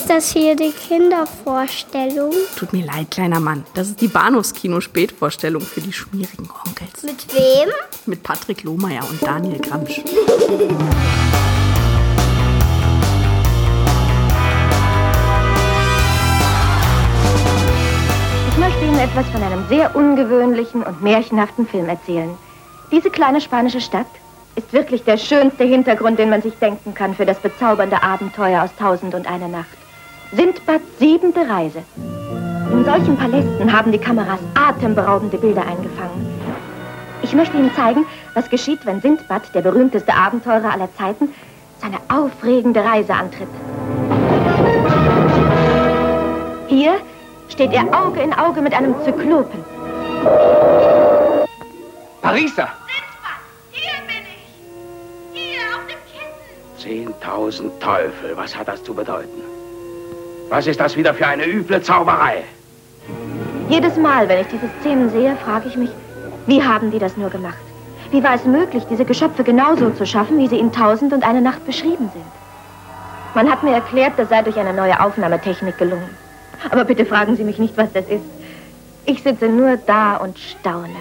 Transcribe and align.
Ist 0.00 0.08
das 0.08 0.32
hier 0.32 0.56
die 0.56 0.72
Kindervorstellung? 0.72 2.32
Tut 2.56 2.72
mir 2.72 2.86
leid, 2.86 3.10
kleiner 3.10 3.38
Mann. 3.38 3.66
Das 3.74 3.88
ist 3.88 4.00
die 4.00 4.08
Bahnhofskino-Spätvorstellung 4.08 5.60
für 5.60 5.82
die 5.82 5.92
schmierigen 5.92 6.48
Onkels. 6.66 7.02
Mit 7.02 7.34
wem? 7.34 7.68
Mit 8.06 8.22
Patrick 8.22 8.62
Lohmeier 8.62 9.02
und 9.10 9.22
Daniel 9.22 9.58
Gramsch. 9.58 9.98
Ich 9.98 10.06
möchte 18.56 18.84
Ihnen 18.86 18.98
etwas 19.00 19.26
von 19.28 19.42
einem 19.42 19.68
sehr 19.68 19.94
ungewöhnlichen 19.94 20.82
und 20.82 21.02
märchenhaften 21.02 21.68
Film 21.68 21.90
erzählen. 21.90 22.30
Diese 22.90 23.10
kleine 23.10 23.42
spanische 23.42 23.82
Stadt 23.82 24.06
ist 24.56 24.72
wirklich 24.72 25.04
der 25.04 25.18
schönste 25.18 25.64
Hintergrund, 25.64 26.18
den 26.18 26.30
man 26.30 26.40
sich 26.40 26.54
denken 26.54 26.94
kann 26.94 27.14
für 27.14 27.26
das 27.26 27.38
bezaubernde 27.38 28.02
Abenteuer 28.02 28.62
aus 28.62 28.70
Tausend 28.78 29.14
und 29.14 29.26
eine 29.26 29.50
Nacht. 29.50 29.79
Sindbads 30.32 30.84
siebente 30.98 31.40
Reise. 31.48 31.82
In 32.70 32.84
solchen 32.84 33.16
Palästen 33.16 33.72
haben 33.72 33.90
die 33.90 33.98
Kameras 33.98 34.38
atemberaubende 34.54 35.36
Bilder 35.36 35.62
eingefangen. 35.62 36.24
Ich 37.22 37.34
möchte 37.34 37.56
Ihnen 37.56 37.74
zeigen, 37.74 38.06
was 38.34 38.48
geschieht, 38.48 38.86
wenn 38.86 39.00
Sindbad, 39.00 39.52
der 39.54 39.62
berühmteste 39.62 40.14
Abenteurer 40.14 40.72
aller 40.72 40.88
Zeiten, 40.96 41.34
seine 41.80 41.98
aufregende 42.08 42.84
Reise 42.84 43.12
antritt. 43.12 43.48
Hier 46.68 46.94
steht 47.48 47.72
er 47.72 47.82
Auge 47.92 48.20
in 48.20 48.32
Auge 48.32 48.62
mit 48.62 48.72
einem 48.72 48.94
Zyklopen. 49.04 49.64
Parisa! 52.22 52.68
Hier 53.72 53.98
bin 54.06 54.24
ich. 54.28 55.40
Hier 55.40 55.60
auf 55.74 55.86
dem 55.86 55.98
Kissen. 56.06 56.78
Zehntausend 56.78 57.80
Teufel, 57.82 58.36
was 58.36 58.56
hat 58.56 58.68
das 58.68 58.84
zu 58.84 58.94
bedeuten? 58.94 59.49
Was 60.50 60.66
ist 60.66 60.80
das 60.80 60.96
wieder 60.96 61.14
für 61.14 61.28
eine 61.28 61.46
üble 61.46 61.80
Zauberei? 61.80 62.42
Jedes 63.68 63.96
Mal, 63.96 64.28
wenn 64.28 64.40
ich 64.40 64.48
diese 64.48 64.68
Szenen 64.80 65.08
sehe, 65.08 65.36
frage 65.36 65.68
ich 65.68 65.76
mich, 65.76 65.90
wie 66.46 66.60
haben 66.60 66.90
die 66.90 66.98
das 66.98 67.16
nur 67.16 67.30
gemacht? 67.30 67.54
Wie 68.10 68.20
war 68.20 68.34
es 68.34 68.44
möglich, 68.44 68.82
diese 68.90 69.04
Geschöpfe 69.04 69.44
genauso 69.44 69.90
zu 69.90 70.04
schaffen, 70.04 70.38
wie 70.38 70.48
sie 70.48 70.58
in 70.58 70.72
Tausend 70.72 71.12
und 71.12 71.22
eine 71.22 71.40
Nacht 71.40 71.64
beschrieben 71.66 72.10
sind? 72.12 72.24
Man 73.36 73.48
hat 73.48 73.62
mir 73.62 73.74
erklärt, 73.74 74.14
das 74.16 74.28
sei 74.28 74.42
durch 74.42 74.58
eine 74.58 74.72
neue 74.72 74.98
Aufnahmetechnik 74.98 75.78
gelungen. 75.78 76.10
Aber 76.68 76.84
bitte 76.84 77.06
fragen 77.06 77.36
Sie 77.36 77.44
mich 77.44 77.60
nicht, 77.60 77.76
was 77.76 77.92
das 77.92 78.06
ist. 78.06 78.24
Ich 79.06 79.22
sitze 79.22 79.48
nur 79.48 79.76
da 79.76 80.16
und 80.16 80.36
staune. 80.36 80.96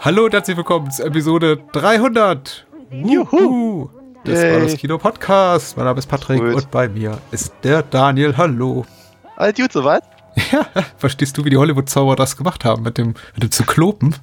Hallo 0.00 0.26
und 0.26 0.34
herzlich 0.34 0.56
willkommen 0.58 0.90
zur 0.90 1.06
Episode 1.06 1.58
300. 1.72 2.66
Juhu! 2.90 3.88
Das 4.26 4.42
war 4.42 4.60
das 4.60 4.76
Kino-Podcast. 4.76 5.76
Mein 5.76 5.86
Name 5.86 5.98
ist 5.98 6.06
Patrick 6.06 6.40
Gut. 6.40 6.54
und 6.54 6.70
bei 6.70 6.88
mir 6.88 7.18
ist 7.30 7.52
der 7.62 7.82
Daniel. 7.82 8.36
Hallo. 8.36 8.84
Alles 9.36 9.54
gut 9.56 9.72
soweit? 9.72 10.02
Ja, 10.52 10.66
verstehst 10.98 11.38
du, 11.38 11.44
wie 11.44 11.50
die 11.50 11.56
Hollywood-Zauber 11.56 12.14
das 12.16 12.36
gemacht 12.36 12.64
haben 12.64 12.82
mit 12.82 12.98
dem, 12.98 13.14
mit 13.34 13.42
dem 13.42 13.50
Zyklopen? 13.50 14.14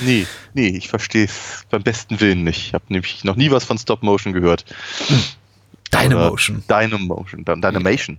Nee, 0.00 0.26
nee, 0.54 0.68
ich 0.68 0.88
verstehe 0.88 1.24
es 1.26 1.64
beim 1.70 1.82
besten 1.82 2.20
Willen 2.20 2.42
nicht. 2.44 2.68
Ich 2.68 2.74
habe 2.74 2.84
nämlich 2.88 3.22
noch 3.24 3.36
nie 3.36 3.50
was 3.50 3.64
von 3.64 3.76
Stop 3.76 4.02
Motion 4.02 4.32
gehört. 4.32 4.64
Dynamotion. 5.92 6.62
Dynamotion, 6.70 7.44
Dy- 7.44 7.60
Dynamation. 7.60 8.18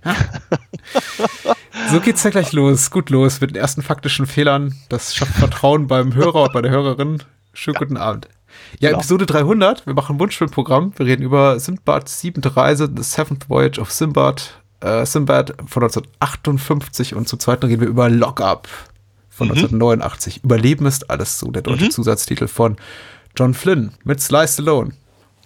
So 1.90 2.00
geht's 2.00 2.22
ja 2.22 2.30
gleich 2.30 2.52
los. 2.52 2.90
Gut 2.92 3.10
los 3.10 3.40
mit 3.40 3.50
den 3.50 3.56
ersten 3.56 3.82
faktischen 3.82 4.26
Fehlern. 4.26 4.74
Das 4.88 5.14
schafft 5.14 5.32
Vertrauen 5.34 5.88
beim 5.88 6.14
Hörer 6.14 6.44
und 6.44 6.52
bei 6.52 6.62
der 6.62 6.70
Hörerin. 6.70 7.22
Schönen 7.52 7.76
guten 7.76 7.96
Abend. 7.96 8.28
Ja. 8.80 8.90
Episode 8.90 9.26
300. 9.26 9.86
Wir 9.86 9.94
machen 9.94 10.16
ein 10.16 10.20
Wunschfilmprogramm. 10.20 10.92
Wir 10.96 11.06
reden 11.06 11.22
über 11.22 11.58
Sinbads 11.58 12.20
siebente 12.20 12.56
Reise, 12.56 12.90
The 12.94 13.02
Seventh 13.02 13.48
Voyage 13.48 13.80
of 13.80 13.90
Sinbad, 13.90 14.60
äh, 14.80 15.06
Sinbad 15.06 15.54
von 15.66 15.82
1958 15.82 17.14
und 17.14 17.28
zum 17.28 17.38
zweiten 17.38 17.66
reden 17.66 17.80
wir 17.80 17.88
über 17.88 18.08
Lock 18.08 18.40
Up 18.40 18.68
von 19.28 19.48
1989. 19.48 20.44
Überleben 20.44 20.86
ist 20.86 21.10
alles 21.10 21.38
so, 21.38 21.50
der 21.50 21.62
deutsche 21.62 21.88
Zusatztitel 21.88 22.46
von 22.46 22.76
John 23.36 23.54
Flynn 23.54 23.92
mit 24.04 24.20
Sly 24.20 24.46
Stallone. 24.46 24.92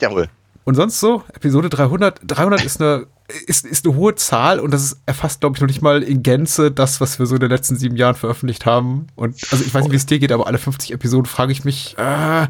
Jawohl. 0.00 0.28
Und 0.64 0.75
sonst 0.75 1.00
so, 1.00 1.22
Episode 1.32 1.70
300. 1.70 2.20
300 2.26 2.62
ist 2.62 2.82
eine, 2.82 3.06
ist, 3.47 3.64
ist 3.64 3.86
eine 3.86 3.97
hohe 3.97 4.14
Zahl 4.16 4.60
und 4.60 4.70
das 4.70 4.82
ist 4.82 5.00
erfasst, 5.06 5.41
glaube 5.41 5.56
ich, 5.56 5.62
noch 5.62 5.69
nicht 5.69 5.81
mal 5.81 6.02
in 6.02 6.22
Gänze 6.22 6.70
das, 6.70 7.00
was 7.00 7.19
wir 7.19 7.25
so 7.25 7.36
in 7.36 7.41
den 7.41 7.48
letzten 7.48 7.76
sieben 7.76 7.97
Jahren 7.97 8.16
veröffentlicht 8.16 8.66
haben. 8.66 9.06
Und 9.14 9.36
also 9.50 9.64
ich 9.64 9.72
weiß 9.72 9.84
nicht, 9.84 9.92
wie 9.92 9.97
es 9.97 10.04
dir 10.04 10.19
geht, 10.19 10.31
aber 10.31 10.47
alle 10.47 10.58
50 10.58 10.92
Episoden 10.92 11.25
frage 11.25 11.52
ich 11.52 11.64
mich, 11.64 11.97
äh, 11.97 12.47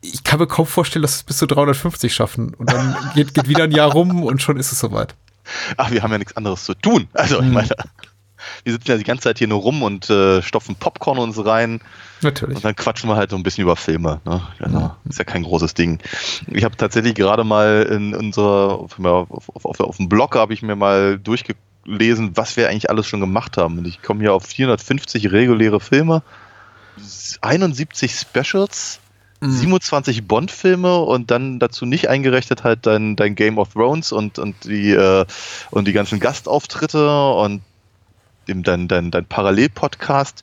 ich 0.00 0.24
kann 0.24 0.38
mir 0.38 0.46
kaum 0.46 0.66
vorstellen, 0.66 1.02
dass 1.02 1.12
wir 1.12 1.20
es 1.20 1.22
bis 1.24 1.38
zu 1.38 1.46
350 1.46 2.14
schaffen. 2.14 2.54
Und 2.54 2.72
dann 2.72 2.96
geht, 3.14 3.34
geht 3.34 3.48
wieder 3.48 3.64
ein 3.64 3.72
Jahr 3.72 3.90
rum 3.90 4.22
und 4.22 4.42
schon 4.42 4.58
ist 4.58 4.72
es 4.72 4.78
soweit. 4.78 5.14
Ach, 5.76 5.90
wir 5.90 6.02
haben 6.02 6.12
ja 6.12 6.18
nichts 6.18 6.36
anderes 6.36 6.64
zu 6.64 6.74
tun. 6.74 7.08
Also, 7.14 7.40
ich 7.40 7.50
meine, 7.50 7.68
wir 8.64 8.72
sitzen 8.72 8.90
ja 8.90 8.96
die 8.96 9.04
ganze 9.04 9.24
Zeit 9.24 9.38
hier 9.38 9.48
nur 9.48 9.60
rum 9.60 9.82
und 9.82 10.10
äh, 10.10 10.42
stopfen 10.42 10.76
Popcorn 10.76 11.18
uns 11.18 11.44
rein 11.44 11.80
Natürlich. 12.22 12.56
und 12.56 12.64
dann 12.64 12.76
quatschen 12.76 13.08
wir 13.08 13.16
halt 13.16 13.30
so 13.30 13.36
ein 13.36 13.42
bisschen 13.42 13.62
über 13.62 13.76
Filme. 13.76 14.20
Ne? 14.24 14.42
Also, 14.58 14.92
ist 15.08 15.18
ja 15.18 15.24
kein 15.24 15.42
großes 15.42 15.74
Ding. 15.74 16.00
Ich 16.48 16.64
habe 16.64 16.76
tatsächlich 16.76 17.14
gerade 17.14 17.44
mal 17.44 17.86
in 17.90 18.14
unserer, 18.14 18.78
auf, 18.78 18.98
auf, 18.98 19.48
auf, 19.64 19.80
auf 19.80 19.96
dem 19.96 20.08
Blog 20.08 20.34
habe 20.34 20.52
ich 20.54 20.62
mir 20.62 20.76
mal 20.76 21.18
durchgelesen, 21.18 22.36
was 22.36 22.56
wir 22.56 22.68
eigentlich 22.68 22.90
alles 22.90 23.06
schon 23.06 23.20
gemacht 23.20 23.56
haben. 23.56 23.78
Und 23.78 23.86
ich 23.86 24.02
komme 24.02 24.20
hier 24.20 24.34
auf 24.34 24.44
450 24.44 25.30
reguläre 25.32 25.80
Filme, 25.80 26.22
71 27.40 28.12
Specials, 28.12 29.00
27 29.40 30.26
Bond-Filme 30.26 30.98
und 31.00 31.30
dann 31.30 31.58
dazu 31.58 31.84
nicht 31.86 32.08
eingerechnet 32.08 32.64
halt 32.64 32.86
dein, 32.86 33.16
dein 33.16 33.34
Game 33.34 33.58
of 33.58 33.74
Thrones 33.74 34.12
und, 34.12 34.38
und, 34.38 34.64
die, 34.64 34.90
äh, 34.92 35.24
und 35.70 35.86
die 35.86 35.92
ganzen 35.92 36.20
Gastauftritte 36.20 37.30
und 37.32 37.62
dem, 38.48 38.62
dein, 38.62 38.88
dein, 38.88 39.10
dein 39.10 39.26
Parallel-Podcast. 39.26 40.42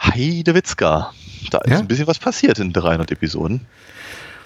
Heidewitzka. 0.00 1.12
Da 1.50 1.58
ist 1.58 1.70
Ja? 1.70 1.78
ein 1.78 1.88
bisschen 1.88 2.06
was 2.06 2.18
passiert 2.18 2.58
in 2.58 2.72
300 2.72 3.10
Episoden. 3.10 3.66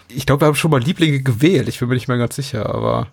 Ich 0.08 0.26
glaube, 0.26 0.42
wir 0.42 0.46
haben 0.46 0.54
schon 0.54 0.70
mal 0.70 0.80
Lieblinge 0.82 1.20
gewählt. 1.22 1.68
Ich 1.68 1.78
bin 1.78 1.88
mir 1.88 1.94
nicht 1.94 2.08
mehr 2.08 2.18
ganz 2.18 2.36
sicher, 2.36 2.66
aber 2.72 3.08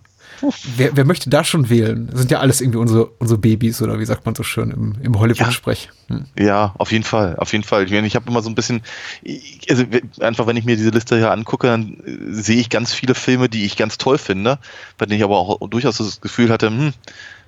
wer, 0.77 0.95
wer 0.95 1.05
möchte 1.05 1.29
da 1.29 1.44
schon 1.44 1.69
wählen? 1.69 2.07
Das 2.11 2.19
sind 2.19 2.31
ja 2.31 2.39
alles 2.39 2.61
irgendwie 2.61 2.79
unsere, 2.79 3.05
unsere 3.05 3.39
Babys 3.39 3.81
oder 3.81 4.00
wie 4.00 4.05
sagt 4.05 4.25
man 4.25 4.35
so 4.35 4.44
schön 4.44 4.72
im, 4.72 4.95
im 5.01 5.19
Hollywood-Sprech. 5.19 5.89
Hm. 6.07 6.25
Ja, 6.38 6.73
auf 6.77 6.91
jeden 6.91 7.03
Fall, 7.03 7.35
auf 7.38 7.51
jeden 7.51 7.63
Fall. 7.63 7.85
Ich, 7.85 7.91
meine, 7.91 8.07
ich 8.07 8.16
habe 8.16 8.29
immer 8.29 8.41
so 8.41 8.49
ein 8.49 8.55
bisschen, 8.55 8.81
also 9.69 9.85
einfach 10.19 10.47
wenn 10.47 10.57
ich 10.57 10.66
mir 10.66 10.75
diese 10.75 10.89
Liste 10.89 11.17
hier 11.17 11.31
angucke, 11.31 11.67
dann 11.67 11.97
äh, 12.05 12.33
sehe 12.33 12.59
ich 12.59 12.69
ganz 12.69 12.94
viele 12.94 13.16
Filme, 13.16 13.49
die 13.49 13.66
ich 13.66 13.78
ganz 13.78 13.97
toll 13.97 14.17
finde, 14.17 14.59
bei 14.97 15.05
denen 15.05 15.17
ich 15.17 15.23
aber 15.23 15.38
auch 15.38 15.67
durchaus 15.69 15.97
das 15.97 16.22
Gefühl 16.22 16.49
hatte, 16.49 16.67
hm, 16.67 16.94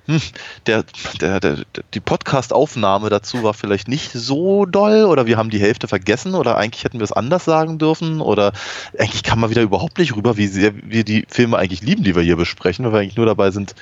hm, 0.06 0.20
der, 0.66 0.84
der, 1.20 1.40
der, 1.40 1.58
die 1.94 2.00
Podcast-Aufnahme 2.00 3.08
dazu 3.08 3.42
war 3.42 3.54
vielleicht 3.54 3.88
nicht 3.88 4.12
so 4.12 4.66
doll 4.66 5.04
oder 5.04 5.26
wir 5.26 5.36
haben 5.36 5.50
die 5.50 5.60
Hälfte 5.60 5.88
vergessen 5.88 6.34
oder 6.34 6.56
eigentlich 6.56 6.84
hätten 6.84 6.98
wir 6.98 7.04
es 7.04 7.12
anders 7.12 7.44
sagen 7.44 7.78
dürfen 7.78 8.20
oder 8.20 8.52
eigentlich 8.98 9.22
kam 9.22 9.40
man 9.40 9.50
wieder 9.50 9.62
überhaupt 9.62 9.98
nicht 9.98 10.16
rüber, 10.16 10.36
wie 10.36 10.48
sehr 10.48 10.72
wir 10.74 11.04
die 11.04 11.24
Filme 11.28 11.58
eigentlich 11.58 11.82
lieben, 11.82 12.04
die 12.04 12.16
wir 12.16 12.22
hier 12.22 12.36
besprechen, 12.36 12.84
weil 12.84 12.92
wir 12.92 13.00
eigentlich 13.00 13.16
nur 13.16 13.26
dabei 13.26 13.50
sind, 13.50 13.74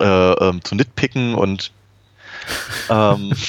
äh, 0.00 0.04
ähm, 0.04 0.64
zu 0.64 0.74
nitpicken 0.74 1.34
und 1.34 1.72
ähm, 2.90 3.32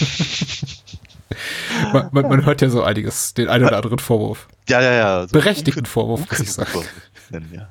Man, 1.91 2.09
man, 2.11 2.27
man 2.27 2.45
hört 2.45 2.61
ja 2.61 2.69
so 2.69 2.83
einiges, 2.83 3.33
den 3.33 3.49
einen 3.49 3.65
oder 3.65 3.77
anderen 3.77 3.99
Vorwurf. 3.99 4.47
Ja, 4.69 4.81
ja, 4.81 4.93
ja. 4.93 5.21
So 5.23 5.33
Berechtigten 5.33 5.85
Vorwurf, 5.85 6.29
muss 6.29 6.39
ich 6.39 6.51
sagen. 6.51 6.69
Nennen, 7.29 7.51
ja. 7.53 7.69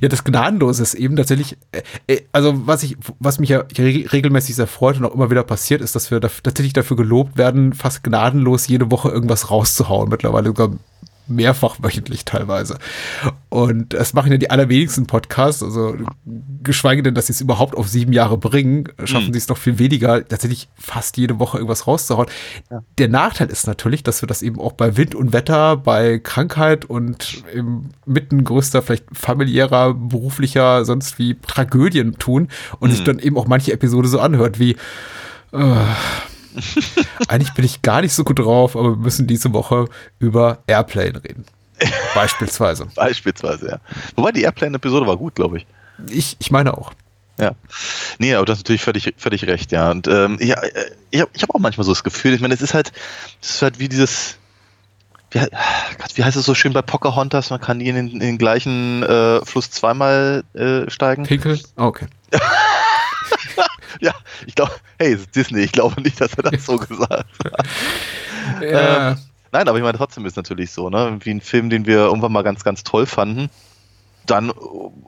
Ja, 0.00 0.08
das 0.08 0.24
Gnadenlose 0.24 0.82
ist 0.82 0.94
eben 0.94 1.16
tatsächlich, 1.16 1.56
äh, 1.72 1.82
äh, 2.06 2.20
also 2.32 2.66
was 2.66 2.82
ich, 2.82 2.96
was 3.18 3.38
mich 3.38 3.50
ja 3.50 3.64
re 3.78 4.04
regelmäßig 4.12 4.56
sehr 4.56 4.66
freut 4.66 4.96
und 4.96 5.04
auch 5.04 5.14
immer 5.14 5.30
wieder 5.30 5.42
passiert, 5.42 5.80
ist, 5.80 5.94
dass 5.94 6.10
wir 6.10 6.20
tatsächlich 6.20 6.72
dafür 6.72 6.96
gelobt 6.96 7.36
werden, 7.36 7.72
fast 7.72 8.02
gnadenlos 8.02 8.68
jede 8.68 8.90
Woche 8.90 9.10
irgendwas 9.10 9.50
rauszuhauen. 9.50 10.08
Mittlerweile 10.08 10.48
sogar 10.48 10.70
mehrfach 11.30 11.76
wöchentlich 11.80 12.24
teilweise. 12.24 12.78
Und 13.48 13.94
das 13.94 14.12
machen 14.12 14.30
ja 14.32 14.38
die 14.38 14.50
allerwenigsten 14.50 15.06
Podcasts, 15.06 15.62
also 15.62 15.96
geschweige 16.62 17.02
denn, 17.02 17.14
dass 17.14 17.26
sie 17.26 17.32
es 17.32 17.40
überhaupt 17.40 17.76
auf 17.76 17.88
sieben 17.88 18.12
Jahre 18.12 18.38
bringen, 18.38 18.88
schaffen 19.04 19.26
Hm. 19.26 19.32
sie 19.32 19.38
es 19.38 19.48
noch 19.48 19.56
viel 19.56 19.78
weniger, 19.78 20.26
tatsächlich 20.26 20.68
fast 20.76 21.16
jede 21.16 21.38
Woche 21.38 21.58
irgendwas 21.58 21.86
rauszuhauen. 21.86 22.28
Der 22.98 23.08
Nachteil 23.08 23.48
ist 23.48 23.66
natürlich, 23.66 24.02
dass 24.02 24.22
wir 24.22 24.26
das 24.26 24.42
eben 24.42 24.60
auch 24.60 24.72
bei 24.72 24.96
Wind 24.96 25.14
und 25.14 25.32
Wetter, 25.32 25.76
bei 25.76 26.18
Krankheit 26.18 26.84
und 26.84 27.44
im 27.52 27.90
mitten 28.06 28.44
größter, 28.44 28.82
vielleicht 28.82 29.06
familiärer, 29.12 29.94
beruflicher, 29.94 30.84
sonst 30.84 31.18
wie 31.18 31.36
Tragödien 31.46 32.18
tun 32.18 32.48
und 32.78 32.90
sich 32.90 33.04
dann 33.04 33.18
eben 33.18 33.36
auch 33.36 33.46
manche 33.46 33.72
Episode 33.72 34.08
so 34.08 34.20
anhört 34.20 34.58
wie 34.58 34.76
äh, 35.52 35.74
eigentlich 37.28 37.52
bin 37.54 37.64
ich 37.64 37.82
gar 37.82 38.00
nicht 38.00 38.12
so 38.12 38.24
gut 38.24 38.38
drauf, 38.38 38.76
aber 38.76 38.90
wir 38.90 38.96
müssen 38.96 39.26
diese 39.26 39.52
Woche 39.52 39.86
über 40.18 40.58
Airplane 40.66 41.22
reden. 41.22 41.44
Beispielsweise. 42.14 42.86
Beispielsweise, 42.94 43.68
ja. 43.68 43.80
Wobei 44.16 44.32
die 44.32 44.42
Airplane-Episode 44.42 45.06
war 45.06 45.16
gut, 45.16 45.34
glaube 45.34 45.58
ich. 45.58 45.66
Ich, 46.10 46.36
ich 46.38 46.50
meine 46.50 46.76
auch. 46.76 46.92
Ja. 47.38 47.52
Nee, 48.18 48.34
aber 48.34 48.44
du 48.44 48.52
hast 48.52 48.60
natürlich 48.60 48.82
völlig, 48.82 49.14
völlig 49.16 49.46
recht, 49.46 49.72
ja. 49.72 49.90
Und 49.90 50.06
ähm, 50.08 50.36
ja, 50.40 50.60
äh, 50.62 50.90
ich 51.10 51.20
habe 51.20 51.30
ich 51.32 51.42
hab 51.42 51.54
auch 51.54 51.58
manchmal 51.58 51.84
so 51.84 51.92
das 51.92 52.04
Gefühl, 52.04 52.34
ich 52.34 52.40
meine, 52.40 52.52
es 52.52 52.60
ist 52.60 52.74
halt, 52.74 52.92
es 53.40 53.50
ist 53.50 53.62
halt 53.62 53.78
wie 53.78 53.88
dieses, 53.88 54.36
wie, 55.30 55.38
Gott, 55.38 55.50
wie 56.16 56.24
heißt 56.24 56.36
es 56.36 56.44
so 56.44 56.54
schön 56.54 56.74
bei 56.74 56.82
Pocahontas? 56.82 57.48
Man 57.50 57.60
kann 57.60 57.78
nie 57.78 57.88
in 57.88 57.94
den, 57.94 58.08
in 58.08 58.20
den 58.20 58.38
gleichen 58.38 59.02
äh, 59.02 59.44
Fluss 59.44 59.70
zweimal 59.70 60.44
äh, 60.54 60.90
steigen. 60.90 61.24
Pinkel? 61.24 61.58
Ah, 61.76 61.86
Okay. 61.86 62.06
Ja, 64.02 64.14
ich 64.46 64.54
glaube, 64.54 64.72
hey, 64.98 65.12
es 65.12 65.20
ist 65.20 65.36
Disney, 65.36 65.60
ich 65.60 65.72
glaube 65.72 66.00
nicht, 66.00 66.20
dass 66.20 66.32
er 66.34 66.44
das 66.44 66.64
so 66.64 66.76
gesagt 66.78 67.26
hat. 67.44 67.66
Ja. 68.62 69.10
Ähm, 69.10 69.18
Nein, 69.52 69.68
aber 69.68 69.78
ich 69.78 69.84
meine, 69.84 69.98
trotzdem 69.98 70.24
ist 70.26 70.32
es 70.32 70.36
natürlich 70.36 70.70
so, 70.70 70.90
ne? 70.90 71.18
Wie 71.20 71.30
ein 71.30 71.40
Film, 71.40 71.70
den 71.70 71.86
wir 71.86 71.98
irgendwann 71.98 72.32
mal 72.32 72.42
ganz, 72.42 72.62
ganz 72.62 72.84
toll 72.84 73.06
fanden, 73.06 73.50
dann 74.26 74.50
äh, 74.50 74.52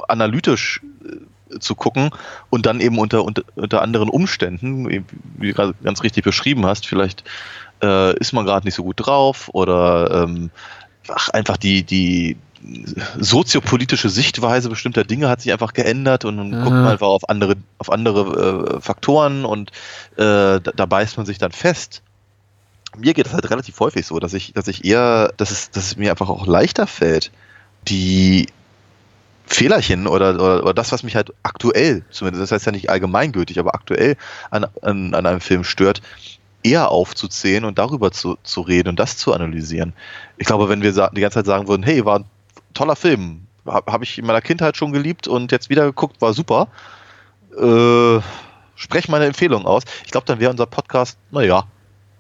analytisch 0.08 0.80
äh, 1.04 1.58
zu 1.60 1.74
gucken 1.74 2.10
und 2.50 2.66
dann 2.66 2.80
eben 2.80 2.98
unter, 2.98 3.24
unter, 3.24 3.42
unter 3.54 3.82
anderen 3.82 4.08
Umständen, 4.08 4.88
wie 4.88 5.48
du 5.48 5.54
gerade 5.54 5.74
ganz 5.84 6.02
richtig 6.02 6.24
beschrieben 6.24 6.66
hast, 6.66 6.86
vielleicht 6.86 7.24
äh, 7.82 8.16
ist 8.18 8.32
man 8.32 8.44
gerade 8.44 8.66
nicht 8.66 8.74
so 8.74 8.82
gut 8.82 8.96
drauf 8.98 9.48
oder 9.52 10.24
ähm, 10.24 10.50
ach, 11.08 11.28
einfach 11.28 11.56
die, 11.56 11.82
die 11.84 12.36
soziopolitische 13.18 14.08
Sichtweise 14.08 14.68
bestimmter 14.68 15.04
Dinge 15.04 15.28
hat 15.28 15.40
sich 15.40 15.52
einfach 15.52 15.72
geändert 15.72 16.24
und 16.24 16.36
dann 16.36 16.54
Aha. 16.54 16.62
guckt 16.62 16.76
man 16.76 16.86
einfach 16.88 17.08
auf 17.08 17.28
andere, 17.28 17.56
auf 17.78 17.90
andere 17.90 18.76
äh, 18.76 18.80
Faktoren 18.80 19.44
und 19.44 19.70
äh, 20.16 20.60
da, 20.60 20.60
da 20.60 20.86
beißt 20.86 21.16
man 21.16 21.26
sich 21.26 21.38
dann 21.38 21.52
fest 21.52 22.02
mir 22.96 23.14
geht 23.14 23.26
es 23.26 23.32
halt 23.32 23.48
relativ 23.50 23.78
häufig 23.80 24.06
so, 24.06 24.18
dass 24.18 24.34
ich, 24.34 24.52
dass 24.52 24.68
ich 24.68 24.84
eher, 24.84 25.32
dass 25.36 25.50
es, 25.50 25.70
dass 25.70 25.84
es 25.86 25.96
mir 25.96 26.10
einfach 26.10 26.28
auch 26.28 26.46
leichter 26.46 26.86
fällt, 26.86 27.30
die 27.88 28.48
Fehlerchen 29.46 30.06
oder, 30.06 30.34
oder, 30.34 30.62
oder 30.62 30.74
das, 30.74 30.92
was 30.92 31.02
mich 31.02 31.16
halt 31.16 31.32
aktuell, 31.42 32.04
zumindest 32.10 32.42
das 32.42 32.52
heißt 32.52 32.66
ja 32.66 32.72
nicht 32.72 32.90
allgemeingültig, 32.90 33.58
aber 33.58 33.74
aktuell 33.74 34.16
an, 34.50 34.66
an, 34.82 35.14
an 35.14 35.26
einem 35.26 35.40
Film 35.40 35.64
stört, 35.64 36.02
eher 36.62 36.90
aufzuzählen 36.90 37.64
und 37.64 37.78
darüber 37.78 38.12
zu, 38.12 38.38
zu 38.44 38.60
reden 38.60 38.90
und 38.90 39.00
das 39.00 39.16
zu 39.16 39.32
analysieren. 39.32 39.94
Ich 40.36 40.46
glaube, 40.46 40.68
wenn 40.68 40.82
wir 40.82 40.92
die 40.92 41.20
ganze 41.20 41.38
Zeit 41.38 41.46
sagen 41.46 41.66
würden, 41.66 41.82
hey, 41.82 42.04
war 42.04 42.20
ein 42.20 42.24
toller 42.72 42.96
Film, 42.96 43.46
habe 43.66 43.92
hab 43.92 44.02
ich 44.02 44.19
in 44.19 44.26
meiner 44.26 44.40
Kindheit 44.40 44.76
schon 44.76 44.92
geliebt 44.92 45.28
und 45.28 45.52
jetzt 45.52 45.70
wieder 45.70 45.84
geguckt, 45.84 46.20
war 46.20 46.34
super, 46.34 46.69
äh, 47.56 48.20
sprech 48.74 49.08
meine 49.08 49.26
Empfehlung 49.26 49.66
aus. 49.66 49.84
Ich 50.04 50.10
glaube, 50.10 50.26
dann 50.26 50.40
wäre 50.40 50.50
unser 50.50 50.66
Podcast, 50.66 51.19
naja, 51.30 51.64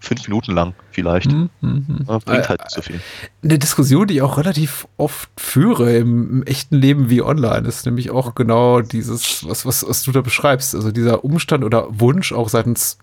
fünf 0.02 0.26
Minuten 0.26 0.52
lang 0.52 0.74
vielleicht. 0.90 1.30
Hm, 1.30 1.48
hm. 1.60 2.04
Ja, 2.08 2.18
bringt 2.18 2.44
Äh, 2.44 2.48
halt 2.48 2.60
nicht 2.60 2.72
so 2.72 2.82
viel. 2.82 3.00
Eine 3.42 3.58
Diskussion, 3.58 4.06
die 4.06 4.14
ich 4.14 4.22
auch 4.22 4.36
relativ 4.36 4.86
oft 4.96 5.30
führe 5.36 5.96
im, 5.96 6.30
im 6.30 6.42
echten 6.42 6.76
Leben 6.76 7.08
wie 7.08 7.22
online, 7.22 7.66
ist 7.68 7.86
nämlich 7.86 8.10
auch 8.10 8.34
genau 8.34 8.80
dieses, 8.80 9.46
was, 9.48 9.64
was, 9.64 9.88
was 9.88 10.02
du 10.02 10.12
da 10.12 10.20
beschreibst. 10.20 10.74
Also 10.74 10.90
dieser 10.90 11.24
Umstand 11.24 11.64
oder 11.64 11.86
Wunsch 11.88 12.32
auch 12.32 12.48
seitens 12.48 12.98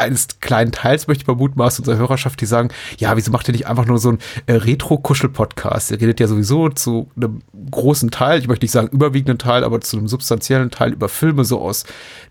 eines 0.00 0.40
kleinen 0.40 0.72
Teils, 0.72 1.06
möchte 1.06 1.22
ich 1.22 1.26
mal 1.28 1.36
mutmaßen, 1.36 1.82
unserer 1.84 1.98
Hörerschaft, 1.98 2.40
die 2.40 2.46
sagen, 2.46 2.70
ja, 2.98 3.16
wieso 3.16 3.30
macht 3.30 3.48
ihr 3.48 3.52
nicht 3.52 3.66
einfach 3.66 3.86
nur 3.86 3.98
so 3.98 4.12
ein 4.12 4.18
äh, 4.46 4.54
Retro-Kuschel-Podcast? 4.54 5.90
Ihr 5.90 6.00
redet 6.00 6.18
ja 6.20 6.26
sowieso 6.26 6.70
zu 6.70 7.10
einem 7.16 7.42
großen 7.70 8.10
Teil, 8.10 8.40
ich 8.40 8.48
möchte 8.48 8.64
nicht 8.64 8.72
sagen 8.72 8.88
überwiegenden 8.88 9.38
Teil, 9.38 9.62
aber 9.62 9.80
zu 9.80 9.98
einem 9.98 10.08
substanziellen 10.08 10.70
Teil 10.70 10.92
über 10.92 11.08
Filme 11.08 11.44
so 11.44 11.60
aus 11.60 11.84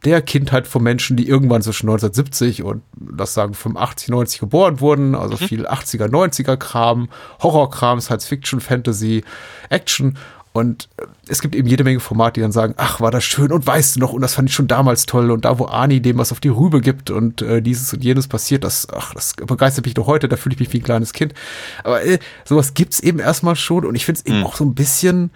der 0.03 0.21
Kindheit 0.21 0.67
von 0.67 0.83
Menschen, 0.83 1.15
die 1.15 1.27
irgendwann 1.27 1.61
zwischen 1.61 1.87
1970 1.87 2.63
und, 2.63 2.81
lass 2.99 3.33
sagen, 3.33 3.53
85, 3.53 4.09
90 4.09 4.39
geboren 4.39 4.79
wurden, 4.79 5.15
also 5.15 5.37
viel 5.37 5.67
80er, 5.67 6.09
90er 6.09 6.57
Kram, 6.57 7.09
Horrorkram, 7.41 8.01
Science-Fiction, 8.01 8.59
Fantasy, 8.59 9.23
Action 9.69 10.17
und 10.51 10.89
äh, 10.97 11.05
es 11.27 11.41
gibt 11.41 11.55
eben 11.55 11.67
jede 11.67 11.83
Menge 11.83 11.99
Formate, 11.99 12.35
die 12.35 12.41
dann 12.41 12.51
sagen, 12.51 12.73
ach, 12.77 12.99
war 13.01 13.11
das 13.11 13.23
schön 13.23 13.51
und 13.51 13.65
weißt 13.65 13.95
du 13.95 13.99
noch, 13.99 14.13
und 14.13 14.21
das 14.21 14.33
fand 14.33 14.49
ich 14.49 14.55
schon 14.55 14.67
damals 14.67 15.05
toll 15.05 15.31
und 15.31 15.45
da, 15.45 15.59
wo 15.59 15.65
Ani 15.65 16.01
dem 16.01 16.17
was 16.17 16.31
auf 16.31 16.39
die 16.39 16.49
Rübe 16.49 16.81
gibt 16.81 17.11
und 17.11 17.41
äh, 17.41 17.61
dieses 17.61 17.93
und 17.93 18.03
jenes 18.03 18.27
passiert, 18.27 18.63
das, 18.63 18.87
ach, 18.91 19.13
das 19.13 19.33
begeistert 19.33 19.85
mich 19.85 19.93
doch 19.93 20.07
heute, 20.07 20.27
da 20.27 20.37
fühle 20.37 20.53
ich 20.53 20.59
mich 20.59 20.73
wie 20.73 20.79
ein 20.79 20.83
kleines 20.83 21.13
Kind. 21.13 21.33
Aber 21.83 22.03
äh, 22.03 22.19
sowas 22.45 22.73
gibt's 22.73 22.99
eben 22.99 23.19
erstmal 23.19 23.55
schon 23.55 23.85
und 23.85 23.95
ich 23.95 24.05
finde 24.05 24.19
es 24.19 24.25
eben 24.25 24.37
Hm. 24.39 24.45
auch 24.45 24.55
so 24.55 24.65
ein 24.65 24.73
bisschen 24.75 25.31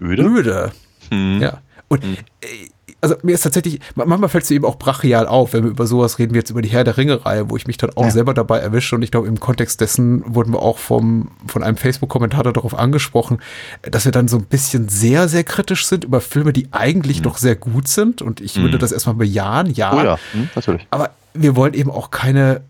Öde? 0.00 0.22
öde. 0.22 0.72
Hm. 1.10 1.40
Ja. 1.40 1.60
Und 1.88 2.04
äh, 2.04 2.16
also 3.04 3.16
mir 3.22 3.34
ist 3.34 3.42
tatsächlich, 3.42 3.80
ma- 3.94 4.04
manchmal 4.06 4.28
fällt 4.30 4.44
es 4.44 4.50
eben 4.50 4.64
auch 4.64 4.78
brachial 4.78 5.26
auf, 5.26 5.52
wenn 5.52 5.62
wir 5.64 5.70
über 5.70 5.86
sowas 5.86 6.18
reden, 6.18 6.32
wie 6.34 6.38
jetzt 6.38 6.50
über 6.50 6.62
die 6.62 6.70
Herr 6.70 6.84
der 6.84 6.96
Ringe-Reihe, 6.96 7.50
wo 7.50 7.56
ich 7.56 7.66
mich 7.66 7.76
dann 7.76 7.90
auch 7.96 8.04
Ja. 8.04 8.10
selber 8.10 8.32
dabei 8.34 8.58
erwische. 8.58 8.96
Und 8.96 9.02
ich 9.02 9.10
glaube, 9.10 9.28
im 9.28 9.38
Kontext 9.38 9.80
dessen 9.80 10.22
wurden 10.34 10.52
wir 10.54 10.60
auch 10.62 10.78
vom, 10.78 11.28
von 11.46 11.62
einem 11.62 11.76
Facebook-Kommentator 11.76 12.52
darauf 12.52 12.74
angesprochen, 12.78 13.38
dass 13.82 14.04
wir 14.06 14.12
dann 14.12 14.26
so 14.28 14.38
ein 14.38 14.44
bisschen 14.44 14.88
sehr, 14.88 15.28
sehr 15.28 15.44
kritisch 15.44 15.86
sind 15.86 16.04
über 16.04 16.20
Filme, 16.20 16.52
die 16.52 16.68
eigentlich 16.72 17.20
doch 17.22 17.36
sehr 17.36 17.56
gut 17.56 17.88
sind. 17.88 18.22
Und 18.22 18.40
ich 18.40 18.56
würde 18.56 18.76
Mhm. 18.76 18.80
das 18.80 18.92
erstmal 18.92 19.16
bejahen, 19.16 19.70
ja. 19.74 19.92
Oh 19.92 20.02
ja, 20.02 20.18
hm, 20.32 20.48
natürlich. 20.54 20.86
Aber 20.90 21.10
wir 21.34 21.56
wollen 21.56 21.74
eben 21.74 21.90
auch 21.90 22.10
keine 22.10 22.62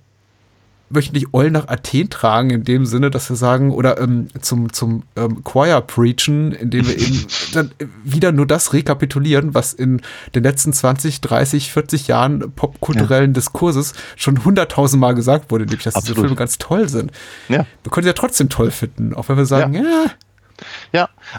wöchentlich 0.91 1.33
Eulen 1.33 1.53
nach 1.53 1.69
Athen 1.69 2.11
tragen, 2.11 2.51
in 2.51 2.65
dem 2.65 2.87
Sinne, 2.87 3.11
dass 3.11 3.29
wir 3.29 3.37
sagen, 3.37 3.71
oder 3.71 4.01
ähm, 4.01 4.29
zum, 4.41 4.73
zum 4.73 5.03
ähm, 5.17 5.43
Choir 5.43 5.81
preachen, 5.81 6.53
indem 6.53 6.87
wir 6.87 6.99
eben 6.99 7.27
dann 7.53 7.71
wieder 8.05 8.33
nur 8.33 8.47
das 8.47 8.73
rekapitulieren, 8.73 9.55
was 9.55 9.73
in 9.73 10.01
den 10.35 10.43
letzten 10.43 10.73
20, 10.73 11.21
30, 11.21 11.73
40 11.73 12.09
Jahren 12.09 12.53
popkulturellen 12.53 13.33
Diskurses 13.33 13.95
schon 14.17 14.45
hunderttausend 14.45 15.01
Mal 15.01 15.15
gesagt 15.15 15.51
wurde, 15.51 15.65
nämlich, 15.65 15.85
dass 15.85 15.95
diese 15.95 16.13
Absolut. 16.13 16.21
Filme 16.21 16.37
ganz 16.37 16.59
toll 16.59 16.89
sind. 16.89 17.11
Ja. 17.49 17.67
Wir 17.83 17.91
können 17.91 18.05
sie 18.05 18.11
ja 18.11 18.15
trotzdem 18.15 18.49
toll 18.49 18.71
finden, 18.71 19.15
auch 19.15 19.29
wenn 19.29 19.37
wir 19.37 19.47
sagen, 19.47 19.75
ja, 19.75 19.83
Ja, 19.83 20.11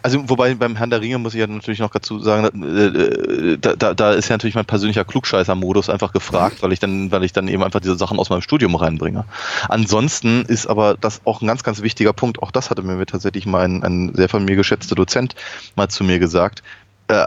also 0.04 0.30
wobei 0.30 0.54
beim 0.56 0.76
Herrn 0.76 0.90
der 0.90 1.00
Ringe 1.00 1.18
muss 1.18 1.34
ich 1.34 1.40
ja 1.40 1.48
natürlich 1.48 1.80
noch 1.80 1.92
dazu 1.92 2.20
sagen, 2.20 2.46
äh, 2.64 3.58
da, 3.58 3.76
da, 3.76 3.94
da 3.94 4.12
ist 4.12 4.28
ja 4.28 4.34
natürlich 4.34 4.56
mein 4.56 4.66
persönlicher 4.66 5.06
Klugscheißer-Modus 5.06 5.90
einfach 5.90 6.12
gefragt, 6.12 6.62
weil 6.62 6.74
ich 6.74 6.80
dann, 6.80 7.10
weil 7.12 7.24
ich 7.24 7.32
dann 7.32 7.48
eben 7.48 7.64
einfach 7.64 7.80
diese 7.80 7.96
Sachen 7.96 8.20
aus 8.20 8.30
meinem 8.30 8.42
Studium 8.42 8.76
reinbringe. 8.76 9.24
Ansonsten 9.70 10.42
ist 10.44 10.68
aber 10.68 10.96
das 11.00 11.22
auch 11.24 11.42
ein 11.42 11.48
ganz, 11.48 11.64
ganz 11.64 11.82
wichtiger 11.82 12.12
Punkt. 12.12 12.44
Auch 12.44 12.52
das 12.52 12.70
hatte 12.70 12.82
mir 12.82 13.06
tatsächlich 13.06 13.46
mal 13.46 13.64
ein, 13.64 13.82
ein 13.84 14.14
sehr 14.14 14.28
von 14.28 14.44
mir 14.44 14.58
geschätzter 14.58 14.96
Dozent 14.96 15.36
mal 15.76 15.88
zu 15.88 16.04
mir 16.04 16.20
gesagt. 16.20 16.62
Äh, 17.08 17.26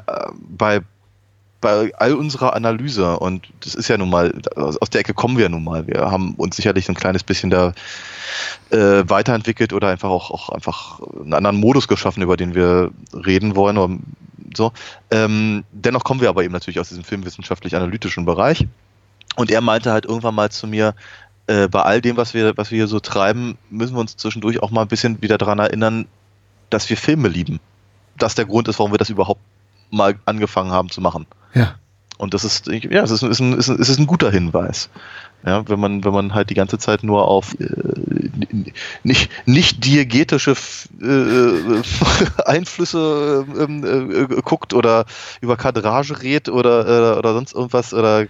bei 0.51 0.83
bei 1.61 1.93
all 1.97 2.15
unserer 2.15 2.55
Analyse, 2.55 3.19
und 3.19 3.49
das 3.61 3.75
ist 3.75 3.89
ja 3.89 3.99
nun 3.99 4.11
mal, 4.11 4.33
aus 4.55 4.91
der 4.91 5.01
Ecke 5.01 5.15
kommen 5.15 5.39
wir 5.39 5.49
nun 5.49 5.65
mal, 5.65 5.87
wir 5.87 6.11
haben 6.11 6.35
uns 6.35 6.57
sicherlich 6.57 6.89
ein 6.89 6.95
kleines 6.95 7.25
bisschen 7.25 7.51
da 7.51 7.73
äh, 8.71 9.03
weiterentwickelt 9.09 9.73
oder 9.73 9.89
einfach 9.89 10.11
auch, 10.11 10.31
auch 10.31 10.49
einfach 10.51 11.01
einen 11.21 11.35
anderen 11.35 11.57
Modus 11.57 11.89
geschaffen, 11.89 12.23
über 12.23 12.37
den 12.37 12.55
wir 12.55 12.91
reden 13.13 13.57
wollen. 13.57 13.79
Oder 13.79 13.97
so. 14.55 14.73
Ähm, 15.11 15.65
dennoch 15.73 16.05
kommen 16.05 16.21
wir 16.21 16.29
aber 16.29 16.45
eben 16.45 16.53
natürlich 16.53 16.79
aus 16.79 16.89
diesem 16.89 17.05
filmwissenschaftlich-analytischen 17.05 18.25
Bereich. 18.25 18.67
Und 19.37 19.51
er 19.51 19.61
meinte 19.61 19.93
halt 19.93 20.05
irgendwann 20.05 20.35
mal 20.35 20.51
zu 20.51 20.67
mir, 20.67 20.95
äh, 21.47 21.67
bei 21.69 21.83
all 21.83 22.01
dem, 22.01 22.17
was 22.17 22.35
wir, 22.35 22.57
was 22.57 22.71
wir 22.71 22.77
hier 22.77 22.89
so 22.89 23.01
treiben, 23.01 23.59
müssen 23.71 23.95
wir 23.95 24.01
uns 24.01 24.17
zwischendurch 24.17 24.63
auch 24.63 24.71
mal 24.71 24.83
ein 24.83 24.89
bisschen 24.89 25.23
wieder 25.23 25.39
daran 25.39 25.59
erinnern, 25.59 26.07
dass 26.71 26.89
wir 26.91 26.97
Filme 26.97 27.29
lieben. 27.29 27.61
Das 28.17 28.35
der 28.35 28.45
Grund 28.45 28.69
ist, 28.69 28.79
warum 28.79 28.93
wir 28.93 28.99
das 28.99 29.11
überhaupt 29.11 29.41
mal 29.91 30.17
angefangen 30.27 30.71
haben 30.71 30.91
zu 30.91 31.01
machen. 31.01 31.27
Ja. 31.55 31.75
Und 32.19 32.35
das 32.35 32.43
ist, 32.43 32.67
ja, 32.67 33.03
es 33.05 33.13
ist, 33.13 33.23
ist, 33.23 33.39
ein, 33.39 33.53
ist, 33.53 33.69
ein, 33.69 33.79
ist 33.79 33.97
ein 33.97 34.09
guter 34.09 34.31
Hinweis. 34.31 34.91
Ja, 35.47 35.69
wenn 35.69 35.79
man, 35.79 36.03
wenn 36.05 36.13
man 36.13 36.35
halt 36.35 36.51
die 36.51 36.55
ganze 36.55 36.77
Zeit 36.79 37.05
nur 37.05 37.29
auf 37.29 37.55
äh, 37.61 37.67
nicht, 39.05 39.31
nicht 39.47 39.85
diegetische 39.85 40.57
äh, 41.01 41.07
äh, 41.07 41.83
Einflüsse 42.45 43.47
ähm, 43.57 43.85
äh, 43.85 44.35
äh, 44.35 44.43
guckt 44.43 44.75
oder 44.75 45.05
über 45.41 45.57
Kadrage 45.57 46.21
redet 46.21 46.49
oder, 46.49 47.15
äh, 47.15 47.19
oder 47.19 47.35
sonst 47.35 47.55
irgendwas 47.55 47.95
oder 47.95 48.27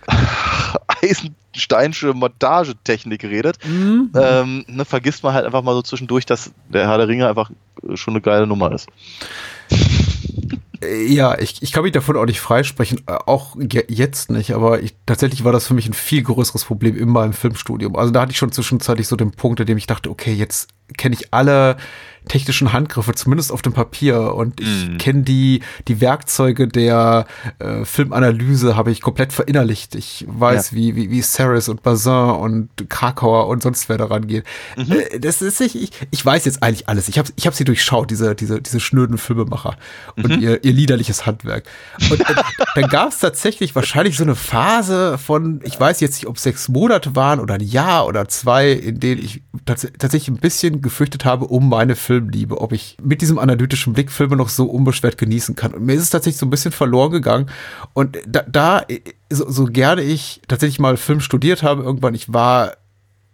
Eisensteinsche 1.03 2.13
Montagetechnik 2.13 3.25
redet, 3.25 3.57
Mhm. 3.65 4.11
ähm, 4.15 4.65
ne, 4.69 4.85
vergisst 4.85 5.23
man 5.23 5.33
halt 5.33 5.47
einfach 5.47 5.63
mal 5.63 5.73
so 5.73 5.81
zwischendurch, 5.81 6.27
dass 6.27 6.53
der 6.69 6.89
Herr 6.89 6.99
der 6.99 7.09
Ringe 7.09 7.27
einfach 7.27 7.51
schon 7.95 8.13
eine 8.13 8.21
geile 8.21 8.47
Nummer 8.47 8.71
ist. 8.73 8.87
Äh, 10.83 11.07
Ja, 11.07 11.39
ich, 11.39 11.63
ich 11.63 11.73
kann 11.73 11.83
mich 11.83 11.93
davon 11.93 12.17
auch 12.17 12.27
nicht 12.27 12.41
freisprechen, 12.41 13.03
äh, 13.07 13.13
auch 13.27 13.57
je- 13.57 13.85
jetzt 13.89 14.31
nicht, 14.31 14.53
aber 14.53 14.81
ich, 14.83 14.95
tatsächlich 15.07 15.45
war 15.45 15.53
das 15.53 15.67
für 15.67 15.75
mich 15.75 15.87
ein 15.89 15.93
viel 15.95 16.23
größeres 16.23 16.65
Problem 16.65 16.97
in 16.97 17.09
meinem 17.09 17.33
Filmstudium. 17.33 17.97
Also 17.97 18.13
da 18.13 18.23
hatte 18.23 18.33
ich 18.33 18.39
schon 18.39 18.53
zwischenzeitlich 18.53 19.09
so 19.09 19.17
den 19.17 19.31
Punkt, 19.33 19.61
in 19.61 19.67
dem 19.67 19.79
ich 19.79 19.87
dachte, 19.87 20.11
okay, 20.11 20.33
jetzt 20.33 20.69
kenne 20.97 21.15
ich 21.19 21.33
alle 21.35 21.77
technischen 22.29 22.73
Handgriffe, 22.73 23.15
zumindest 23.15 23.53
auf 23.53 23.63
dem 23.63 23.73
Papier 23.73 24.35
und 24.35 24.61
ich 24.61 24.89
Mhm. 24.89 24.99
kenne 24.99 25.23
die, 25.23 25.61
die 25.89 26.01
Werkzeuge 26.01 26.69
der 26.69 27.27
äh, 27.59 27.85
Filmanalyse, 27.85 28.77
habe 28.77 28.91
ich 28.91 29.01
komplett 29.01 29.33
verinnerlicht. 29.33 29.95
Ich 29.95 30.25
weiß, 30.29 30.73
wie, 30.75 30.95
wie, 30.97 31.11
wie 31.11 31.23
Saris 31.23 31.69
und 31.69 31.83
Bazin 31.83 32.13
und 32.13 32.69
Krakauer 32.89 33.49
und 33.49 33.63
sonst 33.63 33.89
wer 33.89 33.99
daran 33.99 34.27
geht. 34.27 34.45
Äh, 34.77 35.19
das 35.21 35.43
ist, 35.43 35.61
ich, 35.61 35.81
ich, 35.81 35.91
ich 36.11 36.25
weiß 36.25 36.45
jetzt 36.45 36.63
eigentlich 36.63 36.89
alles. 36.89 37.09
Ich 37.09 37.19
habe 37.19 37.29
ich 37.37 37.47
hab 37.47 37.55
sie 37.55 37.65
durchschaut, 37.65 38.11
diese, 38.11 38.35
diese, 38.35 38.61
diese 38.61 38.81
schnöden 38.81 39.19
Filmemacher 39.19 39.77
und 40.17 40.39
ihr, 40.41 40.63
ihr 40.65 40.73
liederliches 40.73 41.27
Handwerk. 41.27 41.65
Und 42.11 42.21
äh, 42.21 42.25
dann 42.75 42.89
gab 42.89 43.11
es 43.11 43.19
tatsächlich 43.19 43.75
wahrscheinlich 43.75 44.17
so 44.17 44.25
eine 44.25 44.35
Phase 44.35 45.19
von, 45.19 45.61
ich 45.65 45.79
weiß 45.79 46.01
jetzt 46.01 46.15
nicht, 46.17 46.27
ob 46.27 46.37
es 46.37 46.43
sechs 46.43 46.69
Monate 46.69 47.17
waren 47.17 47.41
oder 47.41 47.55
ein 47.55 47.61
Jahr 47.61 48.07
oder 48.07 48.29
zwei, 48.29 48.71
in 48.73 49.01
denen 49.01 49.23
ich 49.23 49.43
tats 49.65 49.87
tatsächlich 49.99 50.29
ein 50.29 50.41
bisschen 50.41 50.83
gefürchtet 50.83 51.25
habe 51.25 51.47
um 51.47 51.69
meine 51.69 51.97
Filmliebe, 52.19 52.61
ob 52.61 52.73
ich 52.73 52.97
mit 53.03 53.21
diesem 53.23 53.39
analytischen 53.39 53.93
Blick 53.93 54.11
Filme 54.11 54.37
noch 54.37 54.49
so 54.49 54.67
unbeschwert 54.67 55.19
genießen 55.19 55.55
kann. 55.55 55.73
Und 55.73 55.87
mir 55.87 55.95
ist 55.95 56.03
es 56.03 56.11
tatsächlich 56.11 56.39
so 56.39 56.47
ein 56.47 56.51
bisschen 56.51 56.73
verloren 56.73 57.13
gegangen. 57.13 57.49
Und 57.95 58.19
da, 58.27 58.43
da 58.43 58.85
so, 59.31 59.49
so 59.49 59.65
gerne 59.67 60.03
ich 60.03 60.41
tatsächlich 60.49 60.81
mal 60.81 60.97
Film 60.97 61.21
studiert 61.21 61.63
habe, 61.63 61.83
irgendwann, 61.83 62.15
ich 62.15 62.33
war 62.33 62.73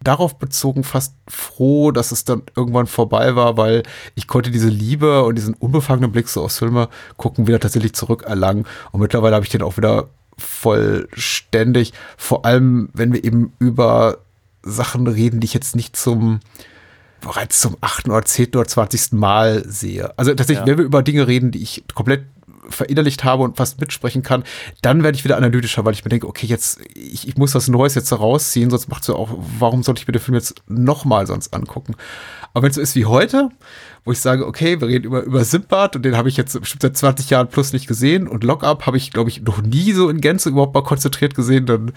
darauf 0.03 0.39
bezogen 0.39 0.85
fast 0.85 1.15
froh, 1.29 1.91
dass 1.91 2.13
es 2.13 2.25
dann 2.25 2.43
irgendwann 2.55 2.87
vorbei 2.87 3.37
war, 3.37 3.57
weil 3.57 3.85
ich 4.15 4.29
konnte 4.29 4.51
diese 4.51 4.69
Liebe 4.69 5.25
und 5.25 5.37
diesen 5.37 5.55
unbefangenen 5.55 6.13
Blick 6.13 6.29
so 6.29 6.43
aus 6.43 6.59
Filme 6.59 6.89
gucken 7.17 7.47
wieder 7.47 7.59
tatsächlich 7.59 7.95
zurückerlangen. 7.95 8.67
Und 8.93 9.01
mittlerweile 9.01 9.35
habe 9.35 9.47
ich 9.47 9.51
den 9.51 9.63
auch 9.63 9.79
wieder 9.79 10.09
vollständig. 10.37 11.95
Vor 12.19 12.45
allem, 12.45 12.91
wenn 12.93 13.15
wir 13.15 13.25
eben 13.25 13.55
über 13.59 14.19
Sachen 14.63 15.07
reden, 15.07 15.41
die 15.41 15.47
ich 15.47 15.55
jetzt 15.55 15.75
nicht 15.75 15.97
zum 15.97 16.41
bereits 17.25 17.61
zum 17.61 17.77
achten 17.81 18.11
oder 18.11 18.25
zehnten 18.25 18.59
oder 18.59 18.69
zwanzigsten 18.69 19.19
Mal 19.19 19.65
sehe. 19.67 20.17
Also 20.19 20.33
tatsächlich, 20.35 20.59
Ja. 20.61 20.67
wenn 20.67 20.79
wir 20.79 20.85
über 20.85 21.03
Dinge 21.03 21.27
reden, 21.27 21.51
die 21.51 21.63
ich 21.63 21.85
komplett 21.95 22.25
verinnerlicht 22.69 23.25
habe 23.25 23.43
und 23.43 23.57
fast 23.59 23.79
mitsprechen 23.81 24.23
kann, 24.23 24.43
dann 24.81 25.03
werde 25.03 25.17
ich 25.17 25.25
wieder 25.25 25.37
analytischer, 25.37 25.85
weil 25.85 25.93
ich 25.93 26.03
mir 26.05 26.09
denke, 26.09 26.27
okay, 26.27 26.47
jetzt, 26.47 26.81
ich, 26.95 27.29
ich 27.29 27.37
muss 27.37 27.55
was 27.55 27.69
Neues 27.69 27.95
jetzt 27.95 28.11
rausziehen, 28.13 28.71
sonst 28.71 28.89
macht 28.89 29.03
es 29.03 29.09
ja 29.09 29.15
auch, 29.15 29.31
warum 29.59 29.83
sollte 29.83 30.01
ich 30.01 30.07
mir 30.07 30.13
den 30.13 30.23
Film 30.23 30.35
jetzt 30.35 30.55
nochmal 30.67 31.27
sonst 31.27 31.53
angucken? 31.53 31.95
Aber 32.55 32.63
wenn 32.63 32.71
es 32.71 32.77
so 32.77 32.81
ist 32.81 32.95
wie 32.95 33.05
heute, 33.05 33.51
wo 34.05 34.13
ich 34.13 34.21
sage, 34.21 34.47
okay, 34.47 34.81
wir 34.81 34.89
reden 34.89 35.05
über, 35.07 35.23
über 35.23 35.45
Simbad 35.45 35.97
und 35.97 36.03
den 36.03 36.17
habe 36.17 36.29
ich 36.29 36.37
jetzt 36.37 36.59
bestimmt 36.61 36.83
seit 36.83 36.97
20 36.97 37.31
Jahren 37.31 37.49
plus 37.49 37.73
nicht 37.73 37.87
gesehen 37.87 38.29
und 38.29 38.45
Lockup 38.45 38.85
habe 38.87 38.99
ich, 38.99 39.11
glaube 39.11 39.31
ich, 39.31 39.43
noch 39.43 39.63
nie 39.63 39.93
so 39.93 40.11
in 40.11 40.21
Gänze 40.21 40.51
überhaupt 40.51 40.75
mal 40.75 40.83
konzentriert 40.83 41.35
gesehen, 41.35 41.65
dann 41.65 41.93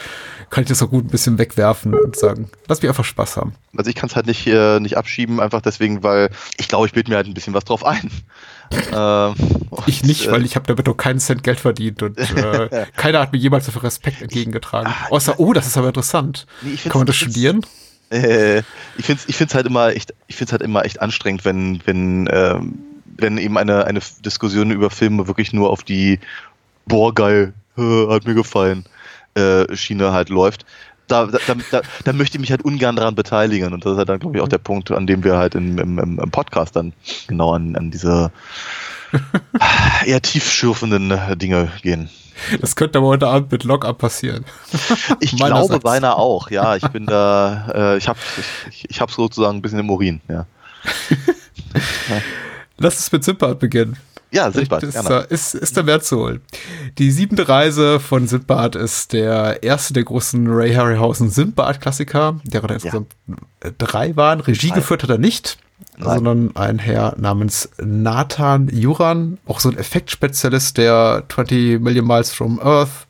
kann 0.49 0.63
ich 0.63 0.69
das 0.69 0.81
auch 0.81 0.89
gut 0.89 1.05
ein 1.05 1.09
bisschen 1.09 1.37
wegwerfen 1.37 1.93
und 1.93 2.15
sagen, 2.15 2.49
lass 2.67 2.81
mich 2.81 2.87
einfach 2.89 3.03
Spaß 3.03 3.35
haben. 3.35 3.55
Also 3.75 3.89
ich 3.89 3.95
kann 3.95 4.09
es 4.09 4.15
halt 4.15 4.25
nicht, 4.25 4.47
äh, 4.47 4.79
nicht 4.79 4.97
abschieben, 4.97 5.41
einfach 5.41 5.61
deswegen, 5.61 6.01
weil 6.01 6.29
ich 6.57 6.69
glaube, 6.69 6.87
ich 6.87 6.93
bilde 6.93 7.11
mir 7.11 7.17
halt 7.17 7.27
ein 7.27 7.33
bisschen 7.33 7.53
was 7.53 7.65
drauf 7.65 7.85
ein. 7.85 8.09
ähm, 8.93 9.35
Ich 9.85 10.03
nicht, 10.03 10.27
äh, 10.27 10.31
weil 10.31 10.45
ich 10.45 10.55
habe 10.55 10.65
damit 10.65 10.87
noch 10.87 10.95
keinen 10.95 11.19
Cent 11.19 11.43
Geld 11.43 11.59
verdient 11.59 12.03
und 12.03 12.17
äh, 12.35 12.85
keiner 12.95 13.19
hat 13.19 13.33
mir 13.33 13.39
jemals 13.39 13.65
so 13.65 13.73
viel 13.73 13.81
Respekt 13.81 14.21
entgegengetragen. 14.21 14.93
Außer, 15.09 15.39
oh, 15.39 15.51
das 15.51 15.67
ist 15.67 15.77
aber 15.77 15.87
interessant. 15.87 16.47
Nee, 16.61 16.75
Kann 16.75 16.99
man 16.99 17.05
das 17.05 17.17
studieren? 17.17 17.65
Äh, 18.09 18.59
ich 18.97 19.05
finde 19.05 19.21
es 19.21 19.29
ich 19.29 19.35
find's 19.35 19.53
halt 19.53 19.65
immer 19.65 19.89
echt, 19.89 20.13
ich 20.27 20.35
find's 20.35 20.51
halt 20.51 20.61
immer 20.61 20.85
echt 20.85 21.01
anstrengend, 21.01 21.45
wenn, 21.45 21.81
wenn, 21.85 22.29
ähm, 22.31 22.79
wenn 23.05 23.37
eben 23.37 23.57
eine, 23.57 23.85
eine 23.85 23.99
Diskussion 24.23 24.71
über 24.71 24.89
Filme 24.89 25.27
wirklich 25.27 25.53
nur 25.53 25.69
auf 25.69 25.83
die 25.83 26.19
boah 26.85 27.13
geil, 27.13 27.53
hat 27.77 28.25
mir 28.25 28.33
gefallen, 28.33 28.85
äh, 29.35 29.75
Schiene 29.75 30.11
halt 30.11 30.29
läuft. 30.29 30.65
Da, 31.07 31.25
da, 31.25 31.39
da, 31.71 31.81
da, 32.03 32.13
möchte 32.13 32.35
ich 32.35 32.41
mich 32.41 32.51
halt 32.51 32.65
ungern 32.65 32.97
daran 32.97 33.15
beteiligen. 33.15 33.71
Und 33.73 33.85
das 33.85 33.93
ist 33.93 33.97
halt 33.97 34.09
dann, 34.09 34.19
glaube 34.19 34.35
ich, 34.35 34.43
auch 34.43 34.49
der 34.49 34.57
Punkt, 34.57 34.91
an 34.91 35.07
dem 35.07 35.23
wir 35.23 35.37
halt 35.37 35.55
im, 35.55 35.77
im, 35.77 35.99
im 36.19 36.31
Podcast 36.31 36.75
dann 36.75 36.91
genau 37.27 37.53
an, 37.53 37.77
an 37.77 37.91
diese 37.91 38.29
eher 40.05 40.21
tiefschürfenden 40.21 41.17
Dinge 41.37 41.71
gehen. 41.81 42.09
Das 42.61 42.75
könnte 42.75 42.99
aber 42.99 43.07
heute 43.07 43.27
Abend 43.27 43.51
mit 43.51 43.63
Lockup 43.63 43.97
passieren. 43.97 44.45
Ich 45.19 45.35
glaube 45.35 45.79
beinahe 45.79 46.15
auch, 46.15 46.51
ja. 46.51 46.75
Ich 46.75 46.87
bin 46.89 47.05
da, 47.05 47.71
äh, 47.73 47.97
ich 47.97 48.07
habe 48.07 48.19
ich, 48.69 48.89
ich 48.89 49.01
hab 49.01 49.11
sozusagen 49.11 49.57
ein 49.57 49.61
bisschen 49.61 49.79
im 49.79 49.89
Urin, 49.89 50.21
ja. 50.27 50.45
Lass 52.77 52.97
uns 52.97 53.11
mit 53.11 53.23
Sindbad 53.23 53.59
beginnen. 53.59 53.97
Ja, 54.31 54.51
Sindbad, 54.51 54.83
ist, 54.83 54.93
gerne. 54.93 55.25
ist, 55.29 55.55
ist 55.55 55.77
da 55.77 55.83
mehr 55.83 56.01
zu 56.01 56.17
holen. 56.17 56.41
Die 56.97 57.11
siebente 57.11 57.47
Reise 57.47 57.99
von 57.99 58.27
Sindbad 58.27 58.75
ist 58.75 59.13
der 59.13 59.63
erste 59.63 59.93
der 59.93 60.03
großen 60.03 60.47
Ray 60.49 60.73
Harryhausen 60.73 61.29
Sindbad-Klassiker, 61.29 62.39
da 62.43 62.59
insgesamt 62.59 63.13
äh, 63.61 63.71
drei 63.77 64.15
waren. 64.15 64.41
Regie 64.41 64.71
geführt 64.71 65.03
hat 65.03 65.09
er 65.09 65.17
nicht, 65.17 65.57
Nein. 65.97 66.15
sondern 66.15 66.55
ein 66.55 66.79
Herr 66.79 67.15
namens 67.17 67.69
Nathan 67.79 68.67
Juran, 68.69 69.37
auch 69.45 69.59
so 69.59 69.69
ein 69.69 69.77
Effektspezialist, 69.77 70.77
der 70.77 71.23
20 71.29 71.79
Million 71.79 72.05
Miles 72.05 72.31
from 72.31 72.59
Earth 72.59 73.07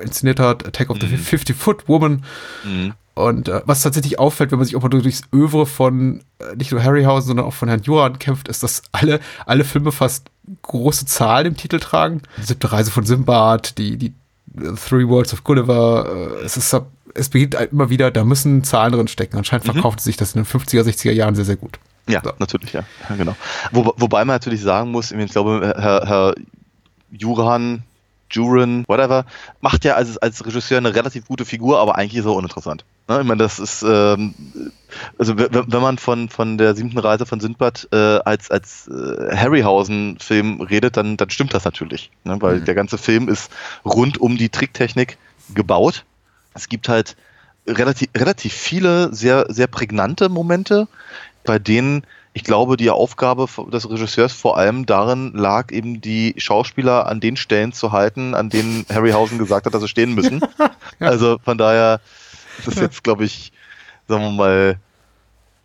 inszeniert 0.00 0.40
hat, 0.40 0.66
Attack 0.66 0.90
of 0.90 0.98
the 1.00 1.06
50-Foot 1.06 1.88
Woman. 1.88 2.24
Mhm. 2.64 2.94
Und 3.14 3.48
äh, 3.48 3.62
was 3.64 3.82
tatsächlich 3.82 4.18
auffällt, 4.18 4.50
wenn 4.50 4.58
man 4.58 4.66
sich 4.66 4.74
auch 4.74 4.82
mal 4.82 4.88
durchs 4.88 5.22
Övre 5.32 5.66
von 5.66 6.22
äh, 6.40 6.56
nicht 6.56 6.72
nur 6.72 6.82
Harryhausen, 6.82 7.28
sondern 7.28 7.46
auch 7.46 7.54
von 7.54 7.68
Herrn 7.68 7.82
Johann 7.82 8.18
kämpft, 8.18 8.48
ist, 8.48 8.64
dass 8.64 8.82
alle, 8.90 9.20
alle 9.46 9.64
Filme 9.64 9.92
fast 9.92 10.30
große 10.62 11.06
Zahlen 11.06 11.46
im 11.46 11.56
Titel 11.56 11.78
tragen. 11.78 12.22
Die 12.38 12.46
siebte 12.46 12.72
Reise 12.72 12.90
von 12.90 13.06
Simbad, 13.06 13.78
die, 13.78 13.96
die 13.96 14.14
äh, 14.56 14.72
Three 14.74 15.06
Worlds 15.06 15.32
of 15.32 15.44
Gulliver, 15.44 16.40
äh, 16.40 16.44
es 16.44 16.56
ist 16.56 16.76
es 17.16 17.28
beginnt 17.28 17.56
halt 17.56 17.70
immer 17.70 17.90
wieder, 17.90 18.10
da 18.10 18.24
müssen 18.24 18.64
Zahlen 18.64 18.92
drin 18.92 19.06
stecken. 19.06 19.36
Anscheinend 19.36 19.66
verkauft 19.66 20.00
sich 20.00 20.16
das 20.16 20.34
in 20.34 20.42
den 20.42 20.46
50er, 20.46 20.82
60er 20.82 21.12
Jahren 21.12 21.36
sehr, 21.36 21.44
sehr 21.44 21.54
gut. 21.54 21.78
Ja, 22.08 22.20
So. 22.22 22.32
natürlich, 22.38 22.72
ja. 22.72 22.84
ja 23.08 23.16
genau. 23.16 23.36
Wo, 23.72 23.94
wobei 23.96 24.24
man 24.24 24.34
natürlich 24.34 24.62
sagen 24.62 24.90
muss, 24.90 25.10
ich 25.10 25.30
glaube, 25.32 25.74
Herr, 25.76 26.06
Herr 26.06 26.34
Juran, 27.10 27.82
Juran, 28.30 28.84
whatever, 28.88 29.24
macht 29.60 29.84
ja 29.84 29.94
als, 29.94 30.18
als 30.18 30.44
Regisseur 30.44 30.78
eine 30.78 30.94
relativ 30.94 31.26
gute 31.26 31.44
Figur, 31.44 31.78
aber 31.78 31.96
eigentlich 31.96 32.18
ist 32.18 32.24
er 32.24 32.34
uninteressant. 32.34 32.84
Ne? 33.08 33.20
Ich 33.20 33.26
meine, 33.26 33.42
das 33.42 33.58
ist, 33.58 33.82
ähm, 33.82 34.34
also 35.18 35.36
wenn 35.38 35.82
man 35.82 35.98
von, 35.98 36.28
von 36.28 36.58
der 36.58 36.74
siebten 36.74 36.98
Reise 36.98 37.26
von 37.26 37.40
Sindbad 37.40 37.88
äh, 37.92 38.18
als, 38.24 38.50
als 38.50 38.88
äh, 38.88 39.36
Harryhausen-Film 39.36 40.60
redet, 40.62 40.96
dann, 40.96 41.16
dann 41.16 41.30
stimmt 41.30 41.54
das 41.54 41.64
natürlich. 41.64 42.10
Ne? 42.24 42.40
Weil 42.40 42.60
der 42.60 42.74
ganze 42.74 42.98
Film 42.98 43.28
ist 43.28 43.50
rund 43.84 44.18
um 44.18 44.36
die 44.36 44.48
Tricktechnik 44.48 45.18
gebaut. 45.54 46.04
Es 46.54 46.68
gibt 46.68 46.88
halt 46.88 47.16
relativ, 47.66 48.08
relativ 48.16 48.52
viele 48.52 49.14
sehr, 49.14 49.46
sehr 49.48 49.66
prägnante 49.66 50.28
Momente, 50.28 50.88
bei 51.44 51.58
denen 51.58 52.04
ich 52.36 52.42
glaube, 52.42 52.76
die 52.76 52.90
Aufgabe 52.90 53.46
des 53.72 53.88
Regisseurs 53.88 54.32
vor 54.32 54.58
allem 54.58 54.86
darin 54.86 55.32
lag, 55.34 55.70
eben 55.70 56.00
die 56.00 56.34
Schauspieler 56.36 57.06
an 57.06 57.20
den 57.20 57.36
Stellen 57.36 57.72
zu 57.72 57.92
halten, 57.92 58.34
an 58.34 58.50
denen 58.50 58.84
Harryhausen 58.92 59.38
gesagt 59.38 59.66
hat, 59.66 59.72
dass 59.72 59.82
sie 59.82 59.88
stehen 59.88 60.14
müssen. 60.14 60.40
Also 61.00 61.38
von 61.44 61.58
daher 61.58 62.00
ist 62.58 62.68
das 62.68 62.76
jetzt, 62.76 63.04
glaube 63.04 63.24
ich, 63.24 63.52
sagen 64.06 64.22
wir 64.22 64.30
mal, 64.30 64.76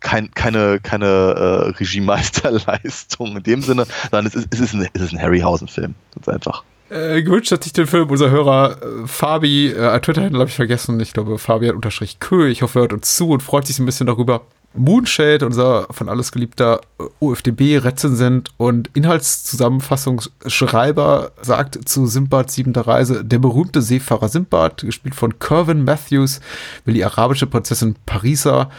kein, 0.00 0.30
keine, 0.32 0.80
keine 0.80 1.06
äh, 1.06 1.70
Regiemeisterleistung 1.78 3.36
in 3.36 3.42
dem 3.42 3.62
Sinne, 3.62 3.86
sondern 4.10 4.26
es 4.26 4.34
ist, 4.34 4.48
es 4.50 4.60
ist 4.60 4.74
ein, 4.74 4.88
es 4.92 5.02
ist 5.02 5.12
ein 5.12 5.20
Harryhausen-Film. 5.20 5.94
Ganz 6.14 6.28
einfach. 6.28 6.64
Äh, 6.88 7.22
gewünscht 7.22 7.52
hat 7.52 7.62
sich 7.62 7.72
den 7.72 7.86
Film 7.86 8.10
unser 8.10 8.30
Hörer 8.30 8.78
äh, 8.82 9.06
Fabi, 9.06 9.68
äh, 9.68 10.00
Twitter-Handle 10.00 10.40
habe 10.40 10.50
ich 10.50 10.56
vergessen, 10.56 10.98
ich 10.98 11.12
glaube 11.12 11.38
Fabian 11.38 11.76
unterstrich 11.76 12.18
Kö, 12.18 12.48
ich 12.48 12.62
hoffe 12.62 12.80
er 12.80 12.82
hört 12.82 12.92
uns 12.92 13.14
zu 13.14 13.28
und 13.30 13.42
freut 13.42 13.66
sich 13.66 13.78
ein 13.78 13.86
bisschen 13.86 14.08
darüber. 14.08 14.42
Moonshade, 14.74 15.44
unser 15.44 15.88
von 15.90 16.08
alles 16.08 16.30
geliebter 16.32 16.80
äh, 16.98 17.04
UFDB-Rezensent 17.20 18.50
und 18.56 18.88
Inhaltszusammenfassungsschreiber, 18.94 21.32
sagt 21.42 21.86
zu 21.88 22.06
Simbad 22.06 22.50
siebenter 22.50 22.86
Reise, 22.86 23.24
der 23.24 23.40
berühmte 23.40 23.82
Seefahrer 23.82 24.28
Simbad, 24.28 24.82
gespielt 24.82 25.16
von 25.16 25.38
Kervin 25.38 25.84
Matthews, 25.84 26.40
will 26.84 26.94
die 26.94 27.04
arabische 27.04 27.46
Prinzessin 27.46 27.96
Parisa 28.06 28.70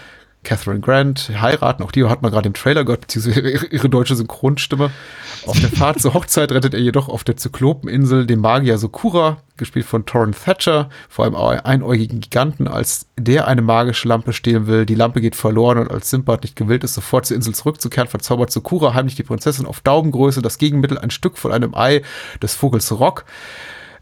Catherine 0.43 0.79
Grant 0.79 1.29
heiraten. 1.39 1.83
Auch 1.83 1.91
die 1.91 2.03
hat 2.05 2.21
man 2.23 2.31
gerade 2.31 2.47
im 2.47 2.53
Trailer 2.53 2.83
gehört, 2.83 3.01
beziehungsweise 3.01 3.41
ihre, 3.41 3.89
deutsche 3.89 4.15
Synchronstimme. 4.15 4.89
Auf 5.45 5.59
der 5.59 5.69
Fahrt 5.69 6.01
zur 6.01 6.13
Hochzeit 6.13 6.51
rettet 6.51 6.73
er 6.73 6.79
jedoch 6.79 7.09
auf 7.09 7.23
der 7.23 7.37
Zyklopeninsel 7.37 8.25
den 8.25 8.39
Magier 8.39 8.77
Sokura, 8.77 9.37
gespielt 9.57 9.85
von 9.85 10.05
Torrin 10.05 10.33
Thatcher, 10.33 10.89
vor 11.09 11.25
einem 11.25 11.35
einäugigen 11.35 12.21
Giganten, 12.21 12.67
als 12.67 13.05
der 13.17 13.47
eine 13.47 13.61
magische 13.61 14.07
Lampe 14.07 14.33
stehlen 14.33 14.65
will. 14.65 14.85
Die 14.87 14.95
Lampe 14.95 15.21
geht 15.21 15.35
verloren 15.35 15.77
und 15.77 15.91
als 15.91 16.09
Simbad 16.09 16.41
nicht 16.43 16.55
gewillt 16.55 16.83
ist, 16.83 16.95
sofort 16.95 17.27
zur 17.27 17.37
Insel 17.37 17.53
zurückzukehren, 17.53 18.09
verzaubert 18.09 18.51
Sokura 18.51 18.95
heimlich 18.95 19.15
die 19.15 19.23
Prinzessin 19.23 19.67
auf 19.67 19.81
Daumengröße, 19.81 20.41
das 20.41 20.57
Gegenmittel 20.57 20.97
ein 20.97 21.11
Stück 21.11 21.37
von 21.37 21.51
einem 21.51 21.75
Ei 21.75 22.01
des 22.41 22.55
Vogels 22.55 22.91
Rock. 22.91 23.25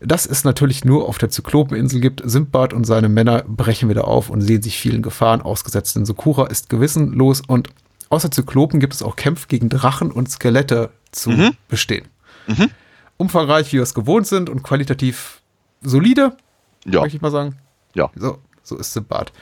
Das 0.01 0.25
es 0.25 0.43
natürlich 0.45 0.85
nur 0.85 1.07
auf 1.09 1.17
der 1.17 1.29
Zyklopeninsel 1.29 1.99
gibt. 1.99 2.21
Simbad 2.23 2.73
und 2.73 2.85
seine 2.85 3.09
Männer 3.09 3.43
brechen 3.47 3.89
wieder 3.89 4.07
auf 4.07 4.29
und 4.29 4.41
sehen 4.41 4.61
sich 4.61 4.77
vielen 4.79 5.01
Gefahren 5.01 5.41
ausgesetzt, 5.41 5.95
denn 5.95 6.05
Sokura 6.05 6.47
ist 6.47 6.69
gewissenlos 6.69 7.41
und 7.45 7.69
außer 8.09 8.31
Zyklopen 8.31 8.79
gibt 8.79 8.93
es 8.93 9.03
auch 9.03 9.15
Kämpfe 9.15 9.47
gegen 9.47 9.67
Drachen 9.69 10.11
und 10.11 10.29
Skelette 10.31 10.91
zu 11.11 11.31
Mhm. 11.31 11.51
bestehen. 11.67 12.07
Umfangreich, 13.17 13.67
wie 13.69 13.77
wir 13.77 13.83
es 13.83 13.93
gewohnt 13.93 14.25
sind 14.27 14.49
und 14.49 14.63
qualitativ 14.63 15.41
solide, 15.81 16.37
Ja, 16.85 17.01
möchte 17.01 17.17
ich 17.17 17.21
mal 17.21 17.31
sagen. 17.31 17.55
ja. 17.93 18.09
So, 18.15 18.39
so 18.63 18.77
ist 18.77 18.93
Simbad. 18.93 19.33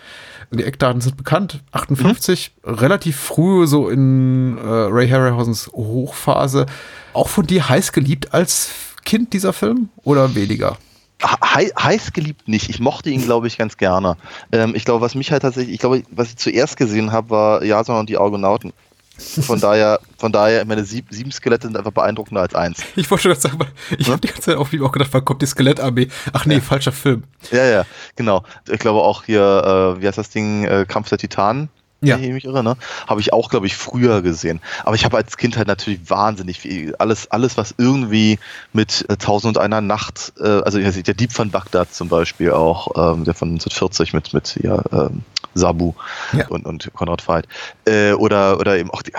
Die 0.52 0.64
Eckdaten 0.64 1.02
sind 1.02 1.18
bekannt. 1.18 1.62
58, 1.72 2.56
relativ 2.64 3.18
früh 3.20 3.68
so 3.68 3.90
in 3.90 4.58
äh, 4.58 4.62
Ray 4.62 5.08
Harryhausens 5.10 5.68
Hochphase. 5.68 6.66
Auch 7.14 7.30
von 7.30 7.46
dir 7.46 7.70
heiß 7.70 7.92
geliebt 7.92 8.34
als 8.34 8.72
Kind 9.08 9.32
dieser 9.34 9.54
Film 9.54 9.88
oder 10.04 10.36
weniger? 10.36 10.78
Hei- 11.24 11.72
heiß 11.80 12.14
geliebt 12.14 12.48
nicht. 12.48 12.70
Ich 12.70 12.80
mochte 12.80 13.10
ihn, 13.10 13.24
glaube 13.24 13.48
ich, 13.48 13.58
ganz 13.58 13.78
gerne. 13.78 14.18
Ähm, 14.52 14.76
ich 14.76 14.86
glaube, 14.86 15.02
was 15.02 15.16
mich 15.16 15.32
halt 15.32 15.42
tatsächlich, 15.42 15.74
ich 15.76 15.80
glaube, 15.80 16.04
was 16.12 16.30
ich 16.30 16.38
zuerst 16.38 16.78
gesehen 16.78 17.12
habe, 17.12 17.30
war 17.32 17.64
Jason 17.64 17.98
und 17.98 18.10
die 18.10 18.18
Argonauten. 18.18 18.74
Von 19.18 19.60
daher, 19.60 20.00
von 20.20 20.32
daher, 20.32 20.64
meine 20.66 20.84
sieb, 20.84 21.06
sieben 21.10 21.32
Skelette 21.32 21.66
sind 21.66 21.76
einfach 21.76 21.92
beeindruckender 21.92 22.42
als 22.42 22.54
eins. 22.54 22.84
Ich 22.96 23.10
wollte 23.10 23.24
schon 23.24 23.32
gerade 23.32 23.42
sagen, 23.42 23.58
ich 23.98 24.08
habe 24.10 24.20
die 24.22 24.28
ganze 24.28 24.44
Zeit 24.44 24.58
auch, 24.58 24.68
auch 24.68 24.92
gedacht, 24.92 25.10
wann 25.12 25.26
kommt 25.26 25.42
die 25.42 25.48
Skelettarmee? 25.48 26.10
Ach 26.34 26.46
nee, 26.46 26.62
falscher 26.62 26.92
Film. 26.92 27.24
Ja, 27.52 27.66
ja, 27.66 27.86
genau. 28.16 28.44
Ich 28.70 28.78
glaube 28.80 29.02
auch 29.02 29.24
hier, 29.24 29.96
äh, 29.98 30.02
wie 30.02 30.08
heißt 30.08 30.20
das 30.20 30.30
Ding, 30.30 30.66
äh, 30.66 30.86
Kampf 30.88 31.10
der 31.10 31.18
Titanen. 31.18 31.70
Ja. 32.02 32.16
wenn 32.16 32.24
ich 32.26 32.32
mich 32.32 32.46
irre, 32.46 32.64
ne? 32.64 32.78
Habe 33.08 33.22
ich 33.22 33.34
auch, 33.34 33.50
glaube 33.50 33.66
ich, 33.66 33.76
früher 33.76 34.22
gesehen. 34.22 34.62
Aber 34.84 34.96
ich 34.96 35.04
habe 35.04 35.18
als 35.18 35.36
Kind 35.36 35.58
halt 35.58 35.68
natürlich 35.68 36.10
wahnsinnig 36.10 36.60
viel, 36.60 36.96
alles, 36.98 37.32
alles, 37.32 37.58
was 37.58 37.74
irgendwie 37.78 38.38
mit 38.72 39.06
äh, 39.10 39.18
Tausend 39.18 39.58
und 39.58 39.64
einer 39.64 39.82
Nacht, 39.82 40.34
äh, 40.40 40.62
also 40.62 40.78
ja, 40.78 40.92
der 40.92 41.14
Dieb 41.16 41.32
von 41.34 41.50
Bagdad 41.50 41.94
zum 41.94 42.08
Beispiel 42.08 42.52
auch, 42.52 42.90
ähm, 43.16 43.24
der 43.24 43.34
von 43.34 43.50
1940 43.50 44.14
mit, 44.14 44.34
mit 44.34 44.60
ja, 44.62 44.82
ähm, 44.92 45.24
Sabu 45.56 45.94
Ja. 46.34 46.48
und, 46.50 46.66
und 46.66 46.92
Konrad 46.94 47.28
Veit. 47.28 47.48
Äh, 47.86 48.14
oder, 48.14 48.60
oder 48.60 48.78
eben 48.78 48.92
auch 48.92 49.02
die, 49.02 49.14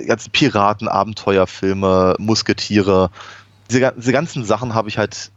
die 0.00 0.06
ganzen 0.06 0.32
Piraten, 0.32 0.88
Abenteuerfilme, 0.88 2.16
Musketiere. 2.18 3.10
Diese, 3.70 3.92
diese 3.96 4.12
ganzen 4.12 4.44
Sachen 4.44 4.74
habe 4.74 4.88
ich 4.88 4.98
halt 4.98 5.30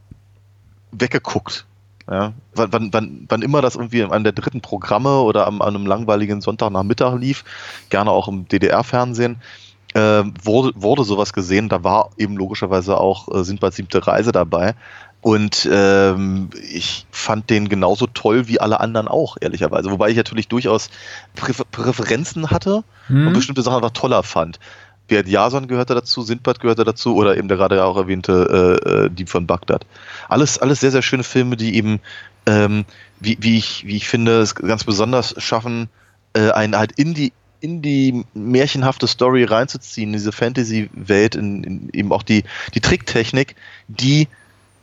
weggeguckt. 0.91 1.65
Ja, 2.09 2.33
wann, 2.55 2.91
wann, 2.91 3.25
wann, 3.29 3.41
immer 3.43 3.61
das 3.61 3.75
irgendwie 3.75 4.03
an 4.03 4.23
der 4.23 4.33
dritten 4.33 4.61
Programme 4.61 5.21
oder 5.21 5.45
am, 5.45 5.61
an 5.61 5.75
einem 5.75 5.85
langweiligen 5.85 6.41
Sonntagnachmittag 6.41 7.15
lief, 7.19 7.43
gerne 7.89 8.09
auch 8.09 8.27
im 8.27 8.47
DDR-Fernsehen, 8.47 9.37
äh, 9.93 10.23
wurde, 10.43 10.71
wurde 10.75 11.03
sowas 11.03 11.33
gesehen. 11.33 11.69
Da 11.69 11.83
war 11.83 12.09
eben 12.17 12.35
logischerweise 12.35 12.97
auch 12.97 13.27
äh, 13.33 13.43
Sindbad 13.43 13.73
siebte 13.73 14.05
Reise 14.07 14.31
dabei. 14.31 14.73
Und 15.21 15.67
ähm, 15.71 16.49
ich 16.71 17.05
fand 17.11 17.49
den 17.49 17.67
genauso 17.67 18.07
toll 18.07 18.47
wie 18.47 18.59
alle 18.59 18.79
anderen 18.79 19.07
auch, 19.09 19.35
ehrlicherweise. 19.41 19.91
Wobei 19.91 20.09
ich 20.09 20.17
natürlich 20.17 20.47
durchaus 20.47 20.89
Präfer 21.35 21.65
Präferenzen 21.65 22.49
hatte 22.49 22.83
und 23.09 23.25
Hm? 23.25 23.33
bestimmte 23.33 23.61
Sachen 23.61 23.77
einfach 23.77 23.91
toller 23.91 24.23
fand. 24.23 24.59
Beat 25.09 25.27
Jason 25.27 25.67
gehörte 25.67 25.95
dazu, 25.95 26.21
Sindbad 26.21 26.59
gehörte 26.59 26.85
dazu 26.85 27.15
oder 27.15 27.35
eben 27.37 27.47
der 27.47 27.57
gerade 27.57 27.83
auch 27.83 27.97
erwähnte 27.97 28.79
äh, 28.85 28.89
äh, 28.89 29.09
Dieb 29.09 29.29
von 29.29 29.45
Bagdad. 29.45 29.85
Alles, 30.29 30.57
alles 30.57 30.79
sehr, 30.79 30.91
sehr 30.91 31.01
schöne 31.01 31.23
Filme, 31.23 31.57
die 31.57 31.75
eben, 31.75 31.99
ähm, 32.45 32.85
wie, 33.19 33.37
wie, 33.41 33.57
ich, 33.57 33.85
wie 33.85 33.97
ich 33.97 34.07
finde, 34.07 34.39
es 34.39 34.55
ganz 34.55 34.83
besonders 34.83 35.35
schaffen, 35.37 35.89
äh, 36.33 36.51
einen 36.51 36.77
halt 36.77 36.93
in 36.93 37.13
die 37.13 37.33
in 37.61 37.81
die 37.81 38.23
märchenhafte 38.33 39.05
Story 39.05 39.43
reinzuziehen, 39.43 40.13
diese 40.13 40.31
Fantasy-Welt, 40.31 41.35
in, 41.35 41.63
in 41.65 41.89
eben 41.91 42.13
auch 42.13 42.23
die, 42.23 42.45
die 42.73 42.79
Tricktechnik, 42.79 43.55
die 43.89 44.29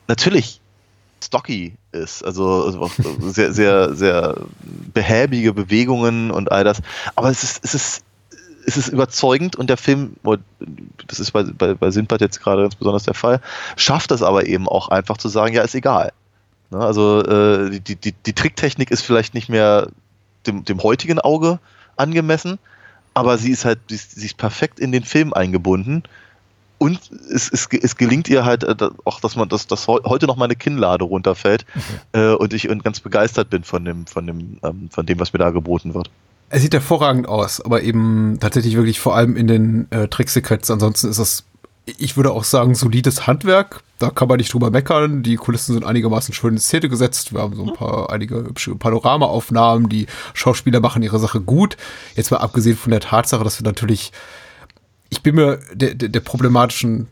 natürlich 0.08 0.60
stocky 1.24 1.74
ist, 1.92 2.22
also, 2.22 2.64
also 2.64 2.90
sehr, 3.20 3.52
sehr, 3.52 3.94
sehr 3.94 4.36
behäbige 4.92 5.52
Bewegungen 5.52 6.30
und 6.30 6.52
all 6.52 6.64
das. 6.64 6.82
Aber 7.14 7.30
es 7.30 7.42
ist, 7.42 7.64
es 7.64 7.74
ist, 7.74 8.04
es 8.66 8.76
ist 8.76 8.88
überzeugend 8.88 9.56
und 9.56 9.70
der 9.70 9.76
Film, 9.76 10.16
das 11.06 11.20
ist 11.20 11.30
bei, 11.30 11.44
bei, 11.44 11.74
bei 11.74 11.90
Sindbad 11.90 12.20
jetzt 12.20 12.40
gerade 12.42 12.62
ganz 12.62 12.74
besonders 12.74 13.04
der 13.04 13.14
Fall, 13.14 13.40
schafft 13.76 14.10
es 14.10 14.22
aber 14.22 14.46
eben 14.46 14.68
auch 14.68 14.88
einfach 14.88 15.16
zu 15.16 15.28
sagen, 15.28 15.54
ja, 15.54 15.62
ist 15.62 15.74
egal. 15.74 16.12
Ne, 16.70 16.78
Also 16.78 17.22
äh, 17.22 17.78
die, 17.80 17.94
die, 17.96 18.12
die 18.12 18.32
Tricktechnik 18.32 18.90
ist 18.90 19.02
vielleicht 19.02 19.34
nicht 19.34 19.48
mehr 19.48 19.88
dem, 20.46 20.64
dem 20.64 20.82
heutigen 20.82 21.20
Auge 21.20 21.60
angemessen, 21.96 22.58
aber 23.14 23.38
sie 23.38 23.52
ist 23.52 23.64
halt, 23.64 23.78
sie 23.88 23.94
ist, 23.94 24.12
sie 24.16 24.26
ist 24.26 24.36
perfekt 24.36 24.80
in 24.80 24.92
den 24.92 25.04
Film 25.04 25.32
eingebunden. 25.32 26.02
Und 26.78 27.00
es, 27.32 27.50
es, 27.50 27.68
es 27.72 27.96
gelingt 27.96 28.28
ihr 28.28 28.44
halt 28.44 28.62
äh, 28.62 28.74
auch, 29.06 29.20
dass 29.20 29.34
man, 29.34 29.48
dass, 29.48 29.66
dass 29.66 29.86
heu- 29.88 30.02
heute 30.04 30.26
noch 30.26 30.36
meine 30.36 30.56
Kinnlade 30.56 31.04
runterfällt 31.04 31.64
äh, 32.12 32.32
und 32.32 32.52
ich 32.52 32.68
und 32.68 32.84
ganz 32.84 33.00
begeistert 33.00 33.48
bin 33.48 33.64
von 33.64 33.82
dem, 33.86 34.06
von 34.06 34.26
dem, 34.26 34.58
ähm, 34.62 34.90
von 34.90 35.06
dem, 35.06 35.18
was 35.18 35.32
mir 35.32 35.38
da 35.38 35.50
geboten 35.50 35.94
wird. 35.94 36.10
Er 36.48 36.60
sieht 36.60 36.74
hervorragend 36.74 37.28
aus, 37.28 37.60
aber 37.60 37.82
eben 37.82 38.38
tatsächlich 38.40 38.76
wirklich 38.76 39.00
vor 39.00 39.16
allem 39.16 39.36
in 39.36 39.48
den 39.48 39.90
äh, 39.90 40.06
Tricksequenzen. 40.06 40.74
Ansonsten 40.74 41.08
ist 41.08 41.18
das, 41.18 41.44
ich 41.86 42.16
würde 42.16 42.30
auch 42.30 42.44
sagen, 42.44 42.74
solides 42.76 43.26
Handwerk. 43.26 43.82
Da 43.98 44.10
kann 44.10 44.28
man 44.28 44.36
nicht 44.38 44.52
drüber 44.52 44.70
meckern. 44.70 45.22
Die 45.24 45.36
Kulissen 45.36 45.72
sind 45.74 45.84
einigermaßen 45.84 46.34
schön 46.34 46.54
in 46.54 46.60
Szene 46.60 46.88
gesetzt. 46.88 47.32
Wir 47.32 47.40
haben 47.40 47.56
so 47.56 47.64
ein 47.64 47.72
paar, 47.74 48.10
einige 48.10 48.36
hübsche 48.36 48.76
Panoramaaufnahmen. 48.76 49.88
Die 49.88 50.06
Schauspieler 50.34 50.80
machen 50.80 51.02
ihre 51.02 51.18
Sache 51.18 51.40
gut. 51.40 51.76
Jetzt 52.14 52.30
mal 52.30 52.38
abgesehen 52.38 52.76
von 52.76 52.92
der 52.92 53.00
Tatsache, 53.00 53.42
dass 53.42 53.58
wir 53.60 53.64
natürlich, 53.64 54.12
ich 55.08 55.22
bin 55.22 55.34
mir 55.34 55.58
der, 55.72 55.94
der, 55.94 56.10
der 56.10 56.20
problematischen, 56.20 57.08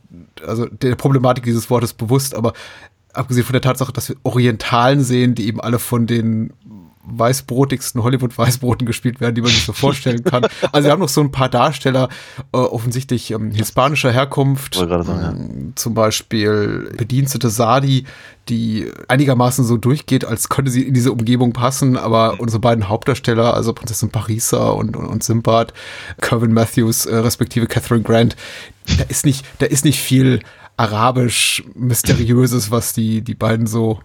also 0.46 0.66
der 0.66 0.94
Problematik 0.94 1.42
dieses 1.42 1.70
Wortes 1.70 1.92
bewusst, 1.92 2.36
aber 2.36 2.52
abgesehen 3.14 3.46
von 3.46 3.54
der 3.54 3.62
Tatsache, 3.62 3.92
dass 3.92 4.10
wir 4.10 4.16
Orientalen 4.22 5.02
sehen, 5.02 5.34
die 5.34 5.46
eben 5.46 5.60
alle 5.60 5.78
von 5.78 6.06
den 6.06 6.52
weißbrotigsten 7.06 8.02
Hollywood-Weißbroten 8.02 8.86
gespielt 8.86 9.20
werden, 9.20 9.34
die 9.34 9.40
man 9.42 9.50
sich 9.50 9.64
so 9.64 9.72
vorstellen 9.72 10.24
kann. 10.24 10.46
Also 10.72 10.86
wir 10.86 10.92
haben 10.92 11.00
noch 11.00 11.08
so 11.08 11.20
ein 11.20 11.30
paar 11.30 11.48
Darsteller, 11.48 12.08
äh, 12.52 12.56
offensichtlich 12.56 13.30
ähm, 13.30 13.50
hispanischer 13.50 14.10
Herkunft, 14.10 14.74
sagen, 14.74 15.06
ja. 15.06 15.30
ähm, 15.30 15.72
zum 15.74 15.94
Beispiel 15.94 16.92
Bedienstete 16.96 17.50
Sadi, 17.50 18.04
die 18.48 18.90
einigermaßen 19.08 19.64
so 19.64 19.76
durchgeht, 19.76 20.24
als 20.24 20.48
könnte 20.48 20.70
sie 20.70 20.82
in 20.82 20.94
diese 20.94 21.12
Umgebung 21.12 21.52
passen, 21.52 21.96
aber 21.96 22.40
unsere 22.40 22.60
beiden 22.60 22.88
Hauptdarsteller, 22.88 23.54
also 23.54 23.72
Prinzessin 23.72 24.10
Parisa 24.10 24.68
und, 24.68 24.96
und, 24.96 25.06
und 25.06 25.24
Simbad, 25.24 25.72
Kervin 26.20 26.52
Matthews, 26.52 27.06
äh, 27.06 27.16
respektive 27.16 27.66
Catherine 27.66 28.02
Grant, 28.02 28.36
da 28.98 29.04
ist 29.04 29.24
nicht, 29.24 29.46
da 29.58 29.66
ist 29.66 29.84
nicht 29.84 29.98
viel 29.98 30.40
arabisch 30.76 31.64
Mysteriöses, 31.74 32.70
was 32.70 32.92
die, 32.92 33.22
die 33.22 33.34
beiden 33.34 33.66
so 33.66 34.00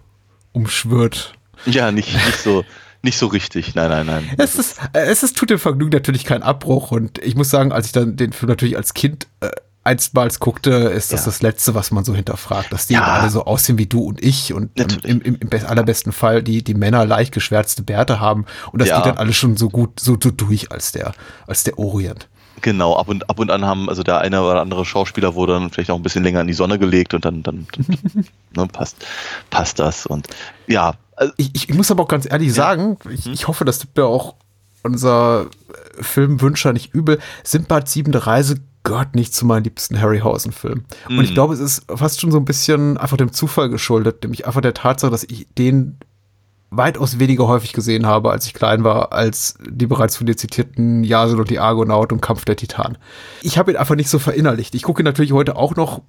umschwirrt. 0.52 1.34
Ja, 1.66 1.92
nicht, 1.92 2.14
nicht 2.14 2.38
so, 2.38 2.64
nicht 3.02 3.18
so 3.18 3.26
richtig. 3.26 3.74
Nein, 3.74 3.90
nein, 3.90 4.06
nein. 4.06 4.30
Es 4.38 4.56
ist, 4.56 4.78
äh, 4.92 5.00
es 5.06 5.22
ist, 5.22 5.36
tut 5.36 5.50
dem 5.50 5.58
Vergnügen 5.58 5.90
natürlich 5.90 6.24
keinen 6.24 6.42
Abbruch 6.42 6.90
und 6.92 7.18
ich 7.18 7.34
muss 7.34 7.50
sagen, 7.50 7.72
als 7.72 7.86
ich 7.86 7.92
dann 7.92 8.16
den 8.16 8.32
Film 8.32 8.48
natürlich 8.50 8.76
als 8.76 8.94
Kind 8.94 9.26
äh, 9.40 9.48
einstmals 9.84 10.40
guckte, 10.40 10.70
ist 10.70 11.10
das 11.12 11.20
Ja. 11.20 11.26
das 11.26 11.40
Letzte, 11.42 11.74
was 11.74 11.90
man 11.90 12.04
so 12.04 12.14
hinterfragt, 12.14 12.70
dass 12.72 12.86
die 12.86 12.94
Ja. 12.94 13.04
alle 13.04 13.30
so 13.30 13.44
aussehen 13.46 13.78
wie 13.78 13.86
du 13.86 14.00
und 14.02 14.22
ich 14.22 14.52
und 14.52 14.78
ähm, 14.78 14.86
im, 15.04 15.20
im, 15.22 15.36
im 15.40 15.48
best- 15.48 15.64
allerbesten 15.66 16.12
Fall 16.12 16.42
die, 16.42 16.62
die 16.62 16.74
Männer 16.74 17.06
leicht 17.06 17.32
geschwärzte 17.32 17.82
Bärte 17.82 18.20
haben 18.20 18.44
und 18.72 18.80
das 18.80 18.88
Ja. 18.88 18.96
geht 18.98 19.06
dann 19.06 19.16
alles 19.18 19.36
schon 19.36 19.56
so 19.56 19.70
gut, 19.70 19.98
so, 19.98 20.18
so 20.22 20.30
durch 20.30 20.70
als 20.70 20.92
der, 20.92 21.12
als 21.46 21.64
der 21.64 21.78
Orient. 21.78 22.28
Genau, 22.62 22.94
ab 22.98 23.08
und 23.08 23.30
ab 23.30 23.38
und 23.38 23.50
an 23.50 23.64
haben, 23.64 23.88
also 23.88 24.02
der 24.02 24.18
eine 24.18 24.42
oder 24.42 24.60
andere 24.60 24.84
Schauspieler 24.84 25.34
wurde 25.34 25.54
dann 25.54 25.70
vielleicht 25.70 25.90
auch 25.90 25.96
ein 25.96 26.02
bisschen 26.02 26.22
länger 26.24 26.42
in 26.42 26.46
die 26.46 26.52
Sonne 26.52 26.78
gelegt 26.78 27.14
und 27.14 27.24
dann, 27.24 27.42
dann, 27.42 27.66
dann 27.72 27.86
ne, 28.54 28.66
passt, 28.66 28.96
passt 29.48 29.78
das. 29.78 30.04
Und 30.04 30.26
ja, 30.66 30.92
also, 31.20 31.32
Ich, 31.36 31.50
ich, 31.54 31.68
ich 31.70 31.76
muss 31.76 31.90
aber 31.90 32.02
auch 32.02 32.08
ganz 32.08 32.26
ehrlich 32.30 32.52
sagen, 32.52 32.96
ich, 33.10 33.26
Mhm. 33.26 33.32
ich 33.32 33.46
hoffe, 33.48 33.64
das 33.64 33.78
tut 33.78 33.96
mir 33.96 34.04
auch 34.06 34.34
unser 34.82 35.42
äh, 35.98 36.02
Filmwünscher 36.02 36.72
nicht 36.72 36.92
übel. 36.94 37.18
Sindbad 37.44 37.88
siebente 37.88 38.26
Reise 38.26 38.56
gehört 38.82 39.14
nicht 39.14 39.34
zu 39.34 39.44
meinen 39.44 39.64
liebsten 39.64 40.00
Harryhausen-Filmen. 40.00 40.84
Und 41.08 41.20
ich 41.22 41.30
Mhm. 41.30 41.34
glaube, 41.34 41.52
es 41.54 41.60
ist 41.60 41.84
fast 41.94 42.20
schon 42.20 42.30
so 42.32 42.38
ein 42.38 42.46
bisschen 42.46 42.96
einfach 42.96 43.18
dem 43.18 43.30
Zufall 43.32 43.68
geschuldet, 43.68 44.22
nämlich 44.22 44.46
einfach 44.46 44.62
der 44.62 44.72
Tatsache, 44.74 45.10
dass 45.10 45.22
ich 45.24 45.46
den 45.58 45.98
weitaus 46.70 47.18
weniger 47.18 47.46
häufig 47.48 47.72
gesehen 47.72 48.06
habe, 48.06 48.30
als 48.30 48.46
ich 48.46 48.54
klein 48.54 48.84
war, 48.84 49.12
als 49.12 49.56
die 49.68 49.86
bereits 49.86 50.16
von 50.16 50.26
dir 50.26 50.36
zitierten 50.36 51.02
Yasin 51.02 51.38
und 51.40 51.50
die 51.50 51.58
Argonaut 51.58 52.12
und 52.12 52.22
Kampf 52.22 52.44
der 52.44 52.56
Titan. 52.56 52.96
Ich 53.42 53.58
habe 53.58 53.72
ihn 53.72 53.76
einfach 53.76 53.96
nicht 53.96 54.08
so 54.08 54.18
verinnerlicht. 54.20 54.74
Ich 54.76 54.82
gucke 54.84 55.02
ihn 55.02 55.04
natürlich 55.04 55.32
heute 55.32 55.56
auch 55.56 55.74
noch 55.74 56.00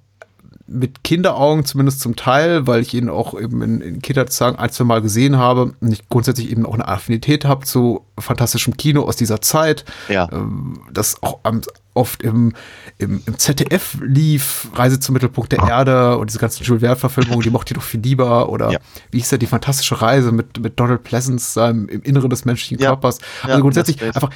mit 0.72 1.04
Kinderaugen 1.04 1.64
zumindest 1.64 2.00
zum 2.00 2.16
Teil, 2.16 2.66
weil 2.66 2.80
ich 2.80 2.94
ihn 2.94 3.08
auch 3.08 3.38
eben 3.38 3.62
in, 3.62 3.80
in 3.80 4.02
Kinderzahn 4.02 4.56
ein, 4.56 4.70
zwei 4.70 4.84
Mal 4.84 5.02
gesehen 5.02 5.36
habe 5.36 5.74
und 5.80 5.92
ich 5.92 6.08
grundsätzlich 6.08 6.50
eben 6.50 6.66
auch 6.66 6.74
eine 6.74 6.88
Affinität 6.88 7.44
habe 7.44 7.64
zu 7.64 8.04
fantastischem 8.18 8.76
Kino 8.76 9.02
aus 9.02 9.16
dieser 9.16 9.40
Zeit, 9.40 9.84
ja. 10.08 10.28
ähm, 10.32 10.80
das 10.92 11.22
auch 11.22 11.40
am, 11.42 11.60
oft 11.94 12.22
im, 12.22 12.54
im, 12.98 13.22
im 13.26 13.38
ZDF 13.38 13.98
lief, 14.02 14.68
Reise 14.74 14.98
zum 15.00 15.12
Mittelpunkt 15.14 15.52
der 15.52 15.60
Erde 15.68 16.16
und 16.18 16.30
diese 16.30 16.38
ganzen 16.38 16.62
Jules 16.64 16.80
Verne-Verfilmungen, 16.82 17.42
die 17.42 17.50
mochte 17.50 17.74
ich 17.74 17.78
doch 17.78 17.84
viel 17.86 18.00
lieber 18.00 18.48
oder 18.48 18.70
Ja. 18.72 18.78
wie 19.10 19.18
hieß 19.18 19.30
der, 19.30 19.38
die 19.38 19.46
fantastische 19.46 20.00
Reise 20.00 20.32
mit, 20.32 20.58
mit 20.62 20.78
Donald 20.80 21.02
Pleasance 21.04 21.60
ähm, 21.60 21.88
im 21.88 22.02
Inneren 22.02 22.30
des 22.30 22.44
menschlichen 22.44 22.78
Ja. 22.82 22.90
Körpers. 22.90 23.18
Also 23.42 23.54
Ja, 23.56 23.60
grundsätzlich 23.60 23.96
das 23.98 24.16
einfach, 24.16 24.30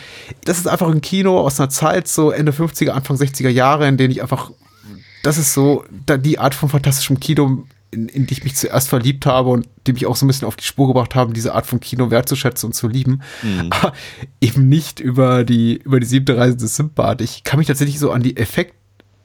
das 0.45 0.59
ist 0.59 0.69
einfach 0.69 0.89
ein 0.89 1.01
Kino 1.01 1.39
aus 1.41 1.59
einer 1.59 1.71
Zeit, 1.71 2.09
so 2.09 2.31
Ende 2.31 2.53
50er, 2.53 2.91
Anfang 2.91 3.17
60er 3.17 3.49
Jahre, 3.49 3.87
in 3.89 3.97
denen 3.97 4.11
ich 4.11 4.21
einfach 4.23 4.51
das 5.23 5.39
ist 5.39 5.55
so 5.55 5.85
da 6.07 6.17
die 6.17 6.39
Art 6.39 6.55
von 6.55 6.69
fantastischem 6.69 7.19
Kino, 7.21 7.65
in, 7.91 8.09
in 8.09 8.27
die 8.27 8.35
ich 8.35 8.45
mich 8.45 8.57
zuerst 8.57 8.89
verliebt 8.89 9.27
habe 9.27 9.51
und 9.51 9.69
die 9.87 9.93
mich 9.93 10.07
auch 10.07 10.17
so 10.17 10.25
ein 10.25 10.29
bisschen 10.29 10.47
auf 10.49 10.57
die 10.57 10.65
Spur 10.65 10.89
gebracht 10.89 11.15
haben, 11.15 11.33
diese 11.33 11.55
Art 11.55 11.67
von 11.67 11.81
Kino 11.81 12.11
wertzuschätzen 12.11 12.69
und 12.69 12.73
zu 12.75 12.89
lieben. 12.89 13.23
Mhm. 13.43 13.71
Aber 13.71 13.93
eben 14.41 14.69
nicht 14.69 15.01
über 15.01 15.45
die, 15.45 15.77
über 15.77 16.01
die 16.01 16.07
siebte 16.07 16.37
Reise 16.37 16.57
des 16.57 16.77
Simbad. 16.77 17.21
Ich 17.21 17.45
kann 17.45 17.59
mich 17.59 17.69
tatsächlich 17.69 17.99
so 17.99 18.11
an 18.11 18.23
die 18.23 18.37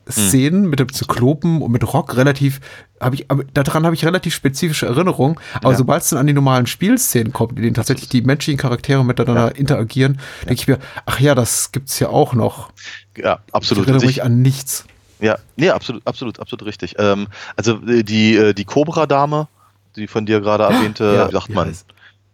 Effektszenen 0.06 0.70
mit 0.70 0.80
dem 0.80 0.92
Zyklopen 0.94 1.62
und 1.62 1.72
mit 1.72 1.92
Rock 1.94 2.16
relativ, 2.18 2.60
habe 3.00 3.16
ich, 3.16 3.28
daran 3.54 3.86
habe 3.86 3.96
ich 3.96 4.06
relativ 4.06 4.34
spezifische 4.34 4.86
Erinnerungen. 4.86 5.38
Aber 5.56 5.72
Ja. 5.72 5.78
sobald 5.78 6.04
es 6.04 6.10
dann 6.10 6.20
an 6.20 6.28
die 6.28 6.34
normalen 6.34 6.68
Spielszenen 6.68 7.34
kommt, 7.34 7.54
in 7.58 7.64
denen 7.64 7.74
tatsächlich 7.76 8.10
die 8.10 8.22
menschlichen 8.22 8.60
Charaktere 8.60 9.04
miteinander 9.06 9.56
interagieren, 9.56 10.20
denke 10.44 10.54
ich 10.54 10.68
mir, 10.68 10.80
ach 11.06 11.20
ja, 11.20 11.36
das 11.36 11.72
gibt's 11.72 12.00
ja 12.00 12.10
auch 12.10 12.34
noch. 12.34 12.72
ja, 13.18 13.40
Ich 13.48 13.54
absolut. 13.54 13.84
erinnere 13.86 13.96
Also 13.98 14.08
mich 14.08 14.18
ich, 14.18 14.24
an 14.24 14.42
nichts. 14.42 14.86
Ja, 15.22 15.38
nee, 15.56 15.70
absolut, 15.70 16.06
absolut, 16.06 16.40
absolut 16.40 16.66
richtig. 16.66 16.96
Ähm, 16.98 17.28
also 17.56 17.80
äh, 17.88 18.04
die, 18.04 18.36
äh, 18.36 18.54
die 18.54 18.66
Cobra-Dame, 18.66 19.48
die 19.96 20.08
von 20.08 20.26
dir 20.26 20.42
gerade 20.42 20.64
erwähnte, 20.66 21.14
Ja, 21.16 21.32
sagt 21.32 21.50
man, 21.50 21.70
heißt- 21.72 21.86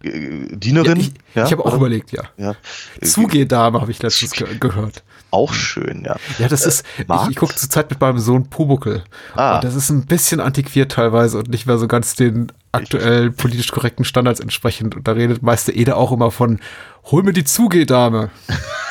äh, 0.04 0.56
Dienerin? 0.56 1.00
Ja, 1.00 1.04
ich 1.04 1.47
ich 1.47 1.52
habe 1.52 1.65
auch 1.65 1.73
überlegt, 1.76 2.12
ja. 2.12 2.23
Ja. 2.38 2.56
Zugeh-Dame 3.04 3.82
habe 3.82 3.91
ich 3.91 4.02
letztens 4.02 4.32
ge 4.32 4.47
gehört. 4.60 5.04
auch 5.32 5.54
schön, 5.54 6.04
ja. 6.06 6.15
Ja, 6.39 6.47
das 6.47 6.65
ist, 6.65 6.86
Marx? 7.08 7.23
ich, 7.26 7.32
ich 7.32 7.36
gucke 7.38 7.56
zurzeit 7.56 7.89
mit 7.89 8.00
meinem 8.00 8.19
Sohn 8.19 8.47
Pumuckel. 8.50 9.04
Ah. 9.36 9.56
Und 9.56 9.63
das 9.63 9.76
ist 9.76 9.89
ein 9.89 10.06
bisschen 10.06 10.39
antiquiert 10.39 10.91
teilweise 10.93 11.38
und 11.39 11.50
nicht 11.50 11.65
mehr 11.65 11.78
so 11.80 11.88
ganz 11.88 12.15
den 12.15 12.52
aktuell 12.71 13.32
politisch 13.32 13.71
korrekten 13.71 14.06
Standards 14.06 14.39
entsprechend. 14.39 14.95
Und 14.95 15.08
da 15.08 15.13
redet 15.13 15.41
Meister 15.41 15.73
Ede 15.73 15.95
auch 15.95 16.12
immer 16.12 16.30
von, 16.32 16.60
hol 17.06 17.23
mir 17.23 17.34
die 17.34 17.43
Zugeh-Dame. 17.43 18.30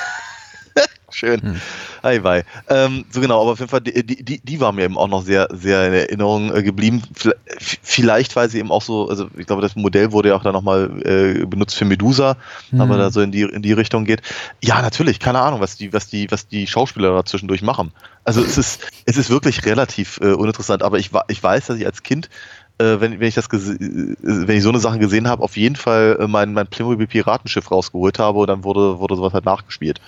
Schön. 1.11 1.59
Hi, 2.03 2.19
bye. 2.19 2.45
Ähm, 2.69 3.05
so 3.11 3.21
genau, 3.21 3.41
aber 3.41 3.53
auf 3.53 3.59
jeden 3.61 3.71
Fall, 3.71 3.81
die, 3.81 4.05
die, 4.05 4.41
die 4.41 4.61
war 4.61 4.73
mir 4.73 4.85
eben 4.85 4.99
auch 4.99 5.09
noch 5.09 5.23
sehr, 5.23 5.49
sehr 5.53 5.87
in 5.87 5.95
Erinnerung 5.95 6.55
äh, 6.55 6.63
geblieben. 6.63 7.03
Vielleicht- 7.59 8.37
weil 8.37 8.51
sie 8.51 8.59
eben 8.59 8.71
auch 8.71 8.83
so, 8.83 9.09
also 9.09 9.29
ich 9.37 9.47
glaube, 9.47 9.63
das 9.63 9.77
Modell 9.77 10.13
wurde 10.13 10.31
ja 10.31 10.37
auch 10.37 10.43
dann 10.43 10.53
nochmal 10.53 10.91
äh, 11.05 11.47
benutzt 11.47 11.77
für 11.77 11.85
Medusa, 11.85 12.37
aber 12.77 12.99
da 12.99 13.11
so 13.11 13.21
in 13.23 13.33
die, 13.33 13.43
in 13.43 13.63
die 13.63 13.73
Richtung 13.73 14.05
geht. 14.05 14.21
Ja, 14.63 14.83
natürlich, 14.83 15.19
keine 15.21 15.41
Ahnung, 15.41 15.61
was 15.61 15.77
die, 15.77 15.93
was 15.93 16.09
die, 16.09 16.31
was 16.31 16.49
die 16.49 16.67
Schauspieler 16.67 17.15
da 17.15 17.25
zwischendurch 17.25 17.63
machen. 17.63 17.93
Also 18.25 18.43
es 18.43 18.59
ist, 18.59 18.83
es 19.07 19.17
ist 19.17 19.31
wirklich 19.31 19.65
relativ 19.65 20.19
äh, 20.21 20.33
uninteressant, 20.33 20.83
aber 20.83 20.99
ich, 20.99 21.11
ich 21.29 21.43
weiß, 21.43 21.67
dass 21.67 21.79
ich 21.79 21.87
als 21.87 22.03
Kind 22.03 22.29
äh, 22.79 23.01
wenn, 23.01 23.19
wenn 23.21 23.29
ich 23.29 23.35
das 23.35 23.47
äh, 23.47 23.77
wenn 23.79 24.57
ich 24.59 24.63
so 24.63 24.69
eine 24.69 24.81
Sachen 24.81 25.01
gesehen 25.01 25.29
habe, 25.29 25.43
auf 25.43 25.57
jeden 25.57 25.77
Fall 25.77 26.19
äh, 26.21 26.27
mein, 26.27 26.53
mein 26.53 26.67
Playmobil 26.67 27.07
Piratenschiff 27.07 27.71
rausgeholt 27.71 28.19
habe 28.19 28.41
und 28.41 28.49
dann 28.49 28.65
wurde, 28.65 28.99
wurde 28.99 29.17
sowas 29.17 29.33
halt 29.33 29.47
nachgespielt. 29.47 29.99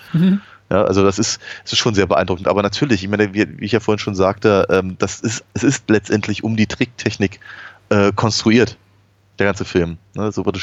Ja, 0.69 0.83
also 0.83 1.03
das 1.03 1.17
ist, 1.17 1.39
das 1.63 1.73
ist 1.73 1.79
schon 1.79 1.95
sehr 1.95 2.05
beeindruckend. 2.05 2.47
Aber 2.47 2.61
natürlich, 2.61 3.03
ich 3.03 3.09
meine, 3.09 3.33
wie, 3.33 3.59
wie 3.59 3.65
ich 3.65 3.71
ja 3.71 3.79
vorhin 3.79 3.99
schon 3.99 4.15
sagte, 4.15 4.67
ähm, 4.69 4.97
das 4.99 5.19
ist, 5.19 5.43
es 5.53 5.63
ist 5.63 5.89
letztendlich 5.89 6.43
um 6.43 6.55
die 6.55 6.67
Tricktechnik 6.67 7.39
äh, 7.89 8.11
konstruiert, 8.13 8.77
der 9.39 9.47
ganze 9.47 9.65
Film. 9.65 9.97
Ne? 10.13 10.31
So 10.31 10.45
wird 10.45 10.57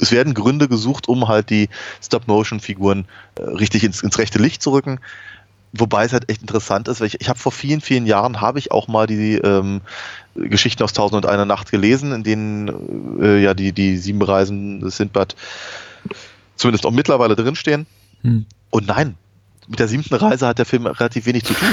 es 0.00 0.12
werden 0.12 0.34
Gründe 0.34 0.68
gesucht, 0.68 1.08
um 1.08 1.28
halt 1.28 1.48
die 1.48 1.68
Stop-Motion-Figuren 2.02 3.06
äh, 3.36 3.42
richtig 3.42 3.84
ins, 3.84 4.02
ins 4.02 4.18
rechte 4.18 4.38
Licht 4.38 4.62
zu 4.62 4.72
rücken. 4.72 5.00
Wobei 5.72 6.04
es 6.04 6.12
halt 6.12 6.28
echt 6.28 6.42
interessant 6.42 6.88
ist, 6.88 7.00
weil 7.00 7.06
ich, 7.06 7.20
ich 7.20 7.28
habe 7.28 7.38
vor 7.38 7.52
vielen, 7.52 7.80
vielen 7.80 8.04
Jahren 8.04 8.40
habe 8.40 8.58
ich 8.58 8.72
auch 8.72 8.88
mal 8.88 9.06
die 9.06 9.36
ähm, 9.36 9.82
Geschichten 10.34 10.82
aus 10.82 10.92
Tausend 10.92 11.24
und 11.24 11.30
einer 11.30 11.44
Nacht 11.44 11.70
gelesen, 11.70 12.12
in 12.12 12.24
denen 12.24 13.22
äh, 13.22 13.40
ja 13.40 13.54
die, 13.54 13.72
die 13.72 13.96
sieben 13.96 14.20
Reisen 14.20 14.80
des 14.80 14.96
Sindbad 14.96 15.36
zumindest 16.56 16.84
auch 16.84 16.90
mittlerweile 16.90 17.36
drinstehen. 17.36 17.86
Hm. 18.22 18.46
Und 18.70 18.86
nein, 18.88 19.14
mit 19.70 19.78
der 19.78 19.88
siebten 19.88 20.14
Reise 20.14 20.46
hat 20.46 20.58
der 20.58 20.66
Film 20.66 20.86
relativ 20.86 21.26
wenig 21.26 21.44
zu 21.44 21.54
tun. 21.54 21.68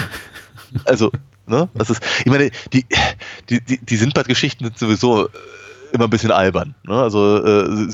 Also, 0.86 1.12
ne, 1.46 1.70
das 1.74 1.90
ist, 1.90 2.02
ich 2.20 2.26
meine, 2.26 2.52
die, 2.74 2.86
die, 3.50 3.62
die, 3.62 3.78
die 3.78 3.96
Sindbad-Geschichten 3.96 4.66
sind 4.66 4.78
sowieso 4.78 5.28
äh, 5.28 5.30
immer 5.94 6.04
ein 6.04 6.10
bisschen 6.10 6.32
albern. 6.32 6.76
Ne? 6.84 6.94
Also, 6.94 7.44
äh, 7.44 7.88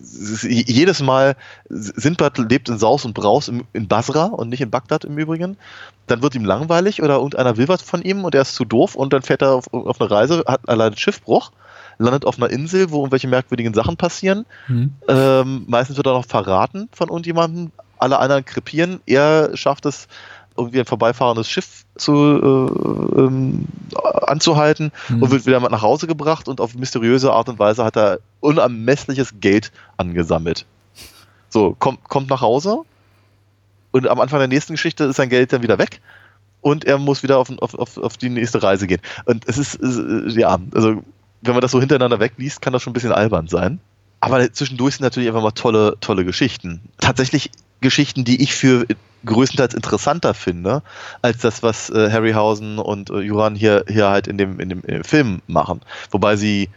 jedes 0.00 1.00
Mal, 1.00 1.36
Sindbad 1.68 2.38
lebt 2.38 2.68
in 2.68 2.78
Saus 2.78 3.04
und 3.04 3.14
Braus 3.14 3.48
im, 3.48 3.64
in 3.72 3.88
Basra 3.88 4.26
und 4.26 4.48
nicht 4.48 4.60
in 4.60 4.70
Bagdad 4.70 5.04
im 5.04 5.16
Übrigen. 5.16 5.56
Dann 6.06 6.22
wird 6.22 6.34
ihm 6.34 6.44
langweilig 6.44 7.02
oder 7.02 7.16
irgendeiner 7.16 7.56
will 7.56 7.68
was 7.68 7.82
von 7.82 8.02
ihm 8.02 8.24
und 8.24 8.34
er 8.34 8.42
ist 8.42 8.54
zu 8.54 8.64
doof 8.64 8.94
und 8.94 9.12
dann 9.12 9.22
fährt 9.22 9.42
er 9.42 9.52
auf, 9.52 9.72
auf 9.72 10.00
eine 10.00 10.10
Reise, 10.10 10.44
hat 10.46 10.68
allein 10.68 10.96
Schiffbruch, 10.96 11.52
landet 11.98 12.24
auf 12.24 12.36
einer 12.36 12.50
Insel, 12.50 12.90
wo 12.90 12.98
irgendwelche 12.98 13.28
merkwürdigen 13.28 13.74
Sachen 13.74 13.96
passieren. 13.96 14.46
Hm. 14.66 14.94
Ähm, 15.08 15.64
meistens 15.68 15.96
wird 15.96 16.06
er 16.06 16.14
noch 16.14 16.26
verraten 16.26 16.88
von 16.92 17.08
irgendjemandem. 17.08 17.72
Alle 17.98 18.18
anderen 18.18 18.44
krepieren. 18.44 19.00
Er 19.06 19.56
schafft 19.56 19.86
es, 19.86 20.08
irgendwie 20.58 20.80
ein 20.80 20.86
vorbeifahrendes 20.86 21.48
Schiff 21.48 21.84
zu, 21.96 22.12
äh, 22.12 23.20
ähm, 23.20 23.66
anzuhalten 24.26 24.92
Hm. 25.06 25.22
und 25.22 25.30
wird 25.30 25.46
wieder 25.46 25.60
mal 25.60 25.68
nach 25.68 25.82
Hause 25.82 26.06
gebracht 26.06 26.48
und 26.48 26.60
auf 26.60 26.74
mysteriöse 26.74 27.32
Art 27.32 27.48
und 27.48 27.58
Weise 27.58 27.84
hat 27.84 27.96
er 27.96 28.18
unermessliches 28.40 29.34
Geld 29.40 29.70
angesammelt. 29.96 30.66
So, 31.48 31.76
kommt, 31.78 32.04
kommt 32.08 32.28
nach 32.28 32.40
Hause 32.40 32.82
und 33.92 34.08
am 34.08 34.20
Anfang 34.20 34.40
der 34.40 34.48
nächsten 34.48 34.74
Geschichte 34.74 35.04
ist 35.04 35.16
sein 35.16 35.28
Geld 35.28 35.52
dann 35.52 35.62
wieder 35.62 35.78
weg 35.78 36.00
und 36.60 36.84
er 36.84 36.98
muss 36.98 37.22
wieder 37.22 37.38
auf, 37.38 37.50
auf, 37.58 37.74
auf, 37.74 37.96
auf 37.96 38.16
die 38.16 38.28
nächste 38.28 38.62
Reise 38.62 38.86
gehen. 38.86 39.00
Und 39.24 39.48
es 39.48 39.58
ist, 39.58 39.80
es, 39.80 39.96
ist, 39.96 40.36
ja, 40.36 40.58
also 40.74 41.02
wenn 41.42 41.52
man 41.52 41.60
das 41.60 41.70
so 41.70 41.78
hintereinander 41.78 42.18
wegliest, 42.18 42.60
kann 42.60 42.72
das 42.72 42.82
schon 42.82 42.90
ein 42.90 42.94
bisschen 42.94 43.12
albern 43.12 43.46
sein. 43.46 43.80
Aber 44.20 44.52
zwischendurch 44.52 44.96
sind 44.96 45.04
natürlich 45.04 45.28
einfach 45.28 45.42
mal 45.42 45.52
tolle, 45.52 45.96
tolle 46.00 46.24
Geschichten. 46.24 46.80
Tatsächlich 47.00 47.50
Geschichten, 47.80 48.24
die 48.24 48.42
ich 48.42 48.54
für 48.54 48.86
größtenteils 49.24 49.74
interessanter 49.74 50.34
finde, 50.34 50.82
als 51.22 51.38
das, 51.38 51.62
was 51.62 51.90
äh, 51.90 52.10
Harryhausen 52.10 52.78
und 52.78 53.10
äh, 53.10 53.20
Joran 53.20 53.54
hier, 53.54 53.84
hier 53.88 54.08
halt 54.08 54.26
in 54.26 54.38
dem, 54.38 54.60
in 54.60 54.68
dem 54.68 54.84
äh, 54.84 55.04
Film 55.04 55.42
machen. 55.46 55.80
Wobei 56.10 56.36
sie 56.36 56.68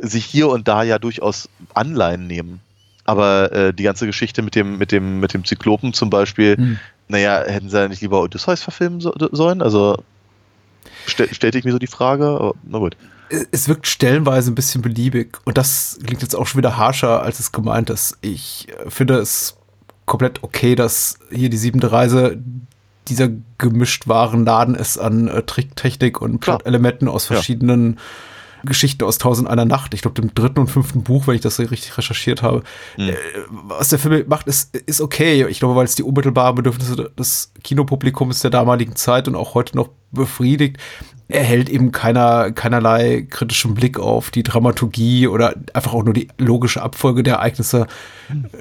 sich 0.00 0.24
hier 0.24 0.48
und 0.48 0.68
da 0.68 0.82
ja 0.82 0.98
durchaus 0.98 1.48
Anleihen 1.74 2.26
nehmen. 2.26 2.60
Aber 3.04 3.52
äh, 3.52 3.74
die 3.74 3.82
ganze 3.82 4.06
Geschichte 4.06 4.42
mit 4.42 4.54
dem, 4.54 4.78
mit 4.78 4.92
dem, 4.92 5.20
mit 5.20 5.34
dem 5.34 5.44
Zyklopen 5.44 5.92
zum 5.92 6.10
Beispiel, 6.10 6.56
Hm. 6.56 6.78
naja, 7.08 7.42
hätten 7.46 7.68
sie 7.68 7.78
ja 7.78 7.88
nicht 7.88 8.00
lieber 8.00 8.22
Odysseus 8.22 8.62
verfilmen 8.62 9.00
so, 9.00 9.12
sollen? 9.32 9.60
Also 9.60 10.02
stell, 11.06 11.32
stellte 11.32 11.58
ich 11.58 11.64
mir 11.64 11.72
so 11.72 11.78
die 11.78 11.86
Frage. 11.86 12.24
Aber, 12.26 12.54
na 12.64 12.78
gut. 12.78 12.96
Es 13.52 13.68
wirkt 13.68 13.86
stellenweise 13.86 14.50
ein 14.50 14.54
bisschen 14.54 14.82
beliebig 14.82 15.38
und 15.44 15.58
das 15.58 15.98
klingt 16.04 16.22
jetzt 16.22 16.34
auch 16.36 16.46
schon 16.46 16.58
wieder 16.58 16.76
harscher, 16.76 17.22
als 17.22 17.40
es 17.40 17.52
gemeint 17.52 17.90
ist. 17.90 18.18
Ich 18.20 18.68
äh, 18.84 18.90
finde 18.90 19.18
es 19.18 19.56
komplett 20.06 20.42
okay, 20.42 20.74
dass 20.74 21.18
hier 21.30 21.48
die 21.50 21.56
siebente 21.56 21.90
Reise 21.90 22.38
dieser 23.08 23.28
gemischt 23.58 24.08
wahren 24.08 24.44
Laden 24.44 24.74
ist 24.74 24.98
an 24.98 25.28
äh, 25.28 25.42
Tricktechnik 25.42 26.20
und. 26.20 26.40
Plot-Elementen 26.40 27.08
aus 27.08 27.28
Ja. 27.28 27.36
verschiedenen 27.36 27.98
Geschichten 28.64 29.04
aus 29.04 29.18
Tausend 29.18 29.46
einer 29.48 29.66
Nacht. 29.66 29.92
Ich 29.92 30.00
glaube, 30.00 30.18
dem 30.20 30.32
dritten 30.34 30.60
und 30.60 30.68
fünften 30.68 31.02
Buch, 31.02 31.26
wenn 31.26 31.34
ich 31.34 31.42
das 31.42 31.58
richtig 31.58 31.98
recherchiert 31.98 32.42
habe. 32.42 32.62
Mhm. 32.96 33.10
Äh, 33.10 33.16
was 33.50 33.90
der 33.90 33.98
Film 33.98 34.24
macht, 34.28 34.46
ist, 34.46 34.74
ist 34.74 35.00
okay. 35.02 35.46
Ich 35.48 35.58
glaube, 35.58 35.76
weil 35.76 35.84
es 35.84 35.94
die 35.94 36.02
unmittelbaren 36.02 36.54
Bedürfnisse 36.54 37.10
des 37.18 37.52
Kinopublikums 37.62 38.40
der 38.40 38.50
damaligen 38.50 38.96
Zeit 38.96 39.28
und 39.28 39.34
auch 39.34 39.54
heute 39.54 39.76
noch 39.76 39.90
befriedigt. 40.12 40.78
Er 41.28 41.42
hält 41.42 41.68
eben 41.68 41.90
keiner, 41.90 42.52
keinerlei 42.52 43.26
kritischen 43.28 43.74
Blick 43.74 43.98
auf 43.98 44.30
die 44.30 44.42
Dramaturgie 44.42 45.26
oder 45.26 45.54
einfach 45.72 45.94
auch 45.94 46.04
nur 46.04 46.14
die 46.14 46.28
logische 46.38 46.82
Abfolge 46.82 47.22
der 47.22 47.34
Ereignisse 47.36 47.86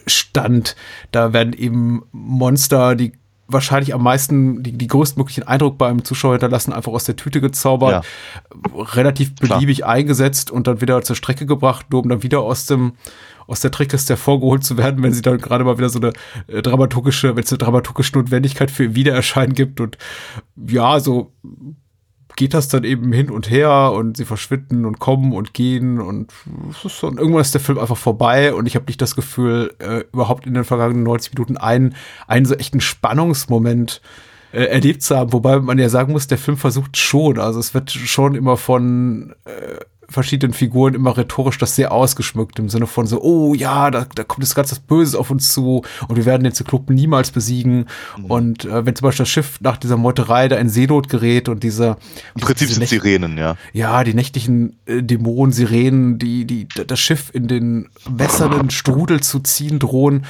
stand. 0.07 0.75
Da 1.11 1.33
werden 1.33 1.53
eben 1.53 2.03
Monster, 2.11 2.95
die 2.95 3.13
wahrscheinlich 3.47 3.93
am 3.93 4.03
meisten, 4.03 4.63
die, 4.63 4.71
die 4.71 4.87
größtmöglichen 4.87 5.43
Eindruck 5.43 5.77
beim 5.77 6.05
Zuschauer 6.05 6.33
hinterlassen, 6.33 6.73
einfach 6.73 6.91
aus 6.93 7.03
der 7.03 7.15
Tüte 7.15 7.41
gezaubert, 7.41 8.05
relativ 8.73 9.35
Klar. 9.35 9.59
beliebig 9.59 9.85
eingesetzt 9.85 10.49
und 10.49 10.67
dann 10.67 10.81
wieder 10.81 11.01
zur 11.01 11.15
Strecke 11.15 11.45
gebracht, 11.45 11.87
nur 11.91 12.03
um 12.03 12.09
dann 12.09 12.23
wieder 12.23 12.41
aus 12.41 12.65
dem 12.65 12.93
aus 13.45 13.59
der 13.59 13.71
Trickkiste 13.71 14.13
hervorgeholt 14.13 14.63
zu 14.63 14.77
werden, 14.77 15.03
wenn 15.03 15.11
sie 15.11 15.21
dann 15.21 15.37
gerade 15.37 15.65
mal 15.65 15.77
wieder 15.77 15.89
so 15.89 15.99
eine 15.99 16.13
äh, 16.47 16.61
dramaturgische, 16.61 17.35
wenn 17.35 17.43
es 17.43 17.51
eine 17.51 17.57
dramaturgische 17.57 18.17
Notwendigkeit 18.17 18.71
für 18.71 18.85
ihr 18.85 18.95
Wiedererscheinen 18.95 19.53
gibt 19.53 19.81
und 19.81 19.97
ja, 20.55 21.01
so 21.01 21.33
geht 22.35 22.53
das 22.53 22.67
dann 22.67 22.83
eben 22.83 23.11
hin 23.11 23.29
und 23.29 23.49
her 23.49 23.91
und 23.93 24.17
sie 24.17 24.25
verschwinden 24.25 24.85
und 24.85 24.99
kommen 24.99 25.33
und 25.33 25.53
gehen 25.53 25.99
und 25.99 26.31
und 27.01 27.17
irgendwann 27.19 27.41
ist 27.41 27.53
der 27.53 27.61
Film 27.61 27.79
einfach 27.79 27.97
vorbei 27.97 28.53
und 28.53 28.65
ich 28.65 28.75
habe 28.75 28.85
nicht 28.85 29.01
das 29.01 29.15
Gefühl, 29.15 29.73
äh, 29.79 30.03
überhaupt 30.11 30.45
in 30.45 30.53
den 30.53 30.63
vergangenen 30.63 31.03
90 31.03 31.33
Minuten 31.33 31.57
einen, 31.57 31.95
einen 32.27 32.45
so 32.45 32.55
echten 32.55 32.81
Spannungsmoment 32.81 34.01
äh, 34.51 34.65
erlebt 34.65 35.01
zu 35.01 35.17
haben, 35.17 35.33
wobei 35.33 35.59
man 35.59 35.79
ja 35.79 35.89
sagen 35.89 36.13
muss, 36.13 36.27
der 36.27 36.37
Film 36.37 36.57
versucht 36.57 36.97
schon, 36.97 37.39
also 37.39 37.59
es 37.59 37.73
wird 37.73 37.91
schon 37.91 38.35
immer 38.35 38.57
von 38.57 39.33
äh, 39.45 39.83
verschiedenen 40.13 40.53
Figuren 40.53 40.93
immer 40.93 41.17
rhetorisch 41.17 41.57
das 41.57 41.75
sehr 41.75 41.91
ausgeschmückt, 41.91 42.59
im 42.59 42.69
Sinne 42.69 42.87
von 42.87 43.07
so, 43.07 43.21
oh 43.21 43.53
ja, 43.53 43.91
da, 43.91 44.05
da 44.15 44.23
kommt 44.23 44.43
jetzt 44.43 44.55
ganz 44.55 44.69
das 44.69 44.79
Böse 44.79 45.19
auf 45.19 45.31
uns 45.31 45.51
zu 45.51 45.83
und 46.07 46.15
wir 46.15 46.25
werden 46.25 46.43
den 46.43 46.53
Zyklopen 46.53 46.95
niemals 46.95 47.31
besiegen. 47.31 47.87
Und 48.27 48.65
äh, 48.65 48.85
wenn 48.85 48.95
zum 48.95 49.07
Beispiel 49.07 49.23
das 49.23 49.29
Schiff 49.29 49.59
nach 49.61 49.77
dieser 49.77 49.97
Meuterei 49.97 50.47
da 50.47 50.55
in 50.57 50.69
Seenot 50.69 51.09
gerät 51.09 51.49
und 51.49 51.63
diese 51.63 51.97
Im 52.35 52.41
Prinzip 52.41 52.67
diese 52.67 52.79
sind 52.79 52.83
Nächt- 52.83 52.89
Sirenen, 52.89 53.37
ja. 53.37 53.57
ja, 53.73 54.03
die 54.03 54.13
nächtlichen 54.13 54.77
äh, 54.85 55.01
Dämonen, 55.01 55.51
Sirenen, 55.51 56.19
die, 56.19 56.45
die 56.45 56.67
das 56.67 56.99
Schiff 56.99 57.31
in 57.33 57.47
den 57.47 57.89
wässernden 58.07 58.69
Strudel 58.69 59.21
zu 59.21 59.39
ziehen 59.39 59.79
drohen. 59.79 60.25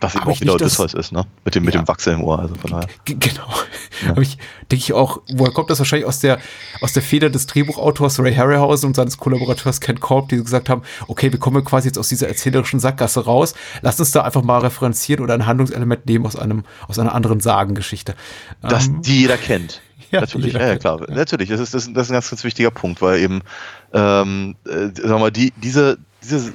Was 0.00 0.14
eben 0.14 0.24
auch 0.24 0.40
wieder 0.40 0.52
nicht 0.52 0.62
Odysseus 0.62 0.94
ist, 0.94 1.10
ne? 1.12 1.24
Mit 1.44 1.54
dem, 1.56 1.64
mit 1.64 1.74
Ja. 1.74 1.82
dem 1.82 1.88
Wachsel 1.88 2.14
im 2.14 2.22
Ohr. 2.22 2.38
Also 2.38 2.54
von 2.54 2.70
daher. 2.70 2.86
Genau. 3.04 3.48
Aber 4.08 4.20
ich 4.22 4.38
denke 4.70 4.76
ich 4.84 4.92
auch, 4.92 5.20
woher 5.32 5.52
kommt 5.52 5.70
das 5.70 5.78
wahrscheinlich 5.80 6.06
aus 6.06 6.20
der, 6.20 6.38
aus 6.80 6.92
der 6.92 7.02
Feder 7.02 7.30
des 7.30 7.46
Drehbuchautors 7.46 8.20
Ray 8.20 8.34
Harryhausen 8.34 8.86
und 8.88 8.94
seines 8.94 9.18
Kollaborateurs 9.18 9.80
Ken 9.80 9.98
Korb, 9.98 10.28
die 10.28 10.36
gesagt 10.36 10.68
haben, 10.68 10.82
okay, 11.08 11.32
wir 11.32 11.40
kommen 11.40 11.64
quasi 11.64 11.88
jetzt 11.88 11.98
aus 11.98 12.08
dieser 12.08 12.28
erzählerischen 12.28 12.78
Sackgasse 12.78 13.24
raus. 13.24 13.54
Lass 13.82 13.98
uns 13.98 14.12
da 14.12 14.22
einfach 14.22 14.42
mal 14.42 14.58
referenzieren 14.58 15.24
oder 15.24 15.34
ein 15.34 15.46
Handlungselement 15.46 16.06
nehmen 16.06 16.26
aus 16.26 16.36
einem, 16.36 16.64
aus 16.86 16.98
einer 17.00 17.14
anderen 17.14 17.40
Sagengeschichte. 17.40 18.14
Das, 18.62 18.86
Ähm, 18.86 19.02
die 19.02 19.22
jeder 19.22 19.36
kennt. 19.36 19.82
Ja, 20.10 20.20
Natürlich, 20.22 20.54
ja, 20.54 20.66
ja, 20.68 20.76
klar. 20.78 21.00
Natürlich, 21.10 21.50
das 21.50 21.60
ist, 21.60 21.74
das, 21.74 21.86
ist, 21.86 21.94
das 21.94 22.04
ist 22.06 22.10
ein 22.10 22.14
ganz, 22.14 22.30
ganz 22.30 22.42
wichtiger 22.42 22.70
Punkt, 22.70 23.02
weil 23.02 23.20
eben, 23.20 23.42
ähm, 23.92 24.56
äh, 24.66 24.70
sagen 24.70 24.94
wir 25.02 25.18
mal, 25.18 25.30
die, 25.30 25.52
diese, 25.56 25.98
diese, 26.22 26.54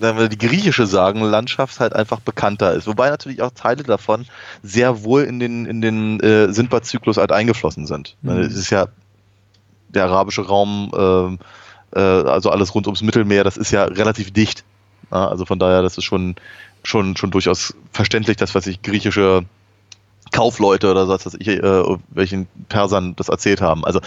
sagen 0.00 0.18
wir, 0.18 0.28
die 0.28 0.38
griechische 0.38 0.86
Sagenlandschaft 0.86 1.80
halt 1.80 1.94
einfach 1.94 2.20
bekannter 2.20 2.72
ist. 2.72 2.86
Wobei 2.86 3.10
natürlich 3.10 3.42
auch 3.42 3.50
Teile 3.50 3.82
davon 3.82 4.26
sehr 4.62 5.04
wohl 5.04 5.22
in 5.22 5.38
den, 5.38 5.66
in 5.66 5.80
den 5.80 6.20
äh, 6.20 6.52
Sindbad-Zyklus 6.52 7.16
halt 7.16 7.32
eingeflossen 7.32 7.86
sind. 7.86 8.16
Mhm. 8.22 8.40
Es 8.40 8.54
ist 8.54 8.70
ja 8.70 8.86
der 9.88 10.04
arabische 10.04 10.46
Raum, 10.46 10.90
ähm, 10.96 11.38
äh, 11.94 12.00
also 12.00 12.50
alles 12.50 12.74
rund 12.74 12.86
ums 12.86 13.02
Mittelmeer, 13.02 13.44
das 13.44 13.56
ist 13.56 13.70
ja 13.70 13.84
relativ 13.84 14.32
dicht. 14.32 14.64
Ja, 15.10 15.28
also 15.28 15.44
von 15.44 15.58
daher, 15.58 15.82
das 15.82 15.98
ist 15.98 16.04
schon, 16.04 16.36
schon, 16.82 17.16
schon 17.16 17.30
durchaus 17.30 17.74
verständlich, 17.92 18.36
dass 18.36 18.54
was 18.54 18.66
ich 18.66 18.82
griechische 18.82 19.44
Kaufleute 20.36 20.90
oder 20.90 21.08
was 21.08 21.34
ich, 21.38 21.48
äh, 21.48 21.96
welchen 22.10 22.46
Persern 22.68 23.16
das 23.16 23.28
erzählt 23.28 23.62
haben. 23.62 23.84
Also 23.84 24.00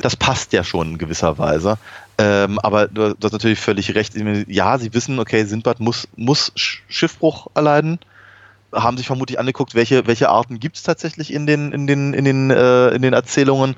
das 0.00 0.14
passt 0.16 0.52
ja 0.52 0.62
schon 0.62 0.92
in 0.92 0.98
gewisser 0.98 1.38
Weise. 1.38 1.76
Ähm, 2.18 2.58
aber 2.60 2.86
du, 2.86 3.14
hast 3.22 3.32
natürlich 3.32 3.58
völlig 3.58 3.94
recht. 3.94 4.14
Ja, 4.46 4.78
sie 4.78 4.94
wissen, 4.94 5.18
okay, 5.18 5.44
Sindbad 5.44 5.80
muss, 5.80 6.06
muss 6.16 6.52
Schiffbruch 6.54 7.48
erleiden 7.54 7.98
haben 8.74 8.96
sich 8.96 9.06
vermutlich 9.06 9.38
angeguckt, 9.38 9.74
welche, 9.74 10.06
welche 10.06 10.30
Arten 10.30 10.58
gibt 10.58 10.76
es 10.76 10.82
tatsächlich 10.82 11.32
in 11.32 11.46
den, 11.46 11.72
in 11.72 11.86
den, 11.86 12.14
in 12.14 12.24
den, 12.24 12.50
äh, 12.50 12.88
in 12.88 13.02
den 13.02 13.12
Erzählungen. 13.12 13.76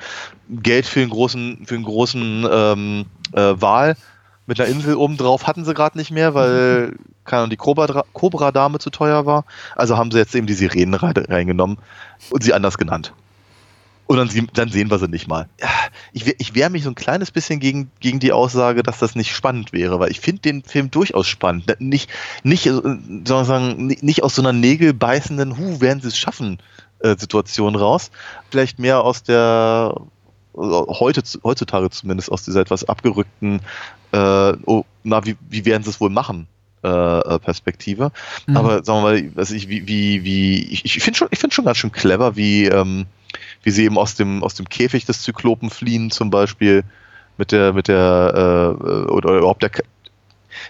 Geld 0.49 0.87
für 0.87 1.01
einen 1.01 1.11
großen, 1.11 1.65
für 1.67 1.75
einen 1.75 1.85
großen 1.85 2.47
ähm, 2.49 3.07
äh, 3.33 3.55
Wal 3.61 3.97
mit 4.47 4.61
einer 4.61 4.69
Insel 4.69 4.97
oben 4.97 5.17
drauf 5.17 5.47
hatten 5.47 5.65
sie 5.65 5.75
gerade 5.75 5.99
nicht 5.99 6.11
mehr, 6.11 6.35
weil 6.35 6.97
keine 7.25 7.43
Ahnung, 7.43 7.51
die 7.51 7.57
Cobra-Dame 7.57 8.79
zu 8.79 8.91
teuer 8.91 9.27
war. 9.27 9.45
Also 9.77 9.97
haben 9.97 10.11
sie 10.11 10.19
jetzt 10.19 10.35
eben 10.35 10.47
die 10.47 10.55
Sirenen 10.55 10.95
reingenommen 10.95 11.79
und 12.31 12.45
sie 12.45 12.53
anders 12.53 12.79
genannt. 12.79 13.13
Und 14.07 14.19
dann, 14.19 14.49
dann, 14.53 14.69
sehen 14.69 14.91
wir 14.91 14.99
sie 14.99 15.09
nicht 15.09 15.29
mal. 15.29 15.49
Ich, 16.13 16.27
ich 16.27 16.55
wehre 16.55 16.69
mich 16.69 16.83
so 16.83 16.91
ein 16.91 16.95
kleines 16.95 17.31
bisschen 17.31 17.59
gegen, 17.59 17.91
gegen 18.01 18.21
die 18.21 18.33
Aussage, 18.33 18.83
dass 18.83 18.99
das 18.99 19.15
nicht 19.15 19.35
spannend 19.35 19.73
wäre, 19.73 19.99
weil 19.99 20.11
ich 20.11 20.21
finde 20.21 20.43
den 20.43 20.63
Film 20.63 20.91
durchaus 20.91 21.27
spannend. 21.27 21.75
Nicht, 21.79 22.11
nicht, 22.43 22.67
äh, 22.67 22.73
sagen, 23.25 23.87
nicht 23.87 24.23
aus 24.23 24.35
so 24.35 24.43
einer 24.43 24.53
nägelbeißenden, 24.53 25.57
hu, 25.57 25.81
werden 25.81 26.03
sie 26.03 26.09
es 26.09 26.19
schaffen, 26.19 26.59
äh, 26.99 27.17
Situation 27.17 27.77
raus. 27.77 28.11
Vielleicht 28.51 28.79
mehr 28.79 29.01
aus 29.01 29.23
der, 29.23 29.95
heute, 30.57 31.23
heutzutage 31.43 31.91
zumindest, 31.91 32.31
aus 32.31 32.45
dieser 32.45 32.61
etwas 32.61 32.85
abgerückten, 32.85 33.61
äh, 34.13 34.53
oh, 34.65 34.85
na, 35.03 35.25
wie, 35.25 35.37
wie 35.49 35.65
werden 35.65 35.83
sie 35.83 35.91
es 35.91 36.01
wohl 36.01 36.11
machen? 36.11 36.47
Äh, 36.85 36.89
äh, 36.89 37.39
Perspektive. 37.39 38.13
Mhm. 38.47 38.57
Aber 38.57 38.85
sagen 38.85 38.99
wir 38.99 39.03
mal, 39.03 39.31
was 39.35 39.51
ich, 39.51 39.71
wie, 39.71 39.89
wie, 39.89 40.23
wie, 40.23 40.65
ich, 40.65 40.85
ich 40.85 41.03
finde 41.03 41.17
schon, 41.17 41.29
ich 41.31 41.39
finde 41.39 41.55
schon 41.55 41.65
ganz 41.65 41.79
schön 41.79 41.93
clever, 41.93 42.37
wie, 42.37 42.67
ähm, 42.67 43.07
wie 43.63 43.71
sie 43.71 43.85
eben 43.85 43.97
aus 43.97 44.17
dem, 44.17 44.45
aus 44.45 44.55
dem 44.55 44.69
Käfig 44.69 45.07
des 45.07 45.23
Zyklopen 45.23 45.71
fliehen, 45.71 46.11
zum 46.11 46.29
Beispiel 46.29 46.85
mit 47.39 47.53
der, 47.53 47.73
mit 47.73 47.89
der, 47.89 48.33
äh, 48.35 48.85
oder, 49.11 49.13
oder 49.13 49.39
überhaupt 49.39 49.63
der, 49.63 49.71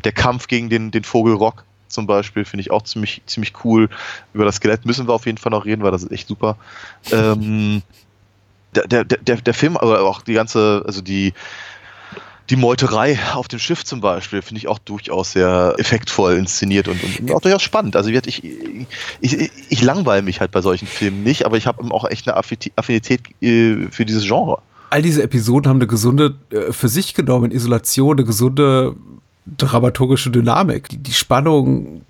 der 0.05 0.13
Kampf 0.13 0.47
gegen 0.47 0.71
den, 0.71 0.93
den 0.93 1.03
Vogel 1.03 1.35
Rock 1.35 1.65
zum 1.89 2.07
Beispiel, 2.07 2.45
finde 2.45 2.61
ich 2.61 2.71
auch 2.71 2.83
ziemlich, 2.83 3.23
ziemlich 3.27 3.53
cool. 3.65 3.89
Über 4.33 4.45
das 4.45 4.57
Skelett 4.57 4.87
müssen 4.87 5.09
wir 5.09 5.15
auf 5.15 5.27
jeden 5.27 5.39
Fall 5.39 5.51
noch 5.51 5.65
reden, 5.65 5.83
weil 5.83 5.91
das 5.91 6.05
ist 6.05 6.13
echt 6.13 6.29
super. 6.29 6.57
Ähm, 7.13 7.83
der, 8.75 9.05
der, 9.05 9.19
der, 9.19 9.37
der 9.37 9.55
Film, 9.55 9.77
aber 9.77 10.03
auch 10.03 10.23
die 10.23 10.35
ganze, 10.35 10.83
also 10.87 11.01
die, 11.01 11.33
die 12.51 12.57
Meuterei 12.57 13.19
auf 13.33 13.49
dem 13.49 13.59
Schiff 13.59 13.85
zum 13.85 14.01
Beispiel 14.01 14.43
finde 14.43 14.59
ich 14.59 14.69
auch 14.69 14.79
durchaus 14.79 15.33
sehr 15.33 15.75
effektvoll 15.79 16.35
inszeniert 16.35 16.89
und, 16.89 17.01
und 17.03 17.33
auch 17.33 17.41
durchaus 17.41 17.63
spannend. 17.63 17.97
Also 17.97 18.11
ich, 18.11 18.27
ich, 18.27 18.45
ich, 19.21 19.51
ich 19.69 19.83
langweile 19.83 20.23
mich 20.23 20.41
halt 20.41 20.51
bei 20.51 20.61
solchen 20.61 20.87
Filmen 20.87 21.23
nicht, 21.23 21.47
aber 21.47 21.57
ich 21.57 21.67
habe 21.67 21.83
auch 21.93 22.05
echt 22.05 22.29
eine 22.29 22.37
Affinität 22.37 23.23
äh, 23.41 23.87
für 23.91 24.05
dieses 24.05 24.25
Genre. 24.25 24.59
All 24.91 25.03
diese 25.03 25.23
Episoden 25.23 25.69
haben 25.69 25.79
eine 25.79 25.87
gesunde, 25.87 26.35
äh, 26.51 26.73
für 26.73 26.89
sich 26.89 27.15
genommen, 27.15 27.51
Isolation, 27.51 28.19
eine 28.19 28.27
gesunde 28.27 28.95
dramaturgische 29.47 30.31
Dynamik. 30.31 30.89
Die, 30.89 30.99
die 30.99 31.15
Spannung 31.15 32.03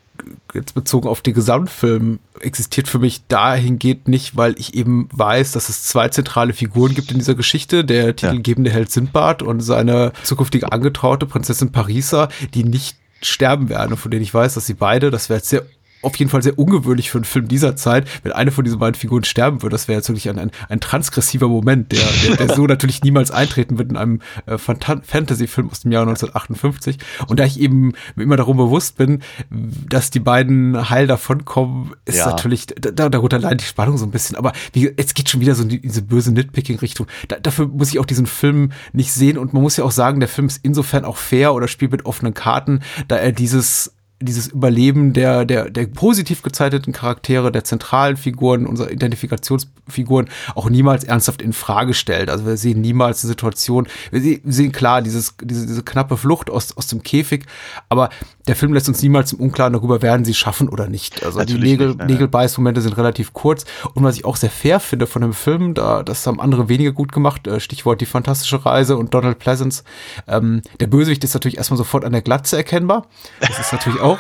jetzt 0.54 0.74
bezogen 0.74 1.08
auf 1.08 1.20
den 1.20 1.34
Gesamtfilm, 1.34 2.18
existiert 2.40 2.88
für 2.88 2.98
mich 2.98 3.26
dahingehend 3.26 4.08
nicht, 4.08 4.36
weil 4.36 4.54
ich 4.58 4.74
eben 4.74 5.08
weiß, 5.12 5.52
dass 5.52 5.68
es 5.68 5.82
zwei 5.82 6.08
zentrale 6.08 6.52
Figuren 6.52 6.94
gibt 6.94 7.10
in 7.10 7.18
dieser 7.18 7.34
Geschichte. 7.34 7.84
Der 7.84 8.16
titelgebende 8.16 8.70
ja. 8.70 8.76
Held 8.76 8.90
Sindbad 8.90 9.42
und 9.42 9.60
seine 9.60 10.12
zukünftige 10.22 10.72
Angetraute 10.72 11.26
Prinzessin 11.26 11.72
Parisa, 11.72 12.28
die 12.54 12.64
nicht 12.64 12.96
sterben 13.22 13.68
werden 13.68 13.92
und 13.92 13.98
von 13.98 14.10
denen 14.10 14.22
ich 14.22 14.34
weiß, 14.34 14.54
dass 14.54 14.66
sie 14.66 14.74
beide, 14.74 15.10
das 15.10 15.28
wäre 15.28 15.38
jetzt 15.38 15.48
sehr 15.48 15.64
auf 16.04 16.16
jeden 16.16 16.30
Fall 16.30 16.42
sehr 16.42 16.58
ungewöhnlich 16.58 17.10
für 17.10 17.18
einen 17.18 17.24
Film 17.24 17.48
dieser 17.48 17.76
Zeit, 17.76 18.08
wenn 18.22 18.32
eine 18.32 18.50
von 18.50 18.64
diesen 18.64 18.78
beiden 18.78 18.94
Figuren 18.94 19.24
sterben 19.24 19.62
würde. 19.62 19.74
Das 19.74 19.88
wäre 19.88 19.98
jetzt 19.98 20.08
wirklich 20.08 20.28
ein, 20.28 20.38
ein, 20.38 20.50
ein 20.68 20.80
transgressiver 20.80 21.48
Moment, 21.48 21.92
der, 21.92 22.00
der, 22.26 22.46
der 22.46 22.56
so 22.56 22.66
natürlich 22.66 23.02
niemals 23.02 23.30
eintreten 23.30 23.78
wird 23.78 23.90
in 23.90 23.96
einem 23.96 24.20
äh, 24.46 24.58
Fantasy-Film 24.58 25.70
aus 25.70 25.80
dem 25.80 25.92
Jahr 25.92 26.02
1958. 26.02 26.98
Und 27.26 27.40
da 27.40 27.44
ich 27.44 27.60
eben 27.60 27.92
immer 28.16 28.36
darum 28.36 28.56
bewusst 28.56 28.96
bin, 28.96 29.22
dass 29.50 30.10
die 30.10 30.20
beiden 30.20 30.90
heil 30.90 31.06
davonkommen, 31.06 31.92
ist 32.04 32.18
ja. 32.18 32.26
natürlich, 32.26 32.66
da, 32.66 33.08
darunter 33.08 33.38
leidet 33.38 33.62
die 33.62 33.66
Spannung 33.66 33.98
so 33.98 34.04
ein 34.04 34.10
bisschen. 34.10 34.36
Aber 34.36 34.52
wie, 34.72 34.84
jetzt 34.84 35.14
geht 35.14 35.28
schon 35.28 35.40
wieder 35.40 35.54
so 35.54 35.62
in 35.62 35.68
diese 35.68 36.02
böse 36.02 36.32
Nitpicking-Richtung. 36.32 37.06
Da, 37.28 37.38
dafür 37.38 37.68
muss 37.68 37.88
ich 37.88 37.98
auch 37.98 38.06
diesen 38.06 38.26
Film 38.26 38.72
nicht 38.92 39.12
sehen. 39.12 39.38
Und 39.38 39.52
man 39.52 39.62
muss 39.62 39.76
ja 39.76 39.84
auch 39.84 39.92
sagen, 39.92 40.20
der 40.20 40.28
Film 40.28 40.46
ist 40.46 40.60
insofern 40.62 41.04
auch 41.04 41.16
fair 41.16 41.54
oder 41.54 41.68
spielt 41.68 41.92
mit 41.92 42.06
offenen 42.06 42.34
Karten, 42.34 42.80
da 43.08 43.16
er 43.16 43.32
dieses 43.32 43.94
dieses 44.24 44.48
Überleben 44.48 45.12
der, 45.12 45.44
der, 45.44 45.70
der 45.70 45.86
positiv 45.86 46.42
gezeichneten 46.42 46.92
Charaktere, 46.92 47.52
der 47.52 47.64
zentralen 47.64 48.16
Figuren, 48.16 48.66
unserer 48.66 48.90
Identifikationsfiguren 48.90 50.28
auch 50.54 50.68
niemals 50.70 51.04
ernsthaft 51.04 51.42
in 51.42 51.52
Frage 51.52 51.94
stellt. 51.94 52.30
Also 52.30 52.46
wir 52.46 52.56
sehen 52.56 52.80
niemals 52.80 53.22
eine 53.22 53.28
Situation, 53.28 53.86
wir 54.10 54.40
sehen 54.44 54.72
klar 54.72 55.02
dieses, 55.02 55.34
diese, 55.40 55.66
diese 55.66 55.82
knappe 55.82 56.16
Flucht 56.16 56.50
aus, 56.50 56.76
aus 56.76 56.86
dem 56.86 57.02
Käfig, 57.02 57.46
aber 57.88 58.10
der 58.46 58.56
Film 58.56 58.74
lässt 58.74 58.88
uns 58.88 59.02
niemals 59.02 59.32
im 59.32 59.40
Unklaren 59.40 59.72
darüber, 59.72 60.02
werden 60.02 60.24
sie 60.24 60.34
schaffen 60.34 60.68
oder 60.68 60.86
nicht. 60.86 61.24
Also 61.24 61.38
Natürlich 61.38 61.62
die 61.62 61.68
Nägel, 61.68 61.88
nicht, 61.88 62.06
Nägelbeißmomente 62.06 62.82
sind 62.82 62.96
relativ 62.96 63.32
kurz. 63.32 63.64
Und 63.94 64.04
was 64.04 64.16
ich 64.16 64.24
auch 64.24 64.36
sehr 64.36 64.50
fair 64.50 64.80
finde 64.80 65.06
von 65.06 65.22
dem 65.22 65.32
Film, 65.32 65.72
da, 65.74 66.02
das 66.02 66.26
haben 66.26 66.40
andere 66.40 66.68
weniger 66.68 66.92
gut 66.92 67.12
gemacht, 67.12 67.46
äh, 67.46 67.58
Stichwort 67.58 68.00
die 68.00 68.06
fantastische 68.06 68.64
Reise 68.66 68.96
und 68.96 69.14
Donald 69.14 69.38
Pleasance. 69.38 69.82
Ähm, 70.28 70.60
der 70.78 70.88
Bösewicht 70.88 71.24
ist 71.24 71.32
natürlich 71.32 71.56
erstmal 71.56 71.78
sofort 71.78 72.04
an 72.04 72.12
der 72.12 72.20
Glatze 72.20 72.56
erkennbar. 72.56 73.06
Das 73.40 73.58
ist 73.58 73.72
natürlich 73.72 74.00
auch 74.00 74.13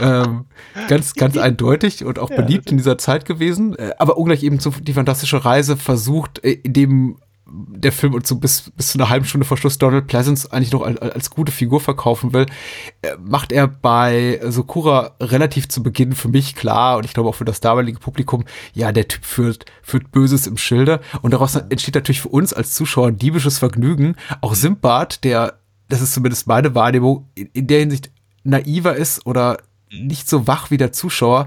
ähm, 0.00 0.46
ganz, 0.88 1.14
ganz 1.14 1.36
eindeutig 1.36 2.04
und 2.04 2.18
auch 2.18 2.30
beliebt 2.30 2.70
in 2.70 2.76
dieser 2.76 2.98
Zeit 2.98 3.24
gewesen. 3.24 3.76
Äh, 3.76 3.92
aber 3.98 4.18
ungleich 4.18 4.42
eben 4.42 4.60
zu 4.60 4.70
die 4.70 4.92
fantastische 4.92 5.44
Reise 5.44 5.76
versucht, 5.76 6.44
äh, 6.44 6.52
in 6.52 6.72
dem 6.72 7.16
der 7.48 7.92
Film 7.92 8.14
uns 8.14 8.28
so 8.28 8.36
bis, 8.36 8.72
bis 8.76 8.88
zu 8.88 8.98
einer 8.98 9.08
halben 9.08 9.24
Stunde 9.24 9.46
vor 9.46 9.56
Schluss 9.56 9.78
Donald 9.78 10.08
Pleasance 10.08 10.52
eigentlich 10.52 10.72
noch 10.72 10.82
als, 10.82 10.98
als 10.98 11.30
gute 11.30 11.52
Figur 11.52 11.80
verkaufen 11.80 12.32
will, 12.32 12.46
äh, 13.02 13.12
macht 13.20 13.52
er 13.52 13.68
bei 13.68 14.40
Sokura 14.42 15.12
relativ 15.20 15.68
zu 15.68 15.82
Beginn 15.82 16.14
für 16.14 16.28
mich 16.28 16.56
klar 16.56 16.96
und 16.96 17.04
ich 17.04 17.14
glaube 17.14 17.28
auch 17.28 17.36
für 17.36 17.44
das 17.44 17.60
damalige 17.60 18.00
Publikum, 18.00 18.44
ja, 18.74 18.90
der 18.90 19.06
Typ 19.06 19.24
führt, 19.24 19.64
führt 19.82 20.10
Böses 20.10 20.46
im 20.46 20.56
Schilde 20.56 21.00
und 21.22 21.32
daraus 21.32 21.54
entsteht 21.54 21.94
natürlich 21.94 22.20
für 22.20 22.28
uns 22.28 22.52
als 22.52 22.74
Zuschauer 22.74 23.08
ein 23.08 23.18
diebisches 23.18 23.58
Vergnügen. 23.58 24.16
Auch 24.40 24.54
Simbad, 24.54 25.22
der, 25.22 25.60
das 25.88 26.00
ist 26.00 26.14
zumindest 26.14 26.48
meine 26.48 26.74
Wahrnehmung, 26.74 27.28
in, 27.36 27.48
in 27.52 27.66
der 27.68 27.78
Hinsicht 27.78 28.10
naiver 28.46 28.96
ist 28.96 29.26
oder 29.26 29.58
nicht 29.90 30.28
so 30.28 30.46
wach 30.46 30.70
wie 30.70 30.76
der 30.76 30.92
Zuschauer, 30.92 31.46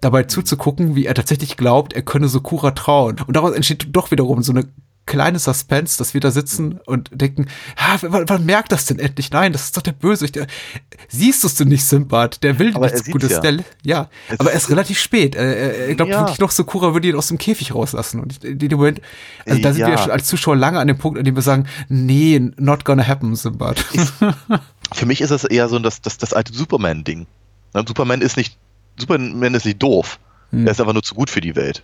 dabei 0.00 0.24
zuzugucken, 0.24 0.94
wie 0.94 1.06
er 1.06 1.14
tatsächlich 1.14 1.56
glaubt, 1.56 1.92
er 1.92 2.02
könne 2.02 2.28
Sokura 2.28 2.72
trauen. 2.72 3.16
Und 3.26 3.36
daraus 3.36 3.54
entsteht 3.54 3.88
doch 3.92 4.10
wiederum 4.10 4.42
so 4.42 4.52
eine 4.52 4.66
kleine 5.06 5.38
Suspense, 5.38 5.96
dass 5.98 6.14
wir 6.14 6.20
da 6.20 6.30
sitzen 6.30 6.80
und 6.84 7.10
denken, 7.12 7.46
wann, 8.00 8.28
wann 8.28 8.44
merkt 8.44 8.72
das 8.72 8.86
denn 8.86 8.98
endlich? 8.98 9.30
Nein, 9.30 9.52
das 9.52 9.64
ist 9.64 9.76
doch 9.76 9.82
der 9.82 9.92
Böse. 9.92 10.26
Der, 10.26 10.46
siehst 11.08 11.44
du 11.44 11.46
es 11.46 11.54
denn 11.54 11.68
nicht, 11.68 11.84
Simbad? 11.84 12.42
Der 12.42 12.58
will 12.58 12.74
aber 12.74 12.90
nichts 12.90 13.10
Gutes. 13.10 13.30
Ja, 13.30 13.40
der, 13.40 13.58
ja. 13.84 14.10
aber 14.38 14.50
er 14.50 14.56
ist 14.56 14.68
relativ 14.68 14.98
spät. 14.98 15.36
Er, 15.36 15.88
er 15.88 15.94
glaubt 15.94 16.10
ja. 16.10 16.20
wirklich 16.20 16.40
noch, 16.40 16.50
Sakura 16.50 16.92
würde 16.92 17.08
ihn 17.08 17.14
aus 17.14 17.28
dem 17.28 17.38
Käfig 17.38 17.74
rauslassen. 17.74 18.20
Und 18.20 18.44
in 18.44 18.58
dem 18.58 18.76
Moment, 18.76 19.00
also 19.46 19.62
da 19.62 19.72
sind 19.72 19.82
ja. 19.82 19.88
wir 19.88 19.98
schon 19.98 20.10
als 20.10 20.26
Zuschauer 20.26 20.56
lange 20.56 20.80
an 20.80 20.88
dem 20.88 20.98
Punkt, 20.98 21.18
an 21.18 21.24
dem 21.24 21.36
wir 21.36 21.42
sagen, 21.42 21.66
nee, 21.88 22.38
not 22.56 22.84
gonna 22.84 23.06
happen, 23.06 23.36
Simbad. 23.36 23.78
Für 24.92 25.06
mich 25.06 25.20
ist 25.20 25.30
das 25.30 25.44
eher 25.44 25.68
so 25.68 25.78
das, 25.78 26.00
das, 26.00 26.18
das 26.18 26.32
alte 26.32 26.52
Superman-Ding. 26.52 27.26
Superman 27.86 28.22
ist 28.22 28.36
nicht, 28.36 28.56
Superman 28.96 29.54
ist 29.54 29.66
nicht 29.66 29.82
doof. 29.82 30.18
Hm. 30.50 30.66
Er 30.66 30.72
ist 30.72 30.80
einfach 30.80 30.94
nur 30.94 31.02
zu 31.02 31.14
gut 31.14 31.30
für 31.30 31.40
die 31.40 31.54
Welt. 31.54 31.82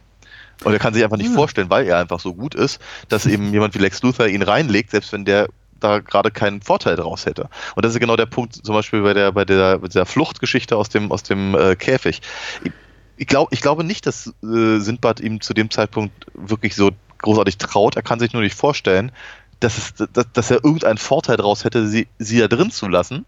Und 0.65 0.73
er 0.73 0.79
kann 0.79 0.95
sich 0.95 1.03
einfach 1.03 1.17
nicht 1.17 1.31
ja. 1.31 1.35
vorstellen, 1.35 1.71
weil 1.71 1.87
er 1.87 1.99
einfach 1.99 2.21
so 2.21 2.35
gut 2.35 2.55
ist, 2.55 2.81
dass 3.09 3.27
eben 3.27 3.53
jemand 3.53 3.75
wie 3.75 3.79
Lex 3.79 4.03
Luthor 4.03 4.27
ihn 4.27 4.43
reinlegt, 4.43 4.91
selbst 4.91 5.13
wenn 5.13 5.25
der 5.25 5.49
da 5.81 5.99
gerade 5.99 6.31
keinen 6.31 6.63
Vorteil 6.63 6.97
draus 6.97 7.27
hätte. 7.27 7.49
Und 7.75 7.85
das 7.85 7.93
ist 7.93 8.01
genau 8.01 8.17
der 8.17 8.27
Punkt, 8.27 8.55
zum 8.55 8.75
Beispiel 8.75 9.03
bei 9.03 9.15
der, 9.15 9.33
bei 9.33 9.45
der, 9.45 9.79
bei 9.79 9.89
der 9.89 10.07
Fluchtgeschichte 10.07 10.77
aus 10.77 10.89
dem, 10.89 11.11
aus 11.11 11.23
dem 11.23 11.55
äh, 11.55 11.77
Käfig. 11.77 12.23
Ich, 12.63 12.73
ich, 13.17 13.27
glaub, 13.27 13.53
ich 13.53 13.61
glaube 13.61 13.85
nicht, 13.85 14.07
dass 14.07 14.29
äh, 14.45 14.79
Sindbad 14.79 15.21
ihm 15.21 15.41
zu 15.41 15.55
dem 15.55 15.71
Zeitpunkt 15.71 16.27
wirklich 16.35 16.75
so 16.75 16.91
großartig 17.19 17.59
traut. 17.59 17.97
Er 17.97 18.03
kann 18.03 18.21
sich 18.21 18.33
nur 18.33 18.43
nicht 18.43 18.55
vorstellen, 18.55 19.13
dass, 19.61 19.79
es, 19.79 20.09
dass, 20.13 20.27
dass 20.33 20.51
er 20.51 20.65
irgendeinen 20.65 20.99
Vorteil 20.99 21.37
draus 21.37 21.65
hätte, 21.65 21.87
sie, 21.87 22.09
sie 22.19 22.39
da 22.39 22.49
drin 22.49 22.71
zu 22.71 22.89
lassen, 22.89 23.25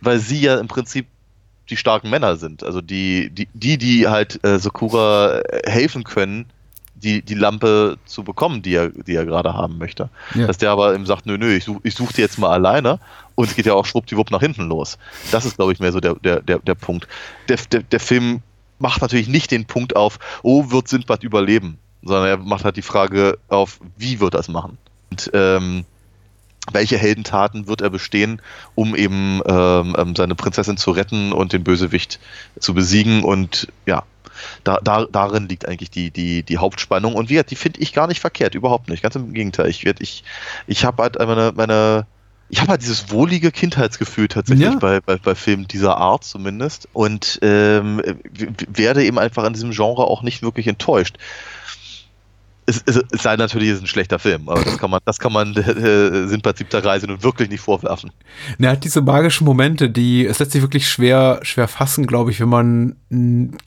weil 0.00 0.18
sie 0.18 0.40
ja 0.40 0.58
im 0.58 0.68
Prinzip 0.68 1.06
die 1.70 1.76
starken 1.76 2.10
Männer 2.10 2.36
sind. 2.36 2.62
Also 2.62 2.80
die, 2.80 3.30
die, 3.30 3.48
die, 3.54 3.78
die 3.78 4.08
halt 4.08 4.44
äh, 4.44 4.58
Sakura 4.58 5.40
äh, 5.40 5.70
helfen 5.70 6.04
können, 6.04 6.46
die, 6.94 7.22
die 7.22 7.34
Lampe 7.34 7.98
zu 8.06 8.24
bekommen, 8.24 8.62
die 8.62 8.74
er, 8.74 8.88
die 8.88 9.14
er 9.14 9.26
gerade 9.26 9.54
haben 9.54 9.78
möchte. 9.78 10.08
Ja. 10.34 10.46
Dass 10.46 10.58
der 10.58 10.70
aber 10.70 10.94
ihm 10.94 11.06
sagt, 11.06 11.26
nö, 11.26 11.36
nö, 11.38 11.54
ich 11.54 11.64
suche 11.64 11.80
ich 11.82 11.94
such 11.94 12.12
die 12.12 12.20
jetzt 12.20 12.38
mal 12.38 12.50
alleine 12.50 12.98
und 13.34 13.48
es 13.48 13.56
geht 13.56 13.66
ja 13.66 13.74
auch 13.74 13.84
schwuppdiwupp 13.84 14.30
nach 14.30 14.40
hinten 14.40 14.68
los. 14.68 14.98
Das 15.30 15.44
ist, 15.44 15.56
glaube 15.56 15.72
ich, 15.72 15.80
mehr 15.80 15.92
so 15.92 16.00
der, 16.00 16.14
der, 16.14 16.40
der, 16.40 16.58
der 16.60 16.74
Punkt. 16.74 17.08
Der, 17.48 17.58
der, 17.70 17.82
der 17.82 18.00
Film 18.00 18.42
macht 18.78 19.02
natürlich 19.02 19.28
nicht 19.28 19.50
den 19.50 19.66
Punkt 19.66 19.96
auf, 19.96 20.18
oh, 20.42 20.70
wird 20.70 20.88
Sindbad 20.88 21.22
überleben, 21.24 21.78
sondern 22.02 22.26
er 22.26 22.36
macht 22.38 22.64
halt 22.64 22.76
die 22.76 22.82
Frage 22.82 23.38
auf, 23.48 23.80
wie 23.96 24.20
wird 24.20 24.34
er 24.34 24.40
es 24.40 24.48
machen? 24.48 24.78
Und 25.10 25.30
ähm, 25.32 25.84
welche 26.72 26.96
Heldentaten 26.96 27.66
wird 27.68 27.80
er 27.82 27.90
bestehen, 27.90 28.40
um 28.74 28.94
eben 28.96 29.40
ähm, 29.46 29.94
ähm, 29.98 30.16
seine 30.16 30.34
Prinzessin 30.34 30.76
zu 30.76 30.90
retten 30.92 31.32
und 31.32 31.52
den 31.52 31.64
Bösewicht 31.64 32.18
zu 32.58 32.74
besiegen 32.74 33.22
und 33.22 33.68
ja, 33.86 34.04
da, 34.64 34.78
da, 34.82 35.06
darin 35.10 35.48
liegt 35.48 35.68
eigentlich 35.68 35.90
die, 35.90 36.10
die, 36.10 36.42
die 36.42 36.58
Hauptspannung. 36.58 37.14
Und 37.14 37.28
wie 37.30 37.40
die 37.42 37.54
finde 37.56 37.80
ich 37.80 37.92
gar 37.92 38.06
nicht 38.08 38.20
verkehrt, 38.20 38.54
überhaupt 38.54 38.88
nicht. 38.88 39.02
Ganz 39.02 39.14
im 39.14 39.32
Gegenteil. 39.32 39.68
Ich, 39.68 39.84
werd- 39.84 40.00
ich, 40.00 40.24
ich 40.66 40.84
habe 40.84 41.02
halt 41.02 41.18
meine, 41.18 41.52
meine 41.54 42.06
ich 42.50 42.60
habe 42.60 42.72
halt 42.72 42.82
dieses 42.82 43.10
wohlige 43.10 43.50
Kindheitsgefühl 43.52 44.28
tatsächlich 44.28 44.66
Ja. 44.66 44.76
bei, 44.76 45.00
bei, 45.00 45.16
bei 45.16 45.34
Filmen 45.34 45.66
dieser 45.68 45.96
Art 45.96 46.24
zumindest 46.24 46.88
und 46.92 47.38
ähm, 47.42 48.02
werde 48.68 49.04
eben 49.04 49.18
einfach 49.18 49.44
an 49.44 49.54
diesem 49.54 49.70
Genre 49.70 50.04
auch 50.04 50.22
nicht 50.22 50.42
wirklich 50.42 50.66
enttäuscht. 50.66 51.16
Es, 52.66 52.82
es, 52.86 53.02
es 53.10 53.22
sei 53.22 53.36
natürlich 53.36 53.68
es 53.68 53.76
ist 53.76 53.82
ein 53.82 53.86
schlechter 53.86 54.18
Film, 54.18 54.48
aber 54.48 54.62
das 54.62 54.78
kann 54.78 54.90
man, 54.90 55.00
das 55.04 55.18
kann 55.18 55.32
man 55.32 55.54
äh, 55.56 56.26
Sindbad 56.28 56.56
siebter 56.58 56.84
Reise 56.84 57.06
nun 57.06 57.22
wirklich 57.22 57.50
nicht 57.50 57.60
vorwerfen. 57.60 58.10
Er 58.58 58.70
hat 58.70 58.84
diese 58.84 59.02
magischen 59.02 59.44
Momente, 59.44 59.90
die 59.90 60.26
es 60.26 60.38
lässt 60.38 60.52
sich 60.52 60.62
wirklich 60.62 60.88
schwer, 60.88 61.40
schwer 61.42 61.68
fassen, 61.68 62.06
glaube 62.06 62.30
ich, 62.30 62.40
wenn 62.40 62.48
man 62.48 62.96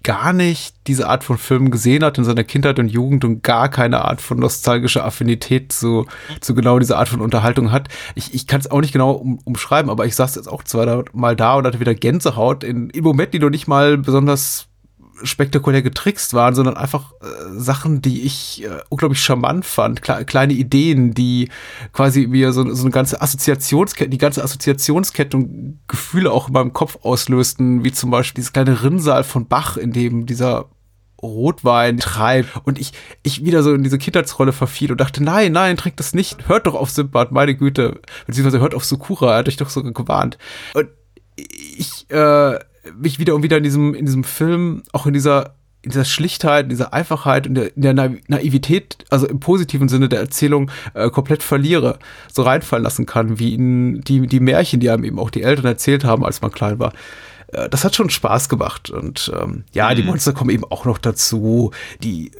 gar 0.03 0.33
nicht 0.33 0.75
diese 0.87 1.07
Art 1.07 1.23
von 1.23 1.37
Filmen 1.37 1.71
gesehen 1.71 2.03
hat 2.03 2.17
in 2.17 2.23
seiner 2.23 2.43
Kindheit 2.43 2.79
und 2.79 2.87
Jugend 2.87 3.23
und 3.25 3.43
gar 3.43 3.69
keine 3.69 4.05
Art 4.05 4.21
von 4.21 4.39
nostalgischer 4.39 5.05
Affinität 5.05 5.71
zu, 5.71 6.05
zu 6.41 6.55
genau 6.55 6.79
dieser 6.79 6.97
Art 6.97 7.09
von 7.09 7.21
Unterhaltung 7.21 7.71
hat. 7.71 7.89
Ich, 8.15 8.33
ich 8.33 8.47
kann 8.47 8.59
es 8.59 8.71
auch 8.71 8.81
nicht 8.81 8.93
genau 8.93 9.11
um, 9.11 9.39
umschreiben, 9.43 9.91
aber 9.91 10.05
ich 10.05 10.15
saß 10.15 10.35
jetzt 10.35 10.47
auch 10.47 10.63
zweimal 10.63 11.35
da 11.35 11.55
und 11.55 11.65
hatte 11.65 11.79
wieder 11.79 11.95
Gänsehaut 11.95 12.63
in, 12.63 12.89
in 12.89 13.03
Momenten, 13.03 13.33
die 13.33 13.39
noch 13.39 13.49
nicht 13.49 13.67
mal 13.67 13.97
besonders 13.97 14.66
spektakulär 15.23 15.81
getrickst 15.81 16.33
waren, 16.33 16.55
sondern 16.55 16.77
einfach 16.77 17.13
äh, 17.21 17.25
Sachen, 17.57 18.01
die 18.01 18.21
ich 18.21 18.63
äh, 18.63 18.79
unglaublich 18.89 19.21
charmant 19.21 19.65
fand, 19.65 20.01
Kle 20.01 20.25
kleine 20.25 20.53
Ideen, 20.53 21.13
die 21.13 21.49
quasi 21.93 22.27
mir 22.27 22.53
so, 22.53 22.73
so 22.73 22.83
eine 22.83 22.91
ganze 22.91 23.21
Assoziationskette, 23.21 24.09
die 24.09 24.17
ganze 24.17 24.43
Assoziationskette 24.43 25.37
und 25.37 25.79
Gefühle 25.87 26.31
auch 26.31 26.47
in 26.47 26.53
meinem 26.53 26.73
Kopf 26.73 26.99
auslösten, 27.01 27.83
wie 27.83 27.91
zum 27.91 28.11
Beispiel 28.11 28.41
dieses 28.41 28.53
kleine 28.53 28.83
Rinnsal 28.83 29.23
von 29.23 29.47
Bach, 29.47 29.77
in 29.77 29.91
dem 29.91 30.25
dieser 30.25 30.69
Rotwein 31.21 31.97
treibt. 31.97 32.65
Und 32.65 32.79
ich, 32.79 32.91
ich 33.23 33.43
wieder 33.43 33.63
so 33.63 33.73
in 33.73 33.83
diese 33.83 33.97
Kindheitsrolle 33.97 34.53
verfiel 34.53 34.91
und 34.91 35.01
dachte, 35.01 35.23
nein, 35.23 35.51
nein, 35.51 35.77
trinkt 35.77 35.99
das 35.99 36.13
nicht, 36.13 36.47
hört 36.47 36.67
doch 36.67 36.75
auf 36.75 36.89
Simbad, 36.89 37.31
meine 37.31 37.55
Güte, 37.55 38.01
beziehungsweise 38.25 38.59
hört 38.59 38.75
auf 38.75 38.85
Sukura, 38.85 39.31
er 39.31 39.37
hat 39.39 39.47
euch 39.47 39.57
doch 39.57 39.69
so 39.69 39.83
gewarnt. 39.83 40.37
Und 40.73 40.89
ich 41.35 42.09
äh, 42.09 42.59
mich 42.95 43.19
wieder 43.19 43.35
und 43.35 43.43
wieder 43.43 43.57
in 43.57 43.63
diesem, 43.63 43.93
in 43.93 44.05
diesem 44.05 44.23
Film, 44.23 44.83
auch 44.93 45.05
in 45.07 45.13
dieser, 45.13 45.55
in 45.81 45.91
dieser 45.91 46.05
Schlichtheit, 46.05 46.63
in 46.63 46.69
dieser 46.69 46.93
Einfachheit 46.93 47.47
und 47.47 47.55
der, 47.55 47.75
in 47.75 47.81
der 47.81 47.93
Naiv- 47.93 48.21
Naivität, 48.27 48.97
also 49.09 49.27
im 49.27 49.39
positiven 49.39 49.87
Sinne 49.89 50.09
der 50.09 50.19
Erzählung, 50.19 50.71
äh, 50.93 51.09
komplett 51.09 51.43
verliere, 51.43 51.99
so 52.31 52.41
reinfallen 52.41 52.83
lassen 52.83 53.05
kann, 53.05 53.39
wie 53.39 53.53
in 53.53 54.01
die, 54.01 54.27
die 54.27 54.39
Märchen, 54.39 54.79
die 54.79 54.89
einem 54.89 55.03
eben 55.03 55.19
auch 55.19 55.29
die 55.29 55.43
Eltern 55.43 55.65
erzählt 55.65 56.03
haben, 56.03 56.25
als 56.25 56.41
man 56.41 56.51
klein 56.51 56.79
war. 56.79 56.93
Äh, 57.47 57.69
Das 57.69 57.83
hat 57.83 57.95
schon 57.95 58.09
Spaß 58.09 58.49
gemacht. 58.49 58.89
Und 58.89 59.31
ähm, 59.39 59.63
ja, 59.71 59.93
die 59.93 60.03
Monster 60.03 60.33
kommen 60.33 60.49
eben 60.49 60.65
auch 60.65 60.85
noch 60.85 60.97
dazu. 60.97 61.71
Die 62.03 62.27
äh, 62.29 62.31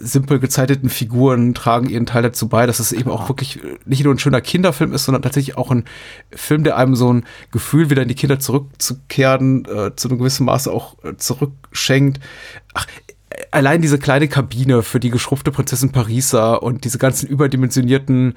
simpel 0.00 0.38
gezeichneten 0.38 0.88
Figuren 0.88 1.54
tragen 1.54 1.88
ihren 1.88 2.06
Teil 2.06 2.22
dazu 2.22 2.48
bei, 2.48 2.66
dass 2.66 2.80
es 2.80 2.92
eben 2.92 3.10
auch 3.10 3.28
wirklich 3.28 3.62
äh, 3.62 3.76
nicht 3.84 4.04
nur 4.04 4.14
ein 4.14 4.18
schöner 4.18 4.40
Kinderfilm 4.40 4.92
ist, 4.92 5.04
sondern 5.04 5.22
tatsächlich 5.22 5.56
auch 5.56 5.70
ein 5.70 5.84
Film, 6.30 6.64
der 6.64 6.76
einem 6.76 6.94
so 6.94 7.12
ein 7.12 7.24
Gefühl, 7.50 7.90
wieder 7.90 8.02
in 8.02 8.08
die 8.08 8.14
Kinder 8.14 8.38
zurückzukehren, 8.38 9.64
äh, 9.64 9.94
zu 9.96 10.08
einem 10.08 10.18
gewissen 10.18 10.46
Maße 10.46 10.72
auch 10.72 11.02
äh, 11.04 11.16
zurückschenkt. 11.16 12.20
Ach, 12.74 12.86
allein 13.50 13.82
diese 13.82 13.98
kleine 13.98 14.28
Kabine 14.28 14.82
für 14.82 15.00
die 15.00 15.10
geschrumpfte 15.10 15.52
Prinzessin 15.52 15.92
Parisa 15.92 16.54
und 16.54 16.84
diese 16.84 16.98
ganzen 16.98 17.28
überdimensionierten 17.28 18.34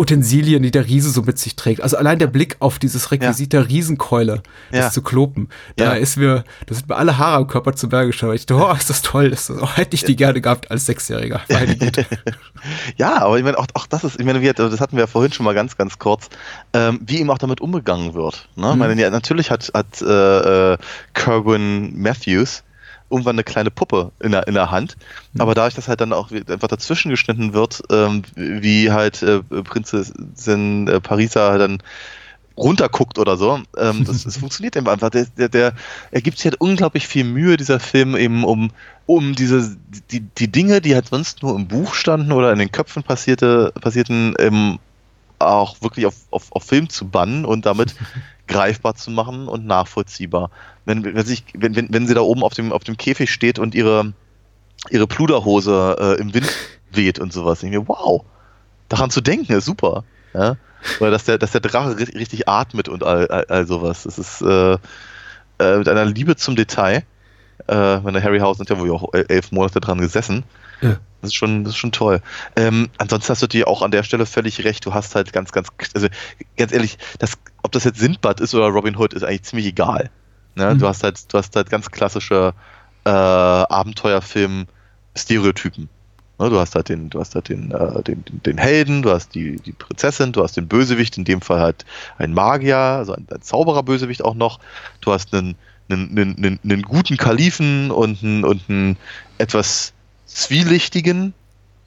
Utensilien, 0.00 0.62
die 0.62 0.70
der 0.70 0.86
Riese 0.86 1.10
so 1.10 1.20
mit 1.20 1.38
sich 1.38 1.56
trägt. 1.56 1.82
Also 1.82 1.98
allein 1.98 2.18
der 2.18 2.26
Blick 2.26 2.56
auf 2.60 2.78
dieses 2.78 3.10
Requisit 3.12 3.52
der 3.52 3.68
Riesenkeule, 3.68 4.42
das 4.70 4.80
Ja. 4.80 4.90
zu 4.90 5.02
kloppen, 5.02 5.48
da 5.76 5.92
ist 5.92 6.16
mir, 6.16 6.44
das 6.66 6.78
sind 6.78 6.88
mir 6.88 6.96
alle 6.96 7.18
Haare 7.18 7.36
am 7.36 7.46
Körper 7.46 7.74
zu 7.74 7.88
Berge 7.90 8.06
geschaut. 8.12 8.34
Ich 8.34 8.46
dachte, 8.46 8.64
oh, 8.66 8.72
ist 8.74 8.88
das 8.88 9.02
toll, 9.02 9.28
das 9.30 9.50
oh, 9.50 9.68
hätte 9.76 9.94
ich 9.94 10.04
die 10.04 10.16
gerne 10.16 10.40
gehabt 10.40 10.70
als 10.70 10.86
Sechsjähriger. 10.86 11.42
Ja, 12.96 13.22
aber 13.22 13.38
ich 13.38 13.44
meine, 13.44 13.58
auch, 13.58 13.66
auch 13.74 13.86
das 13.86 14.04
ist, 14.04 14.18
ich 14.20 14.26
meine, 14.26 14.40
wie, 14.42 14.52
das 14.52 14.80
hatten 14.80 14.96
wir 14.96 15.04
ja 15.04 15.06
vorhin 15.06 15.32
schon 15.32 15.44
mal 15.44 15.54
ganz, 15.54 15.76
ganz 15.76 15.98
kurz, 15.98 16.28
ähm, 16.72 17.00
wie 17.06 17.18
ihm 17.20 17.30
auch 17.30 17.38
damit 17.38 17.60
umgegangen 17.60 18.14
wird. 18.14 18.48
Ne? 18.56 18.70
Ich 18.72 18.76
meine, 18.76 19.00
ja, 19.00 19.10
natürlich 19.10 19.50
hat, 19.50 19.70
hat 19.74 20.02
äh, 20.02 20.72
äh, 20.74 20.78
Kerwin 21.14 21.98
Matthews 21.98 22.62
irgendwann 23.10 23.36
eine 23.36 23.44
kleine 23.44 23.70
Puppe 23.70 24.12
in 24.20 24.32
der, 24.32 24.46
in 24.46 24.54
der 24.54 24.70
Hand, 24.70 24.96
aber 25.38 25.54
dadurch, 25.54 25.74
dass 25.74 25.88
halt 25.88 26.00
dann 26.00 26.12
auch 26.12 26.30
einfach 26.30 26.68
dazwischen 26.68 27.10
geschnitten 27.10 27.52
wird, 27.52 27.82
ähm, 27.90 28.22
wie 28.34 28.90
halt 28.90 29.22
äh, 29.22 29.40
Prinzessin 29.42 30.88
äh, 30.88 31.00
Parisa 31.00 31.58
dann 31.58 31.82
runterguckt 32.56 33.18
oder 33.18 33.36
so. 33.36 33.60
Ähm, 33.76 34.04
das, 34.04 34.24
das 34.24 34.36
funktioniert 34.36 34.76
eben 34.76 34.88
einfach. 34.88 35.10
Der, 35.10 35.26
der, 35.36 35.48
der, 35.48 35.72
er 36.10 36.20
gibt 36.20 36.38
sich 36.38 36.44
halt 36.46 36.60
unglaublich 36.60 37.06
viel 37.06 37.24
Mühe, 37.24 37.56
dieser 37.56 37.80
Film 37.80 38.16
eben 38.16 38.44
um, 38.44 38.70
um 39.06 39.34
diese, 39.34 39.76
die, 40.10 40.20
die 40.20 40.48
Dinge, 40.52 40.80
die 40.80 40.94
halt 40.94 41.08
sonst 41.08 41.42
nur 41.42 41.56
im 41.56 41.66
Buch 41.66 41.94
standen 41.94 42.32
oder 42.32 42.52
in 42.52 42.58
den 42.58 42.72
Köpfen 42.72 43.02
passierte, 43.02 43.72
passierten, 43.80 44.34
ähm, 44.38 44.78
auch 45.40 45.80
wirklich 45.82 46.06
auf, 46.06 46.14
auf, 46.30 46.52
auf 46.52 46.64
Film 46.64 46.88
zu 46.88 47.08
bannen 47.08 47.44
und 47.44 47.66
damit 47.66 47.94
greifbar 48.48 48.94
zu 48.94 49.10
machen 49.10 49.48
und 49.48 49.66
nachvollziehbar. 49.66 50.50
Wenn, 50.84 51.04
wenn, 51.04 51.24
sich, 51.26 51.44
wenn, 51.54 51.74
wenn, 51.76 51.92
wenn 51.92 52.06
sie 52.06 52.14
da 52.14 52.20
oben 52.20 52.42
auf 52.42 52.54
dem, 52.54 52.72
auf 52.72 52.84
dem 52.84 52.96
Käfig 52.96 53.30
steht 53.32 53.58
und 53.58 53.74
ihre, 53.74 54.12
ihre 54.90 55.06
Pluderhose 55.06 55.96
äh, 55.98 56.20
im 56.20 56.34
Wind 56.34 56.48
weht 56.92 57.18
und 57.18 57.32
sowas, 57.32 57.62
ich 57.62 57.70
mir, 57.70 57.86
wow, 57.88 58.24
daran 58.88 59.10
zu 59.10 59.20
denken 59.20 59.52
ist 59.52 59.64
super. 59.66 60.04
Ja? 60.34 60.56
Oder 60.98 61.10
dass 61.10 61.24
der, 61.24 61.38
dass 61.38 61.52
der 61.52 61.60
Drache 61.60 61.90
ri- 61.90 62.16
richtig 62.16 62.48
atmet 62.48 62.88
und 62.88 63.04
all, 63.04 63.28
all, 63.28 63.44
all 63.48 63.66
sowas. 63.66 64.04
Das 64.04 64.18
ist 64.18 64.40
äh, 64.42 64.72
äh, 65.58 65.76
mit 65.78 65.88
einer 65.88 66.04
Liebe 66.06 66.36
zum 66.36 66.56
Detail. 66.56 67.04
Äh, 67.68 67.98
meine 68.00 68.22
Harryhausen 68.22 68.62
hat 68.62 68.70
ja 68.70 68.78
wohl 68.78 68.90
auch 68.90 69.12
el- 69.12 69.26
elf 69.28 69.52
Monate 69.52 69.80
dran 69.80 69.98
gesessen. 69.98 70.44
Ja. 70.80 70.96
Das 71.20 71.30
ist 71.30 71.34
schon, 71.34 71.64
das 71.64 71.72
ist 71.74 71.78
schon 71.78 71.92
toll. 71.92 72.22
Ähm, 72.56 72.88
ansonsten 72.98 73.30
hast 73.30 73.42
du 73.42 73.46
dir 73.46 73.68
auch 73.68 73.82
an 73.82 73.90
der 73.90 74.02
Stelle 74.02 74.24
völlig 74.26 74.64
recht. 74.64 74.84
Du 74.86 74.94
hast 74.94 75.14
halt 75.14 75.32
ganz, 75.32 75.52
ganz, 75.52 75.68
also 75.94 76.08
ganz 76.56 76.72
ehrlich, 76.72 76.98
das, 77.18 77.38
ob 77.62 77.72
das 77.72 77.84
jetzt 77.84 78.00
Sindbad 78.00 78.40
ist 78.40 78.54
oder 78.54 78.68
Robin 78.68 78.96
Hood, 78.96 79.12
ist 79.14 79.22
eigentlich 79.22 79.42
ziemlich 79.42 79.66
egal. 79.66 80.10
Ne? 80.54 80.74
Mhm. 80.74 80.78
Du 80.78 80.88
hast 80.88 81.04
halt, 81.04 81.30
du 81.32 81.38
hast 81.38 81.54
halt 81.56 81.70
ganz 81.70 81.90
klassische 81.90 82.52
äh, 83.04 83.10
Abenteuerfilm-Stereotypen. 83.10 85.88
Ne? 86.38 86.50
Du 86.50 86.58
hast 86.58 86.74
halt 86.74 86.88
den, 86.88 87.10
du 87.10 87.20
hast 87.20 87.34
halt 87.34 87.50
den, 87.50 87.70
äh, 87.70 88.02
den, 88.02 88.24
den, 88.24 88.42
den 88.42 88.56
Helden, 88.58 89.02
du 89.02 89.10
hast 89.10 89.34
die, 89.34 89.56
die 89.56 89.72
Prinzessin, 89.72 90.32
du 90.32 90.42
hast 90.42 90.56
den 90.56 90.68
Bösewicht, 90.68 91.18
in 91.18 91.24
dem 91.24 91.42
Fall 91.42 91.60
halt 91.60 91.84
ein 92.18 92.32
Magier, 92.32 92.78
also 92.78 93.14
ein, 93.14 93.26
ein 93.30 93.42
Zauberer-Bösewicht 93.42 94.24
auch 94.24 94.34
noch. 94.34 94.58
Du 95.00 95.12
hast 95.12 95.34
einen, 95.34 95.56
einen, 95.90 96.10
einen, 96.10 96.36
einen, 96.36 96.60
einen 96.64 96.82
guten 96.82 97.16
Kalifen 97.16 97.90
und 97.90 98.22
einen, 98.22 98.44
und 98.44 98.62
einen 98.68 98.96
etwas 99.38 99.94
zwielichtigen 100.34 101.34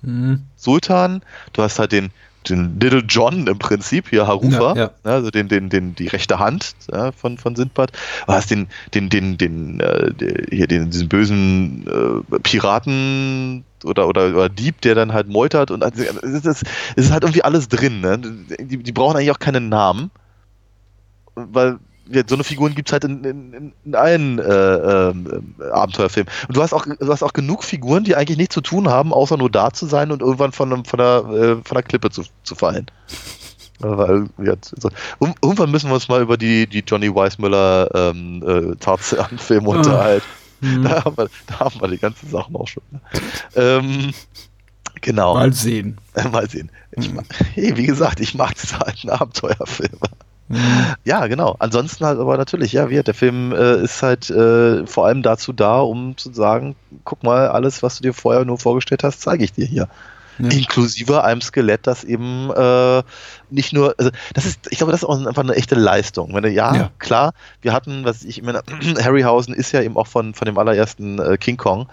Mhm. 0.03 0.41
Sultan. 0.56 1.21
Du 1.53 1.63
hast 1.63 1.79
halt 1.79 1.93
den, 1.93 2.12
den 2.49 2.79
Little 2.79 3.03
John 3.08 3.47
im 3.47 3.58
Prinzip, 3.58 4.10
hier 4.10 4.27
Harufa, 4.27 4.73
Ja, 4.73 4.75
ja. 4.75 4.91
ne, 5.03 5.12
also 5.12 5.32
den, 5.32 5.47
den, 5.47 5.69
den, 5.69 5.95
die 5.95 6.08
rechte 6.08 6.39
Hand 6.39 6.75
ja, 6.91 7.12
von, 7.13 7.38
von 7.38 7.56
Sindbad. 7.56 7.91
Du 8.27 8.34
hast 8.34 8.51
den, 8.51 8.67
den, 8.93 9.10
den, 9.10 9.38
den, 9.38 9.79
äh, 9.79 10.12
hier 10.51 10.67
den, 10.67 10.91
diesen 10.91 11.08
bösen 11.08 11.88
äh, 11.88 12.39
Piraten 12.39 13.63
oder, 13.86 14.08
oder, 14.08 14.29
oder 14.29 14.49
Dieb, 14.49 14.82
der 14.82 14.95
dann 14.95 15.13
halt 15.13 15.29
meutert 15.29 15.71
und 15.71 15.84
also, 15.84 16.03
es 16.03 16.45
ist, 16.45 16.45
es 16.45 17.06
ist 17.06 17.12
halt 17.12 17.23
irgendwie 17.23 17.43
alles 17.43 17.69
drin. 17.69 18.01
Ne? 18.01 18.19
Die, 18.60 18.77
die 18.77 18.91
brauchen 18.91 19.15
eigentlich 19.15 19.32
auch 19.32 19.39
keinen 19.39 19.69
Namen, 19.69 20.12
weil 21.36 21.77
so 22.28 22.36
eine 22.36 22.44
Figuren 22.44 22.76
gibt 22.76 22.89
es 22.89 22.94
halt 22.94 23.06
in, 23.06 23.24
in, 23.24 23.74
in 23.86 23.96
allen 23.96 24.39
äh, 24.39 24.44
ähm, 24.44 25.56
äh, 25.60 25.70
Abenteuerfilmen. 25.72 26.32
Und 26.48 26.58
du 26.58 26.62
hast, 26.62 26.74
auch, 26.74 26.86
du 26.86 27.08
hast 27.12 27.24
auch 27.24 27.34
genug 27.34 27.63
Figuren, 27.63 28.04
die 28.04 28.16
eigentlich 28.16 28.38
nichts 28.38 28.54
zu 28.56 28.62
tun 28.62 28.89
haben, 28.89 29.13
außer 29.13 29.38
nur 29.38 29.50
da 29.50 29.72
zu 29.72 29.86
sein 29.86 30.12
und 30.12 30.22
irgendwann 30.22 30.52
von, 30.52 30.84
von, 30.86 30.98
der, 30.98 31.18
äh, 31.30 31.56
von 31.63 31.76
der 31.76 31.84
Klippe 31.84 32.10
zu, 32.10 32.24
zu 32.44 32.56
fallen. 32.56 32.88
Äh, 33.82 33.88
Weil, 33.98 34.26
ja, 34.38 34.54
so. 34.62 34.88
Ir- 35.20 35.34
Irgendwann 35.42 35.72
müssen 35.72 35.89
wir 35.89 35.96
uns 35.96 36.08
mal 36.08 36.22
über 36.22 36.38
die, 36.38 36.68
die 36.68 36.84
Johnny 36.88 37.13
Weissmuller 37.13 37.89
ähm, 37.94 38.44
äh, 38.48 38.76
Tarzan-Filme 38.76 39.68
Ah. 39.68 39.78
unterhalten. 39.78 40.26
Mhm. 40.62 40.84
Da, 40.84 41.04
haben 41.04 41.18
wir, 41.18 41.30
da 41.48 41.60
haben 41.60 41.82
wir 41.82 41.88
die 41.89 41.98
ganzen 41.98 42.30
Sachen 42.30 42.56
auch 42.56 42.68
schon. 42.68 42.84
Ne? 42.92 43.02
Ähm, 43.56 44.13
genau. 45.02 45.34
Mal 45.34 45.52
sehen. 45.54 45.98
Mal 46.32 46.48
sehen. 46.50 46.70
Ich 46.92 47.12
hey, 47.56 47.76
wie 47.76 47.86
gesagt, 47.88 48.20
ich 48.22 48.36
mag 48.36 48.54
diese 48.56 48.80
alten 48.86 49.10
Abenteuerfilme. 49.10 49.98
Ja, 51.03 51.27
genau. 51.27 51.56
Ansonsten 51.60 52.06
halt 52.06 52.19
aber 52.19 52.38
natürlich, 52.38 52.73
ja, 52.73 52.89
wie, 52.89 53.01
der 53.01 53.13
Film 53.13 53.51
äh, 53.53 53.82
ist 53.82 54.03
halt 54.03 54.29
äh, 54.29 54.86
vor 54.86 55.06
allem 55.06 55.23
dazu 55.23 55.53
da, 55.53 55.79
um 55.79 56.17
zu 56.17 56.32
sagen, 56.34 56.75
guck 57.06 57.23
mal, 57.23 57.47
alles, 57.47 57.82
was 57.82 57.97
du 57.97 58.03
dir 58.03 58.13
vorher 58.13 58.45
nur 58.45 58.60
vorgestellt 58.60 59.03
hast, 59.03 59.21
zeige 59.21 59.43
ich 59.43 59.53
dir 59.53 59.65
hier. 59.65 59.88
Ja. 60.39 60.49
Inklusive 60.49 61.23
einem 61.23 61.41
Skelett, 61.41 61.86
das 61.86 62.03
eben 62.03 62.49
äh, 62.51 63.03
nicht 63.49 63.71
nur, 63.73 63.93
also 63.97 64.12
das 64.34 64.45
ist, 64.45 64.67
ich 64.71 64.79
glaube, 64.79 64.91
das 64.91 65.03
ist 65.03 65.08
auch 65.08 65.25
einfach 65.25 65.43
eine 65.43 65.56
echte 65.56 65.75
Leistung. 65.75 66.34
Wenn 66.34 66.51
ja, 66.51 66.75
Ja. 66.75 66.91
klar, 66.97 67.34
wir 67.62 67.71
hatten, 67.71 68.03
was 68.03 68.23
ich, 68.23 68.39
ich 68.39 68.43
meine, 68.43 68.62
Harryhausen 69.03 69.53
ist 69.53 69.71
ja 69.71 69.82
eben 69.82 69.95
auch 69.95 70.08
von, 70.08 70.34
von 70.34 70.45
dem 70.45 70.58
allerersten 70.58 71.19
äh, 71.19 71.38
King 71.38 71.58
Kong 71.58 71.88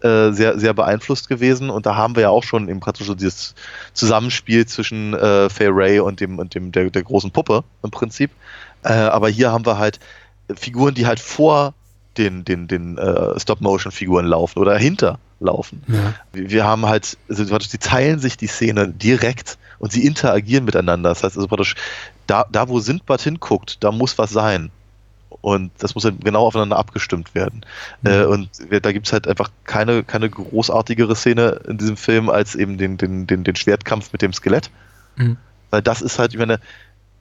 äh, 0.00 0.30
sehr, 0.32 0.58
sehr 0.58 0.74
beeinflusst 0.74 1.28
gewesen 1.28 1.70
und 1.70 1.86
da 1.86 1.96
haben 1.96 2.14
wir 2.14 2.22
ja 2.22 2.30
auch 2.30 2.44
schon 2.44 2.68
eben 2.68 2.80
praktisch 2.80 3.06
so 3.06 3.14
dieses 3.14 3.54
Zusammenspiel 3.92 4.66
zwischen 4.66 5.14
äh, 5.14 5.48
Fay 5.50 5.68
Ray 5.70 6.00
und 6.00 6.20
dem, 6.20 6.38
und 6.38 6.54
dem 6.54 6.72
der, 6.72 6.90
der 6.90 7.02
großen 7.02 7.30
Puppe 7.30 7.64
im 7.82 7.90
Prinzip. 7.90 8.30
Äh, 8.84 8.92
aber 8.92 9.28
hier 9.28 9.50
haben 9.50 9.66
wir 9.66 9.78
halt 9.78 9.98
Figuren, 10.54 10.94
die 10.94 11.06
halt 11.06 11.20
vor 11.20 11.74
den, 12.16 12.44
den, 12.44 12.68
den 12.68 12.98
äh, 12.98 13.38
Stop-Motion-Figuren 13.38 14.26
laufen 14.26 14.58
oder 14.58 14.76
hinterlaufen. 14.76 15.82
Ja. 15.86 16.14
Wir, 16.32 16.50
wir 16.50 16.64
haben 16.64 16.86
halt, 16.86 17.16
also 17.28 17.46
praktisch, 17.46 17.70
die 17.70 17.78
teilen 17.78 18.18
sich 18.18 18.36
die 18.36 18.46
Szene 18.46 18.88
direkt 18.88 19.58
und 19.78 19.92
sie 19.92 20.04
interagieren 20.04 20.64
miteinander. 20.64 21.10
Das 21.10 21.22
heißt 21.22 21.36
also 21.36 21.48
praktisch, 21.48 21.76
da, 22.26 22.44
da 22.50 22.68
wo 22.68 22.80
Sindbad 22.80 23.20
hinguckt, 23.20 23.82
da 23.82 23.92
muss 23.92 24.18
was 24.18 24.30
sein. 24.30 24.70
Und 25.40 25.70
das 25.78 25.94
muss 25.94 26.04
halt 26.04 26.24
genau 26.24 26.46
aufeinander 26.46 26.76
abgestimmt 26.76 27.34
werden. 27.34 27.64
Mhm. 28.02 28.10
Äh, 28.10 28.24
und 28.24 28.50
da 28.82 28.92
gibt's 28.92 29.12
halt 29.12 29.28
einfach 29.28 29.50
keine, 29.64 30.02
keine 30.02 30.28
großartigere 30.28 31.14
Szene 31.14 31.60
in 31.68 31.78
diesem 31.78 31.96
Film 31.96 32.28
als 32.28 32.54
eben 32.54 32.76
den, 32.76 32.96
den, 32.96 33.26
den, 33.26 33.44
den 33.44 33.56
Schwertkampf 33.56 34.12
mit 34.12 34.22
dem 34.22 34.32
Skelett. 34.32 34.70
Mhm. 35.16 35.36
Weil 35.70 35.82
das 35.82 36.02
ist 36.02 36.18
halt, 36.18 36.32
ich 36.32 36.38
meine, 36.38 36.60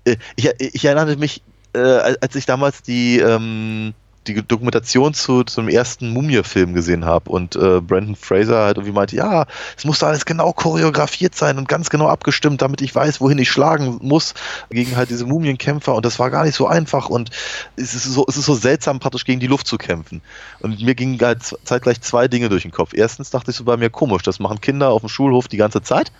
äh, 0.06 0.18
ich, 0.36 0.50
ich 0.60 0.86
erinnere 0.86 1.16
mich, 1.18 1.42
äh, 1.74 1.80
als 1.80 2.36
ich 2.36 2.46
damals 2.46 2.82
die, 2.82 3.20
ähm, 3.20 3.94
die 4.28 4.48
Dokumentation 4.48 5.14
zu, 5.14 5.44
zum 5.44 5.70
ersten 5.70 6.10
Mumie-Film 6.10 6.74
gesehen 6.74 7.06
habe 7.06 7.30
und 7.30 7.56
äh, 7.56 7.82
Brandon 7.82 8.16
Fraser 8.16 8.64
halt 8.64 8.78
irgendwie 8.78 8.94
meinte, 8.94 9.16
ja, 9.16 9.46
es 9.76 9.86
muss 9.86 10.00
da 10.00 10.08
alles 10.08 10.26
genau 10.26 10.54
choreografiert 10.54 11.36
sein 11.36 11.58
und 11.58 11.68
ganz 11.68 11.90
genau 11.90 12.08
abgestimmt, 12.08 12.62
damit 12.62 12.82
ich 12.82 12.94
weiß, 12.94 13.22
wohin 13.22 13.40
ich 13.40 13.50
schlagen 13.50 14.00
muss 14.02 14.34
gegen 14.70 14.96
halt 14.96 15.10
diese 15.10 15.26
Mumienkämpfer 15.26 15.96
und 15.96 16.06
das 16.06 16.20
war 16.20 16.30
gar 16.30 16.44
nicht 16.44 16.56
so 16.56 16.68
einfach 16.68 17.10
und 17.10 17.32
es 17.76 17.94
ist 17.94 18.04
so, 18.04 18.26
es 18.28 18.38
ist 18.38 18.46
so 18.46 18.56
seltsam, 18.56 19.00
praktisch 19.00 19.26
gegen 19.26 19.40
die 19.40 19.48
Luft 19.48 19.68
zu 19.68 19.78
kämpfen. 19.78 20.22
Und 20.60 20.82
mir 20.82 20.96
gingen 20.96 21.20
halt 21.20 21.56
zeitgleich 21.64 22.02
zwei 22.02 22.28
Dinge 22.28 22.50
durch 22.50 22.64
den 22.64 22.72
Kopf. 22.72 22.94
Erstens 22.94 23.30
dachte 23.30 23.52
ich 23.52 23.58
so 23.58 23.64
bei 23.64 23.78
mir, 23.78 23.90
komisch, 23.90 24.24
das 24.24 24.40
machen 24.40 24.62
Kinder 24.62 24.90
auf 24.90 25.02
dem 25.02 25.10
Schulhof 25.10 25.48
die 25.48 25.58
ganze 25.58 25.82
Zeit. 25.82 26.12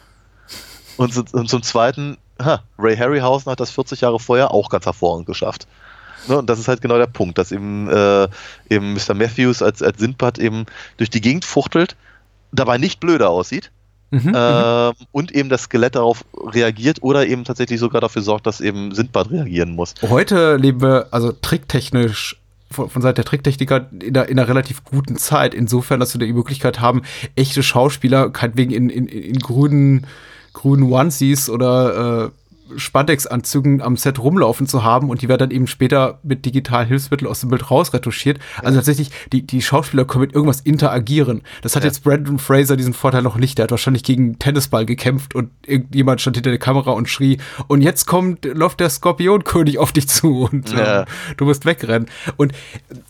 Und, 0.98 1.34
und 1.34 1.50
zum 1.50 1.62
Zweiten, 1.62 2.18
ha, 2.42 2.64
Ray 2.78 2.98
Harryhausen 2.98 3.52
hat 3.52 3.60
das 3.60 3.72
40 3.72 4.02
Jahre 4.02 4.20
vorher 4.20 4.52
auch 4.52 4.70
ganz 4.70 4.86
hervorragend 4.86 5.28
geschafft. 5.28 5.68
Ne, 6.28 6.38
und 6.38 6.50
das 6.50 6.60
ist 6.60 6.68
halt 6.68 6.82
genau 6.82 6.98
der 6.98 7.08
Punkt, 7.08 7.38
dass 7.38 7.52
eben, 7.52 7.88
äh, 7.90 8.28
eben 8.70 8.94
Mr. 8.94 9.14
Matthews 9.14 9.62
als, 9.62 9.82
als 9.82 10.00
Sindbad 10.00 10.40
eben 10.40 10.66
durch 10.98 11.10
die 11.10 11.22
Gegend 11.22 11.46
fuchtelt, 11.46 11.96
dabei 12.52 12.78
nicht 12.78 13.00
blöder 13.00 13.30
aussieht 13.30 13.72
Mhm. 14.10 14.32
ähm, 14.34 14.94
und 15.12 15.34
eben 15.34 15.50
das 15.50 15.64
Skelett 15.64 15.96
darauf 15.96 16.24
reagiert 16.34 17.04
oder 17.04 17.28
eben 17.28 17.44
tatsächlich 17.44 17.80
sogar 17.80 18.00
dafür 18.00 18.22
sorgt, 18.22 18.48
dass 18.48 18.62
eben 18.62 18.96
Sindbad 18.96 19.32
reagieren 19.32 19.76
muss. 19.76 19.96
Heute 20.02 20.56
leben 20.56 20.82
wir 20.82 21.08
also 21.12 21.34
tricktechnisch 21.34 22.38
von, 22.72 22.90
von 22.90 23.02
Seite 23.02 23.16
der 23.16 23.26
Tricktechniker 23.26 23.88
in 23.92 24.16
einer, 24.16 24.30
in 24.30 24.40
einer 24.40 24.48
relativ 24.48 24.84
guten 24.86 25.18
Zeit. 25.18 25.54
Insofern, 25.54 26.00
dass 26.00 26.18
wir 26.18 26.26
die 26.26 26.32
Möglichkeit 26.32 26.80
haben, 26.80 27.02
echte 27.36 27.64
Schauspieler, 27.64 28.32
wegen 28.54 28.72
in, 28.72 28.90
in, 28.90 29.08
in 29.08 29.40
grünen, 29.40 30.08
grünen 30.54 30.84
Onesies 30.92 31.50
oder 31.50 32.26
äh, 32.26 32.30
Spandex-Anzügen 32.76 33.82
am 33.82 33.96
Set 33.98 34.20
rumlaufen 34.20 34.68
zu 34.68 34.84
haben 34.84 35.10
und 35.10 35.22
die 35.22 35.28
werden 35.30 35.40
dann 35.40 35.52
eben 35.52 35.68
später 35.68 36.20
mit 36.24 36.46
digitalen 36.46 36.88
Hilfsmitteln 36.88 37.30
aus 37.30 37.40
dem 37.42 37.50
Bild 37.50 37.70
rausretuschiert. 37.72 38.40
Also 38.62 38.78
tatsächlich, 38.78 39.12
die, 39.32 39.46
die 39.46 39.62
Schauspieler 39.62 40.06
können 40.06 40.22
mit 40.22 40.34
irgendwas 40.34 40.62
interagieren. 40.62 41.42
Das 41.62 41.76
hat 41.76 41.84
Ja. 41.84 41.88
jetzt 41.88 42.04
Brandon 42.04 42.40
Fraser 42.40 42.76
diesen 42.78 42.94
Vorteil 42.94 43.22
noch 43.22 43.38
nicht. 43.38 43.58
Der 43.58 43.64
hat 43.64 43.72
wahrscheinlich 43.72 44.04
gegen 44.04 44.24
einen 44.24 44.40
Tennisball 44.40 44.86
gekämpft 44.86 45.36
und 45.36 45.50
irgendjemand 45.66 46.22
stand 46.22 46.38
hinter 46.38 46.50
der 46.50 46.60
Kamera 46.60 46.92
und 46.92 47.08
schrie, 47.10 47.38
und 47.68 47.82
jetzt 47.82 48.06
kommt, 48.06 48.46
läuft 48.46 48.80
der 48.80 48.90
Skorpionkönig 48.90 49.78
auf 49.78 49.92
dich 49.92 50.08
zu 50.08 50.48
und 50.52 50.72
Ja. 50.72 51.02
ähm, 51.02 51.06
du 51.38 51.46
musst 51.46 51.66
wegrennen. 51.66 52.08
Und 52.38 52.54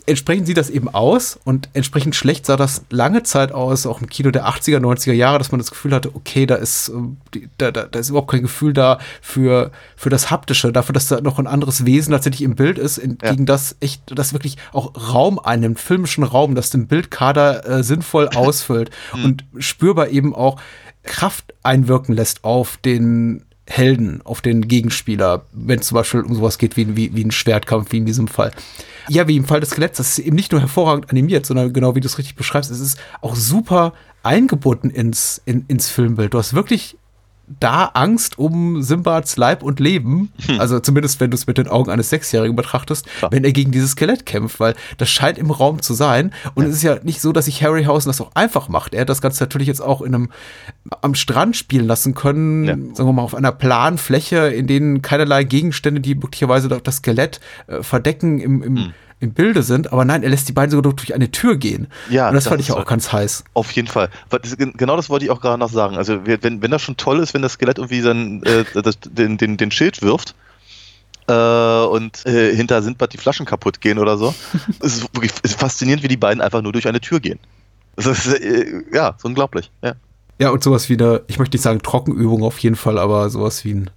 entsprechend 0.05 0.47
sieht 0.47 0.58
das 0.58 0.70
eben 0.70 0.88
aus 0.89 1.39
und 1.43 1.70
entsprechend 1.74 2.16
schlecht 2.16 2.45
sah 2.45 2.55
das 2.58 2.84
lange 2.89 3.24
Zeit 3.24 3.51
aus, 3.51 3.86
auch 3.86 4.01
im 4.01 4.10
Kino 4.10 4.32
der 4.32 4.47
80er, 4.47 4.80
90er 4.80 5.14
Jahre, 5.14 5.38
dass 5.38 5.51
man 5.51 5.60
das 5.60 5.70
Gefühl 5.72 5.93
hatte, 5.93 6.16
okay, 6.16 6.45
da 6.45 6.55
ist, 6.55 6.89
ähm, 6.89 7.18
da, 7.58 7.72
da, 7.72 7.84
da 7.84 7.99
ist 7.99 8.10
überhaupt 8.10 8.32
kein 8.32 8.41
Gefühl 8.41 8.74
da 8.74 8.99
für, 9.22 9.47
für 9.95 10.10
das 10.10 10.30
Haptische, 10.32 10.72
dafür, 10.72 10.93
dass 10.93 11.08
da 11.08 11.22
noch 11.22 11.39
ein 11.39 11.48
anderes 11.48 11.86
Wesen 11.86 12.12
tatsächlich 12.12 12.41
im 12.43 12.56
Bild 12.56 12.78
ist, 12.78 12.98
in, 12.98 13.18
Ja. 13.22 13.32
gegen 13.32 13.45
das 13.45 13.76
echt, 13.80 14.02
das 14.18 14.34
wirklich 14.34 14.58
auch 14.74 14.91
Raum 15.14 15.39
einnimmt, 15.39 15.80
filmischen 15.80 16.24
Raum, 16.24 16.56
das 16.56 16.70
den 16.70 16.88
Bildkader 16.88 17.66
äh, 17.68 17.84
sinnvoll 17.84 18.30
ausfüllt 18.36 18.91
und 19.24 19.45
spürbar 19.58 20.10
eben 20.10 20.36
auch 20.36 20.60
Kraft 21.04 21.54
einwirken 21.64 22.14
lässt 22.16 22.43
auf 22.43 22.78
den 22.78 23.43
Helden, 23.70 24.22
auf 24.24 24.41
den 24.41 24.68
Gegenspieler, 24.68 25.43
wenn 25.52 25.80
es 25.80 25.88
zum 25.88 25.95
Beispiel 25.95 26.22
um 26.22 26.34
sowas 26.36 26.58
geht 26.58 26.78
wie, 26.78 26.95
wie, 26.95 27.14
wie 27.16 27.24
ein 27.26 27.32
Schwertkampf, 27.32 27.91
wie 27.91 27.98
in 27.98 28.06
diesem 28.06 28.28
Fall. 28.30 28.52
Ja, 29.10 29.28
wie 29.28 29.36
im 29.38 29.45
Fall 29.45 29.60
des 29.60 29.70
Skeletts, 29.72 29.98
das 29.98 30.18
ist 30.18 30.20
eben 30.20 30.36
nicht 30.36 30.52
nur 30.52 30.62
hervorragend 30.62 31.10
animiert, 31.10 31.45
sondern 31.45 31.72
genau 31.74 31.95
wie 31.95 32.00
du 32.02 32.08
es 32.08 32.18
richtig 32.18 32.36
beschreibst, 32.36 32.72
es 32.72 32.80
ist 32.80 32.98
auch 33.22 33.36
super 33.36 33.93
eingebunden 34.24 34.89
ins, 34.89 35.41
in, 35.45 35.66
ins 35.68 35.89
Filmbild. 35.89 36.34
Du 36.34 36.38
hast 36.38 36.54
wirklich 36.54 36.98
da 37.60 37.86
Angst 37.93 38.38
um 38.38 38.82
Simbads 38.82 39.38
Leib 39.38 39.64
und 39.64 39.80
Leben, 39.80 40.32
also 40.60 40.80
zumindest 40.80 41.20
wenn 41.22 41.32
du 41.32 41.36
es 41.36 41.48
mit 41.48 41.58
den 41.58 41.68
Augen 41.68 41.89
eines 41.89 42.10
Sechsjährigen 42.10 42.56
betrachtest, 42.56 43.06
Klar. 43.20 43.32
wenn 43.32 43.43
er 43.45 43.54
gegen 43.54 43.72
dieses 43.72 43.91
Skelett 43.91 44.26
kämpft, 44.26 44.60
weil 44.60 44.76
das 44.98 45.10
scheint 45.10 45.38
im 45.38 45.50
Raum 45.52 45.82
zu 45.82 45.93
sein. 45.93 46.34
Und 46.56 46.66
es 46.66 46.76
ist 46.76 46.84
ja 46.84 46.98
nicht 47.04 47.22
so, 47.22 47.32
dass 47.32 47.45
sich 47.45 47.64
Harryhausen 47.64 48.10
das 48.10 48.20
auch 48.20 48.32
einfach 48.36 48.68
macht. 48.68 48.93
Er 48.93 49.02
hat 49.02 49.10
das 49.10 49.22
Ganze 49.22 49.43
natürlich 49.43 49.68
jetzt 49.70 49.82
auch 49.82 50.02
in 50.02 50.14
einem 50.14 50.30
am 51.02 51.16
Strand 51.16 51.56
spielen 51.56 51.88
lassen 51.88 52.14
können, 52.16 52.66
Ja. 52.66 52.76
sagen 52.95 53.10
wir 53.10 53.14
mal, 53.14 53.22
auf 53.24 53.36
einer 53.36 53.52
planen 53.54 53.98
Fläche, 53.98 54.48
in 54.48 54.68
denen 54.68 55.02
keinerlei 55.02 55.43
Gegenstände, 55.43 56.02
die 56.02 56.16
möglicherweise 56.16 56.68
doch 56.68 56.82
das 56.82 56.98
Skelett 56.98 57.39
äh, 57.68 57.82
verdecken, 57.82 58.39
im, 58.39 58.62
im, 58.64 58.76
Hm. 58.78 58.93
Im 59.20 59.34
Bilde 59.34 59.63
sind. 59.63 59.91
Aber 59.91 60.05
nein, 60.05 60.24
er 60.24 60.30
lässt 60.30 60.47
die 60.47 60.53
beiden 60.53 60.72
sogar 60.72 60.93
durch 60.93 61.13
eine 61.13 61.32
Tür 61.32 61.57
gehen. 61.57 61.88
Ja, 62.09 62.28
Und 62.28 62.36
das, 62.36 62.43
das 62.43 62.49
fand 62.49 62.61
ich 62.61 62.72
auch 62.72 62.86
ganz 62.86 63.11
heiß. 63.11 63.43
Auf 63.53 63.72
jeden 63.72 63.88
Fall. 63.88 64.09
Genau 64.57 64.95
das 64.95 65.09
wollte 65.09 65.26
ich 65.26 65.32
auch 65.32 65.41
gerade 65.41 65.59
noch 65.59 65.72
sagen. 65.72 65.97
Also 65.97 66.26
wenn, 66.26 66.61
wenn 66.61 66.72
das 66.72 66.82
schon 66.82 66.97
toll 66.97 67.20
ist, 67.20 67.34
wenn 67.34 67.41
das 67.41 67.53
Skelett 67.53 67.78
irgendwie 67.78 68.01
sein, 68.01 68.43
äh, 68.43 68.63
das, 68.82 68.99
den, 68.99 69.38
den, 69.38 69.57
den 69.57 69.72
Schild 69.72 70.01
wirft 70.01 70.36
äh, 71.28 71.34
und 71.34 72.26
äh, 72.26 72.55
hinter 72.55 72.82
Sindbad 72.82 73.13
die 73.13 73.18
Flaschen 73.18 73.45
kaputt 73.45 73.82
gehen 73.82 73.97
oder 73.97 74.18
so, 74.18 74.34
es 74.82 74.97
ist 74.97 75.15
wirklich 75.15 75.32
es 75.43 75.51
ist 75.51 75.59
faszinierend, 75.59 76.03
wie 76.03 76.07
die 76.07 76.18
beiden 76.18 76.41
einfach 76.41 76.61
nur 76.61 76.74
durch 76.74 76.88
eine 76.88 77.01
Tür 77.01 77.20
gehen. 77.20 77.39
Das 77.95 78.05
ist, 78.05 78.28
äh, 78.28 78.84
ja, 78.93 79.09
ist 79.09 79.26
unglaublich. 79.26 79.72
Ja. 79.82 79.93
Ja, 80.39 80.51
und 80.51 80.63
sowas 80.63 80.88
wie 80.88 80.93
eine, 80.93 81.24
ich 81.26 81.39
möchte 81.39 81.55
nicht 81.55 81.63
sagen 81.63 81.82
Trockenübung 81.82 82.43
auf 82.43 82.59
jeden 82.59 82.76
Fall, 82.76 82.99
aber 82.99 83.32
sowas 83.32 83.65
wie 83.65 83.74
ein 83.74 83.89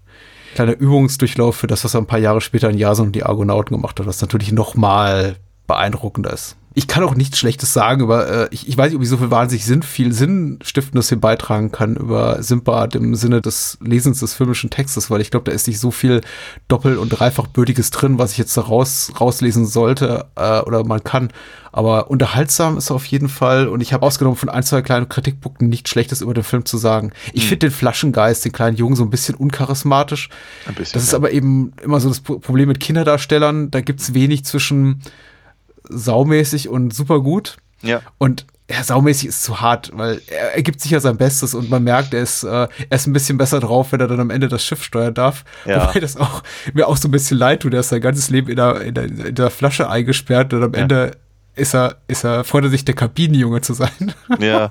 kleiner 0.54 0.78
Übungsdurchlauf 0.78 1.56
für 1.56 1.66
das, 1.66 1.84
was 1.84 1.94
er 1.94 2.00
ein 2.00 2.06
paar 2.06 2.18
Jahre 2.18 2.40
später 2.40 2.70
in 2.70 2.78
Jason 2.78 3.08
und 3.08 3.12
die 3.12 3.24
Argonauten 3.24 3.76
gemacht 3.76 3.98
hat, 3.98 4.06
was 4.06 4.20
natürlich 4.20 4.52
noch 4.52 4.74
mal 4.74 5.36
beeindruckender 5.66 6.32
ist. 6.32 6.56
Ich 6.80 6.88
kann 6.88 7.04
auch 7.04 7.14
nichts 7.14 7.38
Schlechtes 7.38 7.74
sagen 7.74 8.00
über, 8.00 8.26
äh, 8.26 8.48
ich, 8.52 8.66
ich 8.66 8.74
weiß 8.74 8.88
nicht, 8.88 8.96
ob 8.96 9.02
ich 9.02 9.08
so 9.10 9.18
viel 9.18 9.30
wahnsinnig 9.30 9.66
Sinn, 9.66 9.82
viel 9.82 10.14
Sinnstiftendes 10.14 11.10
hier 11.10 11.20
beitragen 11.20 11.70
kann 11.72 11.94
über 11.94 12.42
Simbad 12.42 12.94
im 12.94 13.14
Sinne 13.14 13.42
des 13.42 13.76
Lesens 13.82 14.20
des 14.20 14.32
filmischen 14.32 14.70
Textes, 14.70 15.10
weil 15.10 15.20
ich 15.20 15.30
glaube, 15.30 15.44
da 15.44 15.52
ist 15.52 15.68
nicht 15.68 15.78
so 15.78 15.90
viel 15.90 16.22
doppel- 16.68 16.96
und 16.96 17.10
dreifachbötiges 17.10 17.90
drin, 17.90 18.18
was 18.18 18.32
ich 18.32 18.38
jetzt 18.38 18.56
da 18.56 18.62
raus, 18.62 19.12
rauslesen 19.20 19.66
sollte 19.66 20.24
äh, 20.36 20.60
oder 20.60 20.82
man 20.84 21.04
kann. 21.04 21.30
Aber 21.70 22.10
unterhaltsam 22.10 22.78
ist 22.78 22.88
er 22.90 22.96
auf 22.96 23.04
jeden 23.04 23.28
Fall 23.28 23.68
und 23.68 23.82
ich 23.82 23.92
habe 23.92 24.06
ausgenommen 24.06 24.38
von 24.38 24.48
ein, 24.48 24.62
zwei 24.62 24.80
kleinen 24.80 25.10
Kritikpunkten 25.10 25.68
nichts 25.68 25.90
Schlechtes 25.90 26.22
über 26.22 26.32
den 26.32 26.44
Film 26.44 26.64
zu 26.64 26.78
sagen. 26.78 27.12
Ich 27.34 27.42
finde 27.46 27.66
den 27.66 27.72
Flaschengeist, 27.72 28.42
den 28.42 28.52
kleinen 28.52 28.78
Jungen, 28.78 28.96
so 28.96 29.04
ein 29.04 29.10
bisschen 29.10 29.34
uncharismatisch. 29.34 30.30
Ein 30.66 30.74
bisschen. 30.76 30.94
Das 30.94 31.02
ist 31.02 31.12
ja. 31.12 31.18
aber 31.18 31.30
eben 31.30 31.74
immer 31.82 32.00
so 32.00 32.08
das 32.08 32.20
Pro- 32.20 32.38
Problem 32.38 32.68
mit 32.68 32.80
Kinderdarstellern. 32.80 33.70
Da 33.70 33.82
gibt's 33.82 34.14
wenig 34.14 34.46
zwischen 34.46 35.02
saumäßig 35.88 36.68
und 36.68 36.94
super 36.94 37.20
gut. 37.20 37.56
ja. 37.82 38.00
Und 38.18 38.46
ja, 38.72 38.84
saumäßig 38.84 39.30
ist 39.30 39.42
zu 39.42 39.60
hart, 39.60 39.90
weil 39.94 40.20
er, 40.28 40.54
er 40.54 40.62
gibt 40.62 40.80
sicher 40.80 41.00
sein 41.00 41.16
Bestes 41.16 41.54
und 41.56 41.70
man 41.70 41.82
merkt, 41.82 42.14
er 42.14 42.22
ist, 42.22 42.44
äh, 42.44 42.48
er 42.68 42.68
ist 42.90 43.08
ein 43.08 43.12
bisschen 43.12 43.36
besser 43.36 43.58
drauf, 43.58 43.90
wenn 43.90 43.98
er 43.98 44.06
dann 44.06 44.20
am 44.20 44.30
Ende 44.30 44.46
das 44.46 44.64
Schiff 44.64 44.84
steuern 44.84 45.12
darf. 45.12 45.44
Ja. 45.64 45.88
Wobei 45.88 45.98
das 45.98 46.16
auch 46.16 46.44
mir 46.72 46.86
auch 46.86 46.96
so 46.96 47.08
ein 47.08 47.10
bisschen 47.10 47.36
leid 47.36 47.62
tut, 47.62 47.74
er 47.74 47.80
ist 47.80 47.88
sein 47.88 48.00
ganzes 48.00 48.30
Leben 48.30 48.48
in 48.48 48.54
der, 48.54 48.80
in 48.82 48.94
der, 48.94 49.04
in 49.06 49.34
der 49.34 49.50
Flasche 49.50 49.90
eingesperrt 49.90 50.54
und 50.54 50.62
am 50.62 50.72
Ja. 50.74 50.80
Ende 50.82 51.16
ist 51.56 51.74
er, 51.74 51.96
ist 52.06 52.22
er, 52.24 52.44
freut 52.44 52.62
er 52.62 52.70
sich, 52.70 52.84
der 52.84 52.94
Kabinenjunge 52.94 53.60
zu 53.60 53.74
sein. 53.74 54.14
Ja. 54.38 54.70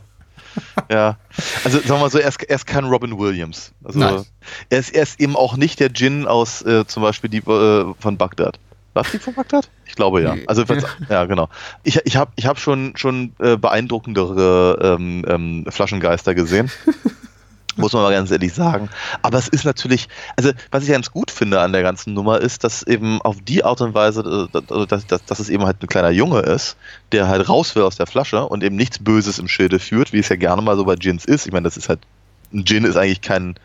Ja. 0.89 1.17
Also 1.65 1.77
sagen 1.79 1.89
wir 1.89 1.97
mal 1.99 2.09
so, 2.09 2.17
er 2.19 2.27
ist, 2.29 2.41
er 2.41 2.55
ist 2.55 2.65
kein 2.65 2.85
Robin 2.85 3.19
Williams. 3.19 3.71
Also 3.83 3.99
Nein. 3.99 4.23
er 4.69 4.79
ist, 4.79 4.95
er 4.95 5.03
ist 5.03 5.19
eben 5.19 5.35
auch 5.35 5.57
nicht 5.57 5.79
der 5.81 5.89
Djinn 5.89 6.25
aus 6.25 6.61
äh, 6.63 6.85
zum 6.87 7.03
Beispiel 7.03 7.29
die 7.29 7.37
äh, 7.39 7.93
von 7.99 8.17
Bagdad. 8.17 8.59
War 8.93 9.05
es 9.05 9.11
die 9.11 9.19
von 9.19 9.33
Bagdad? 9.33 9.69
Ich 9.85 9.95
glaube 9.95 10.21
ja. 10.21 10.35
Also 10.47 10.63
Ja. 11.09 11.25
genau. 11.25 11.49
Ich, 11.83 11.99
ich 12.05 12.17
habe 12.17 12.31
ich 12.35 12.45
hab 12.45 12.59
schon, 12.59 12.93
schon 12.95 13.33
äh, 13.39 13.57
beeindruckendere 13.57 14.97
ähm, 14.99 15.25
ähm, 15.27 15.65
Flaschengeister 15.69 16.35
gesehen. 16.35 16.71
Muss 17.75 17.93
man 17.93 18.01
mal 18.03 18.11
ganz 18.11 18.29
ehrlich 18.29 18.53
sagen. 18.53 18.89
Aber 19.21 19.37
es 19.37 19.47
ist 19.47 19.63
natürlich, 19.63 20.09
also 20.35 20.51
was 20.69 20.83
ich 20.83 20.89
ganz 20.89 21.11
gut 21.11 21.31
finde 21.31 21.61
an 21.61 21.71
der 21.71 21.81
ganzen 21.81 22.13
Nummer 22.13 22.41
ist, 22.41 22.65
dass 22.65 22.83
eben 22.83 23.21
auf 23.21 23.37
die 23.41 23.63
Art 23.63 23.79
und 23.79 23.93
Weise, 23.93 24.49
äh, 24.53 24.61
dass, 24.67 24.87
dass, 24.87 25.07
dass, 25.07 25.25
dass 25.25 25.39
es 25.39 25.49
eben 25.49 25.65
halt 25.65 25.81
ein 25.81 25.87
kleiner 25.87 26.09
Junge 26.09 26.39
ist, 26.39 26.75
der 27.13 27.27
halt 27.29 27.47
raus 27.47 27.75
will 27.75 27.83
aus 27.83 27.95
der 27.95 28.07
Flasche 28.07 28.45
und 28.45 28.63
eben 28.63 28.75
nichts 28.75 28.99
Böses 28.99 29.39
im 29.39 29.47
Schilde 29.47 29.79
führt, 29.79 30.11
wie 30.11 30.19
es 30.19 30.29
ja 30.29 30.35
gerne 30.35 30.61
mal 30.61 30.75
so 30.75 30.83
bei 30.83 30.95
Djinns 30.95 31.23
ist. 31.23 31.45
Ich 31.45 31.53
meine, 31.53 31.63
das 31.63 31.77
ist 31.77 31.87
halt, 31.87 31.99
ein 32.51 32.65
Djinn 32.65 32.83
ist 32.83 32.97
eigentlich 32.97 33.21
kein, 33.21 33.55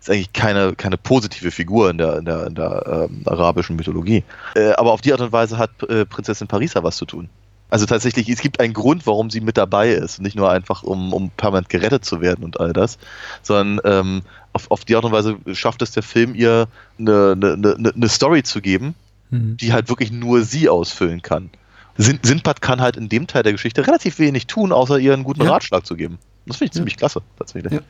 ist 0.00 0.10
eigentlich 0.10 0.32
keine, 0.32 0.74
keine 0.74 0.96
positive 0.96 1.50
Figur 1.50 1.90
in 1.90 1.98
der, 1.98 2.18
in 2.18 2.24
der, 2.24 2.46
in 2.46 2.54
der 2.54 3.08
ähm, 3.10 3.22
arabischen 3.26 3.76
Mythologie. 3.76 4.24
Äh, 4.54 4.72
aber 4.72 4.92
auf 4.92 5.00
die 5.00 5.12
Art 5.12 5.20
und 5.20 5.32
Weise 5.32 5.58
hat 5.58 5.70
äh, 5.88 6.04
Prinzessin 6.06 6.48
Parisa 6.48 6.82
was 6.82 6.96
zu 6.96 7.04
tun. 7.04 7.28
Also 7.68 7.86
tatsächlich, 7.86 8.28
es 8.28 8.40
gibt 8.40 8.58
einen 8.58 8.72
Grund, 8.72 9.06
warum 9.06 9.30
sie 9.30 9.40
mit 9.40 9.56
dabei 9.56 9.90
ist. 9.90 10.20
Nicht 10.20 10.34
nur 10.34 10.50
einfach, 10.50 10.82
um, 10.82 11.12
um 11.12 11.30
permanent 11.30 11.68
gerettet 11.68 12.04
zu 12.04 12.20
werden 12.20 12.42
und 12.44 12.58
all 12.58 12.72
das, 12.72 12.98
sondern 13.42 13.80
ähm, 13.84 14.22
auf, 14.52 14.70
auf 14.70 14.84
die 14.84 14.96
Art 14.96 15.04
und 15.04 15.12
Weise 15.12 15.36
schafft 15.52 15.82
es 15.82 15.92
der 15.92 16.02
Film 16.02 16.34
ihr 16.34 16.66
eine, 16.98 17.32
eine, 17.32 17.52
eine, 17.52 17.92
eine 17.94 18.08
Story 18.08 18.42
zu 18.42 18.60
geben, 18.60 18.94
Mhm. 19.30 19.56
die 19.58 19.72
halt 19.72 19.88
wirklich 19.88 20.10
nur 20.10 20.42
sie 20.42 20.68
ausfüllen 20.68 21.22
kann. 21.22 21.50
Sin 21.96 22.18
Sindbad 22.20 22.60
kann 22.60 22.80
halt 22.80 22.96
in 22.96 23.08
dem 23.08 23.28
Teil 23.28 23.44
der 23.44 23.52
Geschichte 23.52 23.86
relativ 23.86 24.18
wenig 24.18 24.48
tun, 24.48 24.72
außer 24.72 24.98
ihr 24.98 25.12
einen 25.12 25.22
guten 25.22 25.44
Ja. 25.44 25.52
Ratschlag 25.52 25.86
zu 25.86 25.94
geben. 25.94 26.18
Das 26.46 26.56
finde 26.56 26.70
ich 26.70 26.72
ziemlich 26.72 26.96
klasse, 26.96 27.22
tatsächlich. 27.38 27.74
Ja. 27.74 27.80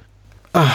Ah. 0.53 0.69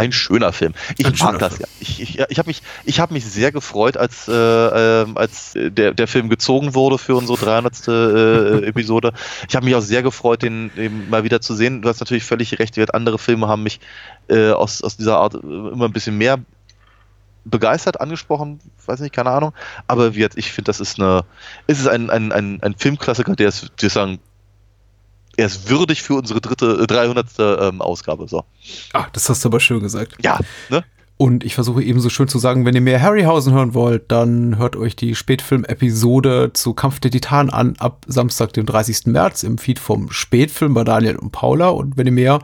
Ein 0.00 0.12
schöner 0.12 0.50
Film. 0.54 0.72
Ich 0.96 1.04
Ein 1.04 1.14
mag 1.18 1.38
das 1.38 1.56
Film. 1.56 1.68
ja. 1.68 1.76
Ich, 1.80 2.00
ich, 2.00 2.18
ich 2.18 2.38
habe 2.38 2.48
mich, 2.48 2.62
ich 2.86 3.00
hab 3.00 3.10
mich 3.10 3.26
sehr 3.26 3.52
gefreut, 3.52 3.98
als, 3.98 4.28
äh, 4.28 4.32
ähm, 4.32 5.18
als 5.18 5.52
der, 5.54 5.92
der 5.92 6.08
Film 6.08 6.30
gezogen 6.30 6.74
wurde 6.74 6.96
für 6.96 7.14
unsere 7.16 7.36
300. 7.36 7.88
Äh, 7.88 8.66
Episode. 8.68 9.12
Ich 9.46 9.54
habe 9.54 9.66
mich 9.66 9.74
auch 9.74 9.82
sehr 9.82 10.02
gefreut, 10.02 10.40
den 10.40 10.70
eben 10.78 11.10
mal 11.10 11.22
wieder 11.22 11.42
zu 11.42 11.54
sehen. 11.54 11.82
Du 11.82 11.88
hast 11.90 12.00
natürlich 12.00 12.24
völlig 12.24 12.58
recht, 12.58 12.78
andere 12.94 13.18
Filme 13.18 13.46
haben 13.46 13.62
mich 13.62 13.78
äh, 14.28 14.52
aus, 14.52 14.82
aus 14.82 14.96
dieser 14.96 15.18
Art 15.18 15.34
äh, 15.34 15.38
immer 15.38 15.84
ein 15.84 15.92
bisschen 15.92 16.16
mehr 16.16 16.38
begeistert 17.44 18.00
angesprochen, 18.00 18.60
weiß 18.86 19.00
nicht, 19.00 19.14
keine 19.14 19.30
Ahnung. 19.30 19.52
Aber 19.86 20.14
wie 20.14 20.20
jetzt, 20.20 20.38
ich 20.38 20.50
finde, 20.50 20.70
das 20.70 20.80
ist 20.80 20.98
eine, 20.98 21.24
es 21.66 21.78
ist 21.78 21.88
ein, 21.88 22.08
ein, 22.08 22.32
ein, 22.32 22.62
ein 22.62 22.74
Filmklassiker, 22.74 23.36
der 23.36 23.48
ist, 23.48 23.70
ist 23.82 23.92
sagen, 23.92 24.18
er 25.36 25.46
ist 25.46 25.68
würdig 25.70 26.02
für 26.02 26.14
unsere 26.14 26.40
dritte, 26.40 26.80
äh, 26.82 26.86
300. 26.86 27.26
Ähm, 27.38 27.80
Ausgabe. 27.80 28.28
So. 28.28 28.44
Ah, 28.92 29.06
das 29.12 29.28
hast 29.28 29.44
du 29.44 29.48
aber 29.48 29.60
schön 29.60 29.80
gesagt. 29.80 30.16
Ja, 30.22 30.38
ne? 30.68 30.84
Und 31.16 31.44
ich 31.44 31.54
versuche 31.54 31.82
ebenso 31.82 32.08
schön 32.08 32.28
zu 32.28 32.38
sagen, 32.38 32.64
wenn 32.64 32.74
ihr 32.74 32.80
mehr 32.80 33.02
Harryhausen 33.02 33.52
hören 33.52 33.74
wollt, 33.74 34.10
dann 34.10 34.56
hört 34.56 34.74
euch 34.74 34.96
die 34.96 35.14
Spätfilm-Episode 35.14 36.52
zu 36.54 36.72
Kampf 36.72 36.98
der 36.98 37.10
Titanen 37.10 37.50
an, 37.50 37.74
ab 37.78 38.06
Samstag, 38.06 38.54
dem 38.54 38.64
30. 38.64 39.04
März 39.04 39.42
im 39.42 39.58
Feed 39.58 39.78
vom 39.78 40.10
Spätfilm 40.10 40.72
bei 40.72 40.82
Daniel 40.82 41.16
und 41.16 41.30
Paula. 41.30 41.68
Und 41.68 41.98
wenn 41.98 42.06
ihr 42.06 42.12
mehr 42.12 42.38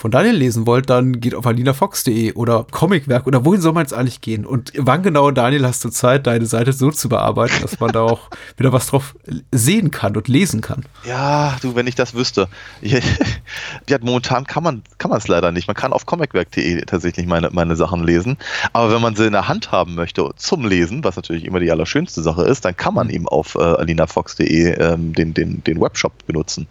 von 0.00 0.10
Daniel 0.10 0.34
lesen 0.34 0.66
wollt, 0.66 0.88
dann 0.88 1.20
geht 1.20 1.34
auf 1.34 1.46
alinafox.de 1.46 2.32
oder 2.32 2.64
Comicwerk 2.70 3.26
oder 3.26 3.44
wohin 3.44 3.60
soll 3.60 3.74
man 3.74 3.82
jetzt 3.82 3.92
eigentlich 3.92 4.22
gehen? 4.22 4.46
Und 4.46 4.72
wann 4.74 5.02
genau, 5.02 5.30
Daniel, 5.30 5.66
hast 5.66 5.84
du 5.84 5.90
Zeit, 5.90 6.26
deine 6.26 6.46
Seite 6.46 6.72
so 6.72 6.90
zu 6.90 7.10
bearbeiten, 7.10 7.60
dass 7.60 7.80
man 7.80 7.92
da 7.92 8.00
auch 8.04 8.30
wieder 8.56 8.72
was 8.72 8.86
drauf 8.86 9.14
sehen 9.52 9.90
kann 9.90 10.16
und 10.16 10.26
lesen 10.26 10.62
kann? 10.62 10.86
Ja, 11.04 11.58
du, 11.60 11.74
wenn 11.74 11.86
ich 11.86 11.96
das 11.96 12.14
wüsste. 12.14 12.48
ja, 12.80 13.98
momentan 14.00 14.46
kann 14.46 14.62
man 14.62 14.82
kann 14.96 15.10
man 15.10 15.18
es 15.18 15.28
leider 15.28 15.52
nicht. 15.52 15.68
Man 15.68 15.76
kann 15.76 15.92
auf 15.92 16.06
comicwerk.de 16.06 16.80
tatsächlich 16.86 17.26
meine, 17.26 17.50
meine 17.52 17.76
Sachen 17.76 18.02
lesen. 18.02 18.38
Aber 18.72 18.94
wenn 18.94 19.02
man 19.02 19.16
sie 19.16 19.26
in 19.26 19.32
der 19.32 19.48
Hand 19.48 19.70
haben 19.70 19.96
möchte 19.96 20.30
zum 20.36 20.66
Lesen, 20.66 21.04
was 21.04 21.16
natürlich 21.16 21.44
immer 21.44 21.60
die 21.60 21.70
allerschönste 21.70 22.22
Sache 22.22 22.44
ist, 22.44 22.64
dann 22.64 22.74
kann 22.74 22.94
man 22.94 23.10
eben 23.10 23.28
auf 23.28 23.54
äh, 23.54 23.58
alinafox.de 23.58 24.80
ähm, 24.80 25.12
den, 25.12 25.34
den, 25.34 25.62
den 25.62 25.78
Webshop 25.78 26.26
benutzen. 26.26 26.68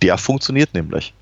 Der 0.00 0.16
funktioniert 0.16 0.72
nämlich. 0.72 1.12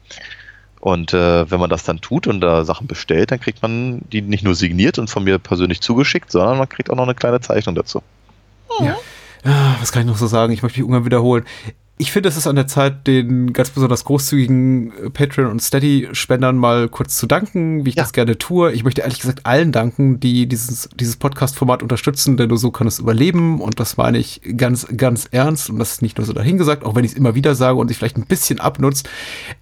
Und 0.80 1.12
äh, 1.12 1.50
wenn 1.50 1.60
man 1.60 1.70
das 1.70 1.84
dann 1.84 2.00
tut 2.00 2.26
und 2.26 2.40
da 2.40 2.64
Sachen 2.64 2.86
bestellt, 2.86 3.30
dann 3.30 3.40
kriegt 3.40 3.62
man 3.62 4.00
die 4.12 4.22
nicht 4.22 4.44
nur 4.44 4.54
signiert 4.54 4.98
und 4.98 5.10
von 5.10 5.24
mir 5.24 5.38
persönlich 5.38 5.80
zugeschickt, 5.80 6.30
sondern 6.30 6.58
man 6.58 6.68
kriegt 6.68 6.90
auch 6.90 6.96
noch 6.96 7.04
eine 7.04 7.14
kleine 7.14 7.40
Zeichnung 7.40 7.74
dazu. 7.74 8.02
Ah, 9.44 9.76
was 9.80 9.92
kann 9.92 10.02
ich 10.02 10.08
noch 10.08 10.16
so 10.16 10.26
sagen? 10.26 10.52
Ich 10.52 10.62
möchte 10.62 10.78
mich 10.78 10.84
irgendwann 10.84 11.04
wiederholen. 11.04 11.44
Ich 12.00 12.12
finde, 12.12 12.28
es 12.28 12.36
ist 12.36 12.46
an 12.46 12.54
der 12.54 12.68
Zeit, 12.68 13.08
den 13.08 13.52
ganz 13.52 13.70
besonders 13.70 14.04
großzügigen 14.04 14.92
äh, 15.06 15.10
Patreon- 15.10 15.50
und 15.50 15.60
Steady-Spendern 15.60 16.56
mal 16.56 16.88
kurz 16.88 17.16
zu 17.16 17.26
danken, 17.26 17.84
wie 17.84 17.88
ich 17.90 17.96
Ja. 17.96 18.04
das 18.04 18.12
gerne 18.12 18.38
tue. 18.38 18.70
Ich 18.72 18.84
möchte 18.84 19.00
ehrlich 19.00 19.18
gesagt 19.18 19.44
allen 19.46 19.72
danken, 19.72 20.20
die 20.20 20.46
dieses, 20.46 20.88
dieses 20.94 21.16
Podcast-Format 21.16 21.82
unterstützen, 21.82 22.36
denn 22.36 22.50
nur 22.50 22.58
so 22.58 22.70
kann 22.70 22.86
es 22.86 23.00
überleben. 23.00 23.60
Und 23.60 23.80
das 23.80 23.96
meine 23.96 24.18
ich 24.18 24.40
ganz, 24.56 24.86
ganz 24.96 25.26
ernst. 25.32 25.70
Und 25.70 25.80
das 25.80 25.90
ist 25.94 26.02
nicht 26.02 26.18
nur 26.18 26.24
so 26.26 26.32
dahingesagt, 26.32 26.84
auch 26.84 26.94
wenn 26.94 27.04
ich 27.04 27.10
es 27.12 27.16
immer 27.16 27.34
wieder 27.34 27.56
sage 27.56 27.78
und 27.78 27.88
sich 27.88 27.96
vielleicht 27.98 28.16
ein 28.16 28.26
bisschen 28.26 28.60
abnutzt. 28.60 29.08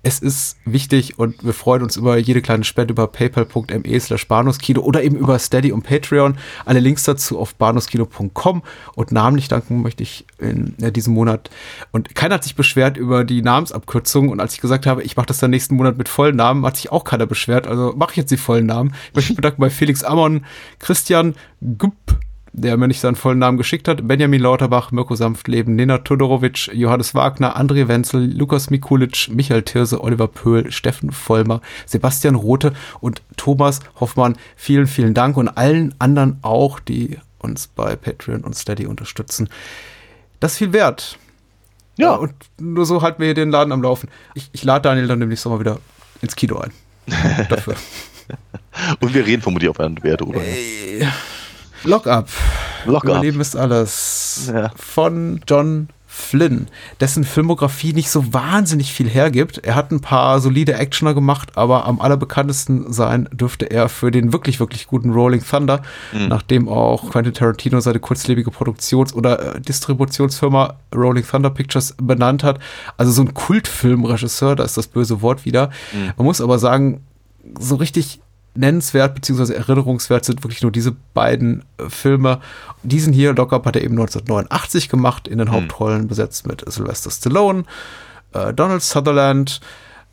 Es 0.03 0.19
ist 0.19 0.59
wichtig 0.67 1.19
und 1.19 1.43
wir 1.43 1.55
freuen 1.55 1.83
uns 1.83 1.97
über 1.97 2.19
jede 2.19 2.43
kleine 2.43 2.65
Spende 2.65 2.93
über 2.93 3.07
paypal.me 3.07 3.99
slash 4.01 4.29
bahnhofskino 4.29 4.83
oder 4.83 5.03
eben 5.03 5.17
über 5.17 5.39
Steady 5.39 5.73
und 5.73 5.85
Patreon. 5.85 6.37
Alle 6.67 6.81
Links 6.81 7.05
dazu 7.05 7.39
auf 7.39 7.55
bahnhofskino.com 7.55 8.63
und 8.95 9.11
namentlich 9.13 9.49
danken 9.49 9.81
möchte 9.81 10.03
ich 10.03 10.27
in 10.39 10.75
äh, 10.83 10.93
diesem 10.93 11.15
Monat. 11.15 11.49
Und 11.93 12.15
keiner 12.27 12.35
hat 12.35 12.43
sich 12.43 12.57
beschwert 12.57 12.97
über 12.97 13.23
die 13.23 13.41
Namensabkürzung 13.41 14.31
und 14.31 14.41
als 14.41 14.55
ich 14.55 14.61
gesagt 14.61 14.85
habe, 14.85 15.05
ich 15.05 15.17
mache 15.17 15.27
das 15.27 15.39
dann 15.39 15.53
nächsten 15.53 15.77
Monat 15.77 15.97
mit 15.97 16.09
vollen 16.09 16.35
Namen, 16.35 16.67
hat 16.67 16.75
sich 16.77 16.91
auch 16.91 17.05
keiner 17.05 17.25
beschwert. 17.25 17.69
Also 17.69 17.95
mache 17.97 18.11
ich 18.11 18.17
jetzt 18.17 18.33
die 18.33 18.37
vollen 18.37 18.67
Namen. 18.67 18.95
Ich 19.11 19.15
möchte 19.15 19.31
mich 19.31 19.37
bedanken 19.37 19.61
bei 19.61 19.71
Felix 19.71 20.03
Ammon, 20.03 20.45
Christian 20.81 21.37
Güpp, 21.61 22.19
der 22.53 22.77
mir 22.79 22.89
nicht 22.89 22.99
seinen 22.99 23.15
vollen 23.15 23.39
Namen 23.39 23.59
geschickt 23.59 23.87
hat, 23.87 24.09
Benjamin 24.09 24.41
Lauterbach, 24.41 24.91
Mirko 24.91 25.15
Sanftleben, 25.15 25.77
Nena 25.77 25.99
Todorovic, 25.99 26.69
Johannes 26.75 27.15
Wagner, 27.15 27.57
André 27.57 27.87
Wenzel, 27.87 28.29
Lukas 28.37 28.71
Mikulic, 28.71 29.29
Michael 29.33 29.63
Tirse, 29.63 30.03
Oliver 30.03 30.27
Pöhl, 30.27 30.73
Steffen 30.73 31.13
Vollmer, 31.13 31.61
Sebastian 31.85 32.35
Rothe 32.35 32.73
und 32.99 33.23
Thomas 33.37 33.79
Hoffmann. 34.01 34.37
Vielen, 34.57 34.89
vielen 34.89 35.15
Dank 35.15 35.37
und 35.37 35.47
allen 35.47 35.95
anderen 36.01 36.41
auch, 36.43 36.81
die 36.81 37.19
uns 37.39 37.69
bei 37.69 37.95
Patreon 37.95 38.43
und 38.43 38.57
Steady 38.57 38.87
unterstützen. 38.87 39.49
Das 40.41 40.55
ist 40.55 40.59
viel 40.59 40.73
wert. 40.73 41.21
Ja. 41.97 42.15
Und 42.15 42.35
nur 42.61 42.87
so 42.87 43.03
halten 43.03 43.21
wir 43.21 43.27
hier 43.27 43.35
den 43.35 43.51
Laden 43.51 43.73
am 43.73 43.83
Laufen. 43.83 44.09
Ich, 44.35 44.51
ich 44.53 44.65
lade 44.65 44.83
Daniel 44.83 45.07
dann 45.07 45.21
demnächst 45.21 45.47
mal 45.47 45.61
wieder 45.61 45.79
ins 46.21 46.37
Kino 46.37 46.59
ein. 46.59 46.73
Dafür. 47.49 47.75
Und 49.01 49.15
wir 49.15 49.25
reden 49.25 49.43
vermutlich 49.43 49.71
auf 49.71 49.81
einen 49.81 50.03
Wert, 50.03 50.23
oder? 50.23 50.41
Lock 51.85 52.07
up. 52.07 52.29
Lock 52.85 53.05
up. 53.05 53.11
Überleben 53.11 53.41
ist 53.41 53.57
alles. 53.57 54.51
Ja. 54.53 54.71
Von 54.77 55.41
John 55.49 55.89
Flynn, 56.19 56.69
dessen 56.99 57.25
Filmografie 57.25 57.93
nicht 57.93 58.11
so 58.11 58.33
wahnsinnig 58.33 58.93
viel 58.93 59.09
hergibt. 59.09 59.59
Er 59.59 59.75
hat 59.75 59.93
ein 59.93 60.01
paar 60.01 60.41
solide 60.41 60.75
Actioner 60.75 61.13
gemacht, 61.13 61.53
aber 61.57 61.85
am 61.85 62.01
allerbekanntesten 62.01 62.91
sein 62.91 63.29
dürfte 63.33 63.67
er 63.71 63.91
für 63.91 64.11
den 64.11 64.33
wirklich, 64.33 64.59
wirklich 64.59 64.87
guten 64.87 65.13
Rolling 65.13 65.45
Thunder, 65.45 65.83
nachdem 66.29 66.71
auch 66.71 67.11
Quentin 67.11 67.35
Tarantino 67.35 67.81
seine 67.81 68.01
kurzlebige 68.01 68.51
Produktions- 68.51 69.15
oder 69.15 69.57
äh, 69.57 69.61
Distributionsfirma 69.61 70.75
Rolling 70.95 71.25
Thunder 71.25 71.51
Pictures 71.51 71.95
benannt 72.01 72.43
hat. 72.43 72.61
Also 72.97 73.13
so 73.13 73.21
ein 73.21 73.35
Kultfilmregisseur, 73.35 74.57
da 74.57 74.65
ist 74.65 74.79
das 74.79 74.89
böse 74.89 75.21
Wort 75.21 75.45
wieder. 75.45 75.71
Man 76.17 76.25
muss 76.25 76.41
aber 76.41 76.59
sagen, 76.59 77.03
so 77.59 77.77
richtig 77.77 78.21
nennenswert 78.57 79.15
bzw. 79.15 79.55
erinnerungswert 79.55 80.25
sind 80.25 80.43
wirklich 80.45 80.63
nur 80.63 80.73
diese 80.73 80.93
beiden 81.15 81.65
äh, 81.79 81.89
Filme. 81.89 82.41
Diesen 82.83 83.13
hier, 83.13 83.35
Lockup, 83.35 83.67
hat 83.67 83.77
er 83.77 83.83
eben 83.83 83.95
1989 83.95 84.89
gemacht, 84.89 85.29
in 85.29 85.39
den 85.39 85.51
Hauptrollen 85.51 86.09
besetzt 86.09 86.47
mit 86.47 86.65
Sylvester 86.71 87.11
Stallone, 87.11 87.65
äh, 88.33 88.53
Donald 88.53 88.83
Sutherland, 88.83 89.61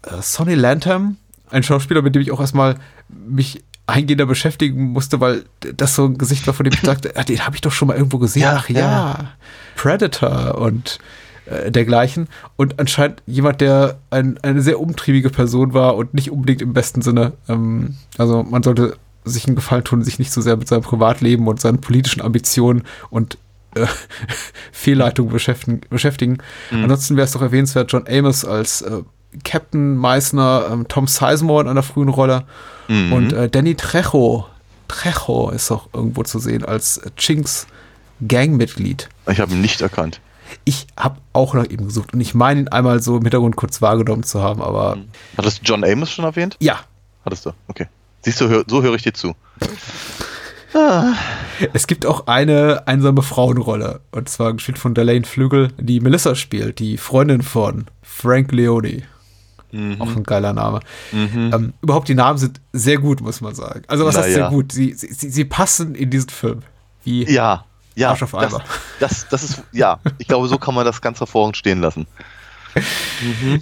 äh, 0.03 0.21
Sonny 0.21 0.55
Lantham, 0.55 1.17
ein 1.49 1.63
Schauspieler, 1.63 2.01
mit 2.01 2.15
dem 2.15 2.21
ich 2.21 2.31
auch 2.31 2.39
erstmal 2.39 2.75
mich 3.09 3.63
eingehender 3.85 4.25
beschäftigen 4.25 4.91
musste, 4.91 5.19
weil 5.19 5.43
das 5.59 5.95
so 5.95 6.05
ein 6.05 6.17
Gesicht 6.17 6.47
war, 6.47 6.53
von 6.53 6.63
dem 6.63 6.73
ich 6.73 6.81
dachte, 6.83 7.13
ah, 7.15 7.23
den 7.23 7.45
habe 7.45 7.55
ich 7.55 7.61
doch 7.61 7.71
schon 7.71 7.87
mal 7.87 7.97
irgendwo 7.97 8.17
gesehen. 8.17 8.43
Ja, 8.43 8.55
Ach 8.57 8.69
ja, 8.69 8.79
ja. 8.79 9.31
Predator 9.75 10.55
und 10.55 10.99
äh, 11.45 11.71
dergleichen. 11.71 12.27
Und 12.55 12.79
anscheinend 12.79 13.21
jemand, 13.25 13.61
der 13.61 13.97
ein, 14.09 14.37
eine 14.41 14.61
sehr 14.61 14.79
umtriebige 14.79 15.29
Person 15.29 15.73
war 15.73 15.95
und 15.95 16.13
nicht 16.13 16.31
unbedingt 16.31 16.61
im 16.61 16.73
besten 16.73 17.01
Sinne. 17.01 17.33
Ähm, 17.47 17.95
also 18.17 18.43
man 18.43 18.63
sollte 18.63 18.97
sich 19.25 19.45
einen 19.47 19.55
Gefallen 19.55 19.83
tun, 19.83 20.03
sich 20.03 20.19
nicht 20.19 20.31
so 20.31 20.41
sehr 20.41 20.57
mit 20.57 20.67
seinem 20.67 20.81
Privatleben 20.81 21.47
und 21.47 21.59
seinen 21.59 21.81
politischen 21.81 22.21
Ambitionen 22.21 22.83
und 23.09 23.37
äh, 23.75 23.85
Fehlleitungen 24.71 25.31
beschäftigen. 25.31 25.81
beschäftigen. 25.89 26.37
Ansonsten 26.71 27.15
wäre 27.15 27.25
es 27.25 27.31
doch 27.31 27.41
erwähnenswert, 27.41 27.91
John 27.91 28.05
Amos 28.07 28.45
als 28.45 28.81
äh, 28.81 29.01
Captain 29.43 29.95
Meissner, 29.95 30.67
ähm, 30.71 30.87
Tom 30.87 31.07
Sizemore 31.07 31.63
in 31.63 31.69
einer 31.69 31.83
frühen 31.83 32.09
Rolle 32.09 32.43
und 32.87 33.33
äh, 33.33 33.49
Danny 33.49 33.75
Trejo. 33.75 34.45
Trejo 34.87 35.49
ist 35.49 35.71
auch 35.71 35.87
irgendwo 35.93 36.23
zu 36.23 36.37
sehen 36.37 36.65
als 36.65 37.01
Chinks 37.17 37.65
Gangmitglied. 38.27 39.09
Ich 39.29 39.39
habe 39.39 39.53
ihn 39.53 39.61
nicht 39.61 39.81
erkannt. 39.81 40.19
Ich 40.63 40.87
habe 40.97 41.17
auch 41.33 41.53
nach 41.53 41.65
ihm 41.65 41.85
gesucht 41.85 42.13
und 42.13 42.21
ich 42.21 42.33
meine 42.33 42.61
ihn 42.61 42.67
einmal 42.67 43.01
so 43.01 43.17
im 43.17 43.23
Hintergrund 43.23 43.55
kurz 43.55 43.81
wahrgenommen 43.81 44.23
zu 44.23 44.41
haben, 44.41 44.61
aber 44.61 44.97
Hattest 45.37 45.59
du 45.59 45.63
John 45.65 45.83
Amos 45.83 46.11
schon 46.11 46.25
erwähnt? 46.25 46.57
ja, 46.59 46.79
Hattest 47.25 47.45
du? 47.45 47.51
Okay. 47.67 47.87
Siehst 48.21 48.41
du, 48.41 48.49
hör, 48.49 48.63
so 48.67 48.83
höre 48.83 48.95
ich 48.95 49.03
dir 49.03 49.13
zu. 49.13 49.33
es 51.73 51.87
gibt 51.87 52.05
auch 52.05 52.27
eine 52.27 52.83
einsame 52.87 53.21
Frauenrolle 53.21 54.01
und 54.11 54.27
zwar 54.27 54.53
gespielt 54.53 54.77
von 54.77 54.93
Delaine 54.93 55.25
Flügel, 55.25 55.69
die 55.77 55.99
Melissa 55.99 56.35
spielt, 56.35 56.79
die 56.79 56.97
Freundin 56.97 57.41
von 57.41 57.85
Frank 58.01 58.51
Leone. 58.51 59.03
Auch 59.97 60.15
ein 60.15 60.23
geiler 60.23 60.53
Name. 60.53 60.81
Ähm, 61.11 61.73
überhaupt 61.81 62.07
die 62.07 62.13
Namen 62.13 62.37
sind 62.37 62.61
sehr 62.73 62.97
gut, 62.99 63.21
muss 63.21 63.41
man 63.41 63.55
sagen. 63.55 63.81
Also 63.87 64.05
was 64.05 64.13
Na 64.15 64.21
heißt 64.21 64.33
sehr 64.33 64.43
ja. 64.43 64.49
gut? 64.49 64.71
Sie, 64.71 64.93
sie, 64.93 65.11
sie 65.11 65.31
sie 65.31 65.45
passen 65.45 65.95
in 65.95 66.11
diesen 66.11 66.29
Film. 66.29 66.59
Wie 67.03 67.23
Ja, 67.23 67.65
ja. 67.95 68.09
Arsch 68.09 68.23
auf 68.23 68.31
das, 68.31 68.57
das, 68.99 69.27
das 69.29 69.43
ist, 69.43 69.63
ja, 69.71 69.99
ich 70.17 70.27
glaube, 70.27 70.47
so 70.47 70.57
kann 70.57 70.75
man 70.75 70.85
das 70.85 71.01
ganz 71.01 71.19
hervorragend 71.19 71.57
stehen 71.57 71.81
lassen. 71.81 72.07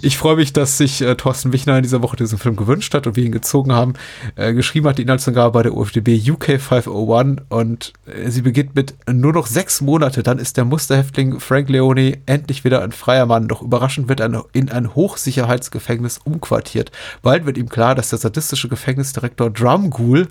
Ich 0.02 0.18
freue 0.18 0.36
mich, 0.36 0.52
dass 0.52 0.78
sich 0.78 1.02
äh, 1.02 1.14
Thorsten 1.14 1.52
Wichner 1.52 1.76
in 1.76 1.82
dieser 1.82 2.02
Woche 2.02 2.16
diesen 2.16 2.38
Film 2.38 2.56
gewünscht 2.56 2.94
hat 2.94 3.06
und 3.06 3.16
wir 3.16 3.24
ihn 3.24 3.32
gezogen 3.32 3.72
haben. 3.72 3.94
Äh, 4.36 4.54
geschrieben 4.54 4.88
hat 4.88 4.98
die 4.98 5.02
Inhaltsangabe 5.02 5.52
bei 5.52 5.62
der 5.62 5.74
UFDB 5.74 6.20
UK 6.30 6.60
501 6.60 7.42
und 7.48 7.92
äh, 8.06 8.30
sie 8.30 8.42
beginnt 8.42 8.74
mit 8.74 8.94
nur 9.10 9.32
noch 9.32 9.46
sechs 9.46 9.80
Monate, 9.80 10.22
dann 10.22 10.38
ist 10.38 10.56
der 10.56 10.64
Musterhäftling 10.64 11.40
Frank 11.40 11.68
Leone 11.68 12.18
endlich 12.26 12.64
wieder 12.64 12.82
ein 12.82 12.92
freier 12.92 13.26
Mann, 13.26 13.48
doch 13.48 13.62
überraschend 13.62 14.08
wird 14.08 14.20
er 14.20 14.44
in 14.52 14.70
ein 14.70 14.94
Hochsicherheitsgefängnis 14.94 16.18
umquartiert. 16.24 16.90
Bald 17.22 17.46
wird 17.46 17.58
ihm 17.58 17.68
klar, 17.68 17.94
dass 17.94 18.10
der 18.10 18.18
sadistische 18.18 18.68
Gefängnisdirektor 18.68 19.50
Drumgool 19.50 20.28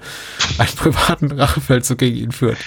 einen 0.58 0.76
privaten 0.76 1.32
Rachefeldzug 1.32 1.98
gegen 1.98 2.18
ihn 2.18 2.32
führt. 2.32 2.58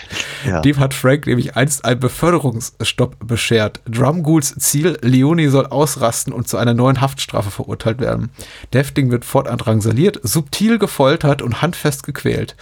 Ja. 0.47 0.61
Dem 0.61 0.79
hat 0.79 0.95
Frank 0.95 1.27
nämlich 1.27 1.57
einst 1.57 1.85
einen 1.85 2.01
Beförderungsstopp 2.01 3.17
beschert. 3.27 3.81
Drumgools 3.89 4.55
Ziel, 4.59 4.99
Leone 5.03 5.51
soll 5.51 5.67
ausrasten 6.05 6.33
und 6.33 6.49
zu 6.49 6.57
einer 6.59 6.75
neuen 6.75 7.01
Haftstrafe 7.01 7.51
verurteilt 7.51 7.99
werden. 7.99 8.31
Der 8.73 8.81
Häftling 8.83 9.11
wird 9.11 9.25
fortan 9.25 9.59
drangsaliert, 9.59 10.21
subtil 10.23 10.79
gefoltert 10.79 11.41
und 11.43 11.63
handfest 11.63 12.03
gequält. 12.05 12.57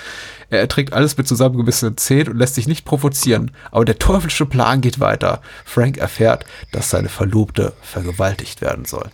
Er 0.50 0.60
erträgt 0.60 0.92
alles 0.92 1.16
mit 1.16 1.26
zusammengebissenen 1.26 1.96
Zähnen 1.96 2.28
und 2.28 2.38
lässt 2.38 2.54
sich 2.54 2.68
nicht 2.68 2.84
provozieren. 2.84 3.50
Aber 3.70 3.84
der 3.84 3.98
teuflische 3.98 4.46
Plan 4.46 4.80
geht 4.80 5.00
weiter. 5.00 5.40
Frank 5.64 5.96
erfährt, 5.96 6.44
dass 6.72 6.90
seine 6.90 7.08
Verlobte 7.08 7.72
vergewaltigt 7.82 8.60
werden 8.60 8.84
soll. 8.84 9.08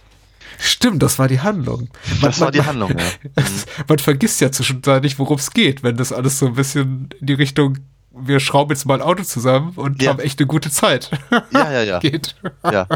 Stimmt, 0.59 1.03
das 1.03 1.18
war 1.18 1.29
die 1.29 1.41
Handlung. 1.41 1.89
Das 2.20 2.41
war 2.41 2.51
die 2.51 2.62
Handlung, 2.62 2.91
ja. 2.99 3.45
Man 3.89 3.99
vergisst 3.99 4.41
ja 4.41 4.51
zwischenzeitlich, 4.51 5.18
worum 5.18 5.39
es 5.39 5.53
geht, 5.53 5.83
wenn 5.85 5.97
das 5.97 6.12
alles 6.12 6.39
so 6.41 6.47
ein 6.47 6.55
bisschen 6.55 7.09
in 7.20 7.26
die 7.29 7.35
Richtung, 7.35 7.79
wir 8.11 8.41
schrauben 8.41 8.72
jetzt 8.72 8.85
mal 8.85 8.95
ein 8.97 9.03
Auto 9.03 9.22
zusammen 9.22 9.72
und 9.76 10.03
Ja. 10.03 10.11
haben 10.11 10.18
echt 10.18 10.41
eine 10.41 10.49
gute 10.49 10.70
Zeit. 10.70 11.11
Ja, 11.53 11.70
ja, 11.72 11.83
ja. 11.83 11.99
geht. 12.01 12.35
Ja, 12.64 12.89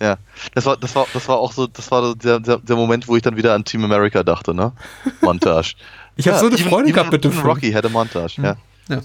ja. 0.00 0.16
Das 0.54 0.66
war, 0.66 0.76
das 0.76 0.94
war, 0.94 1.06
das 1.12 1.28
war 1.28 1.38
auch 1.38 1.52
so, 1.52 1.66
das 1.66 1.90
war 1.90 2.14
der, 2.14 2.40
der, 2.40 2.58
der 2.58 2.76
Moment, 2.76 3.06
wo 3.08 3.16
ich 3.16 3.22
dann 3.22 3.36
wieder 3.36 3.54
an 3.54 3.64
Team 3.64 3.84
America 3.84 4.22
dachte, 4.22 4.54
ne? 4.54 4.72
Montage. 5.20 5.74
Ich 6.16 6.26
habe 6.28 6.38
so 6.38 6.46
eine 6.46 6.58
Freude 6.58 6.84
even- 6.88 6.94
gehabt 6.94 7.12
mit 7.12 7.24
dem 7.24 7.32
Film. 7.32 7.46
Rocky 7.46 7.74
a 7.74 7.88
Montage, 7.88 8.40
ja. 8.42 8.56
Ja. 8.88 9.00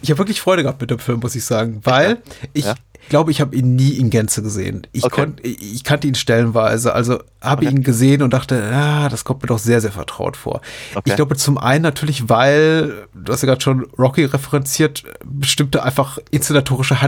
Ich 0.00 0.10
habe 0.10 0.18
wirklich 0.18 0.40
Freude 0.40 0.62
gehabt 0.62 0.80
mit 0.80 0.90
dem 0.90 0.98
Film, 1.00 1.20
muss 1.20 1.34
ich 1.34 1.44
sagen, 1.44 1.80
weil 1.84 2.18
ich 2.52 2.64
Ja. 2.66 2.74
glaube, 3.08 3.32
ich 3.32 3.40
habe 3.40 3.56
ihn 3.56 3.74
nie 3.74 3.90
in 3.90 4.10
Gänze 4.10 4.42
gesehen. 4.42 4.86
Ich, 4.92 5.02
Okay. 5.04 5.14
konnt, 5.22 5.44
ich, 5.44 5.60
ich 5.74 5.82
kannte 5.84 6.06
ihn 6.06 6.14
stellenweise, 6.14 6.92
also 6.94 7.18
habe 7.40 7.66
Okay. 7.66 7.74
ihn 7.74 7.82
gesehen 7.82 8.22
und 8.22 8.32
dachte, 8.32 8.62
ah, 8.72 9.08
das 9.08 9.24
kommt 9.24 9.42
mir 9.42 9.48
doch 9.48 9.58
sehr, 9.58 9.80
sehr 9.80 9.90
vertraut 9.90 10.36
vor. 10.36 10.60
Okay. 10.94 11.02
Ich 11.10 11.16
glaube 11.16 11.34
zum 11.36 11.58
einen 11.58 11.82
natürlich, 11.82 12.28
weil, 12.28 13.08
du 13.12 13.32
hast 13.32 13.42
ja 13.42 13.46
gerade 13.46 13.60
schon 13.60 13.86
Rocky 13.98 14.24
referenziert, 14.24 15.02
bestimmte 15.24 15.82
einfach 15.82 16.18
inszenatorische 16.30 17.02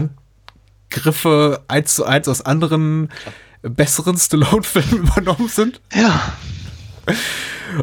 Handgriffe 0.95 1.61
eins 1.67 1.95
zu 1.95 2.05
eins 2.05 2.27
aus 2.27 2.41
anderen 2.41 3.09
besseren 3.61 4.17
Stallone-Filmen 4.17 5.03
übernommen 5.07 5.47
sind. 5.47 5.81
Ja. 5.93 6.33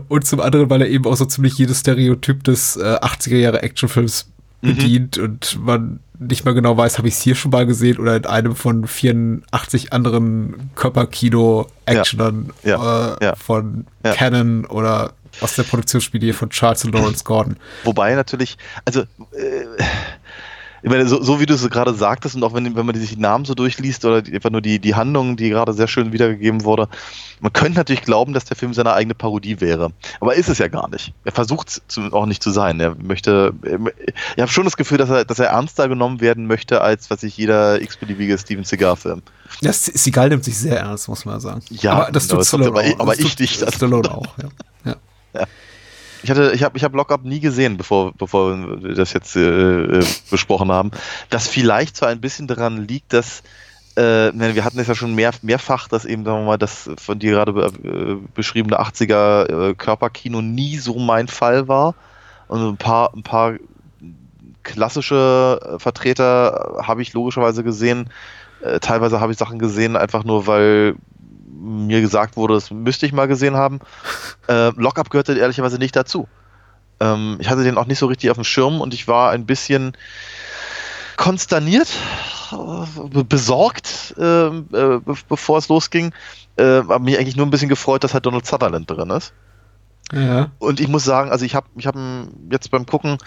Und 0.09 0.27
zum 0.27 0.41
anderen, 0.41 0.69
weil 0.71 0.83
er 0.83 0.89
eben 0.89 1.07
auch 1.07 1.17
so 1.17 1.25
ziemlich 1.25 1.57
jedes 1.59 1.81
Stereotyp 1.81 2.45
des 2.45 2.77
äh, 2.77 2.81
80er 3.01 3.37
Jahre 3.37 3.63
Actionfilms 3.63 4.27
Mhm. 4.61 4.75
bedient 4.75 5.19
und 5.19 5.57
man 5.65 6.01
nicht 6.19 6.45
mehr 6.45 6.53
genau 6.53 6.77
weiß, 6.77 6.99
habe 6.99 7.07
ich 7.07 7.15
es 7.15 7.21
hier 7.21 7.37
schon 7.37 7.53
mal 7.53 7.65
gesehen 7.65 7.99
oder 7.99 8.17
in 8.17 8.27
einem 8.27 8.57
von 8.57 8.89
84 8.89 9.93
anderen 9.93 10.73
Körperkino-Actionern 10.75 12.51
Ja. 12.65 13.15
äh, 13.21 13.25
Ja. 13.25 13.37
von 13.37 13.87
Ja. 14.05 14.15
Canon 14.15 14.65
oder 14.65 15.13
aus 15.41 15.55
der 15.55 15.63
Produktionsspiele 15.63 16.33
von 16.35 16.51
Charles 16.51 16.85
und 16.85 16.93
Lawrence 16.93 17.23
Gordon. 17.23 17.57
Wobei 17.85 18.17
natürlich, 18.17 18.59
also, 18.85 19.03
äh, 19.03 19.07
ich 20.83 20.91
meine, 20.91 21.07
so, 21.09 21.23
so 21.23 21.41
wie 21.41 21.47
du 21.47 21.55
es 21.55 21.69
gerade 21.71 21.95
sagtest 21.95 22.37
und 22.37 22.45
auch 22.45 22.55
wenn, 22.55 22.77
wenn 22.77 22.87
man 22.87 22.95
sich 22.95 23.11
die 23.11 23.21
Namen 23.21 23.45
so 23.45 23.55
durchliest 23.55 24.05
oder 24.05 24.23
die, 24.23 24.35
einfach 24.35 24.51
nur 24.51 24.61
die, 24.61 24.79
die 24.79 24.95
Handlung, 24.95 25.37
die 25.37 25.49
gerade 25.51 25.73
sehr 25.73 25.89
schön 25.89 26.13
wiedergegeben 26.13 26.65
wurde, 26.65 26.89
man 27.41 27.53
könnte 27.53 27.79
natürlich 27.79 28.03
glauben, 28.03 28.33
dass 28.33 28.45
der 28.45 28.57
Film 28.57 28.75
seine 28.75 28.93
eigene 28.93 29.15
Parodie 29.15 29.61
wäre. 29.61 29.91
Aber 30.21 30.35
ist 30.35 30.49
es 30.49 30.59
ja 30.59 30.69
gar 30.69 30.89
nicht. 30.89 31.13
Er 31.25 31.33
versucht 31.33 31.69
es 31.89 31.99
auch 32.13 32.27
nicht 32.27 32.43
zu 32.43 32.51
sein. 32.51 32.81
Er 32.81 32.95
möchte, 32.97 33.53
ich 34.37 34.41
habe 34.41 34.51
schon 34.51 34.65
das 34.65 34.77
Gefühl, 34.77 34.99
dass 34.99 35.11
er, 35.11 35.25
dass 35.25 35.39
er 35.39 35.47
ernster 35.49 35.89
genommen 35.89 36.21
werden 36.21 36.47
möchte, 36.47 36.81
als 36.81 37.11
was 37.11 37.21
sich 37.21 37.37
jeder 37.37 37.81
x-beliebige 37.81 38.37
Steven 38.39 38.65
Seagal-Film. 38.65 39.23
Ja, 39.61 39.73
Seagal 39.73 40.29
nimmt 40.31 40.45
sich 40.45 40.59
sehr 40.59 40.81
ernst, 40.81 41.09
muss 41.09 41.25
man 41.25 41.41
sagen. 41.41 41.63
Ja, 41.71 41.93
aber 41.93 42.13
das 42.13 42.29
genau, 42.29 42.41
tut 42.41 42.47
Stallone 42.49 42.71
aber- 42.71 42.81
auch. 42.83 43.01
aber 43.01 43.13
Das 43.17 43.19
ich 43.25 43.31
tut 43.31 43.41
nicht. 43.41 43.75
Stallone 43.75 44.11
auch, 44.11 44.27
ja. 44.85 44.95
ja. 45.35 45.47
Ich 46.23 46.31
hatte, 46.31 46.53
ich 46.55 46.63
habe, 46.63 46.77
ich 46.77 46.85
habe 46.85 46.97
Lockup 46.97 47.25
nie 47.25 47.41
gesehen, 47.41 47.77
bevor, 47.77 48.13
bevor 48.13 48.83
wir 48.83 48.95
das 48.95 49.13
jetzt 49.13 49.37
äh, 49.37 49.99
äh, 49.99 50.05
besprochen 50.31 50.71
haben. 50.73 50.91
Das 51.31 51.49
vielleicht 51.49 51.97
zwar 51.97 52.09
ein 52.09 52.21
bisschen 52.21 52.47
daran 52.47 52.89
liegt, 52.89 53.13
dass 53.13 53.43
äh, 53.97 54.33
wir 54.33 54.65
hatten 54.65 54.79
es 54.79 54.87
ja 54.87 54.95
schon 54.95 55.15
mehr, 55.15 55.33
mehrfach, 55.43 55.89
dass 55.89 56.05
eben, 56.05 56.25
sagen 56.25 56.41
wir 56.41 56.47
mal, 56.47 56.59
das 56.59 56.91
von 56.99 57.19
dir 57.19 57.33
gerade 57.33 57.73
äh, 57.85 58.17
beschriebene 58.35 58.81
80er 58.81 59.71
äh, 59.71 59.75
Körperkino 59.75 60.41
nie 60.43 60.79
so 60.79 60.99
mein 60.99 61.29
Fall 61.29 61.69
war. 61.69 61.95
Und 62.49 62.67
ein 62.67 62.77
paar, 62.77 63.13
ein 63.15 63.23
paar 63.23 63.55
klassische 64.63 65.61
äh, 65.63 65.79
Vertreter 65.79 66.79
habe 66.83 67.03
ich 67.03 67.13
logischerweise 67.13 67.63
gesehen. 67.63 68.11
Teilweise 68.81 69.21
habe 69.21 69.31
ich 69.31 69.39
Sachen 69.39 69.61
gesehen, 69.61 69.95
einfach 69.95 70.25
nur 70.25 70.49
weil 70.49 70.97
mir 71.61 72.01
gesagt 72.01 72.37
wurde, 72.37 72.55
das 72.55 72.71
müsste 72.71 73.07
ich 73.07 73.13
mal 73.13 73.29
gesehen 73.29 73.57
haben. 73.57 73.81
Äh, 74.49 74.71
Lockup 74.77 75.11
gehörte 75.11 75.35
ehrlicherweise 75.39 75.77
nicht 75.77 75.95
dazu. 75.95 76.27
Ähm, 77.01 77.37
ich 77.39 77.51
hatte 77.51 77.65
den 77.65 77.77
auch 77.77 77.85
nicht 77.85 77.99
so 77.99 78.07
richtig 78.07 78.31
auf 78.31 78.39
dem 78.39 78.45
Schirm 78.45 78.81
und 78.81 78.95
ich 78.95 79.07
war 79.07 79.31
ein 79.31 79.45
bisschen 79.45 79.93
konsterniert, 81.19 81.89
äh, 82.53 83.23
besorgt, 83.25 84.15
äh, 84.19 84.47
äh, 84.47 84.61
be- 85.01 85.15
bevor 85.29 85.59
es 85.59 85.69
losging. 85.69 86.13
Äh, 86.57 86.63
habe 86.89 87.01
mich 87.01 87.19
eigentlich 87.19 87.37
nur 87.37 87.47
ein 87.47 87.51
bisschen 87.51 87.69
gefreut, 87.69 88.05
dass 88.05 88.15
halt 88.15 88.25
Donald 88.27 88.47
Sutherland 88.47 88.89
drin 88.91 89.11
ist. 89.11 89.33
ja. 90.13 90.51
Und 90.59 90.81
ich 90.81 90.89
muss 90.89 91.05
sagen, 91.05 91.31
also 91.31 91.45
ich 91.45 91.55
habe 91.55 91.67
ich 91.77 91.87
hab 91.87 91.95
ihn 91.97 92.49
jetzt 92.51 92.71
beim 92.71 92.87
Gucken, 92.87 93.19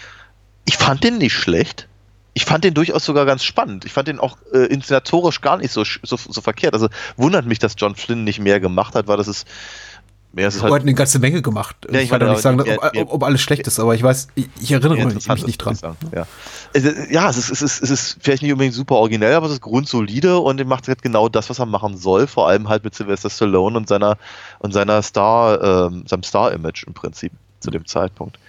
ich 0.66 0.78
fand 0.78 1.04
den 1.04 1.18
nicht 1.18 1.34
schlecht. 1.34 1.88
Ich 2.34 2.46
fand 2.46 2.64
den 2.64 2.74
durchaus 2.74 3.04
sogar 3.04 3.26
ganz 3.26 3.44
spannend. 3.44 3.84
Ich 3.86 3.92
fand 3.92 4.08
den 4.08 4.20
auch 4.20 4.38
äh, 4.54 4.66
inszenatorisch 4.68 5.42
gar 5.42 5.58
nicht 5.58 5.72
so, 5.72 5.84
so, 5.84 6.16
so 6.18 6.42
verkehrt. 6.42 6.74
Also 6.74 6.88
wundert 7.18 7.46
mich, 7.46 7.60
dass 7.60 7.74
John 7.78 7.96
Flynn 7.96 8.24
nicht 8.24 8.40
mehr 8.40 8.60
gemacht 8.60 8.96
hat, 8.96 9.08
weil 9.08 9.18
das 9.18 9.28
ist. 9.28 9.48
Ja, 10.34 10.48
es 10.48 10.56
ist 10.56 10.64
hat 10.64 10.72
halt 10.72 10.84
eine 10.84 10.94
ganze 10.94 11.20
Menge 11.20 11.42
gemacht. 11.42 11.76
Ja, 11.92 11.98
ich 11.98 12.04
ich 12.06 12.10
kann 12.10 12.22
doch 12.22 12.30
nicht 12.30 12.42
sagen, 12.42 12.62
ob, 12.62 12.66
ja, 12.66 12.78
ob, 13.02 13.12
ob 13.16 13.24
alles 13.26 13.42
schlecht 13.42 13.68
ist, 13.68 13.82
aber 13.82 13.96
ich 13.96 14.02
weiß, 14.02 14.30
ich, 14.36 14.48
ich 14.62 14.72
erinnere 14.72 15.06
mich, 15.08 15.28
mich 15.28 15.46
nicht 15.46 15.58
dran. 15.58 15.78
Ja, 16.16 16.26
es, 16.72 16.86
ist- 16.86 17.12
ja 17.12 17.30
es, 17.30 17.36
ist, 17.36 17.52
es, 17.52 17.62
ist, 17.62 17.84
es 17.84 17.90
ist 17.90 18.18
vielleicht 18.22 18.42
nicht 18.42 18.54
unbedingt 18.54 18.74
super 18.74 18.96
originell, 18.96 19.34
aber 19.34 19.48
es 19.48 19.52
ist 19.52 19.60
grundsolide 19.62 20.40
und 20.40 20.58
er 20.58 20.66
macht 20.66 20.88
halt 20.88 21.02
genau 21.02 21.28
das, 21.28 21.50
was 21.50 21.60
er 21.60 21.66
machen 21.66 21.98
soll, 21.98 22.28
vor 22.28 22.48
allem 22.48 22.70
halt 22.70 22.86
mit 22.86 22.96
Sylvester 22.96 23.30
Stallone 23.30 23.76
und 23.76 23.90
seiner 23.90 24.18
und 24.60 24.72
seiner 24.72 25.02
Star, 25.02 25.90
ähm, 25.92 26.06
seinem 26.08 26.24
Star-Image 26.24 26.86
im 26.88 26.94
Prinzip 26.94 27.34
zu 27.62 27.72
dem 27.72 27.86
Zeitpunkt. 27.86 28.40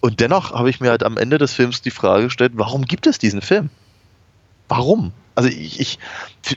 Und 0.00 0.20
dennoch 0.20 0.52
habe 0.52 0.70
ich 0.70 0.80
mir 0.80 0.90
halt 0.90 1.02
am 1.02 1.16
Ende 1.16 1.38
des 1.38 1.54
Films 1.54 1.82
die 1.82 1.90
Frage 1.90 2.24
gestellt, 2.24 2.52
warum 2.54 2.84
gibt 2.84 3.06
es 3.06 3.18
diesen 3.18 3.42
Film? 3.42 3.70
Warum? 4.68 5.12
Also 5.34 5.48
ich, 5.48 5.80
ich 5.80 5.98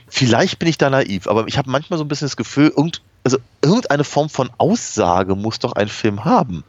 vielleicht 0.08 0.58
bin 0.58 0.68
ich 0.68 0.78
da 0.78 0.90
naiv, 0.90 1.26
aber 1.26 1.46
ich 1.46 1.58
habe 1.58 1.70
manchmal 1.70 1.98
so 1.98 2.04
ein 2.04 2.08
bisschen 2.08 2.26
das 2.26 2.36
Gefühl, 2.36 2.72
irgend, 2.76 3.02
also 3.24 3.38
irgendeine 3.62 4.04
Form 4.04 4.28
von 4.28 4.50
Aussage 4.58 5.34
muss 5.34 5.58
doch 5.58 5.72
ein 5.72 5.88
Film 5.88 6.24
haben. 6.24 6.64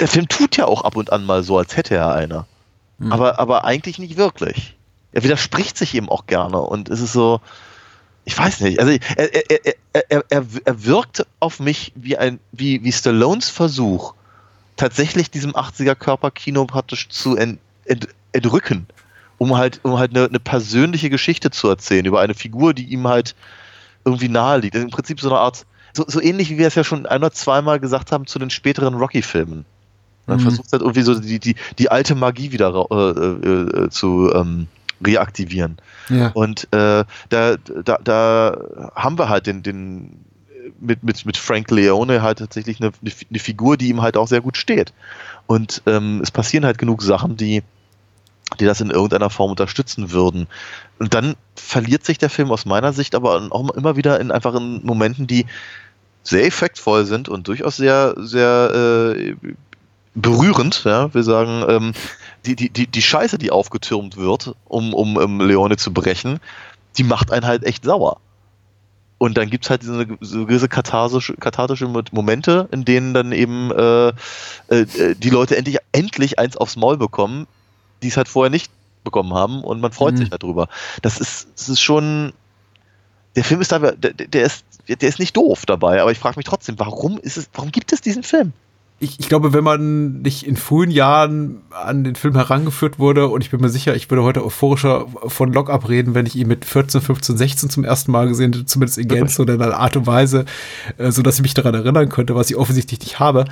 Der 0.00 0.08
Film 0.08 0.28
tut 0.28 0.56
ja 0.56 0.66
auch 0.66 0.82
ab 0.82 0.96
und 0.96 1.12
an 1.12 1.24
mal 1.24 1.42
so, 1.42 1.58
als 1.58 1.76
hätte 1.76 1.94
er 1.94 2.12
eine. 2.12 2.46
Hm. 2.98 3.12
Aber, 3.12 3.38
aber 3.38 3.64
eigentlich 3.64 3.98
nicht 3.98 4.16
wirklich. 4.16 4.76
Er 5.12 5.22
widerspricht 5.22 5.76
sich 5.76 5.94
eben 5.94 6.08
auch 6.08 6.26
gerne 6.26 6.58
und 6.58 6.88
es 6.88 7.00
ist 7.00 7.12
so, 7.12 7.40
ich 8.24 8.36
weiß 8.36 8.60
nicht, 8.60 8.80
also 8.80 8.92
er, 9.16 9.34
er, 9.34 9.50
er, 9.64 9.74
er, 10.08 10.24
er, 10.28 10.46
er 10.64 10.84
wirkt 10.84 11.26
auf 11.40 11.60
mich 11.60 11.92
wie 11.94 12.16
ein, 12.16 12.40
wie, 12.52 12.82
wie 12.82 12.92
Stallones 12.92 13.50
Versuch, 13.50 14.14
tatsächlich 14.76 15.30
diesem 15.30 15.52
80er 15.52 15.94
Körperkino 15.94 16.64
praktisch 16.66 17.08
zu 17.08 17.36
ent, 17.36 17.58
ent, 17.84 18.08
entrücken, 18.32 18.86
um 19.38 19.56
halt, 19.56 19.80
um 19.82 19.98
halt 19.98 20.16
eine, 20.16 20.26
eine 20.26 20.40
persönliche 20.40 21.10
Geschichte 21.10 21.50
zu 21.50 21.68
erzählen 21.68 22.04
über 22.04 22.20
eine 22.20 22.34
Figur, 22.34 22.74
die 22.74 22.84
ihm 22.84 23.06
halt 23.06 23.34
irgendwie 24.04 24.28
nahe 24.28 24.58
liegt. 24.58 24.74
Also 24.74 24.84
Im 24.86 24.90
Prinzip 24.90 25.20
so 25.20 25.28
eine 25.28 25.38
Art, 25.38 25.64
so, 25.92 26.04
so 26.06 26.20
ähnlich 26.20 26.50
wie 26.50 26.58
wir 26.58 26.66
es 26.66 26.74
ja 26.74 26.84
schon 26.84 27.06
ein 27.06 27.18
oder 27.18 27.32
zweimal 27.32 27.80
gesagt 27.80 28.12
haben 28.12 28.26
zu 28.26 28.38
den 28.38 28.50
späteren 28.50 28.94
Rocky-Filmen. 28.94 29.64
Man 30.26 30.38
Mhm. 30.38 30.42
versucht 30.42 30.72
halt 30.72 30.82
irgendwie 30.82 31.02
so 31.02 31.18
die, 31.18 31.38
die, 31.38 31.54
die 31.78 31.90
alte 31.90 32.14
Magie 32.14 32.50
wieder 32.52 32.86
äh, 32.90 32.94
äh, 32.94 33.84
äh, 33.84 33.90
zu 33.90 34.32
ähm, 34.34 34.68
reaktivieren. 35.04 35.76
Ja. 36.08 36.30
Und 36.32 36.64
äh, 36.72 37.04
da, 37.28 37.56
da, 37.84 37.98
da 38.02 38.58
haben 38.94 39.18
wir 39.18 39.28
halt 39.28 39.46
den, 39.46 39.62
den 39.62 40.23
mit, 40.84 41.02
mit, 41.02 41.24
mit 41.26 41.36
Frank 41.36 41.70
Leone 41.70 42.22
halt 42.22 42.38
tatsächlich 42.38 42.80
eine, 42.80 42.92
eine 43.02 43.38
Figur, 43.38 43.76
die 43.76 43.88
ihm 43.88 44.02
halt 44.02 44.16
auch 44.16 44.28
sehr 44.28 44.40
gut 44.40 44.56
steht. 44.56 44.92
Und 45.46 45.82
ähm, 45.86 46.20
es 46.22 46.30
passieren 46.30 46.64
halt 46.64 46.78
genug 46.78 47.02
Sachen, 47.02 47.36
die, 47.36 47.62
die 48.60 48.64
das 48.64 48.80
in 48.80 48.90
irgendeiner 48.90 49.30
Form 49.30 49.50
unterstützen 49.50 50.12
würden. 50.12 50.46
Und 50.98 51.14
dann 51.14 51.34
verliert 51.56 52.04
sich 52.04 52.18
der 52.18 52.30
Film 52.30 52.50
aus 52.50 52.66
meiner 52.66 52.92
Sicht 52.92 53.14
aber 53.14 53.48
auch 53.50 53.70
immer 53.70 53.96
wieder 53.96 54.20
in 54.20 54.30
einfachen 54.30 54.84
Momenten, 54.84 55.26
die 55.26 55.46
sehr 56.22 56.46
effektvoll 56.46 57.04
sind 57.04 57.28
und 57.28 57.48
durchaus 57.48 57.76
sehr, 57.76 58.14
sehr 58.16 59.14
äh, 59.16 59.36
berührend, 60.14 60.84
ja, 60.84 61.12
wir 61.12 61.22
sagen, 61.22 61.64
ähm, 61.68 61.92
die, 62.46 62.56
die, 62.56 62.70
die, 62.70 62.86
die 62.86 63.02
Scheiße, 63.02 63.36
die 63.36 63.50
aufgetürmt 63.50 64.16
wird, 64.16 64.54
um, 64.64 64.94
um, 64.94 65.16
um 65.16 65.40
Leone 65.40 65.76
zu 65.76 65.92
brechen, 65.92 66.40
die 66.96 67.04
macht 67.04 67.32
einen 67.32 67.46
halt 67.46 67.64
echt 67.64 67.84
sauer. 67.84 68.18
Und 69.18 69.38
dann 69.38 69.48
gibt's 69.48 69.70
halt 69.70 69.82
diese, 69.82 70.06
so 70.20 70.44
gewisse 70.46 70.68
katharsische, 70.68 71.34
kathartische 71.34 71.86
Momente, 71.86 72.68
in 72.72 72.84
denen 72.84 73.14
dann 73.14 73.32
eben 73.32 73.70
äh, 73.70 74.08
äh, 74.68 75.14
die 75.16 75.30
Leute 75.30 75.56
endlich, 75.56 75.78
endlich 75.92 76.38
eins 76.38 76.56
aufs 76.56 76.76
Maul 76.76 76.96
bekommen, 76.96 77.46
die 78.02 78.08
es 78.08 78.16
halt 78.16 78.28
vorher 78.28 78.50
nicht 78.50 78.70
bekommen 79.04 79.32
haben 79.34 79.62
und 79.62 79.80
man 79.80 79.92
freut 79.92 80.14
Mhm. 80.14 80.18
sich 80.18 80.30
darüber. 80.30 80.68
Das 81.02 81.20
ist, 81.20 81.48
das 81.56 81.68
ist 81.68 81.80
schon. 81.80 82.32
Der 83.36 83.44
Film 83.44 83.60
ist 83.60 83.72
da, 83.72 83.78
der, 83.78 84.12
der 84.12 84.44
ist, 84.44 84.64
der 84.88 85.08
ist 85.08 85.18
nicht 85.18 85.36
doof 85.36 85.66
dabei, 85.66 86.00
aber 86.00 86.12
ich 86.12 86.18
frage 86.18 86.36
mich 86.36 86.46
trotzdem, 86.46 86.78
warum 86.78 87.18
ist 87.18 87.36
es, 87.36 87.48
warum 87.54 87.70
gibt 87.72 87.92
es 87.92 88.00
diesen 88.00 88.22
Film? 88.22 88.52
Ich, 89.00 89.18
ich 89.18 89.28
glaube, 89.28 89.52
wenn 89.52 89.64
man 89.64 90.22
nicht 90.22 90.46
in 90.46 90.56
frühen 90.56 90.90
Jahren 90.90 91.62
an 91.70 92.04
den 92.04 92.14
Film 92.14 92.36
herangeführt 92.36 92.98
wurde, 93.00 93.26
und 93.28 93.42
ich 93.42 93.50
bin 93.50 93.60
mir 93.60 93.68
sicher, 93.68 93.96
ich 93.96 94.08
würde 94.08 94.22
heute 94.22 94.44
euphorischer 94.44 95.06
von 95.26 95.52
Lock-Up 95.52 95.88
reden, 95.88 96.14
wenn 96.14 96.26
ich 96.26 96.36
ihn 96.36 96.46
mit 96.46 96.64
14, 96.64 97.00
15, 97.00 97.36
16 97.36 97.70
zum 97.70 97.84
ersten 97.84 98.12
Mal 98.12 98.28
gesehen 98.28 98.52
hätte, 98.52 98.66
zumindest 98.66 98.98
in 98.98 99.08
Gänze 99.08 99.42
oder 99.42 99.54
in 99.54 99.62
einer 99.62 99.78
Art 99.78 99.96
und 99.96 100.06
Weise, 100.06 100.44
äh, 100.96 101.10
so 101.10 101.22
dass 101.22 101.36
ich 101.36 101.42
mich 101.42 101.54
daran 101.54 101.74
erinnern 101.74 102.08
könnte, 102.08 102.36
was 102.36 102.50
ich 102.50 102.56
offensichtlich 102.56 103.00
nicht 103.00 103.18
habe, 103.18 103.46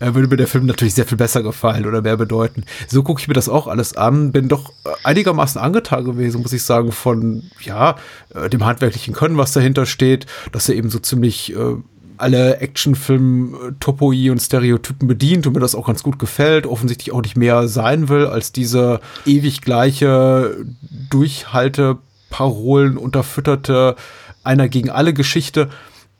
äh, 0.00 0.14
würde 0.14 0.28
mir 0.28 0.38
der 0.38 0.48
Film 0.48 0.64
natürlich 0.64 0.94
sehr 0.94 1.06
viel 1.06 1.18
besser 1.18 1.42
gefallen 1.42 1.86
oder 1.86 2.00
mehr 2.00 2.16
bedeuten. 2.16 2.64
So 2.88 3.02
gucke 3.02 3.20
ich 3.20 3.28
mir 3.28 3.34
das 3.34 3.50
auch 3.50 3.66
alles 3.66 3.96
an, 3.96 4.32
bin 4.32 4.48
doch 4.48 4.70
äh, 4.84 4.90
einigermaßen 5.04 5.60
angetan 5.60 6.04
gewesen, 6.04 6.40
muss 6.40 6.54
ich 6.54 6.62
sagen, 6.62 6.90
von, 6.90 7.42
ja, 7.60 7.96
äh, 8.34 8.48
dem 8.48 8.64
handwerklichen 8.64 9.14
Können, 9.14 9.36
was 9.36 9.52
dahinter 9.52 9.84
steht, 9.84 10.26
dass 10.52 10.70
er 10.70 10.74
eben 10.74 10.88
so 10.88 10.98
ziemlich 10.98 11.54
äh, 11.54 11.76
alle 12.18 12.58
Actionfilm-Topoi 12.60 14.30
und 14.30 14.40
Stereotypen 14.40 15.08
bedient 15.08 15.46
und 15.46 15.52
mir 15.54 15.60
das 15.60 15.74
auch 15.74 15.86
ganz 15.86 16.02
gut 16.02 16.18
gefällt. 16.18 16.66
Offensichtlich 16.66 17.12
auch 17.14 17.22
nicht 17.22 17.36
mehr 17.36 17.68
sein 17.68 18.08
will 18.08 18.26
als 18.26 18.52
diese 18.52 19.00
ewig 19.24 19.60
gleiche 19.62 20.64
Durchhalte-Parolen 21.10 22.96
unterfütterte 22.96 23.96
einer 24.44 24.68
gegen 24.68 24.90
alle 24.90 25.12
Geschichte, 25.12 25.68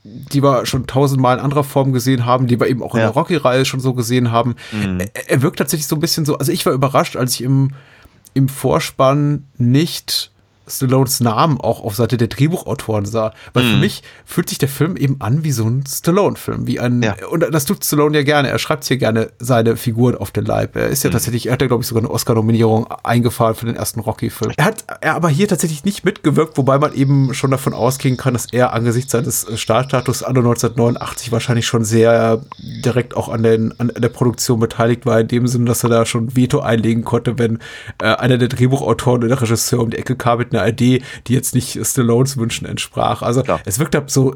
die 0.05 0.43
wir 0.43 0.67
schon 0.67 0.87
tausendmal 0.87 1.37
in 1.39 1.45
anderer 1.45 1.65
Form 1.65 1.93
gesehen 1.93 2.27
haben, 2.27 2.47
die 2.47 2.61
wir 2.61 2.69
eben 2.69 2.83
auch 2.83 2.95
in 2.95 3.01
Ja. 3.01 3.07
der 3.07 3.15
Rocky-Reihe 3.15 3.65
schon 3.65 3.81
so 3.81 3.93
gesehen 3.95 4.31
haben. 4.31 4.55
Mhm. 4.73 5.01
Er, 5.15 5.31
er 5.31 5.43
wirkt 5.43 5.59
tatsächlich 5.59 5.87
so 5.87 5.97
ein 5.97 6.01
bisschen 6.01 6.25
so, 6.25 6.39
also 6.39 6.53
ich 6.53 6.65
war 6.67 6.73
überrascht, 6.73 7.17
als 7.17 7.35
ich 7.35 7.43
im, 7.43 7.73
im 8.35 8.49
Vorspann 8.49 9.45
nicht 9.59 10.31
Stallones 10.69 11.21
Namen 11.21 11.61
auch 11.61 11.83
auf 11.85 11.95
Seite 11.95 12.17
der 12.17 12.29
Drehbuchautoren 12.29 13.05
sah. 13.07 13.33
Weil 13.53 13.65
für 13.65 13.75
Mhm. 13.75 13.81
mich 13.81 14.03
fühlt 14.25 14.49
sich 14.49 14.59
der 14.59 14.69
Film 14.69 14.97
eben 14.97 15.17
an 15.21 15.45
wie 15.45 15.53
so 15.53 15.65
ein 15.65 15.85
Stallone-Film. 15.89 16.67
Wie 16.67 16.81
ein, 16.81 17.03
Ja. 17.03 17.15
und 17.31 17.45
das 17.53 17.65
tut 17.65 17.85
Stallone 17.85 18.17
ja 18.19 18.25
gerne. 18.25 18.49
Er 18.49 18.59
schreibt 18.59 18.85
hier 18.85 18.97
gerne 18.97 19.31
seine 19.39 19.77
Figuren 19.77 20.17
auf 20.17 20.31
den 20.31 20.45
Leib. 20.45 20.77
Er 20.77 20.87
ist 20.89 21.03
ja 21.05 21.11
Mhm. 21.11 21.13
tatsächlich, 21.13 21.47
er 21.47 21.53
hat 21.53 21.61
ja, 21.63 21.69
glaube 21.69 21.83
ich, 21.83 21.89
sogar 21.89 22.03
eine 22.03 22.11
Oscar-Nominierung 22.11 22.87
eingefahren 23.05 23.55
für 23.55 23.67
den 23.67 23.77
ersten 23.77 24.01
Rocky-Film. 24.01 24.53
Er 24.57 24.65
hat 24.65 24.85
er 25.01 25.15
aber 25.15 25.29
hier 25.29 25.49
tatsächlich 25.49 25.85
nicht 25.85 26.05
mitgewirkt, 26.05 26.57
wobei 26.59 26.79
man 26.79 26.95
eben 26.95 27.33
schon 27.35 27.51
davon 27.51 27.73
ausgehen 27.75 28.17
kann, 28.17 28.35
dass 28.35 28.47
er 28.53 28.73
angesichts 28.73 29.13
seines 29.13 29.47
Startstatus 29.55 30.23
anno 30.23 30.41
1989 30.41 31.33
wahrscheinlich 31.33 31.67
schon 31.67 31.85
sehr 31.85 32.41
direkt 32.59 33.17
auch 33.17 33.29
an, 33.29 33.43
den, 33.43 33.73
an 33.79 33.93
der 33.97 34.09
Produktion 34.09 34.61
beteiligt 34.61 35.07
war, 35.07 35.21
in 35.21 35.29
dem 35.29 35.47
Sinne, 35.47 35.67
dass 35.67 35.83
er 35.85 35.91
da 35.91 36.07
schon 36.07 36.35
Veto 36.37 36.61
einlegen 36.61 37.05
konnte, 37.05 37.39
wenn 37.39 37.59
äh, 38.03 38.07
einer 38.07 38.39
der 38.39 38.49
Drehbuchautoren 38.49 39.19
oder 39.21 39.29
der 39.29 39.43
Regisseur 39.43 39.81
um 39.81 39.91
die 39.91 39.99
Ecke 39.99 40.17
kam 40.17 40.39
mit 40.39 40.53
einer 40.57 40.69
Idee, 40.69 41.03
die 41.27 41.35
jetzt 41.35 41.55
nicht 41.55 41.79
Stallones 41.85 42.37
Wünschen 42.37 42.67
entsprach. 42.67 43.23
Also 43.23 43.43
Klar. 43.43 43.61
es 43.65 43.79
wirkt 43.79 43.95
ab 43.97 44.11
so, 44.11 44.35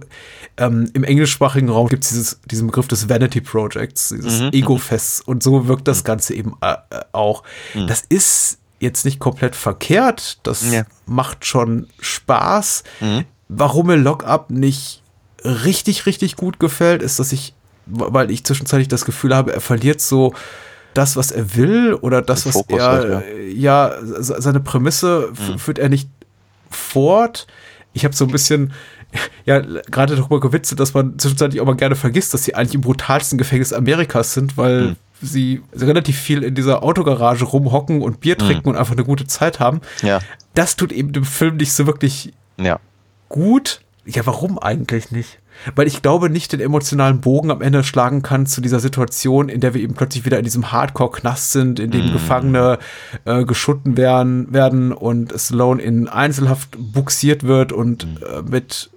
ähm, 0.57 0.91
im 0.95 1.05
englischsprachigen 1.05 1.69
Raum 1.69 1.89
gibt 1.89 2.05
es 2.05 2.41
diesen 2.51 2.67
Begriff 2.69 2.89
des 2.89 3.09
Vanity 3.09 3.41
Projects, 3.41 4.09
dieses 4.11 4.41
Mhm. 4.41 4.51
Ego-Fests 4.53 5.21
und 5.21 5.43
so 5.43 5.67
wirkt 5.69 5.89
das 5.89 6.05
Ganze 6.05 6.35
eben 6.35 6.55
äh, 6.61 6.73
äh, 6.91 7.01
auch. 7.13 7.43
Das 7.87 8.03
ist 8.09 8.59
jetzt 8.81 9.05
nicht 9.05 9.19
komplett 9.19 9.57
verkehrt, 9.57 10.39
das 10.43 10.71
Ja. 10.73 10.85
macht 11.07 11.45
schon 11.47 11.87
Spaß. 12.01 12.83
Mhm. 13.01 13.25
Warum 13.49 13.89
mir 13.89 13.97
Lockup 13.97 14.51
nicht 14.51 15.03
richtig, 15.45 16.07
richtig 16.07 16.37
gut 16.37 16.59
gefällt, 16.61 17.03
ist, 17.03 17.19
dass 17.19 17.33
ich, 17.33 17.55
weil 17.87 18.31
ich 18.31 18.45
zwischenzeitlich 18.45 18.89
das 18.89 19.05
Gefühl 19.05 19.35
habe, 19.35 19.53
er 19.53 19.61
verliert 19.61 20.01
so 20.01 20.35
das, 20.95 21.17
was 21.17 21.31
er 21.31 21.55
will 21.57 21.95
oder 21.95 22.23
das, 22.23 22.47
was 22.47 22.55
Fokus 22.55 22.79
er, 22.81 22.87
halt, 22.89 23.25
ja, 23.55 23.95
se- 24.03 24.41
seine 24.41 24.61
Prämisse 24.61 25.31
f- 25.33 25.61
führt 25.61 25.79
er 25.79 25.89
nicht 25.89 26.09
fort. 26.71 27.47
Ich 27.93 28.05
habe 28.05 28.15
so 28.15 28.25
ein 28.25 28.31
bisschen, 28.31 28.73
ja, 29.45 29.61
gerade 29.61 30.17
darüber 30.17 30.41
gewitzelt, 30.41 30.81
dass 30.81 30.95
man 30.95 31.19
zwischenzeitlich 31.19 31.61
auch 31.61 31.67
mal 31.67 31.77
gerne 31.77 31.97
vergisst, 31.97 32.35
dass 32.35 32.45
sie 32.45 32.55
eigentlich 32.55 32.75
im 32.75 32.81
brutalsten 32.81 33.39
Gefängnis 33.39 33.73
Amerikas 33.73 34.35
sind, 34.35 34.57
weil 34.57 34.81
Hm. 34.91 34.97
sie 35.23 35.63
relativ 35.75 36.19
viel 36.19 36.43
in 36.43 36.55
dieser 36.55 36.83
Autogarage 36.83 37.45
rumhocken 37.45 38.03
und 38.03 38.21
Bier 38.21 38.39
trinken 38.39 38.69
und 38.71 38.77
einfach 38.77 38.93
eine 38.95 39.05
gute 39.05 39.27
Zeit 39.27 39.61
haben. 39.61 39.81
Ja. 40.03 40.21
Das 40.55 40.77
tut 40.77 40.93
eben 40.93 41.13
dem 41.13 41.25
Film 41.25 41.57
nicht 41.57 41.73
so 41.73 41.87
wirklich 41.87 42.33
Ja. 42.59 42.79
gut. 43.29 43.81
Ja, 44.07 44.25
warum 44.27 44.59
eigentlich 44.59 45.11
nicht? 45.11 45.39
Weil 45.75 45.87
ich 45.87 46.03
glaube 46.03 46.31
nicht 46.31 46.53
den 46.53 46.61
emotionalen 46.61 47.21
Bogen 47.21 47.51
am 47.51 47.61
Ende 47.63 47.85
schlagen 47.85 48.23
kann 48.23 48.47
zu 48.47 48.61
dieser 48.61 48.81
Situation, 48.81 49.49
in 49.49 49.61
der 49.61 49.75
wir 49.75 49.81
eben 49.83 49.95
plötzlich 49.95 50.25
wieder 50.25 50.39
in 50.39 50.45
diesem 50.45 50.73
Hardcore-Knast 50.73 51.53
sind, 51.53 51.79
in 51.81 51.91
dem 51.91 52.13
Gefangene 52.13 52.79
äh, 53.25 53.45
geschunden 53.45 53.97
werden, 53.97 54.53
werden 54.53 54.93
und 54.93 55.39
Sloan 55.39 55.79
in 55.79 56.09
Einzelhaft 56.09 56.71
buxiert 56.79 57.45
wird 57.45 57.73
und 57.73 58.05
äh, 58.05 58.43
mit 58.43 58.91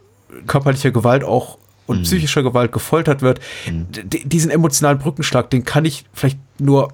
körperlicher 0.48 0.92
Gewalt 0.92 1.24
auch 1.24 1.58
und 1.86 2.04
psychischer 2.04 2.44
Gewalt 2.44 2.72
gefoltert 2.72 3.22
wird. 3.22 3.42
D 3.68 4.24
diesen 4.26 4.50
emotionalen 4.52 5.00
Brückenschlag, 5.00 5.50
den 5.50 5.66
kann 5.66 5.84
ich 5.84 6.06
vielleicht 6.14 6.40
nur 6.60 6.94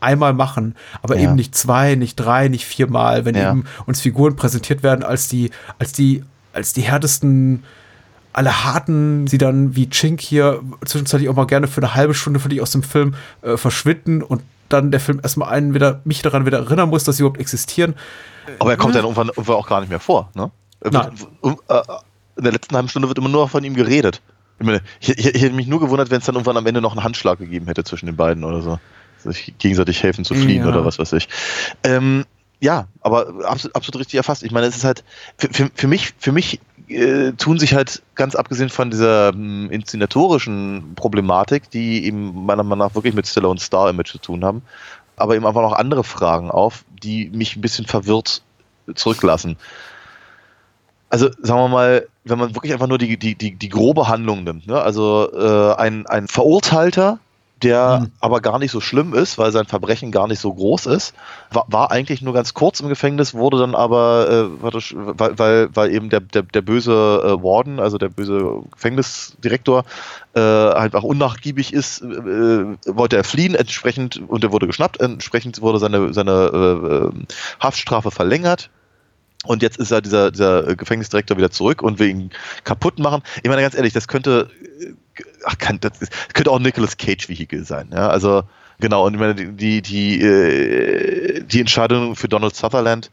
einmal 0.00 0.34
machen, 0.34 0.74
aber 1.00 1.16
Ja. 1.16 1.22
eben 1.22 1.36
nicht 1.36 1.54
zwei, 1.54 1.94
nicht 1.94 2.16
drei, 2.16 2.48
nicht 2.48 2.64
viermal, 2.66 3.24
wenn 3.24 3.34
Ja. 3.36 3.50
eben 3.52 3.64
uns 3.86 4.00
Figuren 4.00 4.36
präsentiert 4.36 4.82
werden 4.82 5.04
als 5.04 5.28
die, 5.28 5.50
als 5.78 5.92
die, 5.92 6.22
als 6.52 6.72
die 6.72 6.82
härtesten, 6.82 7.62
alle 8.36 8.64
harten, 8.64 9.26
sie 9.26 9.38
dann 9.38 9.76
wie 9.76 9.88
Chink 9.88 10.20
hier 10.20 10.60
zwischenzeitlich 10.84 11.28
auch 11.30 11.34
mal 11.34 11.46
gerne 11.46 11.68
für 11.68 11.80
eine 11.80 11.94
halbe 11.94 12.14
Stunde 12.14 12.38
für 12.38 12.50
dich 12.50 12.60
aus 12.60 12.70
dem 12.70 12.82
Film 12.82 13.14
äh, 13.42 13.56
verschwinden 13.56 14.22
und 14.22 14.42
dann 14.68 14.90
der 14.90 15.00
Film 15.00 15.20
erstmal 15.22 15.48
einen 15.50 15.74
wieder, 15.74 16.00
mich 16.04 16.22
daran 16.22 16.44
wieder 16.44 16.58
erinnern 16.58 16.90
muss, 16.90 17.04
dass 17.04 17.16
sie 17.16 17.22
überhaupt 17.22 17.40
existieren. 17.40 17.94
Aber 18.58 18.70
er 18.70 18.76
kommt 18.76 18.94
dann 18.94 19.04
irgendwann, 19.04 19.28
irgendwann 19.28 19.56
auch 19.56 19.68
gar 19.68 19.80
nicht 19.80 19.88
mehr 19.88 20.00
vor, 20.00 20.30
ne? 20.34 20.50
Um, 21.40 21.58
äh, 21.68 21.82
in 22.36 22.44
der 22.44 22.52
letzten 22.52 22.74
halben 22.74 22.88
Stunde 22.88 23.08
wird 23.08 23.16
immer 23.16 23.30
nur 23.30 23.48
von 23.48 23.64
ihm 23.64 23.74
geredet. 23.74 24.20
Ich, 24.58 24.66
meine, 24.66 24.82
ich, 25.00 25.08
ich, 25.10 25.34
ich 25.34 25.42
hätte 25.42 25.54
mich 25.54 25.66
nur 25.66 25.80
gewundert, 25.80 26.10
wenn 26.10 26.18
es 26.18 26.26
dann 26.26 26.34
irgendwann 26.34 26.58
am 26.58 26.66
Ende 26.66 26.82
noch 26.82 26.92
einen 26.92 27.02
Handschlag 27.02 27.38
gegeben 27.38 27.66
hätte 27.66 27.84
zwischen 27.84 28.06
den 28.06 28.16
beiden 28.16 28.44
oder 28.44 28.60
so. 28.60 28.78
Sich 29.24 29.54
gegenseitig 29.58 30.02
helfen 30.02 30.24
zu 30.24 30.34
fliehen 30.34 30.62
Ja. 30.62 30.68
oder 30.68 30.84
was 30.84 30.98
weiß 30.98 31.14
ich. 31.14 31.28
Ähm, 31.82 32.24
ja, 32.60 32.86
aber 33.00 33.44
absolut, 33.44 33.74
absolut 33.74 34.00
richtig 34.00 34.18
erfasst. 34.18 34.42
Ich 34.42 34.52
meine, 34.52 34.66
es 34.66 34.76
ist 34.76 34.84
halt, 34.84 35.04
für, 35.38 35.48
für, 35.48 35.70
für 35.74 35.88
mich, 35.88 36.12
für 36.18 36.32
mich 36.32 36.60
äh, 36.88 37.32
tun 37.32 37.58
sich 37.58 37.74
halt, 37.74 38.02
ganz 38.14 38.34
abgesehen 38.34 38.68
von 38.68 38.90
dieser 38.90 39.30
ähm, 39.30 39.70
inszenatorischen 39.70 40.94
Problematik, 40.94 41.70
die 41.70 42.04
eben 42.04 42.44
meiner 42.46 42.62
Meinung 42.62 42.86
nach 42.86 42.94
wirklich 42.94 43.14
mit 43.14 43.26
Stallone's 43.26 43.64
Star-Image 43.64 44.12
zu 44.12 44.18
tun 44.18 44.44
haben, 44.44 44.62
aber 45.16 45.34
eben 45.34 45.46
einfach 45.46 45.62
noch 45.62 45.72
andere 45.72 46.04
Fragen 46.04 46.50
auf, 46.50 46.84
die 47.02 47.30
mich 47.30 47.56
ein 47.56 47.60
bisschen 47.60 47.86
verwirrt 47.86 48.42
zurücklassen. 48.94 49.56
Also 51.08 51.30
sagen 51.40 51.60
wir 51.60 51.68
mal, 51.68 52.08
wenn 52.24 52.38
man 52.38 52.54
wirklich 52.54 52.72
einfach 52.72 52.88
nur 52.88 52.98
die, 52.98 53.16
die, 53.16 53.34
die, 53.36 53.54
die 53.54 53.68
grobe 53.68 54.08
Handlung 54.08 54.44
nimmt, 54.44 54.66
ne? 54.66 54.80
also 54.80 55.30
äh, 55.32 55.74
ein, 55.76 56.06
ein 56.06 56.26
Verurteilter, 56.26 57.18
der 57.62 58.00
Mhm. 58.00 58.12
aber 58.20 58.40
gar 58.40 58.58
nicht 58.58 58.70
so 58.70 58.80
schlimm 58.80 59.14
ist, 59.14 59.38
weil 59.38 59.50
sein 59.50 59.64
Verbrechen 59.66 60.12
gar 60.12 60.28
nicht 60.28 60.40
so 60.40 60.52
groß 60.52 60.86
ist, 60.86 61.14
war, 61.50 61.64
war 61.68 61.90
eigentlich 61.90 62.20
nur 62.20 62.34
ganz 62.34 62.52
kurz 62.52 62.80
im 62.80 62.88
Gefängnis, 62.88 63.32
wurde 63.32 63.58
dann 63.58 63.74
aber, 63.74 64.28
äh, 64.28 64.62
weil, 64.62 65.38
weil, 65.38 65.68
weil 65.74 65.94
eben 65.94 66.10
der, 66.10 66.20
der, 66.20 66.42
der 66.42 66.60
böse 66.60 66.92
äh, 66.92 67.42
Warden, 67.42 67.80
also 67.80 67.96
der 67.96 68.10
böse 68.10 68.62
Gefängnisdirektor, 68.72 69.84
äh, 70.34 70.40
einfach 70.40 71.02
unnachgiebig 71.02 71.72
ist, 71.72 72.02
äh, 72.02 72.64
wollte 72.86 73.16
er 73.16 73.24
fliehen, 73.24 73.54
entsprechend, 73.54 74.20
und 74.28 74.44
er 74.44 74.52
wurde 74.52 74.66
geschnappt, 74.66 75.00
entsprechend 75.00 75.62
wurde 75.62 75.78
seine, 75.78 76.12
seine 76.12 76.32
äh, 76.32 76.96
äh, 76.96 77.10
Haftstrafe 77.60 78.10
verlängert. 78.10 78.68
Und 79.44 79.62
jetzt 79.62 79.78
ist 79.78 79.92
er 79.92 80.00
dieser, 80.02 80.30
dieser 80.32 80.74
Gefängnisdirektor 80.74 81.36
wieder 81.36 81.50
zurück 81.50 81.80
und 81.80 81.98
will 81.98 82.08
ihn 82.08 82.30
kaputt 82.64 82.98
machen. 82.98 83.22
Ich 83.42 83.48
meine, 83.48 83.62
ganz 83.62 83.76
ehrlich, 83.76 83.92
das 83.92 84.08
könnte, 84.08 84.50
äh, 84.80 84.92
ach, 85.44 85.58
kann, 85.58 85.80
das 85.80 85.92
könnte 86.34 86.50
auch 86.50 86.56
ein 86.56 86.62
Nicolas 86.62 86.96
Cage-Vehikel 86.96 87.64
sein. 87.64 87.90
Ja? 87.92 88.08
Also, 88.08 88.42
genau, 88.80 89.06
und 89.06 89.14
ich 89.14 89.20
meine, 89.20 89.34
die, 89.34 89.82
die, 89.82 90.20
äh, 90.22 91.42
die 91.42 91.60
Entscheidung 91.60 92.16
für 92.16 92.28
Donald 92.28 92.54
Sutherland, 92.54 93.10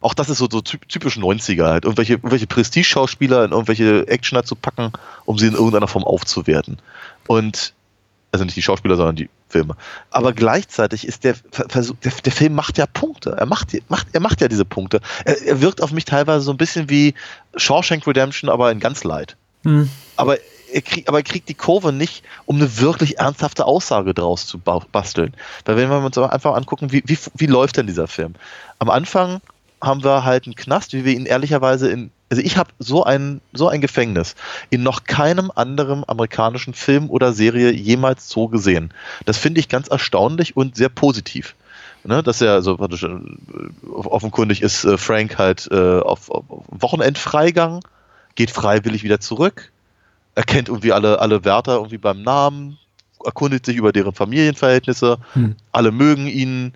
auch 0.00 0.14
das 0.14 0.28
ist 0.28 0.38
so, 0.38 0.48
so 0.50 0.58
typ- 0.58 0.88
typisch 0.88 1.16
90er 1.16 1.64
halt. 1.64 1.84
Irgendwelche, 1.84 2.14
irgendwelche 2.14 2.46
Prestige-Schauspieler 2.46 3.44
in 3.44 3.52
irgendwelche 3.52 4.06
Actioner 4.08 4.42
zu 4.44 4.56
packen, 4.56 4.92
um 5.24 5.38
sie 5.38 5.46
in 5.46 5.54
irgendeiner 5.54 5.88
Form 5.88 6.04
aufzuwerten. 6.04 6.78
Und, 7.28 7.72
also 8.32 8.44
nicht 8.44 8.56
die 8.56 8.62
Schauspieler, 8.62 8.96
sondern 8.96 9.16
die 9.16 9.30
Filme. 9.48 9.76
Aber 10.10 10.32
gleichzeitig 10.32 11.06
ist 11.06 11.22
der, 11.22 11.34
der, 11.72 12.12
der 12.24 12.32
Film 12.32 12.54
macht 12.54 12.78
ja 12.78 12.86
Punkte. 12.86 13.36
Er 13.38 13.46
macht, 13.46 13.68
macht, 13.88 14.08
er 14.12 14.20
macht 14.20 14.40
ja 14.40 14.48
diese 14.48 14.64
Punkte. 14.64 15.00
Er, 15.24 15.40
er 15.40 15.60
wirkt 15.60 15.82
auf 15.82 15.92
mich 15.92 16.04
teilweise 16.04 16.40
so 16.40 16.50
ein 16.50 16.56
bisschen 16.56 16.90
wie 16.90 17.14
Shawshank 17.54 18.06
Redemption, 18.06 18.50
aber 18.50 18.72
in 18.72 18.80
ganz 18.80 19.04
light. 19.04 19.36
Hm. 19.64 19.88
Aber 20.16 20.36
er, 20.72 20.82
krieg, 20.82 21.08
aber 21.08 21.18
er 21.18 21.24
kriegt 21.24 21.48
die 21.48 21.54
Kurve 21.54 21.92
nicht, 21.92 22.24
um 22.46 22.56
eine 22.56 22.78
wirklich 22.78 23.18
ernsthafte 23.18 23.64
Aussage 23.64 24.14
draus 24.14 24.46
zu 24.46 24.58
ba- 24.58 24.84
basteln. 24.92 25.34
Weil 25.64 25.76
wenn 25.76 25.88
wir 25.88 25.98
uns 26.04 26.18
einfach 26.18 26.54
angucken, 26.54 26.92
wie, 26.92 27.02
wie, 27.06 27.18
wie 27.34 27.46
läuft 27.46 27.76
denn 27.76 27.86
dieser 27.86 28.08
Film? 28.08 28.34
Am 28.78 28.90
Anfang 28.90 29.40
haben 29.80 30.04
wir 30.04 30.24
halt 30.24 30.46
einen 30.46 30.54
Knast, 30.54 30.92
wie 30.92 31.04
wir 31.04 31.12
ihn 31.12 31.26
ehrlicherweise 31.26 31.90
in 31.90 32.10
Also 32.30 32.40
ich 32.42 32.56
habe 32.56 32.70
so 32.78 33.02
ein, 33.02 33.40
so 33.52 33.66
ein 33.68 33.80
Gefängnis 33.80 34.36
in 34.70 34.82
noch 34.84 35.04
keinem 35.04 35.50
anderen 35.54 36.08
amerikanischen 36.08 36.72
Film 36.72 37.10
oder 37.10 37.32
Serie 37.32 37.72
jemals 37.72 38.28
so 38.28 38.46
gesehen. 38.46 38.94
Das 39.26 39.38
finde 39.38 39.58
ich 39.58 39.68
ganz 39.68 39.88
erstaunlich 39.88 40.56
und 40.56 40.76
sehr 40.76 40.88
positiv. 40.88 41.56
Ne, 42.04 42.22
dass 42.22 42.40
er 42.40 42.52
also 42.54 42.78
äh, 42.78 43.88
offenkundig 43.88 44.62
ist 44.62 44.84
äh, 44.84 44.98
Frank 44.98 45.38
halt 45.38 45.68
äh, 45.70 46.00
auf, 46.00 46.30
auf 46.30 46.44
Wochenendfreigang, 46.68 47.80
geht 48.34 48.50
freiwillig 48.50 49.02
wieder 49.02 49.20
zurück, 49.20 49.71
erkennt 50.34 50.68
irgendwie 50.68 50.92
alle, 50.92 51.20
alle 51.20 51.44
Wärter 51.44 51.74
irgendwie 51.76 51.98
beim 51.98 52.22
Namen, 52.22 52.78
erkundigt 53.24 53.66
sich 53.66 53.76
über 53.76 53.92
deren 53.92 54.12
Familienverhältnisse, 54.12 55.18
Hm. 55.34 55.56
alle 55.72 55.92
mögen 55.92 56.26
ihn, 56.26 56.72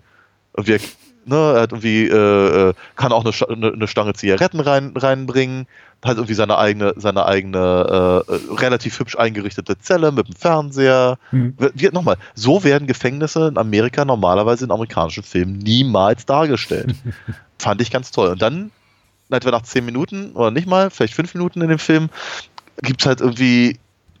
wir, 0.55 0.79
ne, 1.25 1.53
er 1.55 1.61
hat 1.61 1.71
irgendwie, 1.71 2.07
äh, 2.07 2.69
äh, 2.69 2.73
kann 2.95 3.11
auch 3.11 3.25
eine, 3.25 3.73
eine, 3.73 3.87
Stange 3.87 4.13
Zigaretten 4.13 4.59
rein, 4.59 4.93
reinbringen, 4.95 5.67
hat 6.03 6.17
irgendwie 6.17 6.35
seine 6.35 6.57
eigene, 6.57 6.93
seine 6.95 7.25
eigene 7.25 8.23
äh, 8.27 8.53
relativ 8.53 8.99
hübsch 8.99 9.17
eingerichtete 9.17 9.77
Zelle 9.79 10.11
mit 10.11 10.27
dem 10.27 10.35
Fernseher. 10.35 11.17
Hm. 11.31 11.55
Wir, 11.73 11.91
nochmal, 11.91 12.17
so 12.35 12.63
werden 12.63 12.87
Gefängnisse 12.87 13.47
in 13.47 13.57
Amerika 13.57 14.05
normalerweise 14.05 14.65
in 14.65 14.71
amerikanischen 14.71 15.23
Filmen 15.23 15.57
niemals 15.57 16.25
dargestellt. 16.25 16.95
Fand 17.59 17.81
ich 17.81 17.91
ganz 17.91 18.11
toll. 18.11 18.29
Und 18.29 18.41
dann, 18.41 18.71
etwa 19.29 19.51
nach 19.51 19.63
zehn 19.63 19.85
Minuten 19.85 20.31
oder 20.33 20.51
nicht 20.51 20.67
mal, 20.67 20.89
vielleicht 20.89 21.15
fünf 21.15 21.33
Minuten 21.33 21.61
in 21.61 21.69
dem 21.69 21.79
Film, 21.79 22.09
gibt 22.81 23.01
es 23.01 23.07
halt 23.07 23.21
irgendwie 23.21 23.79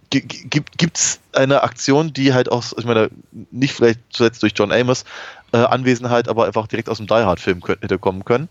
gi- 0.09 0.21
gi- 0.21 0.47
gibt 0.49 0.77
gibt's 0.77 1.19
eine 1.33 1.63
Aktion, 1.63 2.13
die 2.13 2.33
halt 2.33 2.51
aus, 2.51 2.73
ich 2.77 2.85
meine, 2.85 3.09
nicht 3.51 3.73
vielleicht 3.73 3.99
zuletzt 4.09 4.41
durch 4.43 4.53
John 4.55 4.71
Amos 4.71 5.05
äh, 5.51 5.57
Anwesenheit, 5.57 6.27
aber 6.27 6.45
einfach 6.45 6.67
direkt 6.67 6.89
aus 6.89 6.97
dem 6.97 7.07
Die 7.07 7.13
Hard 7.13 7.39
Film 7.39 7.61
hätte 7.65 7.99
kommen 7.99 8.25
können. 8.25 8.49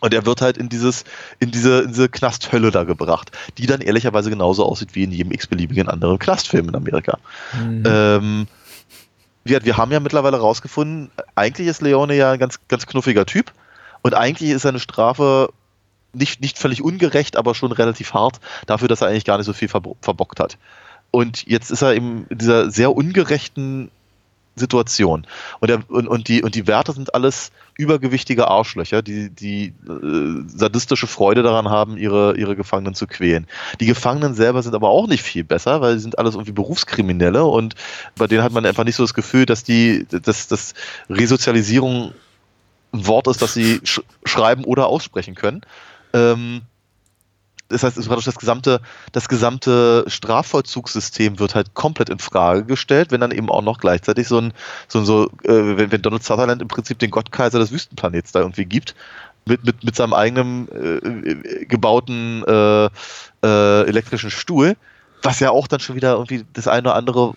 Und 0.00 0.12
er 0.12 0.26
wird 0.26 0.42
halt 0.42 0.58
in 0.58 0.68
dieses, 0.68 1.04
in 1.38 1.50
diese, 1.50 1.80
in 1.80 1.88
diese 1.88 2.10
Knasthölle 2.10 2.70
da 2.70 2.84
gebracht, 2.84 3.30
die 3.56 3.66
dann 3.66 3.80
ehrlicherweise 3.80 4.28
genauso 4.28 4.64
aussieht 4.64 4.94
wie 4.94 5.04
in 5.04 5.10
jedem 5.10 5.32
x-beliebigen 5.32 5.88
anderen 5.88 6.18
Knastfilm 6.18 6.68
in 6.68 6.74
Amerika. 6.74 7.18
Ähm, 7.86 8.46
wir, 9.44 9.64
wir 9.64 9.76
haben 9.78 9.92
ja 9.92 10.00
mittlerweile 10.00 10.36
rausgefunden, 10.36 11.10
eigentlich 11.34 11.68
ist 11.68 11.80
Leone 11.80 12.14
ja 12.14 12.32
ein 12.32 12.38
ganz, 12.38 12.58
ganz 12.68 12.84
knuffiger 12.86 13.24
Typ 13.24 13.52
und 14.02 14.12
eigentlich 14.12 14.50
ist 14.50 14.62
seine 14.62 14.80
Strafe 14.80 15.48
nicht, 16.16 16.40
nicht 16.40 16.58
völlig 16.58 16.82
ungerecht, 16.82 17.36
aber 17.36 17.54
schon 17.54 17.72
relativ 17.72 18.14
hart 18.14 18.40
dafür, 18.66 18.88
dass 18.88 19.00
er 19.00 19.08
eigentlich 19.08 19.24
gar 19.24 19.36
nicht 19.36 19.46
so 19.46 19.52
viel 19.52 19.68
verbo- 19.68 19.96
verbockt 20.00 20.40
hat. 20.40 20.58
Und 21.10 21.46
jetzt 21.46 21.70
ist 21.70 21.82
er 21.82 21.94
eben 21.94 22.26
in 22.28 22.38
dieser 22.38 22.70
sehr 22.70 22.94
ungerechten 22.94 23.90
Situation. 24.56 25.26
Und, 25.60 25.70
er, 25.70 25.82
und, 25.88 26.08
und, 26.08 26.28
die, 26.28 26.42
und 26.42 26.54
die 26.54 26.66
Werte 26.66 26.92
sind 26.92 27.14
alles 27.14 27.52
übergewichtige 27.76 28.48
Arschlöcher, 28.48 29.02
die, 29.02 29.28
die 29.28 29.74
äh, 29.86 30.42
sadistische 30.46 31.06
Freude 31.06 31.42
daran 31.42 31.68
haben, 31.68 31.98
ihre, 31.98 32.36
ihre 32.38 32.56
Gefangenen 32.56 32.94
zu 32.94 33.06
quälen. 33.06 33.46
Die 33.80 33.86
Gefangenen 33.86 34.34
selber 34.34 34.62
sind 34.62 34.74
aber 34.74 34.88
auch 34.88 35.08
nicht 35.08 35.22
viel 35.22 35.44
besser, 35.44 35.82
weil 35.82 35.94
sie 35.94 36.00
sind 36.00 36.18
alles 36.18 36.34
irgendwie 36.34 36.52
Berufskriminelle 36.52 37.44
und 37.44 37.74
bei 38.16 38.26
denen 38.26 38.42
hat 38.42 38.52
man 38.52 38.64
einfach 38.64 38.84
nicht 38.84 38.96
so 38.96 39.02
das 39.02 39.12
Gefühl, 39.12 39.44
dass 39.44 39.62
die, 39.62 40.06
dass, 40.08 40.48
dass 40.48 40.72
Resozialisierung 41.10 42.12
ein 42.94 43.06
Wort 43.06 43.26
ist, 43.26 43.42
das 43.42 43.52
sie 43.52 43.80
sch 43.84 44.00
schreiben 44.24 44.64
oder 44.64 44.86
aussprechen 44.86 45.34
können. 45.34 45.60
Ähm, 46.16 46.62
das 47.68 47.82
heißt, 47.82 47.98
ist 47.98 48.06
praktisch 48.06 48.26
das 48.26 48.36
gesamte, 48.36 48.80
das 49.10 49.28
gesamte 49.28 50.04
Strafvollzugssystem 50.06 51.40
wird 51.40 51.56
halt 51.56 51.74
komplett 51.74 52.10
in 52.10 52.20
Frage 52.20 52.64
gestellt, 52.64 53.10
wenn 53.10 53.20
dann 53.20 53.32
eben 53.32 53.50
auch 53.50 53.62
noch 53.62 53.78
gleichzeitig 53.78 54.28
so 54.28 54.38
ein, 54.38 54.52
so, 54.86 55.00
ein- 55.00 55.04
so 55.04 55.24
äh, 55.42 55.76
wenn, 55.76 55.90
wenn 55.90 56.02
Donald 56.02 56.22
Sutherland 56.22 56.62
im 56.62 56.68
Prinzip 56.68 57.00
den 57.00 57.10
Gottkaiser 57.10 57.58
des 57.58 57.72
Wüstenplanets 57.72 58.30
da 58.30 58.40
irgendwie 58.40 58.66
gibt, 58.66 58.94
mit, 59.46 59.64
mit, 59.64 59.82
mit 59.84 59.96
seinem 59.96 60.14
eigenen 60.14 60.68
äh, 60.68 61.64
gebauten 61.66 62.44
äh, 62.46 62.86
äh, 63.44 63.82
elektrischen 63.88 64.30
Stuhl, 64.30 64.76
was 65.22 65.40
ja 65.40 65.50
auch 65.50 65.66
dann 65.66 65.80
schon 65.80 65.96
wieder 65.96 66.12
irgendwie 66.12 66.44
das 66.52 66.68
eine 66.68 66.88
oder 66.88 66.94
andere 66.96 67.34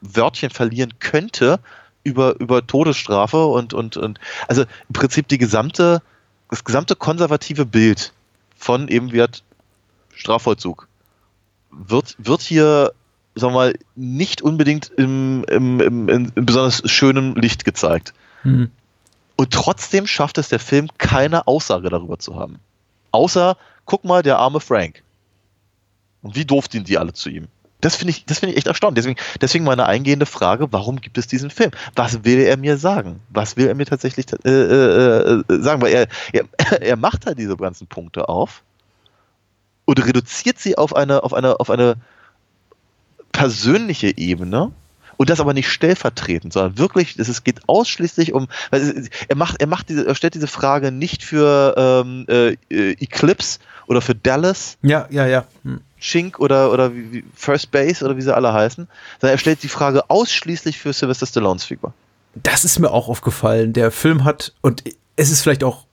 Wörtchen 0.00 0.50
verlieren 0.50 0.94
könnte 1.00 1.60
über, 2.04 2.38
über 2.40 2.66
Todesstrafe 2.66 3.44
und, 3.46 3.74
und, 3.74 3.96
und 3.98 4.18
also 4.48 4.62
im 4.62 4.92
Prinzip 4.94 5.28
die 5.28 5.38
gesamte, 5.38 6.02
das 6.50 6.64
gesamte 6.64 6.96
konservative 6.96 7.64
Bild 7.64 8.12
von 8.56 8.88
eben 8.88 9.12
wird 9.12 9.42
Strafvollzug 10.14 10.88
wird, 11.70 12.16
wird 12.18 12.40
hier, 12.42 12.92
sagen 13.34 13.54
wir 13.54 13.58
mal, 13.58 13.74
nicht 13.94 14.42
unbedingt 14.42 14.90
im, 14.96 15.44
im, 15.48 15.80
im, 15.80 16.08
in, 16.08 16.32
in 16.34 16.46
besonders 16.46 16.82
schönem 16.90 17.34
Licht 17.36 17.64
gezeigt. 17.64 18.12
Hm. 18.42 18.70
Und 19.36 19.52
trotzdem 19.52 20.06
schafft 20.06 20.38
es 20.38 20.48
der 20.48 20.58
Film, 20.58 20.88
keine 20.98 21.46
Aussage 21.46 21.88
darüber 21.88 22.18
zu 22.18 22.36
haben. 22.36 22.58
Außer, 23.10 23.56
guck 23.86 24.04
mal, 24.04 24.22
der 24.22 24.38
arme 24.38 24.60
Frank. 24.60 25.02
Und 26.22 26.36
wie 26.36 26.44
doof 26.44 26.66
sind 26.70 26.88
die 26.88 26.98
alle 26.98 27.12
zu 27.12 27.30
ihm? 27.30 27.48
Das 27.80 27.96
finde 27.96 28.10
ich, 28.10 28.24
das 28.24 28.38
finde 28.38 28.52
ich 28.52 28.58
echt 28.58 28.66
erstaunlich. 28.66 29.02
Deswegen, 29.02 29.20
deswegen 29.40 29.64
meine 29.64 29.86
eingehende 29.86 30.26
Frage, 30.26 30.68
warum 30.70 31.00
gibt 31.00 31.18
es 31.18 31.26
diesen 31.26 31.50
Film? 31.50 31.70
Was 31.94 32.24
will 32.24 32.40
er 32.40 32.56
mir 32.56 32.76
sagen? 32.76 33.20
Was 33.30 33.56
will 33.56 33.66
er 33.66 33.74
mir 33.74 33.86
tatsächlich 33.86 34.26
äh, 34.44 34.48
äh, 34.48 35.42
äh, 35.48 35.62
sagen? 35.62 35.82
Weil 35.82 35.92
er, 35.92 36.08
er, 36.32 36.44
er 36.82 36.96
macht 36.96 37.26
halt 37.26 37.38
diese 37.38 37.56
ganzen 37.56 37.86
Punkte 37.86 38.28
auf 38.28 38.62
und 39.84 40.04
reduziert 40.06 40.58
sie 40.58 40.78
auf 40.78 40.94
eine, 40.94 41.24
auf 41.24 41.34
eine, 41.34 41.58
auf 41.58 41.70
eine 41.70 41.96
persönliche 43.32 44.16
Ebene. 44.16 44.72
Und 45.16 45.28
das 45.28 45.38
aber 45.38 45.52
nicht 45.52 45.68
stellvertretend, 45.68 46.54
sondern 46.54 46.78
wirklich, 46.78 47.18
es 47.18 47.44
geht 47.44 47.68
ausschließlich 47.68 48.32
um, 48.32 48.48
er 48.70 49.36
macht, 49.36 49.60
er 49.60 49.66
macht 49.66 49.90
diese, 49.90 50.06
er 50.06 50.14
stellt 50.14 50.32
diese 50.32 50.46
Frage 50.46 50.92
nicht 50.92 51.22
für 51.22 51.74
ähm, 51.76 52.24
äh, 52.26 52.56
äh, 52.70 52.92
Eclipse 52.92 53.58
oder 53.86 54.00
für 54.00 54.14
Dallas, 54.14 54.78
Ja, 54.80 55.08
ja, 55.10 55.26
ja. 55.26 55.44
Hm. 55.62 55.82
Chink 56.00 56.38
oder, 56.40 56.72
oder 56.72 56.94
wie, 56.94 57.24
First 57.34 57.70
Base 57.70 58.04
oder 58.04 58.16
wie 58.16 58.22
sie 58.22 58.34
alle 58.34 58.52
heißen, 58.52 58.88
sondern 59.20 59.34
er 59.34 59.38
stellt 59.38 59.62
die 59.62 59.68
Frage 59.68 60.08
ausschließlich 60.08 60.78
für 60.78 60.92
Sylvester 60.92 61.26
Stallones 61.26 61.64
Figur. 61.64 61.92
Das 62.34 62.64
ist 62.64 62.78
mir 62.78 62.90
auch 62.90 63.08
aufgefallen. 63.08 63.72
Der 63.72 63.90
Film 63.90 64.24
hat, 64.24 64.52
und 64.60 64.84
es 65.16 65.30
ist 65.30 65.42
vielleicht 65.42 65.64
auch, 65.64 65.84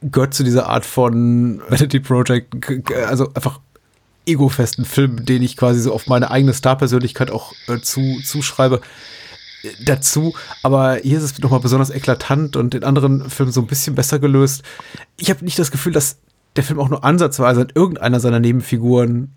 gehört 0.00 0.34
zu 0.34 0.44
dieser 0.44 0.68
Art 0.68 0.86
von 0.86 1.60
Vanity 1.68 2.00
Project, 2.00 2.54
also 2.92 3.32
einfach 3.34 3.60
egofesten 4.26 4.84
Film, 4.84 5.24
den 5.24 5.42
ich 5.42 5.56
quasi 5.56 5.80
so 5.80 5.92
auf 5.92 6.06
meine 6.06 6.30
eigene 6.30 6.54
Starpersönlichkeit 6.54 7.30
auch 7.30 7.52
äh, 7.66 7.78
zu, 7.80 8.20
zuschreibe, 8.24 8.80
äh, 9.62 9.68
dazu. 9.84 10.34
Aber 10.62 10.96
hier 10.96 11.18
ist 11.18 11.24
es 11.24 11.38
nochmal 11.38 11.60
besonders 11.60 11.90
eklatant 11.90 12.56
und 12.56 12.74
in 12.74 12.84
anderen 12.84 13.28
Filmen 13.30 13.52
so 13.52 13.60
ein 13.60 13.66
bisschen 13.66 13.94
besser 13.94 14.18
gelöst. 14.18 14.62
Ich 15.16 15.30
habe 15.30 15.44
nicht 15.44 15.58
das 15.58 15.70
Gefühl, 15.70 15.92
dass 15.92 16.18
der 16.56 16.64
Film 16.64 16.80
auch 16.80 16.88
nur 16.88 17.04
ansatzweise 17.04 17.62
an 17.62 17.72
irgendeiner 17.74 18.20
seiner 18.20 18.40
Nebenfiguren 18.40 19.34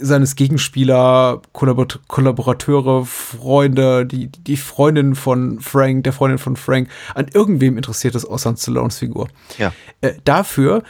seines 0.00 0.34
Gegenspieler, 0.34 1.42
Kollabor 1.52 1.86
Kollaborateure, 2.08 3.04
Freunde, 3.04 4.06
die, 4.06 4.28
die 4.28 4.56
Freundin 4.56 5.14
von 5.14 5.60
Frank, 5.60 6.04
der 6.04 6.12
Freundin 6.12 6.38
von 6.38 6.56
Frank, 6.56 6.88
an 7.14 7.26
irgendwem 7.32 7.76
interessiert 7.76 8.14
ist 8.14 8.24
außer 8.24 8.50
an 8.50 8.56
Stallones 8.56 8.98
Figur. 8.98 9.28
Ja. 9.58 9.72
Äh, 10.00 10.14
dafür 10.24 10.82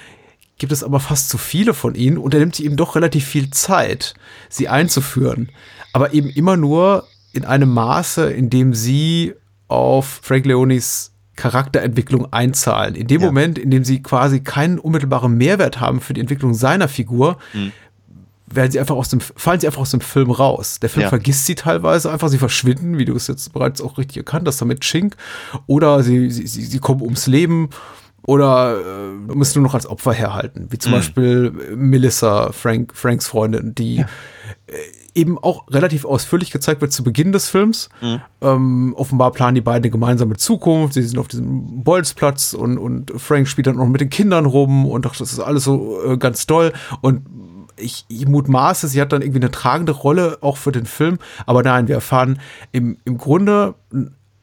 gibt 0.58 0.72
es 0.72 0.82
aber 0.82 1.00
fast 1.00 1.28
zu 1.28 1.38
viele 1.38 1.74
von 1.74 1.94
ihnen 1.94 2.18
und 2.18 2.34
er 2.34 2.40
nimmt 2.40 2.56
sich 2.56 2.64
eben 2.64 2.76
doch 2.76 2.94
relativ 2.96 3.26
viel 3.26 3.50
Zeit, 3.50 4.14
sie 4.48 4.68
einzuführen. 4.68 5.50
Aber 5.92 6.14
eben 6.14 6.30
immer 6.30 6.56
nur 6.56 7.06
in 7.32 7.44
einem 7.44 7.72
Maße, 7.72 8.30
in 8.30 8.50
dem 8.50 8.74
sie 8.74 9.34
auf 9.68 10.20
Frank 10.22 10.46
Leonis 10.46 11.12
Charakterentwicklung 11.38 12.32
einzahlen. 12.32 12.94
In 12.94 13.06
dem 13.06 13.20
Ja. 13.20 13.26
Moment, 13.28 13.58
in 13.58 13.70
dem 13.70 13.84
sie 13.84 14.02
quasi 14.02 14.40
keinen 14.40 14.78
unmittelbaren 14.78 15.34
Mehrwert 15.36 15.80
haben 15.80 16.00
für 16.00 16.12
die 16.12 16.20
Entwicklung 16.20 16.52
seiner 16.54 16.88
Figur, 16.88 17.38
werden 18.50 18.70
sie 18.72 18.80
einfach 18.80 18.96
aus 18.96 19.08
dem, 19.10 19.20
fallen 19.20 19.60
sie 19.60 19.66
einfach 19.66 19.82
aus 19.82 19.90
dem 19.90 20.00
Film 20.00 20.30
raus. 20.30 20.80
Der 20.80 20.88
Film 20.88 21.02
Ja. 21.04 21.08
vergisst 21.10 21.46
sie 21.46 21.54
teilweise 21.54 22.10
einfach, 22.10 22.28
sie 22.28 22.38
verschwinden, 22.38 22.98
wie 22.98 23.04
du 23.04 23.14
es 23.14 23.26
jetzt 23.28 23.52
bereits 23.52 23.80
auch 23.80 23.98
richtig 23.98 24.16
erkannt 24.18 24.48
hast, 24.48 24.60
damit 24.60 24.80
Chink. 24.80 25.16
Oder 25.66 26.02
sie, 26.02 26.30
sie, 26.30 26.46
sie, 26.46 26.64
sie 26.64 26.78
kommen 26.78 27.02
ums 27.02 27.26
Leben 27.26 27.68
oder 28.22 28.78
äh, 28.80 29.34
müssen 29.34 29.58
nur 29.60 29.68
noch 29.68 29.74
als 29.74 29.86
Opfer 29.86 30.12
herhalten. 30.12 30.66
Wie 30.70 30.78
zum 30.78 30.92
Mhm. 30.92 30.96
Beispiel 30.96 31.50
Melissa, 31.76 32.52
Frank, 32.52 32.92
Franks 32.94 33.26
Freundin, 33.26 33.74
die 33.74 33.98
äh, 33.98 34.04
eben 35.14 35.38
auch 35.38 35.66
relativ 35.68 36.04
ausführlich 36.04 36.50
gezeigt 36.50 36.80
wird 36.80 36.92
zu 36.92 37.02
Beginn 37.02 37.32
des 37.32 37.48
Films. 37.48 37.88
Mhm. 38.00 38.20
Ähm, 38.40 38.94
offenbar 38.96 39.32
planen 39.32 39.54
die 39.54 39.60
beiden 39.60 39.84
eine 39.84 39.90
gemeinsame 39.90 40.36
Zukunft. 40.36 40.94
Sie 40.94 41.02
sind 41.02 41.18
auf 41.18 41.28
diesem 41.28 41.82
Bolzplatz 41.82 42.54
und, 42.54 42.78
und 42.78 43.12
Frank 43.16 43.48
spielt 43.48 43.66
dann 43.66 43.76
noch 43.76 43.86
mit 43.86 44.00
den 44.00 44.10
Kindern 44.10 44.46
rum 44.46 44.86
und 44.86 45.06
ach, 45.06 45.16
das 45.16 45.32
ist 45.32 45.40
alles 45.40 45.64
so 45.64 46.02
äh, 46.04 46.16
ganz 46.18 46.46
toll. 46.46 46.72
Und 47.00 47.22
ich, 47.76 48.04
ich 48.08 48.26
mutmaße, 48.26 48.88
sie 48.88 49.00
hat 49.00 49.12
dann 49.12 49.22
irgendwie 49.22 49.40
eine 49.40 49.50
tragende 49.50 49.92
Rolle 49.92 50.38
auch 50.40 50.56
für 50.56 50.72
den 50.72 50.86
Film. 50.86 51.18
Aber 51.46 51.62
nein, 51.62 51.88
wir 51.88 51.94
erfahren 51.94 52.40
im, 52.72 52.98
im 53.04 53.18
Grunde 53.18 53.74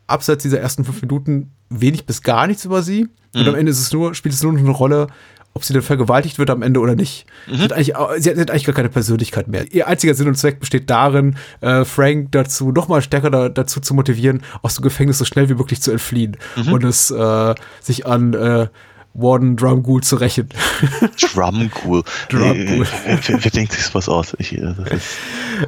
abseits 0.07 0.43
dieser 0.43 0.59
ersten 0.59 0.85
fünf 0.85 1.01
Minuten 1.01 1.51
wenig 1.69 2.05
bis 2.05 2.21
gar 2.21 2.47
nichts 2.47 2.65
über 2.65 2.81
sie. 2.81 3.07
Und 3.33 3.49
am 3.49 3.55
Ende 3.55 3.69
ist 3.69 3.81
es 3.81 3.91
nur, 3.91 4.15
spielt 4.15 4.33
es 4.33 4.41
nur 4.43 4.53
noch 4.53 4.61
eine 4.61 4.69
Rolle, 4.69 5.07
ob 5.55 5.63
sie 5.63 5.73
dann 5.73 5.81
vergewaltigt 5.81 6.37
wird 6.37 6.49
am 6.49 6.61
Ende 6.61 6.81
oder 6.81 6.95
nicht. 6.95 7.25
Sie, 7.49 7.59
hat 7.59 7.71
eigentlich, 7.71 7.95
sie, 8.17 8.29
hat, 8.29 8.51
eigentlich 8.51 8.65
gar 8.65 8.75
keine 8.75 8.89
Persönlichkeit 8.89 9.47
mehr. 9.47 9.71
Ihr 9.71 9.87
einziger 9.87 10.13
Sinn 10.13 10.27
und 10.27 10.35
Zweck 10.35 10.59
besteht 10.59 10.89
darin, 10.89 11.37
äh, 11.61 11.85
Frank 11.85 12.33
dazu, 12.33 12.73
noch 12.73 12.89
mal 12.89 13.01
stärker 13.01 13.29
da, 13.29 13.47
dazu 13.47 13.79
zu 13.79 13.93
motivieren, 13.93 14.43
aus 14.61 14.75
dem 14.75 14.83
Gefängnis 14.83 15.17
so 15.17 15.23
schnell 15.23 15.47
wie 15.47 15.53
möglich 15.53 15.81
zu 15.81 15.91
entfliehen 15.91 16.35
und 16.69 16.83
es 16.83 17.09
äh, 17.09 17.55
sich 17.79 18.05
an 18.05 18.33
äh, 18.33 18.67
Warden 19.13 19.55
Drumgool 19.55 20.03
zu 20.03 20.17
rächen. 20.17 20.49
Drumgool. 21.33 22.03
Drumgool. 22.27 22.85
Wer, 23.05 23.19
wer, 23.25 23.43
wer 23.45 23.51
denkt 23.51 23.71
sich 23.71 23.95
was 23.95 24.09
aus? 24.09 24.35
Ich, 24.39 24.57
äh, 24.57 24.73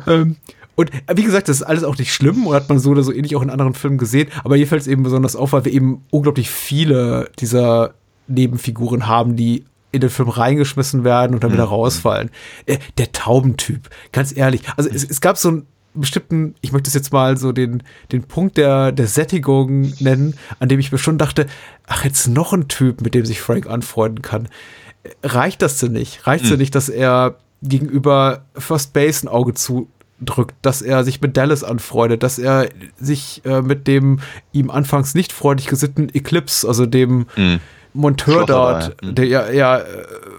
ähm, 0.06 0.36
und 0.76 0.94
äh, 0.94 1.16
wie 1.16 1.24
gesagt, 1.24 1.48
das 1.48 1.62
ist 1.62 1.64
alles 1.64 1.86
auch 1.86 1.98
nicht 1.98 2.14
schlimm 2.14 2.46
und 2.46 2.54
hat 2.54 2.68
man 2.68 2.78
so 2.80 2.90
oder 2.90 3.04
so 3.04 3.14
ähnlich 3.14 3.38
auch 3.38 3.42
in 3.42 3.50
anderen 3.50 3.74
Filmen 3.74 3.98
gesehen. 3.98 4.28
Aber 4.44 4.58
hier 4.58 4.68
fällt 4.68 4.82
es 4.82 4.88
eben 4.88 5.04
besonders 5.04 5.38
auf, 5.38 5.54
weil 5.54 5.64
wir 5.64 5.72
eben 5.72 6.04
unglaublich 6.10 6.50
viele 6.50 7.32
dieser 7.40 7.94
Nebenfiguren 8.28 9.08
haben, 9.08 9.38
die 9.38 9.64
in 9.98 10.02
den 10.02 10.10
Film 10.10 10.30
reingeschmissen 10.30 11.04
werden 11.04 11.34
und 11.36 11.44
dann 11.44 11.52
wieder 11.54 11.66
Mhm. 11.66 11.72
rausfallen. 11.74 12.30
Äh, 12.66 12.78
der 12.98 13.12
Taubentyp, 13.12 13.90
ganz 14.12 14.36
ehrlich. 14.36 14.62
Also 14.78 14.90
es, 14.90 15.04
es 15.04 15.22
gab 15.22 15.38
so 15.38 15.50
einen 15.50 15.68
bestimmten, 15.94 16.54
ich 16.62 16.72
möchte 16.72 16.88
es 16.90 16.94
jetzt 16.94 17.12
mal 17.12 17.38
so 17.38 17.52
den, 17.52 17.82
den 18.12 18.24
Punkt 18.24 18.58
der, 18.58 18.92
der 18.92 19.08
Sättigung 19.08 19.94
nennen, 20.00 20.36
an 20.60 20.70
dem 20.70 20.80
ich 20.80 20.92
mir 20.92 20.98
schon 21.00 21.18
dachte, 21.18 21.48
ach, 21.88 22.06
jetzt 22.06 22.28
noch 22.28 22.54
ein 22.54 22.68
Typ, 22.68 23.02
mit 23.02 23.16
dem 23.16 23.26
sich 23.26 23.42
Frank 23.42 23.68
anfreunden 23.68 24.22
kann. 24.22 24.48
Äh, 25.04 25.10
Reicht 25.24 25.62
das 25.62 25.80
denn 25.80 25.94
nicht? 25.94 26.26
Reicht 26.28 26.44
es 26.44 26.50
denn 26.52 26.60
nicht, 26.60 26.76
dass 26.76 26.90
er 26.90 27.38
gegenüber 27.64 28.46
First 28.56 28.94
Base 28.94 29.26
ein 29.26 29.28
Auge 29.30 29.56
zudrückt, 29.56 30.54
dass 30.62 30.84
er 30.84 31.04
sich 31.04 31.20
mit 31.22 31.36
Dallas 31.36 31.64
anfreundet, 31.64 32.22
dass 32.22 32.38
er 32.38 32.70
sich 33.00 33.42
äh, 33.46 33.62
mit 33.64 33.88
dem 33.88 34.20
ihm 34.52 34.70
anfangs 34.70 35.16
nicht 35.16 35.34
freundlich 35.34 35.68
gesitteten 35.68 36.10
Eclipse, 36.14 36.68
also 36.68 36.86
dem 36.86 37.26
Mhm. 37.36 37.60
Monteur 37.98 38.46
dort, 38.46 38.96
ja. 39.04 39.12
der 39.12 39.26
ja, 39.26 39.52
ja 39.52 39.78
äh, 39.80 39.84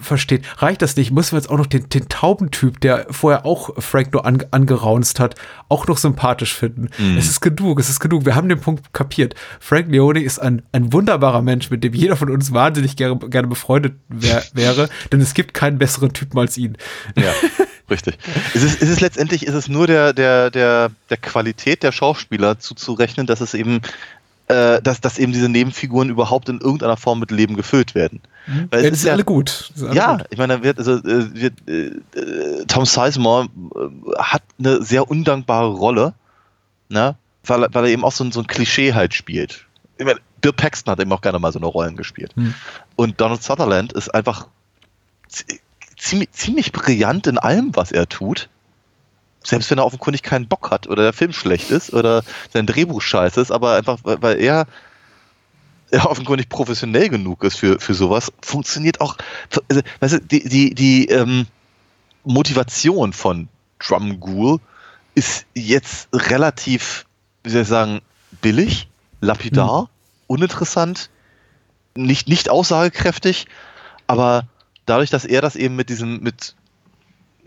versteht. 0.01 0.45
Reicht 0.59 0.83
das 0.83 0.97
nicht? 0.97 1.11
Müssen 1.11 1.33
wir 1.33 1.39
jetzt 1.39 1.51
auch 1.51 1.59
noch 1.59 1.67
den, 1.67 1.89
den 1.89 2.09
Taubentyp, 2.09 2.81
der 2.81 3.07
vorher 3.11 3.45
auch 3.45 3.71
Frank 3.79 4.13
nur 4.13 4.25
an, 4.25 4.45
angeraunzt 4.51 5.21
hat, 5.21 5.35
auch 5.69 5.87
noch 5.87 5.99
sympathisch 5.99 6.55
finden? 6.55 6.89
Mhm. 6.99 7.19
Es 7.19 7.29
ist 7.29 7.41
genug, 7.41 7.79
es 7.81 7.89
ist 7.89 8.01
genug. 8.01 8.25
Wir 8.25 8.35
haben 8.35 8.49
den 8.49 8.61
Punkt 8.61 8.93
kapiert. 8.93 9.35
Frank 9.61 9.91
Leone 9.91 10.23
ist 10.23 10.39
ein, 10.39 10.63
ein 10.73 10.93
wunderbarer 10.93 11.43
Mensch, 11.43 11.71
mit 11.71 11.85
dem 11.85 11.95
jeder 11.95 12.17
von 12.17 12.31
uns 12.31 12.53
wahnsinnig 12.53 12.97
gerne, 12.97 13.19
gerne 13.19 13.49
befreundet 13.49 13.95
wär, 14.09 14.43
wäre, 14.53 14.89
denn 15.13 15.21
es 15.21 15.35
gibt 15.35 15.55
keinen 15.55 15.79
besseren 15.79 16.13
Typen 16.13 16.39
als 16.39 16.57
ihn. 16.57 16.77
Ja, 17.17 17.33
richtig. 17.91 18.19
Es 18.55 18.63
ist, 18.63 18.83
es 18.83 18.89
ist 18.89 19.01
letztendlich 19.01 19.47
ist 19.47 19.55
es 19.55 19.69
nur 19.69 19.87
der, 19.87 20.13
der, 20.13 20.51
der, 20.51 20.91
der 21.11 21.17
Qualität 21.17 21.83
der 21.83 21.93
Schauspieler 21.93 22.59
zuzurechnen, 22.59 23.27
dass 23.27 23.41
es 23.41 23.55
eben, 23.55 23.81
äh, 24.49 24.81
dass, 24.83 25.01
dass 25.01 25.19
eben 25.19 25.33
diese 25.33 25.49
Nebenfiguren 25.49 26.09
überhaupt 26.11 26.49
in 26.49 26.61
irgendeiner 26.61 26.97
Form 26.97 27.21
mit 27.21 27.31
Leben 27.31 27.55
gefüllt 27.57 27.95
werden. 27.95 28.21
Weil 28.71 28.81
es 28.81 28.83
Ja, 28.85 28.89
die 28.91 28.95
ist 28.95 29.01
sind 29.03 29.11
alle 29.13 29.25
gut. 29.25 29.73
Alle 29.81 29.95
ja, 29.95 30.17
gut. 30.17 30.27
ich 30.31 30.39
meine, 30.39 30.57
da 30.59 30.63
wird, 30.63 30.79
also, 30.79 30.93
äh, 30.97 31.35
wird, 31.35 31.69
äh, 31.69 32.65
Tom 32.67 32.87
Sizemore 32.87 33.49
äh, 33.75 34.19
hat 34.19 34.43
eine 34.59 34.83
sehr 34.83 35.11
undankbare 35.11 35.69
Rolle, 35.69 36.15
ne? 36.89 37.17
weil, 37.45 37.63
er- 37.65 37.75
weil 37.75 37.85
er 37.85 37.91
eben 37.91 38.05
auch 38.05 38.13
so 38.13 38.25
ein, 38.25 38.33
so 38.33 38.41
ein 38.41 38.47
Klischee 38.47 38.95
halt 38.95 39.13
spielt. 39.15 39.67
Ich 39.99 40.05
meine, 40.07 40.21
Bill 40.41 40.53
Paxton 40.53 40.93
hat 40.93 41.01
eben 41.01 41.13
auch 41.13 41.21
gerne 41.21 41.39
mal 41.39 41.53
so 41.53 41.59
eine 41.59 41.67
Rollen 41.67 41.97
gespielt. 41.97 42.33
Hm. 42.37 42.55
Und 42.97 43.21
Donald 43.21 43.43
Sutherland 43.43 43.93
ist 43.93 44.15
einfach 44.15 44.47
zi- 45.29 45.61
ziemlich, 45.97 46.31
ziemlich 46.33 46.73
brillant 46.73 47.27
in 47.27 47.37
allem, 47.39 47.75
was 47.75 47.91
er 47.93 48.09
tut. 48.09 48.49
Selbst 49.45 49.71
wenn 49.71 49.79
er 49.79 49.87
offenkundig 49.87 50.23
keinen 50.23 50.49
Bock 50.49 50.71
hat 50.71 50.89
oder 50.89 51.03
der 51.03 51.13
Film 51.13 51.33
schlecht 51.33 51.71
ist 51.71 51.93
oder 51.93 52.23
sein 52.53 52.67
Drehbuch 52.67 53.01
scheiße 53.01 53.41
ist, 53.41 53.51
aber 53.51 53.77
einfach, 53.77 53.99
weil 54.03 54.41
er 54.41 54.67
er 55.91 56.11
offenkundig 56.11 56.49
professionell 56.49 57.09
genug 57.09 57.45
ist 57.45 57.57
für, 57.57 57.81
für 57.81 57.95
sowas, 57.95 58.33
funktioniert 58.43 59.01
auch. 59.01 59.17
Also, 59.69 59.83
weißt 60.01 60.15
du, 60.15 60.21
die, 60.21 60.49
die, 60.49 60.75
die 60.75 61.07
ähm, 61.09 61.47
Motivation 62.25 63.13
von 63.13 63.49
Drum 63.79 64.21
Ghoul 64.21 64.61
ist 65.15 65.47
jetzt 65.55 66.09
relativ, 66.13 67.07
wie 67.43 67.51
soll 67.51 67.63
ich 67.63 67.69
sagen, 67.69 68.01
billig, 68.41 68.89
lapidar, 69.21 69.89
uninteressant, 70.27 71.11
nicht, 71.97 72.29
nicht 72.29 72.51
aussagekräftig, 72.51 73.47
aber 74.07 74.47
dadurch, 74.87 75.11
dass 75.11 75.25
er 75.25 75.41
das 75.41 75.57
eben 75.57 75.75
mit 75.75 75.89
diesem, 75.89 76.21
mit, 76.21 76.55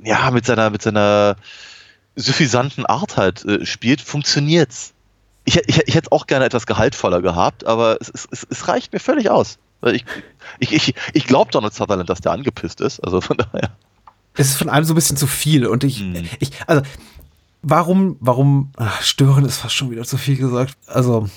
ja, 0.04 0.32
mit 0.32 0.46
seiner, 0.46 0.70
mit 0.70 0.82
seiner 0.82 1.36
suffisanten 2.16 2.86
Art 2.86 3.18
halt 3.18 3.46
äh, 3.46 3.66
spielt, 3.66 4.02
funktioniert's. 4.02 4.94
Ich, 5.46 5.58
ich, 5.68 5.82
ich 5.88 5.96
hätte 5.96 6.08
es 6.08 6.12
auch 6.12 6.28
gerne 6.28 6.46
etwas 6.46 6.68
gehaltvoller 6.68 7.22
gehabt, 7.22 7.66
aber 7.66 7.98
es, 8.00 8.10
es, 8.10 8.46
es, 8.50 8.68
reicht 8.68 8.94
mir 8.94 9.00
völlig 9.00 9.30
aus. 9.30 9.58
Weil 9.80 9.96
ich 9.96 10.06
ich, 10.60 10.74
ich, 10.74 10.96
ich 11.14 11.26
glaube 11.26 11.52
Donald 11.52 11.74
Sutherland, 11.74 12.10
dass 12.10 12.22
der 12.22 12.32
angepisst 12.32 12.82
ist. 12.82 13.00
Also 13.00 13.22
von 13.22 13.38
daher. 13.38 13.72
Es 14.36 14.50
ist 14.50 14.58
von 14.58 14.70
allem 14.70 14.86
so 14.86 14.94
ein 14.94 14.96
bisschen 14.96 15.18
zu 15.18 15.28
viel 15.28 15.66
und 15.66 15.84
ich, 15.84 16.00
Hm. 16.00 16.28
ich, 16.40 16.52
also, 16.68 16.84
warum, 17.62 18.18
warum, 18.20 18.72
ach, 18.78 19.02
stören 19.02 19.46
ist 19.46 19.58
fast 19.58 19.76
schon 19.76 19.92
wieder 19.92 20.04
zu 20.04 20.18
viel 20.18 20.38
gesagt. 20.38 20.78
Also, 20.88 21.30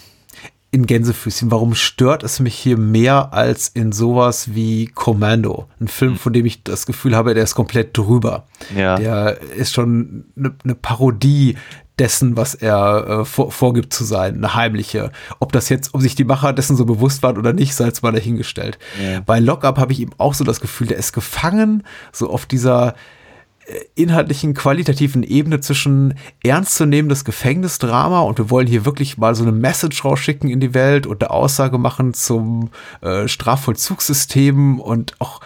in 0.75 0.87
Gänsefüßchen, 0.87 1.53
warum 1.53 1.77
stört 1.77 2.25
es 2.25 2.41
mich 2.41 2.57
hier 2.57 2.77
mehr 2.77 3.33
als 3.33 3.69
in 3.69 3.93
sowas 3.93 4.57
wie 4.57 4.87
Commando? 4.87 5.69
Ein 5.81 5.87
Film, 5.87 6.17
von 6.17 6.33
dem 6.33 6.45
ich 6.47 6.65
das 6.65 6.85
Gefühl 6.85 7.15
habe, 7.15 7.33
der 7.33 7.45
ist 7.45 7.55
komplett 7.55 7.97
drüber. 7.97 8.49
Ja. 8.77 8.97
Der 8.97 9.41
ist 9.41 9.73
schon 9.73 10.25
eine 10.37 10.53
ne 10.65 10.75
Parodie 10.75 11.57
dessen, 12.01 12.37
was 12.37 12.57
er 12.57 13.21
äh, 13.21 13.25
vor, 13.25 13.53
vorgibt 13.53 13.93
zu 13.93 14.03
sein, 14.03 14.35
eine 14.35 14.57
heimliche. 14.57 15.13
Ob 15.39 15.53
das 15.53 15.69
jetzt, 15.69 15.95
ob 15.95 16.01
sich 16.01 16.17
die 16.17 16.25
Macher 16.25 16.53
dessen 16.53 16.77
so 16.77 16.85
bewusst 16.85 17.23
waren 17.23 17.39
oder 17.39 17.53
nicht, 17.53 17.73
sei 17.77 17.87
jetzt 17.87 18.03
mal 18.03 18.11
dahingestellt. 18.11 18.81
Ja. 19.01 19.21
Bei 19.21 19.39
Lockup 19.39 19.79
habe 19.79 19.93
ich 19.93 20.01
eben 20.01 20.13
auch 20.19 20.35
so 20.35 20.43
das 20.43 20.61
Gefühl, 20.61 20.89
der 20.89 20.99
ist 20.99 21.13
gefangen, 21.13 21.85
so 22.11 22.31
auf 22.31 22.47
dieser 22.47 22.95
inhaltlichen, 23.95 24.55
qualitativen 24.55 25.23
Ebene 25.23 25.61
zwischen 25.61 26.15
ernstzunehmendes 26.43 27.25
Gefängnisdrama 27.25 28.21
und 28.21 28.39
wir 28.39 28.51
wollen 28.51 28.67
hier 28.67 28.85
wirklich 28.85 29.17
mal 29.17 29.35
so 29.35 29.43
eine 29.43 29.53
Message 29.53 30.05
rausschicken 30.05 30.51
in 30.51 30.61
die 30.61 30.75
Welt 30.75 31.07
und 31.07 31.23
eine 31.23 31.31
Aussage 31.31 31.79
machen 31.79 32.15
zum 32.15 32.71
äh, 33.01 33.27
Strafvollzugssystem 33.27 34.81
und 34.81 35.15
auch 35.19 35.41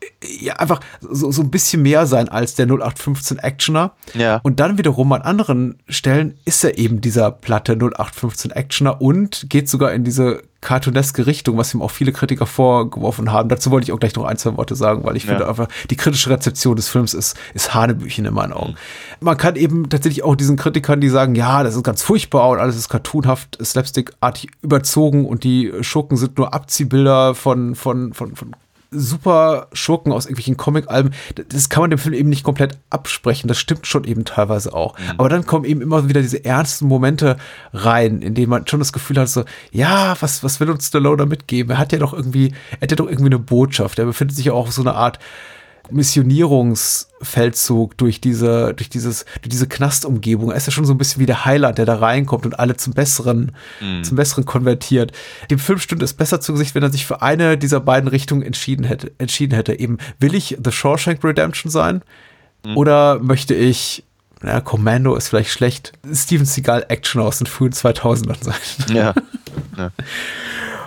äh, 0.00 0.44
ja, 0.44 0.54
einfach 0.54 0.80
so, 1.00 1.30
so 1.30 1.42
ein 1.42 1.50
bisschen 1.50 1.82
mehr 1.82 2.06
sein 2.06 2.28
als 2.28 2.54
der 2.54 2.66
0815 2.66 3.38
Actioner. 3.38 3.92
Ja. 4.14 4.40
Und 4.42 4.58
dann 4.58 4.78
wiederum 4.78 5.12
an 5.12 5.22
anderen 5.22 5.78
Stellen 5.88 6.38
ist 6.44 6.64
er 6.64 6.78
eben 6.78 7.00
dieser 7.00 7.30
platte 7.30 7.74
0815 7.74 8.50
Actioner 8.50 9.00
und 9.00 9.46
geht 9.48 9.68
sogar 9.68 9.92
in 9.92 10.02
diese 10.02 10.42
cartooneske 10.62 11.26
Richtung, 11.26 11.58
was 11.58 11.74
ihm 11.74 11.82
auch 11.82 11.90
viele 11.90 12.12
Kritiker 12.12 12.46
vorgeworfen 12.46 13.30
haben. 13.30 13.48
Dazu 13.50 13.70
wollte 13.70 13.84
ich 13.84 13.92
auch 13.92 13.98
gleich 14.00 14.14
noch 14.14 14.24
ein, 14.24 14.38
zwei 14.38 14.56
Worte 14.56 14.74
sagen, 14.74 15.04
weil 15.04 15.16
ich 15.16 15.24
Ja. 15.24 15.30
finde 15.30 15.48
einfach, 15.48 15.68
die 15.90 15.96
kritische 15.96 16.30
Rezeption 16.30 16.76
des 16.76 16.88
Films 16.88 17.12
ist, 17.12 17.36
ist 17.52 17.74
Hanebüchen 17.74 18.24
in 18.24 18.32
meinen 18.32 18.52
Augen. 18.54 18.76
Man 19.20 19.36
kann 19.36 19.56
eben 19.56 19.88
tatsächlich 19.90 20.22
auch 20.24 20.34
diesen 20.36 20.56
Kritikern, 20.56 21.00
die 21.00 21.08
sagen, 21.10 21.34
ja, 21.34 21.62
das 21.62 21.76
ist 21.76 21.82
ganz 21.82 22.02
furchtbar 22.02 22.48
und 22.48 22.58
alles 22.58 22.76
ist 22.76 22.88
cartoonhaft, 22.88 23.58
slapstickartig 23.62 24.50
überzogen 24.62 25.26
und 25.26 25.44
die 25.44 25.70
Schurken 25.82 26.16
sind 26.16 26.38
nur 26.38 26.54
Abziehbilder 26.54 27.34
von, 27.34 27.74
von, 27.74 28.14
von, 28.14 28.34
von 28.36 28.54
super 28.92 29.68
Schurken 29.72 30.12
aus 30.12 30.26
irgendwelchen 30.26 30.56
Comic-Alben, 30.56 31.10
das 31.48 31.68
kann 31.68 31.82
man 31.82 31.90
dem 31.90 31.98
Film 31.98 32.14
eben 32.14 32.28
nicht 32.28 32.44
komplett 32.44 32.78
absprechen. 32.90 33.48
Das 33.48 33.58
stimmt 33.58 33.86
schon 33.86 34.04
eben 34.04 34.24
teilweise 34.24 34.74
auch. 34.74 34.94
Aber 35.18 35.28
dann 35.28 35.46
kommen 35.46 35.64
eben 35.64 35.80
immer 35.80 36.08
wieder 36.08 36.20
diese 36.20 36.44
ernsten 36.44 36.86
Momente 36.86 37.36
rein, 37.72 38.22
in 38.22 38.34
denen 38.34 38.50
man 38.50 38.66
schon 38.66 38.78
das 38.78 38.92
Gefühl 38.92 39.18
hat, 39.18 39.28
so, 39.28 39.44
ja, 39.70 40.16
was, 40.20 40.44
was 40.44 40.60
will 40.60 40.70
uns 40.70 40.86
Stallone 40.86 41.16
da 41.16 41.26
mitgeben? 41.26 41.72
Er 41.72 41.78
hat 41.78 41.92
ja 41.92 41.98
doch 41.98 42.12
irgendwie, 42.12 42.52
er 42.72 42.82
hat 42.82 42.90
ja 42.90 42.96
doch 42.96 43.08
irgendwie 43.08 43.26
eine 43.26 43.38
Botschaft. 43.38 43.98
Er 43.98 44.04
befindet 44.04 44.36
sich 44.36 44.46
ja 44.46 44.52
auch 44.52 44.68
auf 44.68 44.72
so 44.72 44.82
eine 44.82 44.94
Art 44.94 45.18
Missionierungsfeldzug 45.92 47.96
durch 47.96 48.20
diese, 48.20 48.74
durch 48.74 48.88
dieses, 48.88 49.24
durch 49.40 49.50
diese 49.50 49.66
Knastumgebung. 49.66 50.50
Er 50.50 50.56
ist 50.56 50.66
ja 50.66 50.72
schon 50.72 50.84
so 50.84 50.94
ein 50.94 50.98
bisschen 50.98 51.20
wie 51.20 51.26
der 51.26 51.44
Heiland, 51.44 51.78
der 51.78 51.86
da 51.86 51.96
reinkommt 51.96 52.46
und 52.46 52.58
alle 52.58 52.76
zum 52.76 52.92
Besseren, 52.92 53.52
zum 54.02 54.16
Besseren 54.16 54.44
konvertiert. 54.44 55.12
Dem 55.50 55.58
Film 55.58 55.78
stünde 55.78 56.04
es 56.04 56.14
besser 56.14 56.40
zu 56.40 56.52
Gesicht, 56.52 56.74
wenn 56.74 56.82
er 56.82 56.90
sich 56.90 57.06
für 57.06 57.22
eine 57.22 57.56
dieser 57.56 57.80
beiden 57.80 58.08
Richtungen 58.08 58.42
entschieden 58.42 58.84
hätte, 58.84 59.12
entschieden 59.18 59.54
hätte. 59.54 59.78
Eben, 59.78 59.98
will 60.18 60.34
ich 60.34 60.58
The 60.62 60.72
Shawshank 60.72 61.22
Redemption 61.24 61.70
sein? 61.70 62.02
Oder 62.74 63.18
möchte 63.18 63.54
ich, 63.54 64.04
na, 64.40 64.60
Commando 64.60 65.16
ist 65.16 65.28
vielleicht 65.28 65.50
schlecht, 65.50 65.92
Steven 66.12 66.46
Seagal 66.46 66.86
Action 66.88 67.20
aus 67.20 67.38
den 67.38 67.46
frühen 67.46 67.72
2000ern 67.72 68.42
sein? 68.42 68.94
Ja. 68.94 69.14
Ähm, 69.76 69.90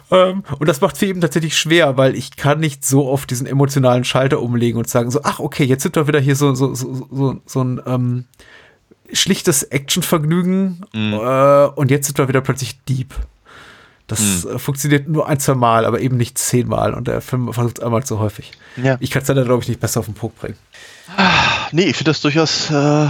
und 0.10 0.68
das 0.68 0.82
macht 0.82 0.98
für 0.98 1.08
ihn 1.08 1.22
tatsächlich 1.22 1.58
schwer, 1.58 1.98
weil 1.98 2.16
ich 2.16 2.36
kann 2.36 2.60
nicht 2.60 2.86
so 2.86 3.10
auf 3.10 3.26
diesen 3.26 3.48
emotionalen 3.48 4.04
Schalter 4.04 4.42
umlegen 4.42 4.78
und 4.78 4.88
sagen 4.88 5.10
so, 5.12 5.22
ach 5.24 5.40
okay, 5.40 5.64
jetzt 5.64 5.84
sind 5.84 5.96
wir 5.96 6.08
wieder 6.08 6.20
hier 6.20 6.36
so, 6.36 6.54
so, 6.54 6.76
so, 6.76 7.08
so, 7.12 7.42
so 7.46 7.64
ein 7.64 7.82
ähm, 7.86 8.26
schlichtes 9.12 9.64
Actionvergnügen 9.64 10.86
äh, 10.94 11.68
und 11.76 11.92
jetzt 11.92 12.08
sind 12.08 12.18
wir 12.18 12.28
wieder 12.28 12.42
plötzlich 12.42 12.84
Deep. 12.86 13.16
Das 14.08 14.46
äh, 14.46 14.60
funktioniert 14.60 15.08
nur 15.08 15.28
ein, 15.28 15.40
zwei 15.40 15.56
Mal, 15.56 15.86
aber 15.86 16.00
eben 16.00 16.18
nicht 16.18 16.38
zehnmal 16.38 16.94
und 16.94 17.08
der 17.08 17.22
Film 17.22 17.52
versucht 17.52 17.80
es 17.80 17.84
einmal 17.84 18.04
zu 18.04 18.20
häufig. 18.20 18.52
Ja. 18.76 18.98
Ich 19.00 19.10
kann 19.10 19.24
es 19.24 19.28
dann, 19.28 19.44
glaube 19.44 19.64
ich, 19.64 19.68
nicht 19.68 19.80
besser 19.80 20.02
auf 20.02 20.06
den 20.06 20.14
Punkt 20.14 20.40
bringen. 20.40 20.58
Nee, 21.72 21.86
ich 21.86 21.96
finde 21.96 22.12
das 22.12 22.22
durchaus, 22.22 22.70
äh, 22.70 23.08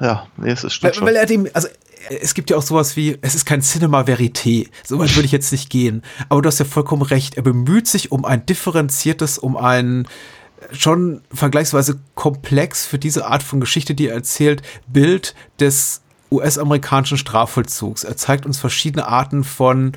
ja, 0.00 0.26
nee, 0.36 0.50
es 0.50 0.64
ist 0.64 0.74
stimmt 0.74 0.92
Weil, 0.92 0.98
schon. 0.98 1.06
weil 1.08 1.16
er 1.16 1.26
dem, 1.26 1.48
also 1.52 1.68
es 2.08 2.34
gibt 2.34 2.50
ja 2.50 2.56
auch 2.56 2.62
sowas 2.62 2.96
wie, 2.96 3.18
es 3.20 3.34
ist 3.34 3.44
kein 3.44 3.62
Cinema 3.62 4.02
Verité. 4.02 4.68
So 4.84 4.98
weit 4.98 5.14
würde 5.14 5.26
ich 5.26 5.32
jetzt 5.32 5.52
nicht 5.52 5.70
gehen. 5.70 6.02
Aber 6.28 6.40
du 6.40 6.46
hast 6.46 6.58
ja 6.58 6.64
vollkommen 6.64 7.02
recht. 7.02 7.36
Er 7.36 7.42
bemüht 7.42 7.86
sich 7.86 8.10
um 8.10 8.24
ein 8.24 8.44
differenziertes, 8.46 9.38
um 9.38 9.56
ein 9.56 10.08
schon 10.72 11.22
vergleichsweise 11.32 12.00
komplex 12.14 12.86
für 12.86 12.98
diese 12.98 13.26
Art 13.26 13.42
von 13.42 13.60
Geschichte, 13.60 13.94
die 13.94 14.08
er 14.08 14.14
erzählt, 14.14 14.62
Bild 14.88 15.34
des 15.58 16.02
US-amerikanischen 16.30 17.18
Strafvollzugs. 17.18 18.04
Er 18.04 18.16
zeigt 18.16 18.46
uns 18.46 18.58
verschiedene 18.58 19.06
Arten 19.06 19.42
von 19.42 19.92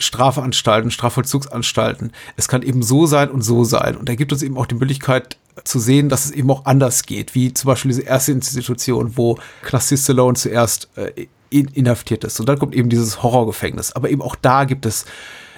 Strafanstalten, 0.00 0.90
Strafvollzugsanstalten. 0.90 2.12
Es 2.36 2.48
kann 2.48 2.62
eben 2.62 2.82
so 2.82 3.06
sein 3.06 3.30
und 3.30 3.42
so 3.42 3.64
sein. 3.64 3.96
Und 3.96 4.08
er 4.08 4.16
gibt 4.16 4.32
uns 4.32 4.42
eben 4.42 4.56
auch 4.56 4.66
die 4.66 4.74
Möglichkeit 4.74 5.36
zu 5.64 5.78
sehen, 5.78 6.08
dass 6.08 6.24
es 6.24 6.30
eben 6.30 6.50
auch 6.50 6.64
anders 6.64 7.04
geht, 7.04 7.34
wie 7.34 7.52
zum 7.52 7.68
Beispiel 7.68 7.90
diese 7.90 8.02
erste 8.02 8.32
Institution, 8.32 9.16
wo 9.16 9.38
Knasti 9.62 9.96
Stallone 9.96 10.34
zuerst 10.34 10.88
äh, 10.96 11.26
inhaftiert 11.50 12.24
ist. 12.24 12.40
Und 12.40 12.48
dann 12.48 12.58
kommt 12.58 12.74
eben 12.74 12.88
dieses 12.88 13.22
Horrorgefängnis. 13.22 13.92
Aber 13.92 14.10
eben 14.10 14.22
auch 14.22 14.36
da 14.36 14.64
gibt 14.64 14.86
es 14.86 15.04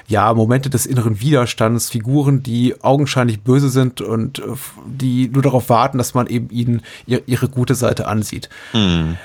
ja, 0.08 0.32
Momente 0.34 0.68
des 0.68 0.86
inneren 0.86 1.20
Widerstands, 1.20 1.90
Figuren, 1.90 2.42
die 2.42 2.74
augenscheinlich 2.82 3.40
böse 3.42 3.68
sind 3.68 4.00
und 4.00 4.40
äh, 4.40 4.42
die 4.86 5.28
nur 5.28 5.42
darauf 5.42 5.68
warten, 5.68 5.98
dass 5.98 6.14
man 6.14 6.26
eben 6.26 6.50
ihnen 6.50 6.82
ihre, 7.06 7.22
ihre 7.26 7.48
gute 7.48 7.74
Seite 7.74 8.08
ansieht. 8.08 8.48
Mhm. 8.72 9.16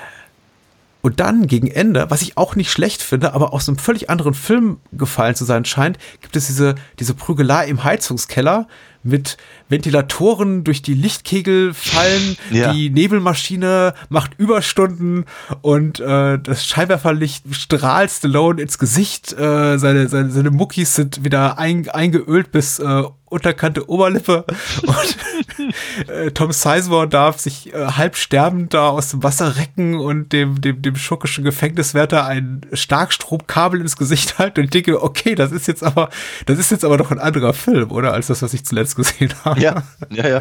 Und 1.00 1.20
dann 1.20 1.46
gegen 1.46 1.68
Ende, 1.68 2.10
was 2.10 2.22
ich 2.22 2.36
auch 2.36 2.56
nicht 2.56 2.72
schlecht 2.72 3.02
finde, 3.02 3.32
aber 3.32 3.52
aus 3.52 3.68
einem 3.68 3.78
völlig 3.78 4.10
anderen 4.10 4.34
Film 4.34 4.78
gefallen 4.92 5.36
zu 5.36 5.44
sein 5.44 5.64
scheint, 5.64 5.96
gibt 6.20 6.34
es 6.34 6.46
diese, 6.46 6.74
diese 6.98 7.14
Prügelei 7.14 7.66
im 7.66 7.84
Heizungskeller, 7.84 8.66
mit 9.02 9.36
Ventilatoren 9.68 10.64
durch 10.64 10.82
die 10.82 10.94
Lichtkegel 10.94 11.72
fallen, 11.72 12.36
ja. 12.50 12.72
die 12.72 12.90
Nebelmaschine 12.90 13.94
macht 14.08 14.32
Überstunden 14.38 15.24
und 15.62 16.00
äh, 16.00 16.38
das 16.38 16.66
Scheinwerferlicht 16.66 17.44
strahlt 17.54 18.10
Stallone 18.10 18.60
ins 18.60 18.78
Gesicht. 18.78 19.32
Äh, 19.32 19.78
seine, 19.78 20.08
seine, 20.08 20.30
seine 20.30 20.50
Muckis 20.50 20.94
sind 20.94 21.24
wieder 21.24 21.58
ein, 21.58 21.88
eingeölt 21.88 22.50
bis 22.50 22.78
äh, 22.80 23.02
unterkante 23.30 23.88
Oberlippe 23.88 24.44
und 24.82 26.08
äh, 26.08 26.30
Tom 26.30 26.52
Sizemore 26.52 27.08
darf 27.08 27.38
sich 27.38 27.72
äh, 27.72 27.86
halb 27.92 28.16
sterbend 28.16 28.74
da 28.74 28.88
aus 28.88 29.10
dem 29.10 29.22
Wasser 29.22 29.56
recken 29.56 29.98
und 29.98 30.32
dem, 30.32 30.60
dem, 30.60 30.82
dem 30.82 30.96
schurkischen 30.96 31.44
Gefängniswärter 31.44 32.26
ein 32.26 32.62
Starkstromkabel 32.72 33.80
ins 33.80 33.96
Gesicht 33.96 34.38
halten 34.38 34.60
und 34.60 34.64
ich 34.64 34.70
denke, 34.70 35.02
okay, 35.02 35.34
das 35.34 35.52
ist 35.52 35.68
jetzt 35.68 35.82
aber, 35.82 36.10
das 36.46 36.58
ist 36.58 36.70
jetzt 36.70 36.84
aber 36.84 36.96
doch 36.96 37.10
ein 37.10 37.18
anderer 37.18 37.54
Film, 37.54 37.90
oder? 37.90 38.12
Als 38.12 38.28
das, 38.28 38.42
was 38.42 38.54
ich 38.54 38.64
zuletzt 38.64 38.96
gesehen 38.96 39.32
habe. 39.44 39.60
Ja, 39.60 39.82
ja, 40.10 40.28
ja. 40.28 40.40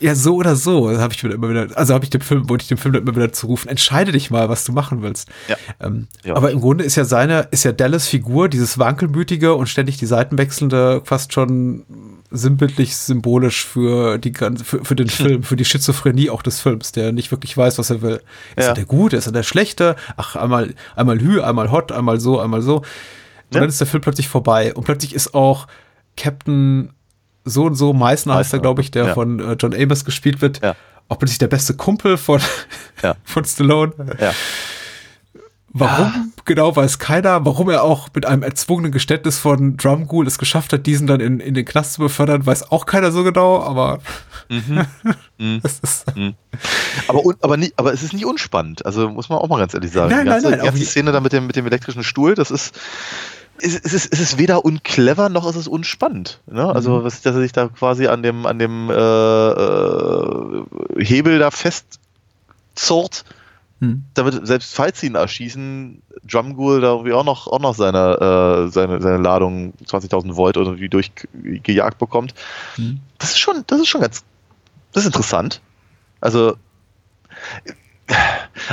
Ja, 0.00 0.14
so 0.14 0.36
oder 0.36 0.56
so, 0.56 0.90
habe 0.98 1.12
ich 1.12 1.22
mir 1.22 1.30
immer 1.30 1.50
wieder, 1.50 1.68
also 1.74 1.92
habe 1.92 2.04
ich 2.04 2.10
dem 2.10 2.22
Film, 2.22 2.48
wollte 2.48 2.62
ich 2.62 2.68
dem 2.68 2.78
Film 2.78 2.94
immer 2.94 3.14
wieder 3.14 3.32
zurufen, 3.32 3.68
entscheide 3.68 4.12
dich 4.12 4.30
mal, 4.30 4.48
was 4.48 4.64
du 4.64 4.72
machen 4.72 5.02
willst. 5.02 5.28
Ja. 5.46 5.56
Ähm, 5.78 6.08
ja. 6.24 6.34
Aber 6.34 6.50
im 6.50 6.60
Grunde 6.60 6.84
ist 6.84 6.96
ja 6.96 7.04
seine, 7.04 7.48
ist 7.50 7.64
ja 7.64 7.72
Dallas 7.72 8.08
Figur, 8.08 8.48
dieses 8.48 8.78
wankelmütige 8.78 9.54
und 9.54 9.68
ständig 9.68 9.98
die 9.98 10.06
Seiten 10.06 10.38
wechselnde, 10.38 11.02
fast 11.04 11.34
schon 11.34 11.84
sinnbildlich 12.30 12.96
symbolisch 12.96 13.66
für 13.66 14.16
die 14.16 14.32
ganze, 14.32 14.64
für, 14.64 14.84
für 14.84 14.96
den 14.96 15.08
Film, 15.10 15.42
für 15.42 15.56
die 15.56 15.66
Schizophrenie 15.66 16.30
auch 16.30 16.42
des 16.42 16.60
Films, 16.60 16.92
der 16.92 17.12
nicht 17.12 17.30
wirklich 17.30 17.54
weiß, 17.54 17.78
was 17.78 17.90
er 17.90 18.00
will. 18.00 18.22
Ist 18.56 18.64
ja. 18.64 18.70
er 18.70 18.74
der 18.74 18.86
Gute, 18.86 19.18
ist 19.18 19.26
er 19.26 19.32
der 19.32 19.42
Schlechte? 19.42 19.96
Ach, 20.16 20.34
einmal, 20.34 20.74
einmal 20.96 21.20
Hü, 21.20 21.42
einmal 21.42 21.70
Hot, 21.70 21.92
einmal 21.92 22.20
so, 22.20 22.40
einmal 22.40 22.62
so. 22.62 22.76
Und 22.76 22.84
ja. 23.54 23.60
dann 23.60 23.68
ist 23.68 23.80
der 23.80 23.86
Film 23.86 24.00
plötzlich 24.00 24.28
vorbei. 24.28 24.72
Und 24.72 24.84
plötzlich 24.84 25.14
ist 25.14 25.34
auch 25.34 25.66
Captain 26.16 26.90
so 27.50 27.64
und 27.64 27.74
so 27.74 27.92
Meißner 27.92 28.34
heißt 28.34 28.52
er, 28.52 28.58
glaube 28.60 28.82
ich, 28.82 28.90
der 28.90 29.06
ja. 29.06 29.14
von 29.14 29.40
äh, 29.40 29.56
John 29.58 29.74
Amos 29.74 30.04
gespielt 30.04 30.40
wird. 30.40 30.62
Ja. 30.62 30.74
Auch 31.08 31.18
plötzlich 31.18 31.38
der 31.38 31.48
beste 31.48 31.74
Kumpel 31.74 32.16
von, 32.16 32.40
ja. 33.02 33.16
von 33.24 33.44
Stallone. 33.44 33.92
Ja. 34.20 34.32
Warum 35.72 36.32
genau 36.44 36.74
weiß 36.74 36.98
keiner, 36.98 37.44
warum 37.46 37.70
er 37.70 37.84
auch 37.84 38.08
mit 38.12 38.26
einem 38.26 38.42
erzwungenen 38.42 38.90
Geständnis 38.90 39.38
von 39.38 39.76
Drumgool 39.76 40.26
es 40.26 40.36
geschafft 40.36 40.72
hat, 40.72 40.84
diesen 40.84 41.06
dann 41.06 41.20
in, 41.20 41.38
in 41.38 41.54
den 41.54 41.64
Knast 41.64 41.92
zu 41.92 42.00
befördern, 42.00 42.44
weiß 42.44 42.72
auch 42.72 42.86
keiner 42.86 43.12
so 43.12 43.22
genau, 43.22 43.62
aber. 43.62 44.00
Mhm. 44.48 44.84
mhm. 45.38 45.62
mhm. 46.16 46.34
aber, 47.06 47.22
aber, 47.40 47.56
nicht, 47.56 47.74
aber 47.76 47.92
es 47.92 48.02
ist 48.02 48.12
nicht 48.12 48.26
unspannend, 48.26 48.84
also 48.84 49.08
muss 49.10 49.28
man 49.28 49.38
auch 49.38 49.48
mal 49.48 49.58
ganz 49.58 49.72
ehrlich 49.72 49.92
sagen. 49.92 50.10
Nein, 50.10 50.24
die 50.24 50.30
ganze, 50.30 50.48
nein, 50.48 50.58
nein, 50.58 50.66
die 50.66 50.70
ganze 50.72 50.90
Szene 50.90 51.12
da 51.12 51.20
mit 51.20 51.32
dem, 51.32 51.46
mit 51.46 51.54
dem 51.54 51.66
elektrischen 51.66 52.02
Stuhl, 52.02 52.34
das 52.34 52.50
ist 52.50 52.76
es, 53.62 53.74
ist, 53.76 54.12
es 54.12 54.20
ist 54.20 54.38
weder 54.38 54.64
unclever 54.64 55.28
noch 55.28 55.48
ist 55.48 55.56
es 55.56 55.68
unspannend. 55.68 56.40
Ne? 56.46 56.64
Also, 56.64 56.98
mhm. 56.98 57.04
was, 57.04 57.22
dass 57.22 57.34
er 57.34 57.40
sich 57.40 57.52
da 57.52 57.68
quasi 57.68 58.06
an 58.06 58.22
dem, 58.22 58.46
an 58.46 58.58
dem 58.58 58.90
äh, 58.90 58.94
äh, 58.94 60.64
Hebel 61.04 61.38
da 61.38 61.50
festzurrt, 61.50 63.24
mhm. 63.80 64.04
damit 64.14 64.46
selbst 64.46 64.74
falls 64.74 65.00
sie 65.00 65.06
ihn 65.06 65.14
erschießen, 65.14 66.02
Drumgool 66.24 66.80
da 66.80 66.92
irgendwie 66.92 67.12
auch 67.12 67.24
noch, 67.24 67.46
auch 67.46 67.60
noch 67.60 67.74
seine, 67.74 68.66
äh, 68.66 68.70
seine, 68.70 69.00
seine 69.00 69.18
Ladung 69.18 69.72
20.000 69.84 70.36
Volt 70.36 70.56
irgendwie 70.56 70.88
durchgejagt 70.88 71.98
bekommt. 71.98 72.34
Mhm. 72.76 73.00
Das 73.18 73.30
ist 73.30 73.38
schon, 73.38 73.64
das 73.66 73.80
ist 73.80 73.88
schon 73.88 74.00
ganz, 74.00 74.24
das 74.92 75.04
ist 75.04 75.08
interessant. 75.08 75.60
Also, 76.20 76.56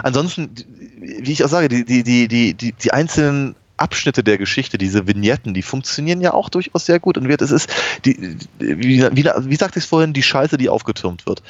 ansonsten, 0.04 0.52
wie 1.00 1.32
ich 1.32 1.44
auch 1.44 1.50
sage, 1.50 1.68
die, 1.70 1.86
die, 1.86 2.04
die, 2.04 2.28
die, 2.28 2.54
die, 2.54 2.72
die 2.74 2.92
einzelnen 2.92 3.56
Abschnitte 3.78 4.24
der 4.24 4.38
Geschichte, 4.38 4.78
diese 4.78 5.08
Vignetten, 5.08 5.54
die 5.54 5.62
funktionieren 5.62 6.22
ja 6.22 6.34
auch 6.34 6.50
durchaus 6.50 6.86
sehr 6.86 7.00
gut. 7.00 7.18
Und 7.18 7.30
es 7.30 7.52
ist, 7.52 7.70
die, 8.06 8.38
wie, 8.60 9.04
wie, 9.12 9.24
wie 9.24 9.56
sagte 9.56 9.80
ich 9.80 9.86
es 9.86 9.90
vorhin, 9.90 10.14
die 10.14 10.24
Scheiße, 10.24 10.58
die 10.58 10.70
aufgetürmt 10.70 11.26
wird. 11.26 11.44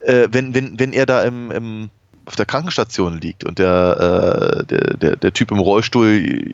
Äh, 0.00 0.28
wenn, 0.30 0.54
wenn, 0.54 0.78
wenn 0.78 0.92
er 0.92 1.06
da 1.06 1.22
im, 1.22 1.50
im, 1.50 1.90
auf 2.26 2.36
der 2.36 2.46
Krankenstation 2.46 3.20
liegt 3.20 3.44
und 3.44 3.58
der, 3.58 4.60
äh, 4.60 4.66
der, 4.66 4.96
der, 4.96 5.16
der 5.16 5.32
Typ 5.32 5.50
im 5.50 5.58
Rollstuhl 5.58 6.52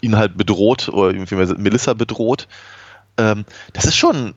ihn 0.00 0.16
halt 0.16 0.36
bedroht 0.36 0.88
oder 0.88 1.12
Melissa 1.56 1.94
bedroht, 1.94 2.48
ähm, 3.16 3.44
das 3.72 3.86
ist 3.86 3.96
schon, 3.96 4.34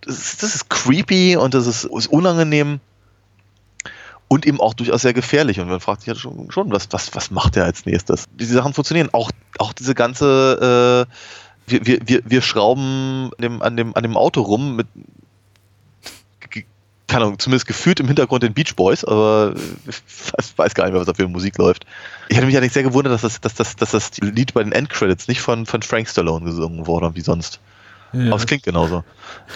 das 0.00 0.18
ist, 0.18 0.42
das 0.42 0.54
ist 0.54 0.70
creepy 0.70 1.36
und 1.36 1.54
das 1.54 1.66
ist, 1.66 1.84
ist 1.84 2.06
unangenehm 2.06 2.80
und 4.32 4.46
eben 4.46 4.60
auch 4.60 4.72
durchaus 4.72 5.02
sehr 5.02 5.12
gefährlich. 5.12 5.60
Und 5.60 5.68
man 5.68 5.78
fragt 5.78 6.00
sich 6.00 6.08
ja 6.08 6.14
schon, 6.14 6.50
schon 6.50 6.72
was, 6.72 6.88
was, 6.90 7.14
was 7.14 7.30
macht 7.30 7.54
er 7.58 7.66
als 7.66 7.84
nächstes? 7.84 8.24
Diese 8.32 8.54
Sachen 8.54 8.72
funktionieren. 8.72 9.10
Auch, 9.12 9.30
auch 9.58 9.74
diese 9.74 9.94
ganze, 9.94 11.06
äh, 11.06 11.70
wir, 11.70 11.86
wir, 11.86 11.98
wir, 12.06 12.22
wir 12.24 12.40
schrauben 12.40 13.30
an 13.36 13.42
dem, 13.42 13.60
an, 13.62 13.76
dem, 13.76 13.94
an 13.94 14.02
dem 14.02 14.16
Auto 14.16 14.40
rum 14.40 14.76
mit, 14.76 14.86
keine 17.08 17.26
Ahnung, 17.26 17.38
zumindest 17.38 17.66
gefühlt 17.66 18.00
im 18.00 18.06
Hintergrund 18.06 18.42
den 18.42 18.54
Beach 18.54 18.74
Boys, 18.74 19.04
aber 19.04 19.54
ich 19.86 19.96
weiß 20.56 20.74
gar 20.74 20.84
nicht 20.84 20.92
mehr, 20.92 21.00
was 21.00 21.06
da 21.06 21.12
für 21.12 21.28
Musik 21.28 21.58
läuft. 21.58 21.84
Ich 22.30 22.38
hatte 22.38 22.46
mich 22.46 22.56
eigentlich 22.56 22.72
sehr 22.72 22.84
gewundert, 22.84 23.12
dass 23.12 23.20
das, 23.20 23.38
dass 23.38 23.54
das, 23.54 23.76
dass 23.76 23.90
das 23.90 24.16
Lied 24.16 24.54
bei 24.54 24.62
den 24.62 24.72
Endcredits 24.72 25.28
nicht 25.28 25.42
von, 25.42 25.66
von 25.66 25.82
Frank 25.82 26.08
Stallone 26.08 26.46
gesungen 26.46 26.86
wurde, 26.86 27.14
wie 27.14 27.20
sonst. 27.20 27.60
Ja. 28.14 28.28
Aber 28.28 28.36
es 28.36 28.46
klingt 28.46 28.62
genauso. 28.62 29.04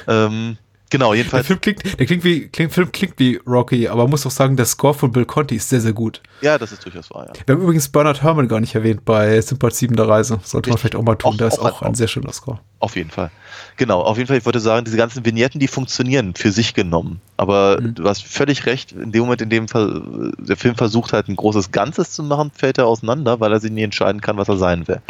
Ähm, 0.06 0.58
Genau, 0.91 1.14
jedenfalls. 1.14 1.47
Der 1.47 1.57
Film 1.59 1.61
klingt, 1.61 1.99
der 1.99 2.07
klingt 2.07 2.22
wie, 2.22 2.49
klingt, 2.49 2.72
Film 2.72 2.93
klingt 2.93 3.18
wie 3.18 3.41
Rocky, 3.47 3.89
aber 3.89 4.03
man 4.03 4.11
muss 4.11 4.24
auch 4.24 4.30
sagen, 4.30 4.57
der 4.57 4.66
Score 4.66 4.95
von 4.95 5.11
Bill 5.11 5.24
Conti 5.24 5.57
ist 5.57 5.68
sehr, 5.68 5.80
sehr 5.80 5.93
gut. 5.93 6.20
Ja, 6.43 6.59
das 6.59 6.70
ist 6.70 6.84
durchaus 6.84 7.11
wahr, 7.11 7.26
ja. 7.26 7.32
Wir 7.45 7.57
haben 7.57 7.62
übrigens 7.62 7.89
Bernard 7.89 8.22
Herrmann 8.22 8.47
gar 8.47 8.61
nicht 8.61 8.74
erwähnt 8.76 9.05
bei 9.05 9.41
Sympath 9.41 9.74
7 9.74 9.97
der 9.97 10.09
Reise. 10.09 10.39
Sollte 10.45 10.70
man 10.70 10.78
vielleicht 10.78 10.95
auch 10.95 11.03
mal 11.03 11.16
tun, 11.16 11.32
auch, 11.32 11.37
der 11.39 11.49
ist 11.49 11.59
auch, 11.59 11.82
ein, 11.82 11.89
ein 11.89 11.95
sehr 11.97 12.07
schöner 12.07 12.32
Score. 12.32 12.61
Auf 12.78 12.95
jeden 12.95 13.11
Fall. 13.11 13.32
Genau, 13.76 14.01
auf 14.01 14.16
jeden 14.16 14.28
Fall, 14.28 14.37
ich 14.37 14.45
wollte 14.45 14.61
sagen, 14.61 14.84
diese 14.84 14.97
ganzen 14.97 15.24
Vignetten, 15.24 15.59
die 15.59 15.66
funktionieren 15.66 16.34
für 16.37 16.53
sich 16.53 16.72
genommen. 16.72 17.20
Aber 17.37 17.80
mhm. 17.80 17.95
du 17.97 18.09
hast 18.09 18.24
völlig 18.24 18.66
recht, 18.66 18.93
in 18.93 19.11
dem 19.11 19.22
Moment, 19.22 19.43
in 19.43 19.51
dem 19.51 19.66
der 19.66 20.57
Film 20.57 20.76
versucht 20.76 21.12
halt 21.12 21.28
ein 21.28 21.37
großes 21.37 21.72
Ganzes 21.72 22.12
zu 22.12 22.22
machen, 22.22 22.53
fällt 22.55 22.78
er 22.78 22.87
auseinander, 22.87 23.41
weil 23.41 23.53
er 23.53 23.59
sich 23.59 23.72
nie 23.72 23.82
entscheiden 23.82 24.20
kann, 24.20 24.37
was 24.37 24.49
er 24.49 24.57
sein 24.57 24.87
will. 24.87 25.01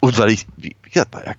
Und 0.00 0.18
weil 0.18 0.30
ich, 0.30 0.46
wie 0.56 0.74
gesagt, 0.90 1.14
weil 1.14 1.22
er, 1.22 1.36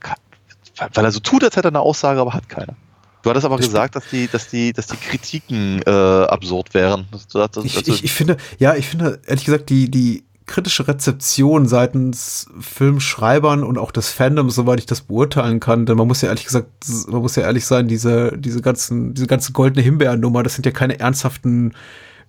weil 0.93 1.05
er 1.05 1.11
so 1.11 1.19
tut, 1.19 1.43
als 1.43 1.57
hätte 1.57 1.67
er 1.67 1.71
eine 1.71 1.81
Aussage, 1.81 2.21
aber 2.21 2.33
hat 2.33 2.47
keine. 2.47 2.75
Du 3.23 3.29
hattest 3.29 3.45
aber 3.45 3.57
gesagt, 3.57 3.95
dass 3.95 4.09
die, 4.09 4.27
dass 4.27 4.47
die, 4.47 4.73
dass 4.73 4.87
die 4.87 4.97
Kritiken 4.97 5.81
äh, 5.85 5.89
absurd 5.89 6.73
wären. 6.73 7.07
Das, 7.11 7.27
das, 7.27 7.63
ich, 7.63 7.87
ich, 7.87 8.03
ich, 8.03 8.11
finde, 8.13 8.37
ja, 8.57 8.75
ich 8.75 8.87
finde, 8.87 9.19
ehrlich 9.27 9.45
gesagt, 9.45 9.69
die, 9.69 9.91
die 9.91 10.23
kritische 10.47 10.87
Rezeption 10.87 11.67
seitens 11.67 12.47
Filmschreibern 12.59 13.63
und 13.63 13.77
auch 13.77 13.91
des 13.91 14.09
Fandoms, 14.09 14.55
soweit 14.55 14.79
ich 14.79 14.85
das 14.85 15.01
beurteilen 15.01 15.59
kann, 15.59 15.85
denn 15.85 15.97
man 15.97 16.07
muss 16.07 16.21
ja 16.21 16.29
ehrlich 16.29 16.45
gesagt, 16.45 16.67
man 17.07 17.21
muss 17.21 17.35
ja 17.35 17.43
ehrlich 17.43 17.65
sein, 17.65 17.87
diese, 17.87 18.37
diese 18.37 18.61
ganzen, 18.61 19.13
diese 19.13 19.27
ganze 19.27 19.53
goldene 19.53 19.83
Himbeernummer, 19.83 20.43
das 20.43 20.55
sind 20.55 20.65
ja 20.65 20.71
keine 20.71 20.99
ernsthaften 20.99 21.73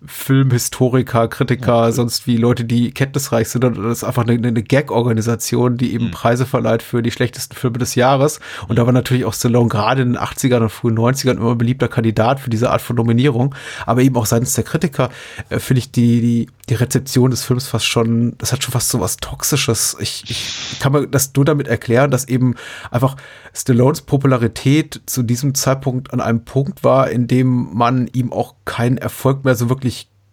Filmhistoriker, 0.07 1.29
Kritiker, 1.29 1.87
ja, 1.87 1.93
sonst 1.93 2.27
wie 2.27 2.37
Leute, 2.37 2.65
die 2.65 2.93
kenntnisreich 2.93 3.49
sind. 3.49 3.65
Und 3.65 3.79
das 3.79 3.99
ist 3.99 4.05
einfach 4.05 4.27
eine, 4.27 4.35
eine 4.47 4.63
Gag-Organisation, 4.63 5.77
die 5.77 5.95
eben 5.95 6.07
mhm. 6.07 6.11
Preise 6.11 6.47
verleiht 6.47 6.83
für 6.83 7.03
die 7.03 7.11
schlechtesten 7.11 7.57
Filme 7.57 7.79
des 7.79 7.95
Jahres. 7.95 8.41
Und 8.69 8.79
da 8.79 8.87
war 8.87 8.93
natürlich 8.93 9.25
auch 9.25 9.35
Stallone 9.35 9.69
gerade 9.69 10.03
in 10.03 10.15
den 10.15 10.23
80ern 10.23 10.63
und 10.63 10.71
frühen 10.71 10.99
90ern 10.99 11.37
immer 11.37 11.55
beliebter 11.55 11.89
Kandidat 11.89 12.41
für 12.41 12.51
diese 12.51 12.71
Art 12.71 12.83
von 12.83 12.97
Nominierung. 12.97 13.55
Aber 13.87 14.03
eben 14.03 14.17
auch 14.17 14.27
seitens 14.27 14.55
der 14.55 14.65
Kritiker 14.65 15.11
äh, 15.49 15.59
finde 15.59 15.79
ich 15.79 15.93
die, 15.93 16.21
die, 16.21 16.49
die 16.69 16.75
Rezeption 16.75 17.31
des 17.31 17.45
Films 17.45 17.69
fast 17.69 17.87
schon, 17.87 18.35
das 18.39 18.53
hat 18.53 18.63
schon 18.63 18.73
fast 18.73 18.89
so 18.89 19.01
was 19.01 19.19
Toxisches. 19.19 19.97
Ich, 20.01 20.25
ich 20.29 20.79
kann 20.81 20.93
mir 20.93 21.07
das 21.07 21.33
nur 21.37 21.45
damit 21.45 21.69
erklären, 21.69 22.11
dass 22.11 22.29
eben 22.29 22.55
einfach 22.91 23.17
Stallones 23.55 24.03
Popularität 24.03 25.01
zu 25.07 25.23
diesem 25.23 25.55
Zeitpunkt 25.55 26.13
an 26.13 26.21
einem 26.21 26.45
Punkt 26.45 26.85
war, 26.85 27.11
in 27.11 27.27
dem 27.27 27.69
man 27.73 28.09
ihm 28.09 28.33
auch 28.33 28.55
keinen 28.65 28.97
Erfolg 28.97 29.45
mehr 29.45 29.55
so 29.55 29.69
wirklich 29.69 29.92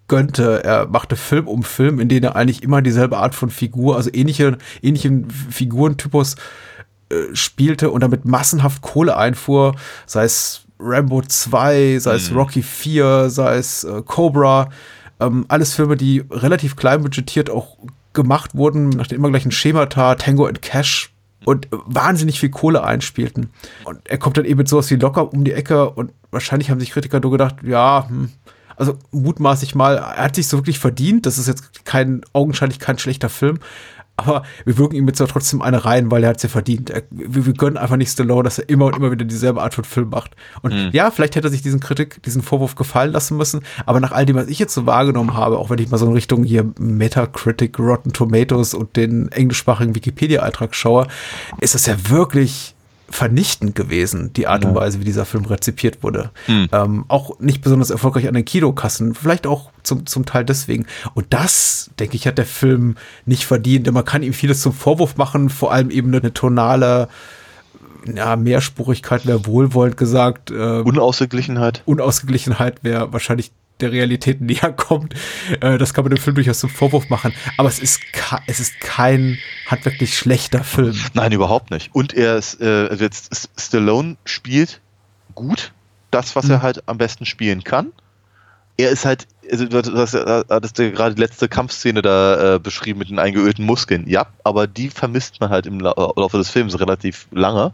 gönnte. 0.10 0.64
Er 0.64 0.88
machte 0.88 1.16
Film 1.16 1.48
um 1.48 1.64
Film, 1.64 2.00
in 2.00 2.10
denen 2.10 2.26
er 2.26 2.36
eigentlich 2.36 2.64
immer 2.64 2.82
dieselbe 2.82 3.18
Art 3.18 3.34
von 3.34 3.50
Figur, 3.50 3.96
also 3.96 4.10
ähnliche, 4.12 4.58
ähnlichen 4.82 5.30
Figurentypus 5.30 6.36
äh, 7.10 7.34
spielte 7.34 7.92
und 7.92 8.02
damit 8.02 8.26
massenhaft 8.26 8.82
Kohle 8.82 9.16
einfuhr, 9.16 9.76
sei 10.06 10.26
es 10.26 10.62
Rambo 10.80 11.22
2, 11.22 12.00
sei 12.00 12.16
es 12.16 12.32
mhm. 12.32 12.38
Rocky 12.38 12.62
4, 12.62 13.30
sei 13.30 13.56
es 13.56 13.84
äh, 13.84 14.02
Cobra. 14.02 14.70
Ähm, 15.20 15.46
alles 15.48 15.74
Filme, 15.74 15.98
die 15.98 16.24
relativ 16.30 16.76
klein 16.76 17.02
budgetiert 17.02 17.50
auch 17.50 17.78
gemacht 18.14 18.56
wurden 18.56 18.90
nach 18.90 19.08
dem 19.08 19.18
immer 19.18 19.30
gleichen 19.30 19.52
Schemata, 19.52 20.16
Tango 20.16 20.46
and 20.46 20.62
Cash 20.62 21.12
und 21.46 21.68
wahnsinnig 21.72 22.40
viel 22.40 22.50
Kohle 22.50 22.84
einspielten. 22.84 23.50
Und 23.86 24.00
er 24.06 24.18
kommt 24.18 24.38
dann 24.38 24.46
eben 24.46 24.58
mit 24.58 24.68
sowas 24.68 24.90
wie 24.92 24.96
locker 24.96 25.32
um 25.34 25.44
die 25.44 25.54
Ecke 25.54 25.90
und 25.90 26.12
wahrscheinlich 26.32 26.70
haben 26.70 26.80
sich 26.80 26.92
Kritiker 26.92 27.20
nur 27.20 27.32
gedacht, 27.32 27.58
ja, 27.64 28.06
hm, 28.08 28.30
also 28.80 28.98
mutmaßlich 29.12 29.76
mal, 29.76 29.98
er 29.98 30.24
hat 30.24 30.36
sich 30.36 30.48
so 30.48 30.58
wirklich 30.58 30.80
verdient. 30.80 31.26
Das 31.26 31.38
ist 31.38 31.48
jetzt 31.48 31.86
kein, 31.86 32.22
augenscheinlich 32.34 32.80
kein 32.80 32.98
schlechter 32.98 33.30
Film. 33.30 33.60
Aber 34.16 34.44
wir 34.66 34.78
wirken 34.78 34.96
ihm 34.96 35.08
jetzt 35.08 35.20
trotzdem 35.20 35.62
eine 35.62 35.86
rein, 35.86 36.12
weil 36.12 36.24
er 36.24 36.32
hat 36.32 36.38
es 36.38 36.44
ja 36.44 36.50
verdient. 36.50 36.90
Er, 36.90 37.04
wir, 37.10 37.46
wir 37.46 37.54
gönnen 37.54 37.78
einfach 37.78 37.96
nicht 37.96 38.12
Stallone, 38.12 38.44
dass 38.44 38.60
er 38.60 38.68
immer 38.68 38.88
und 38.88 38.98
immer 38.98 39.12
wieder 39.12 39.24
dieselbe 39.24 39.62
Art 39.62 39.74
von 39.74 39.86
Film 39.86 40.10
macht. 40.10 40.32
Und 40.62 40.74
Mhm. 40.74 40.90
ja, 40.92 41.10
vielleicht 41.10 41.38
hätte 41.38 41.48
er 41.48 41.52
sich 41.52 41.62
diesen 41.62 41.80
Kritik, 41.80 42.22
diesen 42.24 42.42
Vorwurf 42.42 42.76
gefallen 42.76 43.14
lassen 43.14 43.38
müssen. 43.38 43.62
Aber 43.86 44.02
nach 44.02 44.12
all 44.12 44.26
dem, 44.26 44.36
was 44.36 44.48
ich 44.48 44.60
jetzt 44.60 44.74
so 44.74 44.86
wahrgenommen 44.86 45.36
habe, 45.36 45.58
auch 45.58 45.70
wenn 45.70 45.80
ich 45.80 45.90
mal 45.90 45.98
so 45.98 46.06
in 46.06 46.12
Richtung 46.12 46.44
hier 46.44 46.66
Metacritic, 46.80 47.80
Rotten 47.80 48.12
Tomatoes 48.12 48.74
und 48.74 48.98
den 48.98 49.32
englischsprachigen 49.32 49.96
Wikipedia-Eintrag 49.96 50.76
schaue, 50.76 51.08
ist 51.62 51.74
das 51.76 51.86
ja 51.86 51.96
wirklich 52.10 52.76
vernichtend 53.10 53.76
gewesen, 53.76 54.34
die 54.34 54.48
Art 54.48 54.66
und 54.66 54.76
Weise, 54.76 55.00
wie 55.00 55.06
dieser 55.06 55.26
Film 55.26 55.46
rezipiert 55.46 56.04
wurde. 56.04 56.32
Ähm, 56.72 57.06
auch 57.08 57.40
nicht 57.40 57.62
besonders 57.62 57.90
erfolgreich 57.90 58.28
an 58.28 58.34
den 58.34 58.46
Kinokassen, 58.46 59.16
vielleicht 59.16 59.48
auch 59.48 59.72
zum, 59.84 60.06
zum 60.06 60.26
Teil 60.26 60.46
deswegen. 60.46 60.86
Und 61.14 61.28
das, 61.30 61.90
denke 62.00 62.16
ich, 62.16 62.28
hat 62.28 62.38
der 62.38 62.46
Film 62.46 62.96
nicht 63.26 63.46
verdient. 63.46 63.88
Denn 63.88 63.94
man 63.94 64.06
kann 64.06 64.24
ihm 64.24 64.34
vieles 64.34 64.62
zum 64.62 64.74
Vorwurf 64.74 65.18
machen, 65.18 65.50
vor 65.50 65.72
allem 65.72 65.90
eben 65.90 66.14
eine 66.14 66.34
tonale 66.34 67.10
ja, 68.16 68.36
Mehrspurigkeit 68.36 69.26
wäre 69.26 69.46
wohlwollend 69.46 69.98
gesagt. 69.98 70.52
Äh, 70.52 70.82
Unausgeglichenheit. 70.82 71.84
Unausgeglichenheit 71.86 72.84
wäre 72.84 73.12
wahrscheinlich 73.14 73.52
der 73.82 73.92
Realität 73.92 74.42
näher 74.42 74.72
kommt. 74.74 75.14
Äh, 75.62 75.78
das 75.78 75.94
kann 75.94 76.04
man 76.04 76.14
dem 76.14 76.22
Film 76.22 76.36
durchaus 76.36 76.60
zum 76.60 76.70
Vorwurf 76.70 77.10
machen. 77.10 77.34
Aber 77.58 77.70
es 77.70 77.80
ist, 77.80 78.02
es 78.48 78.60
ist 78.60 78.80
kein 78.80 79.38
handwerklich 79.68 80.18
schlechter 80.18 80.64
Film. 80.64 80.96
Nein, 81.14 81.32
überhaupt 81.32 81.72
nicht. 81.72 81.94
Und 81.94 82.14
er 82.14 82.38
ist, 82.38 82.62
äh, 82.62 82.88
also 82.90 83.04
jetzt 83.04 83.50
Stallone 83.58 84.18
spielt 84.26 84.82
gut 85.36 85.72
das, 86.12 86.36
was 86.36 86.50
er 86.50 86.62
halt 86.62 86.88
am 86.88 86.98
besten 86.98 87.26
spielen 87.26 87.64
kann. 87.64 87.92
Er 88.78 88.90
ist 88.90 89.06
halt, 89.06 89.28
also 89.52 89.66
du 89.66 89.78
hast, 89.98 90.14
du 90.14 90.46
hattest 90.50 90.80
ja 90.80 90.90
gerade 90.90 91.14
die 91.14 91.22
letzte 91.22 91.48
Kampfszene 91.50 92.02
da 92.02 92.56
äh, 92.56 92.60
beschrieben 92.60 93.00
mit 93.00 93.10
den 93.10 93.20
eingeölten 93.20 93.66
Muskeln. 93.66 94.08
Ja, 94.08 94.28
aber 94.44 94.68
die 94.68 94.90
vermisst 94.90 95.40
man 95.42 95.50
halt 95.50 95.66
im 95.66 95.80
Lau- 95.80 96.14
Laufe 96.16 96.38
des 96.38 96.50
Films 96.50 96.80
relativ 96.80 97.28
lange. 97.32 97.74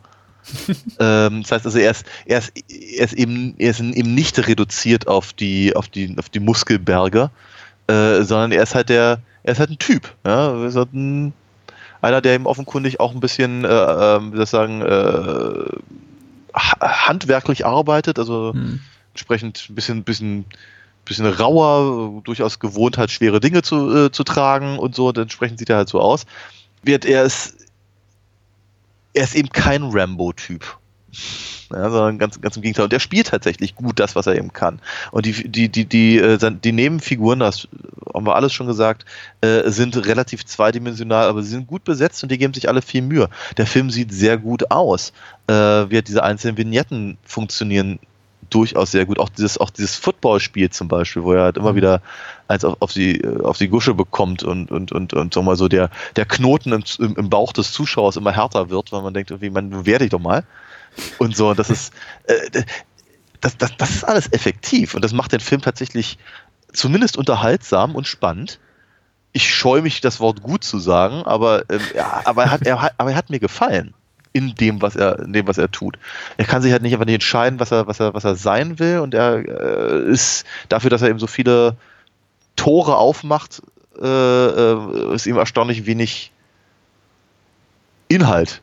ähm, 1.00 1.42
das 1.42 1.52
heißt 1.52 1.66
also, 1.66 1.78
er 1.78 1.92
ist, 1.92 2.06
er 2.26 2.40
ist, 2.40 2.54
er 2.70 3.06
ist 3.06 3.14
eben, 3.14 3.56
er 3.58 3.72
ist 3.72 3.80
eben 3.80 4.14
nicht 4.14 4.48
reduziert 4.48 5.08
auf 5.08 5.34
die, 5.34 5.76
auf 5.76 5.88
die, 5.90 6.16
auf 6.18 6.30
die 6.30 6.40
Muskelberge, 6.40 7.30
äh, 7.88 8.22
sondern 8.24 8.52
er 8.52 8.64
ist 8.64 8.76
halt 8.76 8.90
der, 8.90 9.20
er 9.44 9.52
ist 9.54 9.60
halt 9.60 9.72
ein 9.72 9.80
Typ. 9.80 10.14
Ja? 10.26 10.52
Er 10.54 10.66
ist 10.66 10.76
halt 10.76 10.94
ein, 10.94 11.34
einer, 12.02 12.22
der 12.22 12.34
eben 12.36 12.46
offenkundig 12.46 13.00
auch 13.00 13.14
ein 13.14 13.20
bisschen, 13.20 13.64
äh, 13.66 13.68
äh, 13.68 14.20
wie 14.32 14.36
soll 14.36 14.44
ich 14.44 14.50
sagen, 14.50 14.82
äh, 14.82 15.78
ha- 16.54 17.08
handwerklich 17.08 17.66
arbeitet, 17.66 18.20
also 18.20 18.54
Hm. 18.54 18.80
entsprechend 19.14 19.68
ein 19.70 19.76
bisschen, 19.76 20.04
bisschen, 20.04 20.46
bisschen 21.06 21.26
rauer, 21.28 22.22
durchaus 22.24 22.60
gewohnt 22.60 22.98
halt 22.98 23.12
schwere 23.12 23.40
Dinge 23.40 23.62
zu, 23.62 24.06
äh, 24.06 24.12
zu 24.12 24.24
tragen 24.24 24.78
und 24.80 24.96
so, 24.96 25.08
und 25.08 25.18
entsprechend 25.18 25.60
sieht 25.60 25.70
er 25.70 25.78
halt 25.78 25.90
so 25.90 26.00
aus. 26.00 26.26
Wird 26.84 27.06
er 27.06 27.24
ist, 27.24 27.55
er 29.16 29.24
ist 29.24 29.36
eben 29.36 29.50
kein 29.50 29.84
Rambo-Typ. 29.84 30.78
Ja, 31.72 31.90
sondern 31.90 32.20
ganz, 32.20 32.40
ganz 32.42 32.56
im 32.58 32.62
Gegenteil. 32.62 32.86
Und 32.86 32.94
er 32.94 33.00
spielt 33.00 33.28
tatsächlich 33.28 33.74
gut 33.74 34.00
das, 34.00 34.16
was 34.16 34.28
er 34.28 34.36
eben 34.36 34.54
kann. 34.54 34.80
Und 35.12 35.26
die, 35.26 35.50
die, 35.50 35.70
die, 35.70 35.86
die, 35.86 36.20
äh, 36.20 36.38
die 36.64 36.72
Nebenfiguren, 36.72 37.40
das 37.40 37.68
haben 38.14 38.26
wir 38.26 38.36
alles 38.36 38.54
schon 38.54 38.68
gesagt, 38.68 39.06
äh, 39.42 39.70
sind 39.72 39.98
relativ 40.06 40.46
zweidimensional, 40.46 41.28
aber 41.28 41.42
sie 41.42 41.50
sind 41.50 41.68
gut 41.68 41.84
besetzt 41.84 42.22
und 42.22 42.32
die 42.32 42.38
geben 42.38 42.54
sich 42.54 42.70
alle 42.70 42.82
viel 42.82 43.02
Mühe. 43.02 43.30
Der 43.58 43.66
Film 43.66 43.90
sieht 43.90 44.14
sehr 44.14 44.38
gut 44.38 44.70
aus. 44.70 45.12
Äh, 45.48 45.54
wie 45.54 46.02
diese 46.02 46.24
einzelnen 46.24 46.58
Vignetten 46.58 47.18
funktionieren 47.24 48.00
durchaus 48.50 48.92
sehr 48.92 49.06
gut. 49.06 49.20
Auch 49.20 49.30
dieses, 49.30 49.58
auch 49.58 49.70
dieses 49.70 49.96
Footballspiel 49.96 50.70
zum 50.70 50.88
Beispiel, 50.88 51.24
wo 51.24 51.34
er 51.34 51.44
halt 51.44 51.58
immer 51.58 51.76
wieder 51.76 52.02
eins 52.48 52.64
auf, 52.64 52.78
auf, 52.80 52.94
die, 52.94 53.26
auf 53.44 53.58
die 53.58 53.68
Gusche 53.68 53.94
bekommt 53.94 54.44
und, 54.44 54.72
und, 54.72 54.92
und, 54.92 55.14
und 55.14 55.34
sag 55.34 55.44
mal 55.44 55.56
so 55.56 55.68
der, 55.68 55.90
der 56.16 56.26
Knoten 56.26 56.72
im, 56.74 57.16
im, 57.16 57.30
Bauch 57.30 57.54
des 57.54 57.72
Zuschauers 57.72 58.18
immer 58.18 58.32
härter 58.32 58.70
wird, 58.70 58.92
weil 58.92 59.02
man 59.02 59.14
denkt, 59.14 59.32
irgendwie, 59.32 59.50
man 59.50 59.86
werde 59.86 60.06
ich 60.06 60.12
doch 60.12 60.20
mal. 60.20 60.44
Und 61.18 61.36
so, 61.36 61.54
das 61.54 61.70
ist, 61.70 61.94
äh, 62.24 62.64
das, 63.42 63.58
das, 63.58 63.78
das 63.78 63.90
ist 63.92 64.04
alles 64.04 64.32
effektiv 64.32 64.96
und 64.96 65.04
das 65.04 65.14
macht 65.14 65.32
den 65.32 65.40
Film 65.40 65.62
tatsächlich 65.62 66.18
zumindest 66.74 67.18
unterhaltsam 67.18 67.96
und 67.96 68.08
spannend. 68.08 68.60
Ich 69.34 69.54
scheue 69.54 69.82
mich, 69.82 70.00
das 70.00 70.20
Wort 70.20 70.42
gut 70.42 70.64
zu 70.64 70.80
sagen, 70.80 71.24
aber, 71.24 71.70
ähm, 71.70 71.82
ja, 71.94 72.22
aber, 72.24 72.44
er 72.44 72.52
hat, 72.52 72.62
er, 72.62 72.82
hat, 72.82 72.94
aber 72.98 73.12
er 73.12 73.18
hat 73.18 73.30
mir 73.30 73.40
gefallen 73.40 73.94
in 74.36 74.54
dem, 74.54 74.82
was 74.82 74.98
er, 74.98 75.20
in 75.20 75.32
dem, 75.32 75.48
was 75.48 75.58
er 75.58 75.72
tut. 75.72 75.98
Er 76.36 76.44
kann 76.44 76.62
sich 76.62 76.74
halt 76.74 76.82
nicht 76.82 76.92
einfach 76.92 77.06
nicht 77.06 77.16
entscheiden, 77.16 77.62
was 77.62 77.72
er, 77.72 77.88
was 77.88 78.02
er, 78.02 78.14
was 78.14 78.26
er 78.26 78.36
sein 78.36 78.80
will 78.80 79.00
und 79.00 79.14
er 79.14 79.38
äh, 79.38 80.12
ist 80.12 80.44
dafür, 80.68 80.90
dass 80.90 81.02
er 81.02 81.10
eben 81.10 81.20
so 81.20 81.28
viele 81.28 81.78
Tore 82.58 82.98
aufmacht, 82.98 83.62
äh, 83.98 84.06
äh, 84.06 85.16
ist 85.16 85.26
ihm 85.26 85.38
erstaunlich 85.38 85.86
wenig 85.86 86.34
Inhalt 88.10 88.62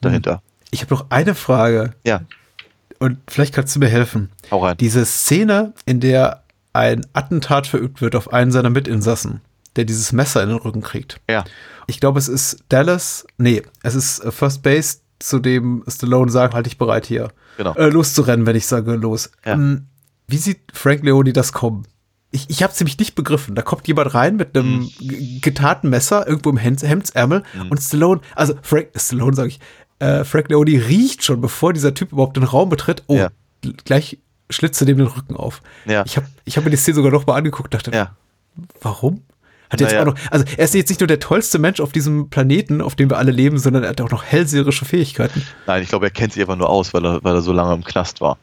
dahinter. 0.00 0.40
Ich 0.70 0.82
habe 0.82 0.94
noch 0.94 1.06
eine 1.10 1.34
Frage. 1.34 1.94
Ja. 2.04 2.20
Und 3.00 3.18
vielleicht 3.28 3.54
kannst 3.54 3.74
du 3.74 3.80
mir 3.80 3.88
helfen. 3.88 4.30
Hau 4.52 4.64
rein. 4.64 4.76
Diese 4.76 5.04
Szene, 5.04 5.74
in 5.84 5.98
der 5.98 6.44
ein 6.72 7.04
Attentat 7.12 7.66
verübt 7.66 8.00
wird 8.00 8.14
auf 8.14 8.32
einen 8.32 8.52
seiner 8.52 8.70
Mitinsassen, 8.70 9.40
der 9.74 9.84
dieses 9.84 10.12
Messer 10.12 10.44
in 10.44 10.50
den 10.50 10.58
Rücken 10.58 10.80
kriegt. 10.80 11.20
Ja. 11.28 11.44
Ich 11.88 11.98
glaube, 11.98 12.20
es 12.20 12.28
ist 12.28 12.62
Dallas. 12.68 13.26
Nee, 13.36 13.62
es 13.82 13.96
ist 13.96 14.20
äh, 14.20 14.30
First 14.30 14.62
Base, 14.62 14.98
zu 15.18 15.38
dem 15.38 15.84
Stallone 15.88 16.30
sagt, 16.30 16.54
halt 16.54 16.66
dich 16.66 16.78
bereit 16.78 17.06
hier. 17.06 17.28
Genau. 17.56 17.74
Äh, 17.74 17.88
loszurennen, 17.88 18.46
wenn 18.46 18.56
ich 18.56 18.66
sage 18.66 18.94
los. 18.94 19.30
Ja. 19.44 19.54
Ähm, 19.54 19.86
wie 20.26 20.36
sieht 20.36 20.60
Frank 20.72 21.02
Leone 21.02 21.32
das 21.32 21.52
kommen? 21.52 21.86
Ich, 22.30 22.50
ich 22.50 22.62
habe 22.62 22.72
es 22.72 22.78
nämlich 22.78 22.98
nicht 22.98 23.14
begriffen. 23.14 23.54
Da 23.54 23.62
kommt 23.62 23.88
jemand 23.88 24.12
rein 24.14 24.36
mit 24.36 24.56
einem 24.56 24.88
g- 25.00 25.40
getarnten 25.40 25.88
Messer 25.88 26.26
irgendwo 26.28 26.50
im 26.50 26.58
Hemd, 26.58 26.82
Hemdsärmel 26.82 27.42
und 27.70 27.80
Stallone, 27.82 28.20
also 28.34 28.54
Frank, 28.62 28.88
Stallone 28.94 29.34
sage 29.34 29.48
ich, 29.48 29.60
äh, 29.98 30.24
Frank 30.24 30.48
Leone 30.50 30.70
riecht 30.86 31.24
schon, 31.24 31.40
bevor 31.40 31.72
dieser 31.72 31.94
Typ 31.94 32.12
überhaupt 32.12 32.36
den 32.36 32.44
Raum 32.44 32.68
betritt. 32.68 33.02
Oh, 33.06 33.16
Ja. 33.16 33.30
gleich 33.84 34.18
schlitzt 34.50 34.80
er 34.82 34.86
dem 34.86 34.98
den 34.98 35.06
Rücken 35.06 35.36
auf. 35.36 35.62
Ja. 35.86 36.04
Ich 36.06 36.16
habe 36.16 36.26
ich 36.44 36.56
hab 36.58 36.64
mir 36.64 36.70
die 36.70 36.76
Szene 36.76 36.96
sogar 36.96 37.10
noch 37.10 37.26
mal 37.26 37.34
angeguckt, 37.34 37.72
dachte, 37.74 37.90
Ja. 37.92 38.14
warum? 38.82 39.22
Hat 39.70 39.80
er 39.80 39.86
jetzt 39.86 39.92
Naja. 39.94 40.02
auch 40.02 40.06
noch, 40.06 40.18
also 40.30 40.44
er 40.56 40.64
ist 40.64 40.74
jetzt 40.74 40.88
nicht 40.88 41.00
nur 41.00 41.06
der 41.06 41.20
tollste 41.20 41.58
Mensch 41.58 41.80
auf 41.80 41.92
diesem 41.92 42.30
Planeten, 42.30 42.80
auf 42.80 42.94
dem 42.96 43.10
wir 43.10 43.18
alle 43.18 43.30
leben, 43.32 43.58
sondern 43.58 43.82
er 43.84 43.90
hat 43.90 44.00
auch 44.00 44.10
noch 44.10 44.24
hellseherische 44.24 44.84
Fähigkeiten. 44.84 45.42
Nein, 45.66 45.82
ich 45.82 45.88
glaube, 45.90 46.06
er 46.06 46.10
kennt 46.10 46.32
sich 46.32 46.42
einfach 46.42 46.56
nur 46.56 46.68
aus, 46.70 46.94
weil 46.94 47.04
er, 47.04 47.22
weil 47.22 47.34
er 47.34 47.42
so 47.42 47.52
lange 47.52 47.74
im 47.74 47.84
Knast 47.84 48.20
war. 48.20 48.38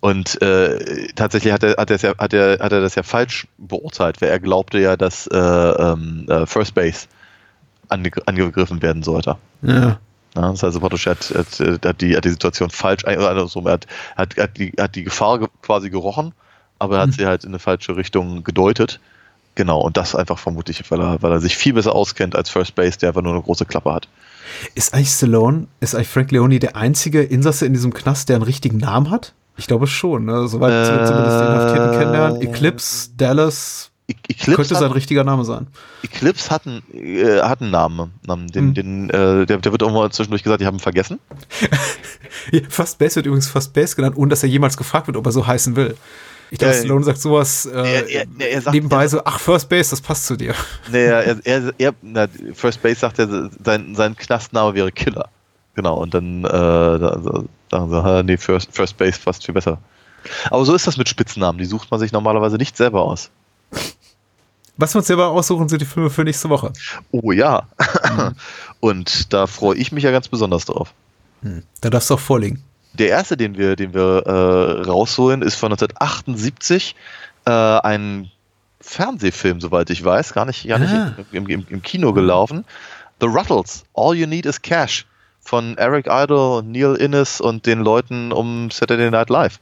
Und 0.00 0.40
äh, 0.42 1.08
tatsächlich 1.14 1.52
hat 1.52 1.62
er, 1.62 1.76
hat, 1.76 1.90
er 1.90 1.98
hat, 2.18 2.32
er, 2.32 2.58
hat 2.58 2.72
er 2.72 2.80
das 2.80 2.94
ja 2.94 3.02
falsch 3.02 3.46
beurteilt, 3.58 4.20
weil 4.20 4.28
er 4.28 4.38
glaubte 4.40 4.78
ja, 4.78 4.96
dass 4.96 5.26
äh, 5.28 5.36
ähm, 5.38 6.26
äh, 6.28 6.44
First 6.46 6.74
Base 6.74 7.06
ange 7.88 8.10
angegriffen 8.26 8.82
werden 8.82 9.02
sollte. 9.02 9.36
Ja. 9.62 9.98
Ja, 10.36 10.42
das 10.52 10.62
heißt, 10.62 10.76
also 10.76 10.80
er 10.80 11.10
hat, 11.10 11.30
hat, 11.34 11.60
äh, 11.60 11.78
hat, 11.88 12.00
die, 12.02 12.14
hat 12.16 12.24
die 12.24 12.30
Situation 12.30 12.68
falsch, 12.70 13.04
oder 13.04 13.30
andersrum, 13.30 13.66
er 13.66 13.72
hat, 13.72 13.86
hat, 14.16 14.36
hat, 14.36 14.58
die, 14.58 14.72
hat 14.78 14.94
die 14.94 15.04
Gefahr 15.04 15.38
ge 15.38 15.48
quasi 15.62 15.88
gerochen, 15.90 16.32
aber 16.78 16.96
er 16.96 17.00
hat 17.02 17.08
Mhm. 17.08 17.12
sie 17.14 17.26
halt 17.26 17.44
in 17.44 17.50
eine 17.50 17.58
falsche 17.58 17.96
Richtung 17.96 18.44
gedeutet. 18.44 19.00
Genau, 19.58 19.80
und 19.80 19.96
das 19.96 20.14
einfach 20.14 20.38
vermutlich, 20.38 20.88
weil 20.88 21.00
er, 21.00 21.20
weil 21.20 21.32
er 21.32 21.40
sich 21.40 21.56
viel 21.56 21.72
besser 21.72 21.92
auskennt 21.92 22.36
als 22.36 22.48
First 22.48 22.76
Base, 22.76 22.96
der 22.96 23.08
einfach 23.08 23.22
nur 23.22 23.32
eine 23.32 23.42
große 23.42 23.66
Klappe 23.66 23.92
hat. 23.92 24.06
Ist 24.76 24.94
eigentlich 24.94 25.10
Stallone, 25.10 25.66
ist 25.80 25.96
eigentlich 25.96 26.06
Frank 26.06 26.30
Leone 26.30 26.60
der 26.60 26.76
einzige 26.76 27.24
Insasse 27.24 27.66
in 27.66 27.72
diesem 27.72 27.92
Knast, 27.92 28.28
der 28.28 28.36
einen 28.36 28.44
richtigen 28.44 28.76
Namen 28.78 29.10
hat? 29.10 29.34
Ich 29.56 29.66
glaube 29.66 29.88
schon, 29.88 30.26
ne? 30.26 30.46
Soweit 30.46 30.70
Äh, 30.70 30.92
wir 31.00 31.04
zumindest 31.06 31.40
den 31.40 31.46
Inhaftierten 31.48 31.90
kennenlernen. 31.98 32.40
Eclipse, 32.40 33.08
Dallas, 33.16 33.90
E- 34.06 34.12
Eclipse 34.28 34.54
könnte 34.54 34.74
hat, 34.76 34.80
sein 34.82 34.92
richtiger 34.92 35.24
Name 35.24 35.44
sein. 35.44 35.66
Eclipse 36.04 36.50
hat 36.50 36.64
einen, 36.68 36.82
äh, 36.94 37.40
hat 37.40 37.60
einen 37.60 37.72
Namen. 37.72 38.12
Namen, 38.24 38.46
Den, 38.46 38.66
Hm. 38.68 38.74
den, 38.74 39.10
äh, 39.10 39.44
der, 39.44 39.56
der 39.58 39.72
wird 39.72 39.82
irgendwann 39.82 40.12
zwischendurch 40.12 40.44
gesagt, 40.44 40.60
ich 40.60 40.66
habe 40.68 40.76
ihn 40.76 40.80
vergessen. 40.80 41.18
Ja, 42.52 42.60
First 42.68 42.98
Base 42.98 43.16
wird 43.16 43.26
übrigens 43.26 43.48
First 43.48 43.72
Base 43.74 43.96
genannt, 43.96 44.16
ohne 44.16 44.30
dass 44.30 44.42
er 44.44 44.48
jemals 44.48 44.76
gefragt 44.76 45.08
wird, 45.08 45.16
ob 45.16 45.26
er 45.26 45.32
so 45.32 45.46
heißen 45.46 45.74
will. 45.76 45.96
Ich 46.50 46.58
dachte, 46.58 46.72
Ja, 46.74 46.78
Stallone 46.80 47.04
sagt 47.04 47.20
sowas 47.20 47.66
äh, 47.66 47.76
er- 47.78 48.08
er- 48.08 48.26
er 48.50 48.62
sagt- 48.62 48.74
nebenbei 48.74 49.06
so, 49.08 49.20
ach, 49.24 49.38
First 49.38 49.68
Base, 49.68 49.90
das 49.90 50.00
passt 50.00 50.26
zu 50.26 50.36
dir. 50.36 50.54
Nee, 50.90 51.04
er, 51.06 51.94
na, 52.02 52.26
First 52.54 52.82
Base 52.82 53.00
sagt, 53.00 53.18
er, 53.18 53.50
sein, 53.64 53.94
sein 53.94 54.16
Knastname 54.16 54.74
wäre 54.74 54.90
Killer. 54.92 55.28
Genau, 55.74 55.96
und 55.98 56.12
dann 56.14 56.44
äh, 56.44 56.48
sagen 56.48 57.48
sie, 57.90 58.02
"Ha, 58.02 58.22
nee, 58.22 58.36
First, 58.36 58.70
First 58.74 58.96
Base 58.96 59.18
passt 59.24 59.44
viel 59.44 59.54
besser. 59.54 59.78
Aber 60.50 60.64
so 60.64 60.74
ist 60.74 60.86
das 60.86 60.96
mit 60.96 61.08
Spitznamen, 61.08 61.58
die 61.58 61.64
sucht 61.66 61.90
man 61.90 62.00
sich 62.00 62.10
normalerweise 62.12 62.56
nicht 62.56 62.76
selber 62.76 63.02
aus. 63.02 63.30
Was 64.76 64.94
wir 64.94 64.98
uns 64.98 65.06
selber 65.08 65.28
aussuchen, 65.28 65.68
sind 65.68 65.80
die 65.82 65.86
Filme 65.86 66.08
für 66.10 66.22
nächste 66.24 66.48
Woche. 66.48 66.72
Oh 67.10 67.32
ja. 67.32 67.68
und 68.80 69.32
da 69.32 69.46
freue 69.46 69.76
ich 69.76 69.92
mich 69.92 70.04
ja 70.04 70.10
ganz 70.10 70.28
besonders 70.28 70.64
drauf. 70.64 70.92
Da 71.80 71.90
darfst 71.90 72.10
du 72.10 72.14
auch 72.14 72.20
vorlegen. 72.20 72.62
Der 72.94 73.08
erste, 73.08 73.36
den 73.36 73.56
wir, 73.56 73.76
den 73.76 73.94
wir 73.94 74.22
äh, 74.26 74.82
rausholen, 74.88 75.42
ist 75.42 75.54
von 75.56 75.72
1978. 75.72 76.94
Äh, 77.44 77.50
ein 77.50 78.30
Fernsehfilm, 78.80 79.60
soweit 79.60 79.90
ich 79.90 80.04
weiß, 80.04 80.32
gar 80.32 80.44
nicht, 80.46 80.66
gar 80.66 80.78
nicht 80.78 80.92
Ah. 80.92 81.14
im, 81.32 81.46
im, 81.48 81.66
im 81.68 81.82
Kino 81.82 82.12
gelaufen. 82.12 82.64
The 83.20 83.26
Ruttles, 83.26 83.84
All 83.94 84.14
You 84.14 84.26
Need 84.26 84.46
Is 84.46 84.62
Cash 84.62 85.04
von 85.40 85.76
Eric 85.76 86.06
Idle, 86.08 86.62
Neil 86.62 86.94
Innes 86.94 87.40
und 87.40 87.66
den 87.66 87.80
Leuten 87.80 88.32
um 88.32 88.70
Saturday 88.70 89.10
Night 89.10 89.30
Live. 89.30 89.58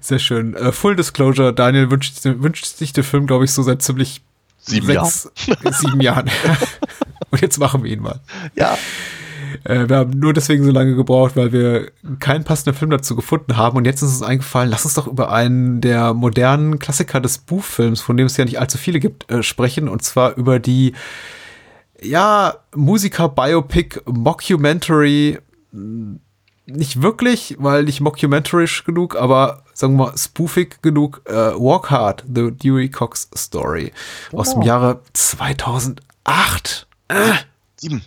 Sehr 0.00 0.18
schön. 0.18 0.54
Äh, 0.54 0.70
Full 0.72 0.96
Disclosure, 0.96 1.52
Daniel 1.52 1.90
wünscht, 1.90 2.24
wünscht 2.24 2.64
sich 2.66 2.92
den 2.92 3.04
Film, 3.04 3.26
glaube 3.26 3.44
ich, 3.44 3.52
so 3.52 3.62
seit 3.62 3.82
ziemlich 3.82 4.22
Sieben 4.58 4.86
sechs, 4.86 5.30
sieben 5.80 6.00
Jahren. 6.00 6.30
Und 7.30 7.40
jetzt 7.42 7.58
machen 7.58 7.82
wir 7.84 7.90
ihn 7.92 8.00
mal. 8.00 8.20
Ja, 8.54 8.78
Äh, 9.64 9.88
wir 9.88 9.96
haben 9.96 10.18
nur 10.18 10.32
deswegen 10.32 10.64
so 10.64 10.70
lange 10.70 10.94
gebraucht, 10.96 11.36
weil 11.36 11.52
wir 11.52 11.90
keinen 12.18 12.44
passenden 12.44 12.76
Film 12.76 12.90
dazu 12.90 13.14
gefunden 13.14 13.56
haben. 13.56 13.76
Und 13.76 13.84
jetzt 13.84 14.02
ist 14.02 14.10
uns 14.10 14.22
eingefallen, 14.22 14.70
lass 14.70 14.84
uns 14.84 14.94
doch 14.94 15.06
über 15.06 15.30
einen 15.32 15.80
der 15.80 16.14
modernen 16.14 16.78
Klassiker 16.78 17.20
des 17.20 17.38
Buchfilms, 17.38 18.00
von 18.00 18.16
dem 18.16 18.26
es 18.26 18.36
ja 18.36 18.44
nicht 18.44 18.58
allzu 18.60 18.78
viele 18.78 19.00
gibt, 19.00 19.30
äh, 19.30 19.42
sprechen. 19.42 19.88
Und 19.88 20.02
zwar 20.02 20.34
über 20.36 20.58
die, 20.58 20.94
ja, 22.02 22.54
Musiker-Biopic, 22.74 24.00
Mockumentary. 24.06 25.38
mh, 25.72 26.18
Nicht 26.66 27.02
wirklich, 27.02 27.56
weil 27.58 27.84
nicht 27.84 28.00
mockumentarisch 28.00 28.84
genug, 28.84 29.16
aber 29.16 29.62
sagen 29.74 29.96
wir 29.96 30.06
mal 30.06 30.16
spoofig 30.18 30.80
genug. 30.82 31.20
Äh, 31.26 31.32
Walk 31.32 31.90
Hard, 31.90 32.24
The 32.26 32.50
Dewey 32.52 32.88
Cox 32.88 33.28
Story 33.36 33.92
aus 34.32 34.54
dem 34.54 34.62
Jahre 34.62 35.00
2008. 35.12 36.86
Äh. 37.08 37.32
sieben. 37.76 38.02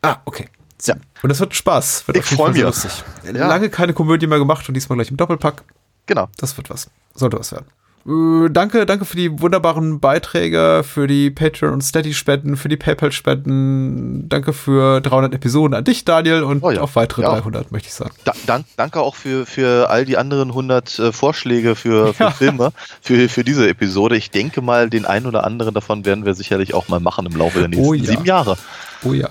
Ah, 0.00 0.16
okay. 0.24 0.46
Ja. 0.86 0.94
Und 1.22 1.28
das 1.28 1.40
wird 1.40 1.54
Spaß. 1.54 2.06
Wird 2.06 2.16
Ich 2.18 2.22
auf 2.24 2.30
jeden 2.30 2.36
freu 2.38 2.44
Fall 2.46 2.54
sehr 2.54 2.66
mich. 2.66 2.74
lustig. 2.74 3.04
Ja. 3.40 3.48
Lange 3.48 3.68
keine 3.70 3.92
Komödie 3.94 4.26
mehr 4.26 4.38
gemacht 4.38 4.68
und 4.68 4.74
diesmal 4.74 4.96
gleich 4.96 5.10
im 5.10 5.16
Doppelpack. 5.16 5.64
Genau. 6.06 6.28
Das 6.38 6.56
wird 6.56 6.70
was. 6.70 6.88
Sollte 7.14 7.38
was 7.38 7.52
werden. 7.52 7.66
Äh, 8.06 8.48
danke, 8.50 8.86
danke 8.86 9.04
für 9.04 9.16
die 9.16 9.40
wunderbaren 9.42 10.00
Beiträge, 10.00 10.82
für 10.86 11.06
die 11.06 11.30
Patreon- 11.30 11.72
und 11.74 11.82
Steady-Spenden, 11.82 12.56
für 12.56 12.68
die 12.68 12.76
PayPal-Spenden. 12.76 14.28
Danke 14.28 14.52
für 14.54 15.00
300 15.02 15.34
Episoden 15.34 15.74
an 15.74 15.84
dich, 15.84 16.04
Daniel, 16.04 16.42
und 16.44 16.62
Oh 16.62 16.70
ja. 16.70 16.80
auf 16.80 16.96
weitere 16.96 17.22
Ja. 17.22 17.30
300, 17.32 17.70
möchte 17.72 17.88
ich 17.88 17.94
sagen. 17.94 18.12
Da, 18.24 18.32
dank, 18.46 18.64
danke 18.76 19.00
auch 19.00 19.14
für, 19.16 19.44
für 19.44 19.90
all 19.90 20.04
die 20.06 20.16
anderen 20.16 20.48
100 20.50 20.98
äh, 20.98 21.12
Vorschläge 21.12 21.74
für, 21.74 22.14
für 22.14 22.24
Ja. 22.24 22.30
Filme, 22.30 22.72
für, 23.02 23.28
für 23.28 23.44
diese 23.44 23.68
Episode. 23.68 24.16
Ich 24.16 24.30
denke 24.30 24.62
mal, 24.62 24.88
den 24.88 25.04
einen 25.04 25.26
oder 25.26 25.44
anderen 25.44 25.74
davon 25.74 26.06
werden 26.06 26.24
wir 26.24 26.34
sicherlich 26.34 26.72
auch 26.72 26.88
mal 26.88 27.00
machen 27.00 27.26
im 27.26 27.36
Laufe 27.36 27.58
der 27.58 27.68
nächsten 27.68 27.84
Oh 27.86 27.94
sieben 27.94 28.24
Jahre. 28.24 28.56
Oh 29.04 29.12
ja. 29.12 29.28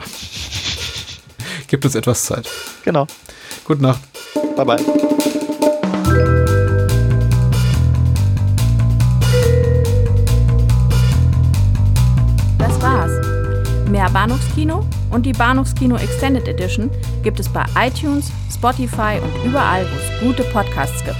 Gibt 1.68 1.84
uns 1.84 1.95
etwas 1.95 2.23
Zeit. 2.23 2.49
Genau. 2.84 3.07
Gute 3.65 3.81
Nacht. 3.81 3.99
Bye, 4.56 4.65
bye. 4.65 4.77
Das 12.57 12.81
war's. 12.81 13.11
Mehr 13.89 14.10
Bahnhofskino 14.10 14.85
und 15.11 15.26
die 15.26 15.34
Bahnhofskino 15.34 15.98
Extended 15.98 16.48
Edition 16.48 16.89
gibt 17.23 17.39
es 17.39 17.49
bei 17.49 17.65
iTunes, 17.77 18.31
Spotify 18.53 19.19
und 19.22 19.45
überall, 19.45 19.85
wo 19.85 19.95
es 19.95 20.22
gute 20.22 20.44
Podcasts 20.52 21.03
gibt. 21.03 21.18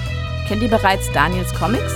Kennt 0.48 0.62
ihr 0.62 0.70
bereits 0.70 1.12
Daniels 1.12 1.54
Comics? 1.54 1.94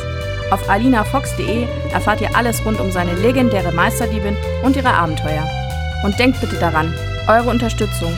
Auf 0.52 0.70
alinafox.de 0.70 1.66
erfahrt 1.94 2.20
ihr 2.20 2.36
alles 2.36 2.66
rund 2.66 2.82
um 2.82 2.92
seine 2.92 3.14
legendäre 3.16 3.72
Meisterdiebin 3.72 4.36
und 4.64 4.76
ihre 4.76 4.94
Abenteuer. 4.94 5.50
Und 6.04 6.20
denkt 6.20 6.42
bitte 6.42 6.58
daran, 6.58 6.94
eure 7.28 7.50
Unterstützung 7.50 8.18